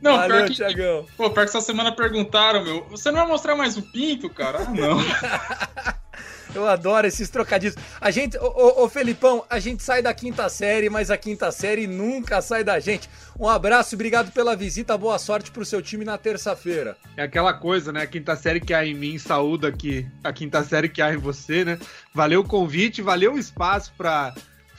Não, 0.00 0.16
Valeu, 0.16 0.36
pior 0.36 0.48
que, 0.48 0.54
Thiagão. 0.54 1.06
pô, 1.16 1.30
pior 1.30 1.44
que 1.44 1.48
essa 1.48 1.60
semana 1.60 1.90
perguntaram, 1.90 2.62
meu, 2.62 2.84
você 2.84 3.10
não 3.10 3.20
vai 3.20 3.26
mostrar 3.26 3.56
mais 3.56 3.76
o 3.76 3.82
Pinto, 3.82 4.30
cara? 4.30 4.60
Ah, 4.60 4.70
não. 4.70 4.98
Eu 6.54 6.68
adoro 6.68 7.06
esses 7.06 7.28
trocadilhos. 7.28 7.76
A 8.00 8.10
gente, 8.10 8.36
ô, 8.38 8.84
ô, 8.84 8.88
Felipão, 8.88 9.44
a 9.50 9.58
gente 9.58 9.82
sai 9.82 10.00
da 10.00 10.14
quinta 10.14 10.48
série, 10.48 10.88
mas 10.88 11.10
a 11.10 11.16
quinta 11.16 11.50
série 11.50 11.86
nunca 11.86 12.40
sai 12.40 12.62
da 12.62 12.78
gente. 12.78 13.08
Um 13.38 13.48
abraço, 13.48 13.94
obrigado 13.94 14.30
pela 14.30 14.54
visita, 14.54 14.96
boa 14.96 15.18
sorte 15.18 15.50
pro 15.50 15.64
seu 15.64 15.82
time 15.82 16.04
na 16.04 16.16
terça-feira. 16.16 16.96
É 17.16 17.22
aquela 17.24 17.52
coisa, 17.52 17.92
né? 17.92 18.02
A 18.02 18.06
quinta 18.06 18.36
série 18.36 18.60
que 18.60 18.72
há 18.72 18.86
em 18.86 18.94
mim 18.94 19.18
saúda 19.18 19.68
aqui, 19.68 20.06
a 20.22 20.32
quinta 20.32 20.62
série 20.62 20.88
que 20.88 21.02
há 21.02 21.12
em 21.12 21.16
você, 21.16 21.64
né? 21.64 21.78
Valeu 22.14 22.40
o 22.40 22.48
convite, 22.48 23.02
valeu 23.02 23.34
o 23.34 23.38
espaço 23.38 23.92
pra 23.96 24.32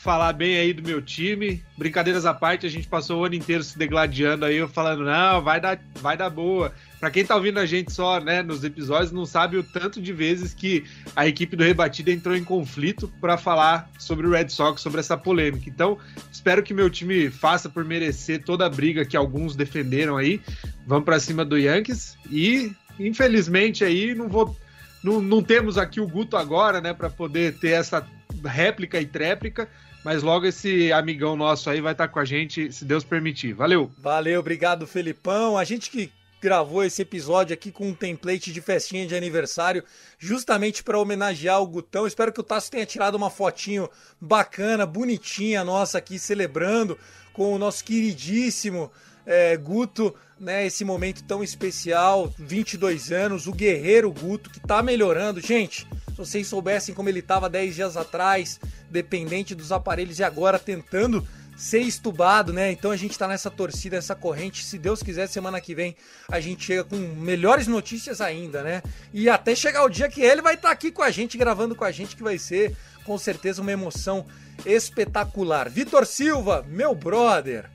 falar 0.05 0.33
bem 0.33 0.57
aí 0.57 0.71
do 0.71 0.87
meu 0.87 1.01
time. 1.01 1.65
Brincadeiras 1.75 2.27
à 2.27 2.33
parte, 2.33 2.65
a 2.65 2.69
gente 2.69 2.87
passou 2.87 3.21
o 3.21 3.25
ano 3.25 3.33
inteiro 3.33 3.63
se 3.63 3.75
degladiando 3.75 4.45
aí, 4.45 4.55
eu 4.55 4.69
falando, 4.69 5.03
não, 5.03 5.41
vai 5.41 5.59
dar, 5.59 5.79
vai 5.95 6.15
dar 6.15 6.29
boa. 6.29 6.71
Pra 6.99 7.11
quem 7.11 7.25
tá 7.25 7.35
ouvindo 7.35 7.59
a 7.59 7.65
gente 7.65 7.91
só, 7.91 8.19
né, 8.19 8.41
nos 8.41 8.63
episódios, 8.63 9.11
não 9.11 9.25
sabe 9.25 9.57
o 9.57 9.63
tanto 9.63 10.01
de 10.01 10.13
vezes 10.13 10.53
que 10.53 10.85
a 11.15 11.27
equipe 11.27 11.55
do 11.55 11.63
Rebatida 11.63 12.11
entrou 12.11 12.35
em 12.35 12.43
conflito 12.43 13.11
pra 13.19 13.37
falar 13.37 13.89
sobre 13.99 14.25
o 14.25 14.31
Red 14.31 14.49
Sox, 14.49 14.81
sobre 14.81 14.99
essa 14.99 15.17
polêmica. 15.17 15.69
Então, 15.69 15.97
espero 16.31 16.63
que 16.63 16.73
meu 16.73 16.89
time 16.89 17.29
faça 17.29 17.69
por 17.69 17.83
merecer 17.83 18.43
toda 18.43 18.65
a 18.65 18.69
briga 18.69 19.05
que 19.05 19.17
alguns 19.17 19.55
defenderam 19.55 20.17
aí. 20.17 20.41
Vamos 20.87 21.05
pra 21.05 21.19
cima 21.19 21.43
do 21.43 21.57
Yankees 21.57 22.17
e, 22.31 22.71
infelizmente, 22.99 23.83
aí 23.83 24.15
não 24.15 24.29
vou 24.29 24.55
não, 25.05 25.21
não 25.21 25.43
temos 25.43 25.77
aqui 25.77 26.01
o 26.01 26.07
Guto 26.07 26.35
agora, 26.35 26.81
né, 26.81 26.91
para 26.91 27.11
poder 27.11 27.59
ter 27.59 27.73
essa 27.73 28.05
réplica 28.43 28.99
e 28.99 29.05
tréplica, 29.05 29.69
mas 30.03 30.23
logo 30.23 30.47
esse 30.47 30.91
amigão 30.91 31.35
nosso 31.35 31.69
aí 31.69 31.79
vai 31.79 31.91
estar 31.91 32.07
com 32.07 32.17
a 32.17 32.25
gente, 32.25 32.71
se 32.71 32.83
Deus 32.83 33.03
permitir. 33.03 33.53
Valeu! 33.53 33.91
Valeu, 33.99 34.39
obrigado, 34.39 34.87
Felipão. 34.87 35.59
A 35.59 35.63
gente 35.63 35.91
que 35.91 36.11
gravou 36.41 36.83
esse 36.83 37.01
episódio 37.01 37.53
aqui 37.53 37.71
com 37.71 37.89
um 37.89 37.93
template 37.93 38.51
de 38.51 38.61
festinha 38.61 39.07
de 39.07 39.15
aniversário, 39.15 39.83
justamente 40.19 40.83
para 40.83 40.99
homenagear 40.99 41.61
o 41.61 41.67
Gutão. 41.67 42.05
Espero 42.05 42.31
que 42.31 42.39
o 42.39 42.43
Tasso 42.43 42.71
tenha 42.71 42.85
tirado 42.85 43.15
uma 43.15 43.29
fotinho 43.29 43.89
bacana, 44.19 44.85
bonitinha 44.85 45.63
nossa 45.63 45.97
aqui, 45.97 46.19
celebrando 46.19 46.97
com 47.33 47.53
o 47.53 47.57
nosso 47.57 47.83
queridíssimo 47.83 48.91
é, 49.25 49.57
Guto, 49.57 50.15
né? 50.39 50.65
Esse 50.65 50.85
momento 50.85 51.23
tão 51.23 51.43
especial, 51.43 52.31
22 52.37 53.11
anos, 53.11 53.47
o 53.47 53.53
guerreiro 53.53 54.11
Guto, 54.11 54.49
que 54.49 54.59
tá 54.59 54.83
melhorando. 54.83 55.41
Gente, 55.41 55.87
se 56.09 56.17
vocês 56.17 56.47
soubessem 56.47 56.93
como 56.93 57.09
ele 57.09 57.21
tava 57.21 57.49
10 57.49 57.75
dias 57.75 57.97
atrás, 57.97 58.59
dependente 58.89 59.55
dos 59.55 59.71
aparelhos 59.71 60.19
e 60.19 60.23
agora 60.23 60.59
tentando 60.59 61.27
ser 61.55 61.79
estubado, 61.79 62.51
né? 62.51 62.71
Então 62.71 62.91
a 62.91 62.97
gente 62.97 63.17
tá 63.17 63.27
nessa 63.27 63.49
torcida, 63.49 63.95
nessa 63.95 64.15
corrente. 64.15 64.63
Se 64.63 64.77
Deus 64.77 65.01
quiser, 65.01 65.27
semana 65.27 65.61
que 65.61 65.73
vem 65.73 65.95
a 66.29 66.39
gente 66.39 66.65
chega 66.65 66.83
com 66.83 66.97
melhores 66.97 67.67
notícias 67.67 68.19
ainda, 68.19 68.61
né? 68.61 68.83
E 69.13 69.29
até 69.29 69.55
chegar 69.55 69.83
o 69.83 69.89
dia 69.89 70.09
que 70.09 70.21
ele 70.21 70.41
vai 70.41 70.55
estar 70.55 70.71
aqui 70.71 70.91
com 70.91 71.01
a 71.01 71.11
gente, 71.11 71.37
gravando 71.37 71.75
com 71.75 71.85
a 71.85 71.91
gente, 71.91 72.15
que 72.15 72.23
vai 72.23 72.37
ser 72.37 72.75
com 73.05 73.17
certeza 73.17 73.61
uma 73.61 73.71
emoção 73.71 74.25
espetacular. 74.65 75.69
Vitor 75.69 76.05
Silva, 76.05 76.65
meu 76.67 76.93
brother, 76.93 77.69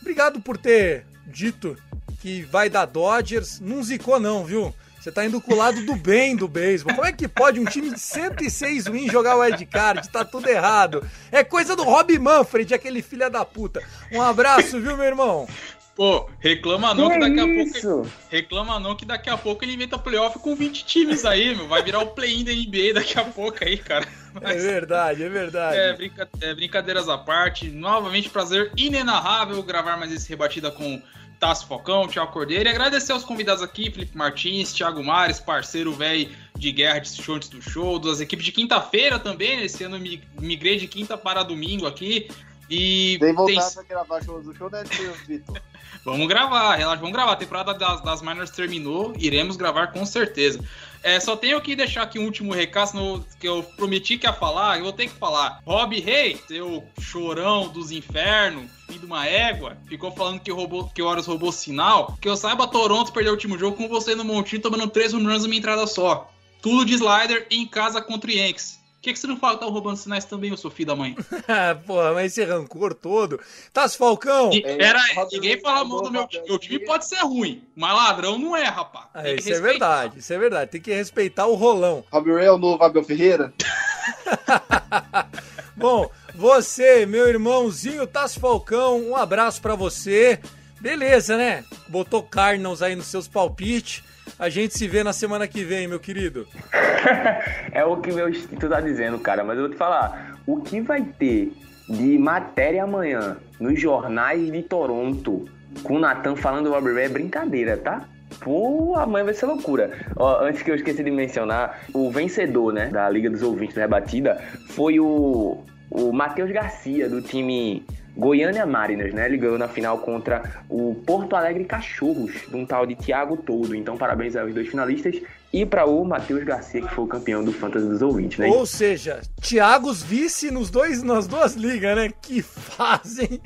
obrigado 0.00 0.40
por 0.40 0.56
ter 0.56 1.06
dito 1.26 1.76
que 2.20 2.42
vai 2.42 2.68
dar 2.68 2.86
Dodgers. 2.86 3.60
Não 3.60 3.82
zicou, 3.82 4.18
não, 4.18 4.44
viu? 4.44 4.74
Você 5.00 5.10
tá 5.10 5.24
indo 5.24 5.40
com 5.40 5.54
o 5.54 5.56
lado 5.56 5.80
do 5.86 5.96
bem 5.96 6.36
do 6.36 6.46
beisebol. 6.46 6.94
Como 6.94 7.06
é 7.06 7.12
que 7.12 7.26
pode 7.26 7.58
um 7.58 7.64
time 7.64 7.90
de 7.90 7.98
106 7.98 8.86
wins 8.86 9.10
jogar 9.10 9.36
o 9.36 9.42
Ed 9.44 9.64
Card? 9.66 10.06
Tá 10.10 10.24
tudo 10.24 10.46
errado. 10.48 11.02
É 11.32 11.42
coisa 11.42 11.74
do 11.74 11.82
Rob 11.84 12.16
Manfred, 12.18 12.74
aquele 12.74 13.00
filho 13.00 13.30
da 13.30 13.44
puta. 13.44 13.82
Um 14.12 14.20
abraço, 14.20 14.78
viu, 14.80 14.96
meu 14.98 15.06
irmão? 15.06 15.48
Pô, 15.96 16.28
reclama 16.38 16.94
não 16.94 17.08
que, 17.08 17.14
Que 17.14 17.20
daqui 17.20 17.40
a 17.40 17.46
isso? 17.62 17.80
pouco. 17.88 18.10
Reclama 18.30 18.78
não 18.78 18.94
que 18.96 19.04
daqui 19.04 19.28
a 19.28 19.36
pouco 19.36 19.64
ele 19.64 19.74
inventa 19.74 19.98
playoff 19.98 20.38
com 20.38 20.54
20 20.54 20.84
times 20.84 21.24
aí, 21.24 21.54
meu. 21.54 21.66
Vai 21.68 21.82
virar 21.82 22.00
o 22.00 22.08
play-in 22.08 22.44
da 22.44 22.52
NBA 22.52 22.94
daqui 22.94 23.18
a 23.18 23.24
pouco 23.24 23.58
aí, 23.62 23.76
cara. 23.76 24.06
É 24.42 24.54
verdade, 24.54 25.22
é 25.24 25.28
verdade. 25.28 25.76
É, 25.76 25.92
brinca- 25.94 26.28
é, 26.40 26.54
brincadeiras 26.54 27.08
à 27.08 27.18
parte. 27.18 27.68
Novamente, 27.68 28.30
prazer 28.30 28.70
inenarrável 28.76 29.62
gravar 29.62 29.96
mais 29.98 30.12
esse 30.12 30.28
rebatida 30.28 30.70
com 30.70 31.02
Tasso 31.40 31.66
Focão, 31.66 32.06
Thiago 32.06 32.30
Cordeiro. 32.30 32.68
E 32.68 32.70
agradecer 32.70 33.12
aos 33.12 33.24
convidados 33.24 33.62
aqui, 33.62 33.90
Felipe 33.90 34.16
Martins, 34.16 34.72
Thiago 34.74 35.02
Mares, 35.02 35.40
parceiro 35.40 35.90
velho 35.92 36.30
de 36.54 36.70
guerra 36.70 36.98
de 36.98 37.08
show 37.10 37.34
antes 37.34 37.48
do 37.48 37.62
show, 37.62 37.98
das 37.98 38.20
equipes 38.20 38.44
de 38.44 38.52
quinta-feira 38.52 39.18
também. 39.18 39.56
né? 39.56 39.64
Esse 39.64 39.82
ano 39.82 39.96
eu 39.96 40.00
mi- 40.00 40.22
migrei 40.38 40.76
de 40.76 40.86
quinta 40.86 41.16
para 41.16 41.42
domingo 41.42 41.86
aqui. 41.86 42.28
E 42.68 43.16
Tem 43.18 43.34
voltar 43.34 43.52
tem- 43.64 43.72
pra 43.74 43.82
gravar 43.82 44.22
shows 44.22 44.44
do 44.44 44.54
show, 44.54 44.70
né, 44.70 44.84
Vitor? 45.26 45.60
Vamos 46.04 46.28
gravar, 46.28 46.76
relaxa, 46.76 47.00
vamos 47.00 47.12
gravar. 47.12 47.32
A 47.32 47.36
temporada 47.36 47.74
das, 47.74 48.00
das 48.00 48.22
minors 48.22 48.48
terminou, 48.50 49.12
iremos 49.18 49.56
gravar 49.56 49.88
com 49.88 50.06
certeza. 50.06 50.58
É, 51.02 51.18
só 51.18 51.36
tenho 51.36 51.60
que 51.60 51.74
deixar 51.74 52.02
aqui 52.02 52.18
um 52.18 52.24
último 52.24 52.52
recado 52.52 53.24
que 53.38 53.48
eu 53.48 53.62
prometi 53.62 54.18
que 54.18 54.26
ia 54.26 54.32
falar, 54.32 54.78
eu 54.78 54.84
vou 54.84 54.92
ter 54.92 55.08
que 55.08 55.14
falar. 55.14 55.60
Rob 55.66 55.98
Rey, 55.98 56.38
seu 56.48 56.84
chorão 57.00 57.68
dos 57.68 57.90
infernos, 57.90 58.70
filho 58.86 59.00
de 59.00 59.06
uma 59.06 59.26
égua, 59.26 59.76
ficou 59.86 60.10
falando 60.12 60.40
que, 60.40 60.50
roubou, 60.50 60.88
que 60.88 61.02
o 61.02 61.06
Horus 61.06 61.26
roubou 61.26 61.52
sinal. 61.52 62.18
Que 62.20 62.28
eu 62.28 62.36
saiba, 62.36 62.66
Toronto 62.66 63.12
perdeu 63.12 63.32
o 63.32 63.36
último 63.36 63.58
jogo 63.58 63.76
com 63.76 63.88
você 63.88 64.14
no 64.14 64.24
montinho, 64.24 64.62
tomando 64.62 64.88
três 64.88 65.14
home 65.14 65.26
runs 65.26 65.42
numa 65.44 65.54
entrada 65.54 65.86
só. 65.86 66.30
Tudo 66.60 66.84
de 66.84 66.94
slider 66.94 67.46
em 67.50 67.66
casa 67.66 68.02
contra 68.02 68.30
o 68.30 68.34
Yankees. 68.34 68.79
Por 69.00 69.04
que, 69.04 69.12
que 69.14 69.18
você 69.18 69.26
não 69.26 69.38
fala 69.38 69.54
que 69.54 69.60
tá 69.64 69.66
roubando 69.66 69.96
sinais 69.96 70.26
também, 70.26 70.52
ô 70.52 70.58
seu 70.58 70.70
filho 70.70 70.88
da 70.88 70.94
mãe? 70.94 71.16
Porra, 71.86 72.12
mas 72.12 72.32
esse 72.32 72.44
rancor 72.44 72.92
todo. 72.92 73.40
Tasso 73.72 73.96
Falcão. 73.96 74.50
E, 74.52 74.58
É, 74.62 74.76
pera 74.76 75.00
aí, 75.00 75.14
Rob 75.14 75.28
ninguém 75.32 75.58
fala 75.58 75.78
roubou 75.78 76.02
mal 76.02 76.04
do 76.04 76.12
meu 76.12 76.28
time. 76.28 76.44
Meu 76.46 76.58
time 76.58 76.78
pode 76.80 77.08
ser 77.08 77.20
ruim, 77.20 77.64
mas 77.74 77.94
ladrão 77.94 78.38
não 78.38 78.54
é, 78.54 78.64
rapaz. 78.64 79.06
Ah, 79.14 79.22
que 79.22 79.36
isso 79.36 79.48
é 79.48 79.52
respeitar. 79.52 79.62
verdade, 79.62 80.18
isso 80.18 80.32
é 80.34 80.38
verdade. 80.38 80.70
Tem 80.70 80.80
que 80.82 80.92
respeitar 80.92 81.46
o 81.46 81.54
rolão. 81.54 82.04
Rob 82.12 82.30
Ray 82.30 82.44
é 82.44 82.52
o 82.52 82.58
novo 82.58 82.84
Abel 82.84 83.02
Ferreira? 83.02 83.54
Bom, 85.74 86.10
você, 86.34 87.06
meu 87.06 87.26
irmãozinho 87.26 88.06
Tasso 88.06 88.38
Falcão, 88.38 89.00
um 89.00 89.16
abraço 89.16 89.62
pra 89.62 89.74
você. 89.74 90.38
Beleza, 90.78 91.38
né? 91.38 91.64
Botou 91.88 92.22
Cardinals 92.22 92.82
aí 92.82 92.94
nos 92.94 93.06
seus 93.06 93.26
palpites. 93.26 94.02
A 94.40 94.48
gente 94.48 94.72
se 94.72 94.88
vê 94.88 95.04
na 95.04 95.12
semana 95.12 95.46
que 95.46 95.62
vem, 95.62 95.86
meu 95.86 96.00
querido. 96.00 96.48
É 97.72 97.84
o 97.84 97.98
que 97.98 98.12
meu 98.12 98.28
instinto 98.28 98.68
tá 98.68 98.80
dizendo, 98.80 99.18
cara. 99.18 99.44
Mas 99.44 99.56
eu 99.56 99.64
vou 99.64 99.70
te 99.70 99.76
falar, 99.76 100.38
o 100.46 100.60
que 100.60 100.80
vai 100.80 101.02
ter 101.02 101.52
de 101.88 102.18
matéria 102.18 102.84
amanhã 102.84 103.36
nos 103.58 103.80
jornais 103.80 104.50
de 104.50 104.62
Toronto 104.62 105.46
com 105.82 105.94
o 105.94 105.98
Nathan 105.98 106.36
falando 106.36 106.64
do 106.64 106.70
Robbie 106.70 106.92
Ray 106.92 107.04
é 107.04 107.08
brincadeira, 107.08 107.76
tá? 107.76 108.04
Pô, 108.40 108.94
amanhã 108.96 109.24
vai 109.24 109.34
ser 109.34 109.46
loucura. 109.46 109.90
Ó, 110.16 110.42
antes 110.42 110.62
que 110.62 110.70
eu 110.70 110.74
esqueci 110.74 111.02
de 111.02 111.10
mencionar, 111.10 111.80
o 111.92 112.10
vencedor, 112.10 112.72
né, 112.72 112.88
da 112.88 113.08
Liga 113.08 113.30
dos 113.30 113.42
Ouvintes 113.42 113.74
da 113.74 113.82
Rebatida 113.82 114.42
foi 114.70 114.98
o, 115.00 115.62
o 115.90 116.12
Matheus 116.12 116.50
Garcia, 116.50 117.08
do 117.08 117.20
time 117.20 117.84
Goiânia 118.16 118.66
Mariners, 118.66 119.14
né? 119.14 119.26
Ele 119.26 119.36
ganhou 119.38 119.58
na 119.58 119.68
final 119.68 119.98
contra 119.98 120.62
o 120.68 120.94
Porto 121.06 121.34
Alegre 121.36 121.64
Cachorros, 121.64 122.32
de 122.48 122.56
um 122.56 122.66
tal 122.66 122.84
de 122.86 122.94
Thiago 122.94 123.36
Todo. 123.36 123.74
Então, 123.74 123.96
parabéns 123.96 124.36
aos 124.36 124.52
dois 124.52 124.68
finalistas. 124.68 125.16
E 125.52 125.64
para 125.66 125.84
o 125.86 126.04
Matheus 126.04 126.44
Garcia, 126.44 126.82
que 126.82 126.94
foi 126.94 127.04
o 127.04 127.08
campeão 127.08 127.42
do 127.42 127.52
Fantasy 127.52 127.86
dos 127.88 128.02
Ouvintes, 128.02 128.38
né? 128.38 128.46
Ou 128.48 128.64
seja, 128.66 129.20
Thiagos 129.40 130.02
vice 130.02 130.50
nos 130.50 130.70
dois, 130.70 131.02
nas 131.02 131.26
duas 131.26 131.54
ligas, 131.54 131.96
né? 131.96 132.10
Que 132.22 132.42
fazem. 132.42 133.40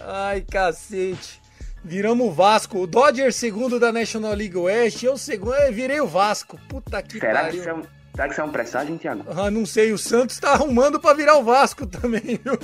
Ai, 0.00 0.42
cacete. 0.50 1.40
Viramos 1.82 2.26
o 2.28 2.30
Vasco. 2.30 2.78
O 2.80 2.86
Dodger 2.86 3.32
segundo 3.32 3.80
da 3.80 3.90
National 3.90 4.34
League 4.34 4.56
West. 4.56 5.02
Eu 5.02 5.16
segundo. 5.16 5.54
Eu 5.54 5.72
virei 5.72 6.00
o 6.00 6.06
Vasco. 6.06 6.58
Puta 6.68 7.02
que 7.02 7.18
Será 7.18 7.40
que, 7.40 7.44
pariu. 7.46 7.60
isso 7.60 7.68
é 7.68 7.74
um, 7.74 7.82
será 8.14 8.26
que 8.26 8.32
isso 8.32 8.40
é 8.40 8.44
um 8.44 8.50
presságio, 8.50 8.98
Thiago? 8.98 9.24
Ah, 9.34 9.50
não 9.50 9.64
sei, 9.64 9.90
o 9.92 9.98
Santos 9.98 10.38
tá 10.38 10.50
arrumando 10.52 11.00
pra 11.00 11.14
virar 11.14 11.38
o 11.38 11.42
Vasco 11.42 11.86
também, 11.86 12.20
viu? 12.44 12.58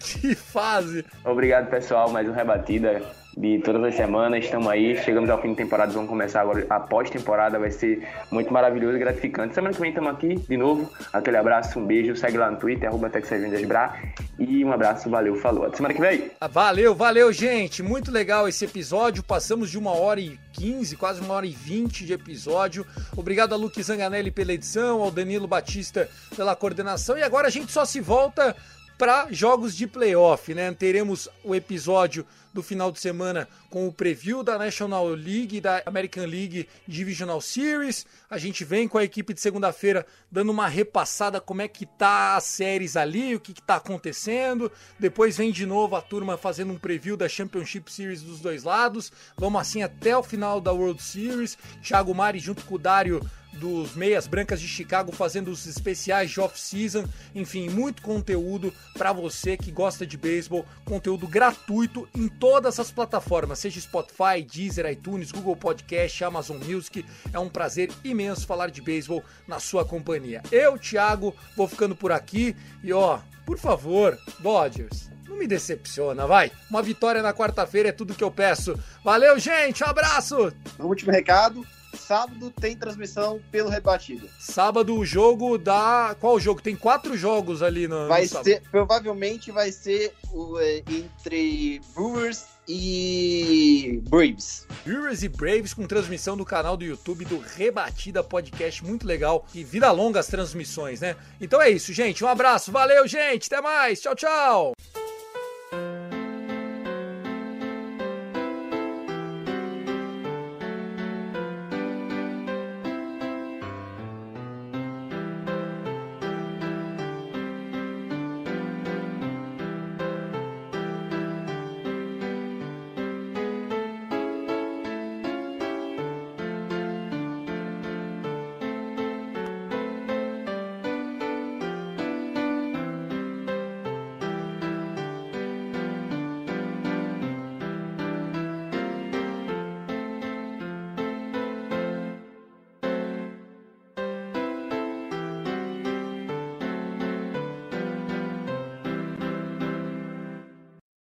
Que 0.00 0.34
fase! 0.34 1.04
Obrigado, 1.24 1.68
pessoal. 1.68 2.10
Mais 2.10 2.26
um 2.26 2.32
Rebatida 2.32 3.02
de 3.36 3.58
todas 3.60 3.84
as 3.84 3.94
semanas. 3.94 4.44
Estamos 4.44 4.66
aí, 4.68 4.96
chegamos 4.96 5.28
ao 5.28 5.40
fim 5.40 5.50
de 5.50 5.56
temporada. 5.56 5.92
Vamos 5.92 6.08
começar 6.08 6.40
agora 6.40 6.66
a 6.70 6.80
pós-temporada. 6.80 7.58
Vai 7.58 7.70
ser 7.70 8.08
muito 8.30 8.52
maravilhoso 8.52 8.96
e 8.96 8.98
gratificante. 8.98 9.54
Semana 9.54 9.74
que 9.74 9.80
vem 9.80 9.90
estamos 9.90 10.10
aqui 10.10 10.36
de 10.36 10.56
novo. 10.56 10.90
Aquele 11.12 11.36
abraço, 11.36 11.78
um 11.78 11.86
beijo. 11.86 12.16
Segue 12.16 12.38
lá 12.38 12.50
no 12.50 12.56
Twitter, 12.56 12.88
arroba 12.88 13.10
TexasVendasBra. 13.10 13.94
E 14.38 14.64
um 14.64 14.72
abraço, 14.72 15.10
valeu, 15.10 15.36
falou. 15.36 15.66
Até 15.66 15.76
semana 15.76 15.94
que 15.94 16.00
vem. 16.00 16.30
Ah, 16.40 16.48
Valeu, 16.48 16.94
valeu, 16.94 17.30
gente. 17.30 17.82
Muito 17.82 18.10
legal 18.10 18.48
esse 18.48 18.64
episódio. 18.64 19.22
Passamos 19.22 19.70
de 19.70 19.78
uma 19.78 19.92
hora 19.92 20.18
e 20.18 20.38
15, 20.54 20.96
quase 20.96 21.20
uma 21.20 21.34
hora 21.34 21.46
e 21.46 21.50
20 21.52 22.06
de 22.06 22.14
episódio. 22.14 22.86
Obrigado 23.16 23.52
a 23.52 23.56
Luque 23.56 23.82
Zanganelli 23.82 24.30
pela 24.30 24.52
edição, 24.52 25.02
ao 25.02 25.10
Danilo 25.10 25.46
Batista 25.46 26.08
pela 26.34 26.56
coordenação. 26.56 27.18
E 27.18 27.22
agora 27.22 27.48
a 27.48 27.50
gente 27.50 27.70
só 27.70 27.84
se 27.84 28.00
volta 28.00 28.56
para 29.00 29.28
jogos 29.30 29.74
de 29.74 29.86
playoff, 29.86 30.52
né? 30.52 30.70
Teremos 30.74 31.26
o 31.42 31.54
episódio 31.54 32.26
do 32.52 32.62
final 32.62 32.90
de 32.90 33.00
semana 33.00 33.48
com 33.68 33.86
o 33.86 33.92
preview 33.92 34.42
da 34.42 34.58
National 34.58 35.08
League 35.08 35.56
e 35.56 35.60
da 35.60 35.82
American 35.86 36.26
League 36.26 36.68
Divisional 36.86 37.40
Series. 37.40 38.04
A 38.28 38.38
gente 38.38 38.64
vem 38.64 38.88
com 38.88 38.98
a 38.98 39.04
equipe 39.04 39.32
de 39.32 39.40
segunda-feira 39.40 40.04
dando 40.30 40.50
uma 40.50 40.68
repassada 40.68 41.40
como 41.40 41.62
é 41.62 41.68
que 41.68 41.86
tá 41.86 42.36
as 42.36 42.44
séries 42.44 42.96
ali, 42.96 43.34
o 43.34 43.40
que, 43.40 43.52
que 43.52 43.62
tá 43.62 43.76
acontecendo. 43.76 44.70
Depois 44.98 45.36
vem 45.36 45.52
de 45.52 45.66
novo 45.66 45.96
a 45.96 46.02
turma 46.02 46.36
fazendo 46.36 46.72
um 46.72 46.78
preview 46.78 47.16
da 47.16 47.28
Championship 47.28 47.90
Series 47.92 48.22
dos 48.22 48.40
dois 48.40 48.64
lados. 48.64 49.12
Vamos 49.36 49.60
assim 49.60 49.82
até 49.82 50.16
o 50.16 50.22
final 50.22 50.60
da 50.60 50.72
World 50.72 51.02
Series. 51.02 51.56
Thiago 51.82 52.14
Mari 52.14 52.38
junto 52.38 52.64
com 52.64 52.74
o 52.74 52.78
Dário 52.78 53.20
dos 53.52 53.94
Meias 53.94 54.26
Brancas 54.26 54.60
de 54.60 54.68
Chicago 54.68 55.12
fazendo 55.12 55.50
os 55.50 55.66
especiais 55.66 56.30
de 56.30 56.40
off-season, 56.40 57.04
enfim, 57.34 57.68
muito 57.68 58.02
conteúdo 58.02 58.72
para 58.94 59.12
você 59.12 59.56
que 59.56 59.70
gosta 59.70 60.06
de 60.06 60.16
beisebol, 60.16 60.64
conteúdo 60.84 61.26
gratuito 61.26 62.08
em 62.14 62.28
todas 62.40 62.80
as 62.80 62.90
plataformas, 62.90 63.58
seja 63.58 63.78
Spotify, 63.80 64.42
Deezer, 64.42 64.90
iTunes, 64.90 65.30
Google 65.30 65.54
Podcast, 65.54 66.24
Amazon 66.24 66.56
Music. 66.56 67.04
É 67.32 67.38
um 67.38 67.50
prazer 67.50 67.92
imenso 68.02 68.46
falar 68.46 68.70
de 68.70 68.80
beisebol 68.80 69.22
na 69.46 69.60
sua 69.60 69.84
companhia. 69.84 70.42
Eu, 70.50 70.78
Thiago, 70.78 71.36
vou 71.54 71.68
ficando 71.68 71.94
por 71.94 72.10
aqui 72.10 72.56
e 72.82 72.92
ó, 72.92 73.18
por 73.44 73.58
favor, 73.58 74.18
Dodgers, 74.38 75.10
não 75.28 75.36
me 75.36 75.46
decepciona, 75.46 76.26
vai. 76.26 76.50
Uma 76.70 76.82
vitória 76.82 77.22
na 77.22 77.34
quarta-feira 77.34 77.90
é 77.90 77.92
tudo 77.92 78.14
que 78.14 78.24
eu 78.24 78.30
peço. 78.30 78.74
Valeu, 79.04 79.38
gente, 79.38 79.84
um 79.84 79.86
abraço. 79.86 80.52
Um 80.78 80.86
último 80.86 81.12
recado. 81.12 81.64
Sábado 82.10 82.50
tem 82.50 82.74
transmissão 82.74 83.40
pelo 83.52 83.68
Rebatido. 83.70 84.28
Sábado 84.36 84.98
o 84.98 85.06
jogo 85.06 85.56
da. 85.56 86.16
Qual 86.18 86.40
jogo? 86.40 86.60
Tem 86.60 86.74
quatro 86.74 87.16
jogos 87.16 87.62
ali 87.62 87.86
no. 87.86 88.08
Vai 88.08 88.22
no 88.22 88.42
ser, 88.42 88.62
provavelmente 88.68 89.52
vai 89.52 89.70
ser 89.70 90.12
o, 90.32 90.58
é, 90.58 90.82
entre 90.88 91.80
Brewers 91.94 92.46
e 92.66 94.02
Braves. 94.08 94.66
Brewers 94.84 95.22
e 95.22 95.28
Braves 95.28 95.72
com 95.72 95.86
transmissão 95.86 96.36
do 96.36 96.44
canal 96.44 96.76
do 96.76 96.84
YouTube 96.84 97.24
do 97.26 97.38
Rebatida 97.38 98.24
Podcast, 98.24 98.84
muito 98.84 99.06
legal. 99.06 99.46
E 99.54 99.62
vida 99.62 99.92
longa 99.92 100.18
as 100.18 100.26
transmissões, 100.26 101.00
né? 101.00 101.14
Então 101.40 101.62
é 101.62 101.70
isso, 101.70 101.92
gente. 101.92 102.24
Um 102.24 102.28
abraço, 102.28 102.72
valeu, 102.72 103.06
gente. 103.06 103.46
Até 103.46 103.60
mais. 103.60 104.00
Tchau, 104.00 104.16
tchau. 104.16 104.72